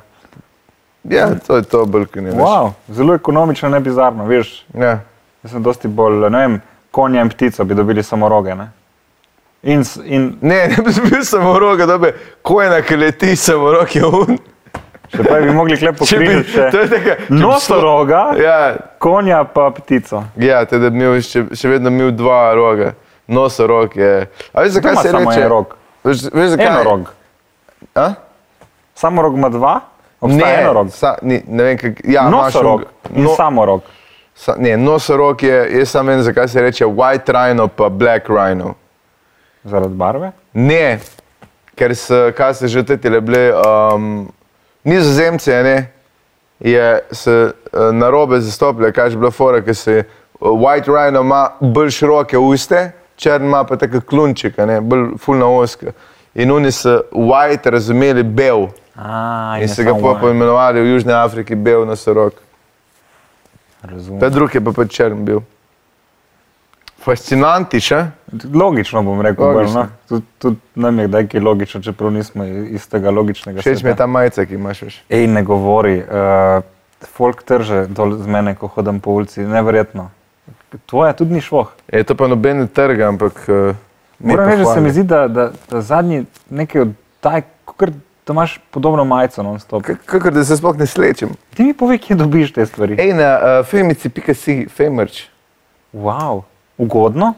Ja 1.10 1.30
to 1.48 1.56
je 1.56 1.64
to, 1.64 1.84
veš. 1.86 2.34
Wow, 2.34 2.72
zelo 2.88 3.14
ekonomično, 3.16 3.70
ne 3.70 3.80
bizarno. 3.80 4.26
Veš, 4.26 4.66
Ja. 4.74 5.00
jaz 5.44 5.52
sem 5.52 5.64
dosti 5.64 5.88
bolj, 5.88 6.30
ne 6.30 6.40
vem, 6.40 6.62
konja 6.92 7.22
in 7.22 7.30
ptico 7.30 7.64
bi 7.64 7.76
dobili 7.76 8.04
samo 8.04 8.30
roge. 8.30 8.56
Ne? 8.56 8.70
In, 9.64 9.84
in 10.06 10.38
Ne, 10.42 10.68
ne 10.68 10.78
bi 10.78 11.10
bil 11.10 11.24
samo 11.24 11.60
roga, 11.60 11.86
da 11.86 11.98
bi 11.98 12.12
kojena, 12.42 12.82
ki 12.82 12.96
leti 12.96 13.36
samo 13.36 13.72
roke 13.72 14.00
un. 14.06 14.38
še 15.10 15.24
prej 15.24 15.42
bi 15.42 15.52
mogli 15.52 15.78
klep 15.78 15.98
Če 16.06 16.18
bi, 16.18 16.26
pokrižati 16.26 16.88
še 16.88 17.18
nosoroga, 17.30 18.22
Ja, 18.38 18.76
konja 18.98 19.44
pa 19.44 19.72
ptico. 19.72 20.24
Ja, 20.38 20.66
te 20.66 20.78
da 20.80 20.90
bi 20.90 21.02
imel 21.02 21.18
še, 21.22 21.48
še 21.52 21.70
vedno 21.70 21.90
imel 21.90 22.12
dva 22.12 22.54
roga, 22.54 22.94
nosorog 23.28 23.96
je. 23.98 24.30
A 24.54 24.62
veš, 24.62 24.78
zakaj 24.78 24.96
se 25.02 25.10
samo 25.10 25.32
reče? 25.32 25.42
en 25.44 25.50
rog. 25.50 25.76
Veš, 26.04 26.24
veš 26.34 26.50
zakaj? 26.54 26.68
Eno 26.68 26.84
rog. 26.84 27.10
A? 27.96 28.14
Samo 28.96 29.22
rog 29.22 29.36
ima 29.36 29.50
dva, 29.50 29.80
obstaja 30.22 30.62
eno 30.62 30.74
rog. 30.74 30.92
Sa, 30.92 31.16
ni, 31.22 31.42
ne 31.48 31.64
vem, 31.64 31.78
kak, 31.78 32.02
ja, 32.04 32.30
Nosorog 32.30 32.80
un- 33.10 33.18
in 33.18 33.24
no, 33.24 33.36
samo 33.36 33.66
rog. 33.66 33.82
sa, 34.36 34.56
ne, 34.58 34.78
nosorog 34.78 35.44
je, 35.44 35.78
jaz 35.80 35.90
sam 35.90 36.08
vem, 36.08 36.22
zakaj 36.22 36.48
se 36.48 36.62
reče 36.62 36.86
white 36.86 37.32
rhino 37.34 37.68
pa 37.68 37.90
black 37.90 38.30
rhino. 38.30 38.74
Zaradi 39.64 39.94
barve. 39.96 40.32
Ne, 40.54 41.00
ker 41.76 41.96
so, 41.96 42.32
kaj 42.38 42.54
se 42.54 42.68
že 42.68 42.84
tetile 42.84 43.22
bile, 43.22 43.54
um, 43.56 44.32
nizozemci, 44.84 45.54
a 45.54 45.64
ne, 45.64 45.92
je 46.60 47.00
se 47.12 47.32
uh, 47.74 47.80
narobe 47.94 48.40
zastopile, 48.40 48.92
kaj 48.92 49.10
je 49.10 49.16
bila 49.18 49.32
fora, 49.32 49.62
ker 49.62 49.76
se 49.76 50.04
uh, 50.40 50.50
white 50.50 50.88
rhino 50.88 51.22
ima 51.22 51.50
bolj 51.60 51.90
široke 51.90 52.38
uste, 52.38 52.92
črn 53.16 53.46
ima 53.46 53.64
pa 53.64 53.76
tako 53.76 54.02
klunček, 54.02 54.60
a 54.60 54.66
ne, 54.66 54.82
bolj 54.82 55.18
fulna 55.20 55.48
oska. 55.48 55.92
In 56.36 56.52
oni 56.52 56.72
so 56.72 57.02
white 57.12 57.70
razumeli 57.72 58.24
bel 58.24 58.68
A, 59.00 59.58
in 59.62 59.72
so 59.72 59.84
ga 59.84 59.94
pa 59.96 60.18
poimenovali 60.20 60.82
v 60.84 60.92
Južni 60.92 61.14
Afriki 61.16 61.56
bel 61.56 61.86
nosorog. 61.88 62.34
Razumem. 63.82 64.20
Ta 64.20 64.28
drug 64.30 64.56
je 64.56 64.60
pa 64.60 64.74
pač 64.76 64.92
črn 64.92 65.22
bil. 65.24 65.40
Fascinantiš, 67.00 67.92
a? 67.96 68.02
Logično 68.54 69.00
bom 69.08 69.22
rekel, 69.24 69.46
Logično. 69.46 69.86
bolj, 69.86 69.88
no. 69.88 70.10
tudi, 70.10 70.26
tudi 70.40 70.84
nam 70.84 71.00
je 71.00 71.06
kdaj 71.08 71.28
kaj 71.32 71.40
logično, 71.40 71.82
čeprav 71.82 72.12
nismo 72.12 72.44
iz 72.44 72.90
tega 72.92 73.14
logičnega 73.16 73.64
Všeč 73.64 73.86
mi 73.88 73.94
je 73.94 73.96
ta 74.02 74.08
majica, 74.08 74.46
ki 74.46 74.60
imaš 74.60 74.82
veš. 74.82 74.98
Ej, 75.08 75.28
ne 75.32 75.46
govori, 75.48 75.96
uh, 76.04 76.60
folk 77.16 77.46
trže 77.48 77.86
dol 77.88 78.18
z 78.20 78.28
mene, 78.28 78.56
ko 78.60 78.68
hodim 78.68 79.00
po 79.00 79.16
ulici, 79.16 79.48
neverjetno. 79.48 80.10
Tvoja 80.92 81.16
tudi 81.16 81.40
ni 81.40 81.42
šlo. 81.42 81.70
Je 81.88 82.04
to 82.04 82.20
pa 82.20 82.28
nobene 82.28 82.68
trga, 82.68 83.08
ampak. 83.16 83.40
Uh, 83.48 83.80
Moram 84.20 84.52
reči, 84.52 84.68
da 84.68 84.76
se 84.76 84.84
mi 84.84 84.92
zdi, 84.92 85.08
da, 85.08 85.28
da, 85.32 85.50
da 85.72 85.82
zadnji 85.82 86.26
nekaj 86.52 86.82
oddaj, 86.82 87.48
kot 87.64 87.96
da 88.30 88.36
imaš 88.36 88.60
podobno 88.70 89.02
majico 89.04 89.44
non-stop. 89.44 89.84
Kakor 90.06 90.32
da 90.32 90.44
se 90.44 90.54
sploh 90.56 90.78
ne 90.78 90.86
slečem. 90.86 91.30
Ti 91.52 91.64
mi 91.64 91.74
povej, 91.74 91.98
kje 92.00 92.16
dobiš 92.16 92.54
te 92.54 92.66
stvari. 92.66 92.96
Ej, 92.96 93.14
na 93.14 93.30
uh, 93.34 93.66
femici.si, 93.66 94.68
femerč. 94.70 95.26
Wow, 95.92 96.44
ugodno, 96.78 97.34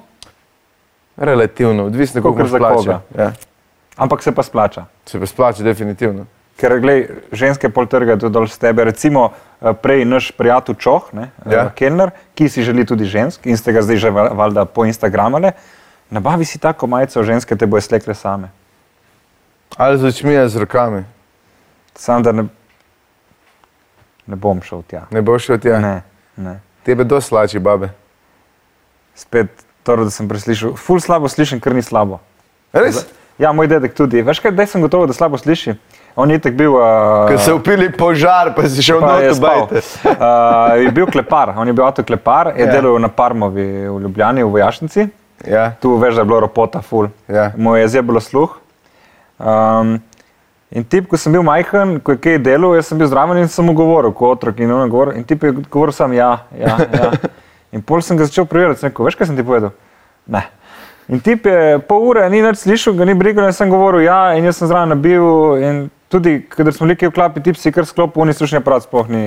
Relativno, 1.17 1.85
odvisno 1.85 2.21
koliko 2.21 2.47
za 2.47 2.57
plača. 2.57 2.75
koga. 2.75 3.01
Ja. 3.17 3.31
ampak 3.97 4.23
se 4.23 4.31
pa 4.31 4.43
splača. 4.43 4.85
Se 5.05 5.19
pa 5.19 5.25
splača, 5.25 5.63
definitivno. 5.63 6.25
Ker, 6.57 6.79
glej, 6.79 7.07
ženske 7.31 7.69
pol 7.69 7.85
trga 7.85 8.17
tudi 8.17 8.33
dol 8.33 8.47
z 8.47 8.57
tebe. 8.57 8.83
Recimo, 8.83 9.29
eh, 9.61 9.73
prej 9.73 10.05
naš 10.05 10.31
prijatelj 10.31 10.75
Čoh, 10.75 11.13
ne, 11.13 11.29
Ja. 11.45 11.51
ja. 11.53 11.69
Kellner, 11.69 12.11
ki 12.35 12.49
si 12.49 12.63
želi 12.63 12.85
tudi 12.85 13.05
žensk 13.05 13.45
in 13.45 13.57
ste 13.57 13.71
ga 13.71 13.81
zdaj 13.81 13.97
že 13.97 14.09
val- 14.09 14.33
valjda 14.33 14.65
po 14.65 14.85
Instagramale, 14.85 15.51
nabavi 16.09 16.45
si 16.45 16.59
tako 16.59 16.87
majico, 16.87 17.23
ženske 17.23 17.55
te 17.55 17.65
bojo 17.65 17.81
slekle 17.81 18.13
same. 18.13 18.49
Ali 19.77 19.97
z 19.97 20.03
očmi 20.05 20.37
ali 20.37 20.49
z 20.49 20.55
rokami. 20.57 21.03
Sam 21.95 22.23
da 22.23 22.31
ne, 22.31 22.43
ne 24.25 24.35
bom 24.35 24.61
šel 24.61 24.81
tja. 24.83 25.05
Ne 25.11 25.21
boš 25.21 25.45
šel 25.45 25.59
tja. 25.59 25.79
Ne, 25.79 26.01
ne. 26.37 26.59
Tebe 26.83 27.03
do 27.03 27.21
slači, 27.21 27.59
babe. 27.59 27.89
Spet 29.15 29.47
to, 29.83 29.95
da 29.95 30.09
sem 30.09 30.29
preslišal. 30.29 30.75
Ful 30.75 30.99
slabo 30.99 31.27
slišim, 31.27 31.59
ker 31.59 31.73
ni 31.73 31.81
slabo. 31.81 32.19
Res? 32.73 33.03
Ja, 33.37 33.51
moj 33.51 33.67
dedek 33.67 33.93
tudi. 33.93 34.21
Veš 34.21 34.39
kaj, 34.39 34.51
da 34.51 34.65
sem 34.65 34.81
gotovo, 34.81 35.05
da 35.05 35.13
slabo 35.13 35.37
sliši. 35.37 35.73
On 36.15 36.29
je 36.29 36.37
tak 36.39 36.53
bil. 36.53 36.75
Uh, 36.75 37.25
Ker 37.27 37.39
so 37.39 37.55
upili 37.55 37.87
požar, 37.89 38.51
pa 38.55 38.67
si 38.69 38.83
šel 38.83 38.99
Pa 38.99 39.17
je 39.17 39.31
noter 39.31 39.35
spal. 39.35 39.65
bajte. 39.65 39.81
Uh, 40.05 40.75
je 40.83 40.91
bil 40.91 41.07
klepar, 41.07 41.53
on 41.57 41.67
je 41.67 41.73
bil 41.73 41.85
avto 41.85 42.03
klepar, 42.03 42.53
je 42.53 42.65
Ja. 42.65 42.71
delal 42.71 42.99
na 42.99 43.07
Parmovi 43.07 43.65
v 43.89 43.99
Ljubljani, 43.99 44.43
v 44.43 44.49
vojašnici. 44.49 45.07
Ja, 45.47 45.71
Tu 45.81 45.89
veš, 45.97 46.15
da 46.15 46.21
je 46.21 46.25
bilo 46.25 46.39
ropota, 46.39 46.81
ful. 46.81 47.07
Ja. 47.27 47.51
Mu 47.57 47.75
je 47.75 47.87
zeblo 47.87 48.19
sluh. 48.21 48.60
Um, 49.41 49.97
in 50.71 50.85
tip, 50.85 51.07
ko 51.09 51.17
sem 51.17 51.33
bil 51.33 51.43
majhen, 51.43 51.97
ko 51.99 52.13
je 52.15 52.21
kaj 52.21 52.39
delal, 52.45 52.75
jaz 52.77 52.91
sem 52.91 52.99
bil 53.01 53.09
zraven 53.09 53.41
in 53.41 53.49
sem 53.51 53.65
mu 53.65 53.73
govoril, 53.77 54.13
kot 54.15 54.37
otrok. 54.37 54.61
In, 54.61 54.71
on 54.71 54.85
je 54.85 54.91
govoril, 54.93 55.17
in 55.19 55.25
tip 55.27 55.43
je 55.43 55.51
govoril 55.63 55.95
sam, 55.95 56.13
ja, 56.13 56.35
ja. 56.57 56.77
ja. 56.77 57.11
In 57.71 57.79
pol 57.87 58.01
sem 58.03 58.17
ga 58.19 58.25
začel 58.27 58.43
preverjati, 58.51 58.83
rekel, 58.89 59.05
veš, 59.07 59.15
kaj 59.15 59.29
sem 59.29 59.37
ti 59.39 59.45
povedal? 59.47 59.71
Ne. 60.27 60.41
In 61.07 61.21
tip 61.23 61.45
je 61.47 61.79
pol 61.87 62.03
ure, 62.09 62.25
ni 62.31 62.41
več 62.43 62.65
slišal, 62.65 62.97
ga 62.99 63.07
ni 63.07 63.15
brigal, 63.15 63.47
in 63.47 63.55
sem 63.55 63.71
govoril, 63.71 64.03
ja, 64.03 64.33
in 64.35 64.43
jaz 64.47 64.59
sem 64.59 64.67
zraven 64.67 64.91
nabil. 64.91 65.23
In 65.63 65.79
tudi, 66.11 66.41
kadar 66.51 66.75
smo 66.75 66.89
bili 66.89 66.99
v 66.99 67.13
klapi, 67.15 67.43
tip 67.43 67.59
si 67.59 67.71
kar 67.71 67.87
sklopil, 67.87 68.25
oni 68.25 68.35
slušni 68.35 68.59
aparat 68.59 68.83
sploh 68.83 69.07
ni. 69.11 69.23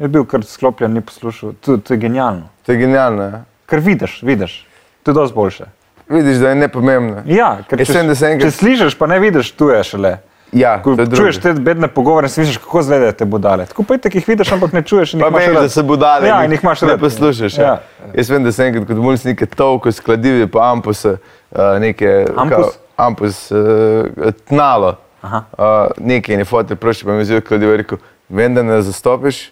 Je 0.00 0.08
bil 0.12 0.24
kar 0.28 0.44
sklopljen, 0.48 0.96
ni 0.96 1.04
poslušal. 1.04 1.54
To, 1.64 1.76
to 1.76 1.96
je 1.96 2.00
genialno. 2.00 2.48
to 2.64 2.72
je 2.72 2.80
genialno. 2.80 3.28
Ja. 3.28 3.44
Ker 3.68 3.84
vidiš, 3.84 4.22
vidiš, 4.24 4.58
to 5.04 5.12
je 5.12 5.20
dosti 5.20 5.36
boljše. 5.36 5.68
Vidiš, 6.08 6.36
da 6.36 6.48
je 6.48 6.54
nepomembno. 6.54 7.22
Ja, 7.26 7.58
ker 7.68 7.82
če, 7.82 7.92
vem, 7.92 8.06
da 8.06 8.14
se 8.14 8.26
enkrat- 8.26 8.52
če 8.52 8.58
slišiš, 8.58 8.94
pa 8.98 9.06
ne 9.06 9.18
vidiš, 9.18 9.50
tu 9.52 9.68
je 9.68 9.82
šele. 9.84 10.18
Ja, 10.52 10.82
Ko 10.82 10.94
je 10.94 11.06
čuješ 11.10 11.40
te 11.42 11.52
bedne 11.52 11.88
pogovore, 11.88 12.28
si 12.28 12.40
misliš, 12.40 12.60
kako 12.62 12.82
zgleda 12.82 13.12
te 13.12 13.24
budale. 13.24 13.66
Tako 13.66 13.82
pa 13.82 13.94
jih 13.98 14.28
vidiš, 14.28 14.52
ampak 14.52 14.72
ne 14.72 14.82
čuješ. 14.82 15.14
in 15.14 15.20
Pa 15.20 15.28
veš, 15.28 15.54
da 15.54 15.68
se 15.68 15.82
budale. 15.82 16.28
Ja, 16.28 16.44
in 16.44 16.52
jih 16.52 16.62
imaš 16.62 16.82
ne 16.82 16.88
rad. 16.88 17.00
poslušaš. 17.00 17.58
Ja. 17.58 17.64
Ja. 17.64 17.80
Jaz 18.14 18.30
vem, 18.30 18.44
da 18.44 18.52
sem 18.52 18.66
enkrat 18.66 18.86
kot 18.86 18.96
mulj 18.96 19.18
neke 19.24 19.46
tolko 19.46 19.92
skladivi, 19.92 20.46
pa 20.46 20.70
ampuse, 20.70 21.16
uh, 21.50 21.78
neke 21.80 22.26
Ampus? 22.36 22.56
Kao, 22.56 22.70
ampus 22.96 23.50
uh, 23.50 24.06
tnalo. 24.46 24.96
Aha. 25.22 25.42
Uh, 25.58 25.90
nekaj 25.98 26.34
in 26.34 26.40
je 26.40 26.44
fotel, 26.44 26.76
proši 26.76 27.04
pa 27.04 27.12
mi 27.12 27.24
zelo 27.24 27.40
kladivo 27.40 27.72
je 27.72 27.76
rekel, 27.76 27.98
vem, 28.28 28.54
da 28.54 28.62
ne 28.62 28.78
zastopiš, 28.82 29.50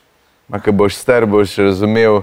ko 0.64 0.72
boš 0.72 0.94
star, 0.94 1.26
boš 1.26 1.56
razumel, 1.58 2.22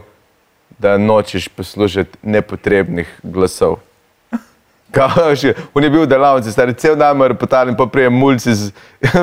da 0.79 0.97
nočeš 0.97 1.47
poslušati 1.47 2.17
nepotrebnih 2.23 3.19
glasov. 3.23 3.79
Kao, 4.91 5.35
še, 5.35 5.53
on 5.73 5.83
je 5.83 5.89
bil 5.89 6.03
v 6.03 6.09
delavnici, 6.11 6.51
stari 6.51 6.73
cel 6.73 6.95
dan 6.95 7.15
in 7.69 7.75
pa 7.77 7.85
prijem 7.85 8.13
mulci 8.13 8.53
z 8.59 8.71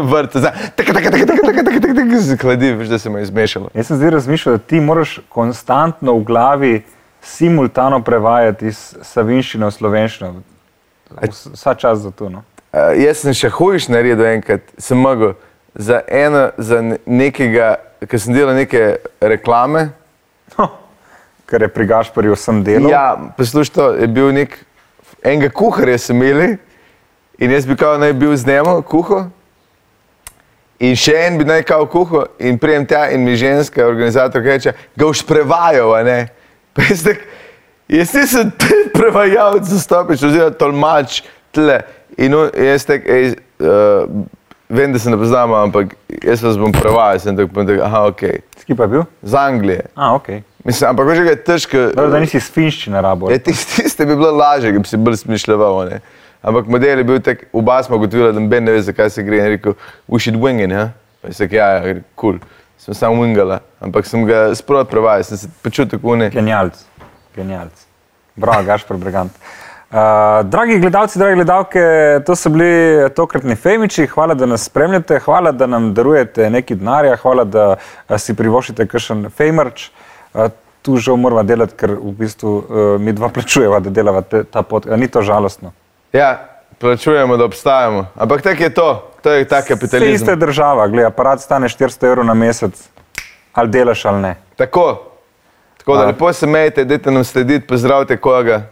vrta, 0.02 0.40
za 0.40 0.52
tako, 0.76 0.92
tako, 0.92 1.10
tako, 1.10 1.26
tako, 1.26 1.42
tako, 1.46 1.64
tako, 1.64 1.94
tako, 1.94 2.20
z 2.20 2.36
kladiv, 2.36 2.78
veš, 2.78 2.88
da 2.88 2.98
se 2.98 3.10
mu 3.10 3.18
je 3.18 3.22
izmešalo. 3.22 3.68
Jaz 3.74 3.86
sem 3.86 3.96
zdaj 3.96 4.10
razmišljal, 4.10 4.56
da 4.56 4.64
ti 4.64 4.80
moraš 4.80 5.18
konstantno 5.28 6.14
v 6.14 6.24
glavi 6.24 6.82
simultano 7.20 8.00
prevajati 8.02 8.66
iz 8.66 8.94
savinščine 9.02 9.66
v 9.66 9.74
slovenščino. 9.74 10.34
Vs- 11.10 11.52
Vsa 11.52 11.74
čas 11.74 11.98
za 11.98 12.10
to. 12.10 12.28
No. 12.28 12.44
Uh, 12.72 12.92
jaz 13.00 13.24
sem 13.24 13.34
še 13.36 13.50
hujš 13.52 13.88
naredil 13.92 14.24
enkrat, 14.28 14.64
sem 14.78 14.98
mogel 15.00 15.34
za 15.74 16.00
eno, 16.08 16.50
za 16.58 16.80
ne- 16.82 16.98
nekega, 17.06 17.76
ker 18.08 18.20
sem 18.20 18.34
delal 18.36 18.56
neke 18.56 18.98
reklame. 19.20 19.90
Ker 21.48 21.62
je 21.64 21.68
pri 21.72 21.86
Gašporju 21.88 22.36
sem 22.36 22.58
delal. 22.60 22.90
Ja, 22.92 23.04
poslušaj, 23.38 23.72
to 23.72 23.84
je 23.96 24.06
bil 24.12 24.26
nek, 24.36 24.58
enega 25.22 25.50
kuharja 25.50 25.98
sem 25.98 26.16
imeli 26.16 26.56
in 27.38 27.50
jaz 27.50 27.66
bi 27.66 27.76
kao 27.76 27.98
naj 27.98 28.12
bil 28.12 28.36
z 28.36 28.46
njim 28.46 28.82
kuho. 28.82 29.26
In 30.78 30.94
še 30.94 31.14
en 31.26 31.38
bi 31.38 31.44
naj 31.46 31.64
kao 31.66 31.86
kuho 31.90 32.24
in 32.38 32.58
prijem 32.58 32.86
tja 32.86 33.08
in 33.10 33.24
mi 33.26 33.36
ženska 33.36 33.86
organizatorka 33.86 34.48
reče, 34.48 34.72
ga 34.94 35.06
boš 35.06 35.24
prevajal, 35.26 35.94
a 35.94 36.02
ne. 36.06 36.18
Pa 36.74 36.86
jaz 36.86 37.02
tak, 37.02 37.24
jaz 37.90 38.14
nisem 38.14 38.52
prevajalec 38.96 39.66
za 39.66 39.80
stopič, 39.82 40.22
oziroma 40.22 40.54
tolmač 40.54 41.22
tle. 41.54 41.80
In 42.18 42.34
on, 42.34 42.50
jaz 42.54 42.86
tak, 42.86 43.06
ej, 43.10 43.34
uh, 43.58 44.06
vem, 44.68 44.92
da 44.92 44.98
se 44.98 45.10
ne 45.10 45.16
poznamo, 45.16 45.56
ampak 45.56 45.94
jaz 46.24 46.42
vas 46.42 46.58
bom 46.58 46.72
prevajal, 46.72 47.18
sem 47.20 47.36
tako, 47.36 47.64
tak, 47.64 47.80
aha, 47.84 48.04
ok, 48.12 48.22
Skaj 48.60 48.76
pa 48.76 48.84
je 48.84 48.88
bil? 48.88 49.02
z 49.22 49.34
Anglije. 49.34 49.86
A, 49.94 50.14
ok. 50.14 50.28
Mislim, 50.64 50.90
ampak 50.90 51.06
kaj 51.06 51.28
je 51.28 51.36
težko. 51.44 51.78
Dobro, 51.94 52.10
da 52.10 52.20
nisi 52.20 52.36
iz 52.36 52.50
finščine 52.52 53.00
rabo. 53.00 53.30
Ja, 53.32 53.38
tiste, 53.38 53.82
tiste 53.82 54.06
bi 54.06 54.16
bilo 54.16 54.32
lažje, 54.36 54.72
ki 54.74 54.82
bi 54.84 54.88
si 54.90 54.96
bolj 55.00 55.16
smišljeval. 55.22 55.84
Ne? 55.88 56.00
Ampak 56.42 56.68
model 56.68 56.98
je 57.00 57.04
bil 57.04 57.20
tak, 57.24 57.46
oba 57.52 57.82
smo 57.82 57.96
ugotovili, 57.96 58.32
da 58.32 58.40
Ben 58.40 58.64
ne 58.64 58.72
ve, 58.76 58.82
zakaj 58.82 59.10
se 59.10 59.22
gre. 59.22 59.38
In 59.38 59.48
rekel, 59.54 59.74
we 60.08 60.20
should 60.20 60.36
wing 60.40 60.60
it, 60.64 60.70
ja. 60.70 60.90
Pa 61.22 61.32
je 61.32 61.34
rekel, 61.40 61.58
ja, 61.58 61.68
ja, 61.86 61.94
cool. 62.20 62.38
sem 62.78 62.94
samo 62.94 63.22
wingala. 63.22 63.60
Ampak 63.80 64.06
sem 64.06 64.26
ga 64.26 64.54
sprot 64.54 64.90
prevajal, 64.90 65.24
sem 65.24 65.36
se 65.36 65.48
počutil 65.62 65.98
kot 65.98 66.18
ne. 66.18 66.30
Genialc. 66.30 66.84
Genialc. 67.36 67.86
Bravo, 68.36 68.62
Gašpor 68.68 68.96
Brigant. 68.96 69.32
Uh, 69.90 69.96
dragi 70.44 70.78
gledalci, 70.78 71.18
dragi 71.18 71.34
gledalke, 71.34 71.80
to 72.26 72.36
so 72.36 72.50
bili 72.50 73.08
tokratni 73.16 73.56
Femiči. 73.56 74.06
Hvala, 74.06 74.34
da 74.34 74.46
nas 74.46 74.64
spremljate, 74.64 75.18
hvala, 75.18 75.52
da 75.52 75.66
nam 75.66 75.94
darujete 75.94 76.50
nekaj 76.50 76.76
denarja, 76.76 77.16
hvala, 77.16 77.44
da 77.44 77.76
si 78.18 78.34
privoščite 78.36 78.86
kakšen 78.86 79.30
Femerč. 79.32 79.88
Uh, 80.34 80.50
tu 80.84 80.98
žal 81.00 81.16
moramo 81.16 81.42
delati, 81.42 81.72
ker 81.80 81.96
v 81.96 82.12
bistvu 82.20 82.52
uh, 82.58 82.92
mi 83.00 83.16
dva 83.16 83.32
plačujeva, 83.34 83.80
da 83.80 83.90
delava 83.90 84.20
te, 84.22 84.44
ta 84.44 84.62
pot. 84.62 84.86
Uh, 84.86 84.96
ni 85.00 85.08
to 85.08 85.24
žalostno. 85.24 85.72
Ja, 86.12 86.36
plačujemo, 86.78 87.40
da 87.40 87.48
obstajamo. 87.48 88.06
Ampak 88.14 88.44
tako 88.44 88.62
je 88.62 88.74
to, 88.74 88.92
to 89.22 89.32
je 89.32 89.48
ta 89.48 89.58
Vse 89.58 89.64
ista 89.64 89.74
kapitalizem. 89.74 90.38
država, 90.38 90.88
gledaj, 90.88 91.14
aparat 91.14 91.40
stane 91.40 91.68
400 91.68 92.12
evrov 92.12 92.28
na 92.28 92.34
mesec, 92.34 92.88
ali 93.52 93.70
delaš 93.72 94.04
ali 94.04 94.22
ne. 94.22 94.36
Tako. 94.56 94.90
Tako 95.78 95.96
da 95.96 96.02
A. 96.02 96.06
lepo 96.06 96.32
se 96.32 96.46
mejte, 96.46 96.84
dajte 96.84 97.10
nam 97.10 97.24
slediti, 97.24 97.66
pozdravite 97.66 98.16
koga. 98.16 98.66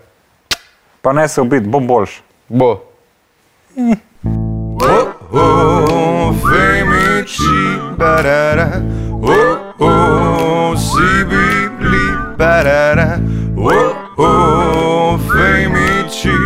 Pa 1.06 1.12
ne 1.12 1.28
se 1.28 1.40
ubiti, 1.40 1.68
bo 1.68 1.80
boljš. 1.80 2.22
Bo. 2.48 2.82
Oh, 3.78 5.06
oh, 5.32 6.34
femici, 6.34 7.78
barara. 7.98 8.66
Oh, 9.12 9.86
oh, 9.88 10.78
si 10.78 11.24
bibli, 11.24 12.06
barara. 12.38 13.18
Oh, 13.56 14.24
oh, 14.26 15.20
femici. 15.20 16.38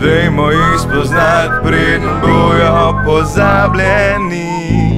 Dajmo 0.00 0.50
jih 0.50 0.78
spoznati, 0.78 1.54
preden 1.62 2.10
bojo 2.22 3.02
pozabljeni. 3.04 4.93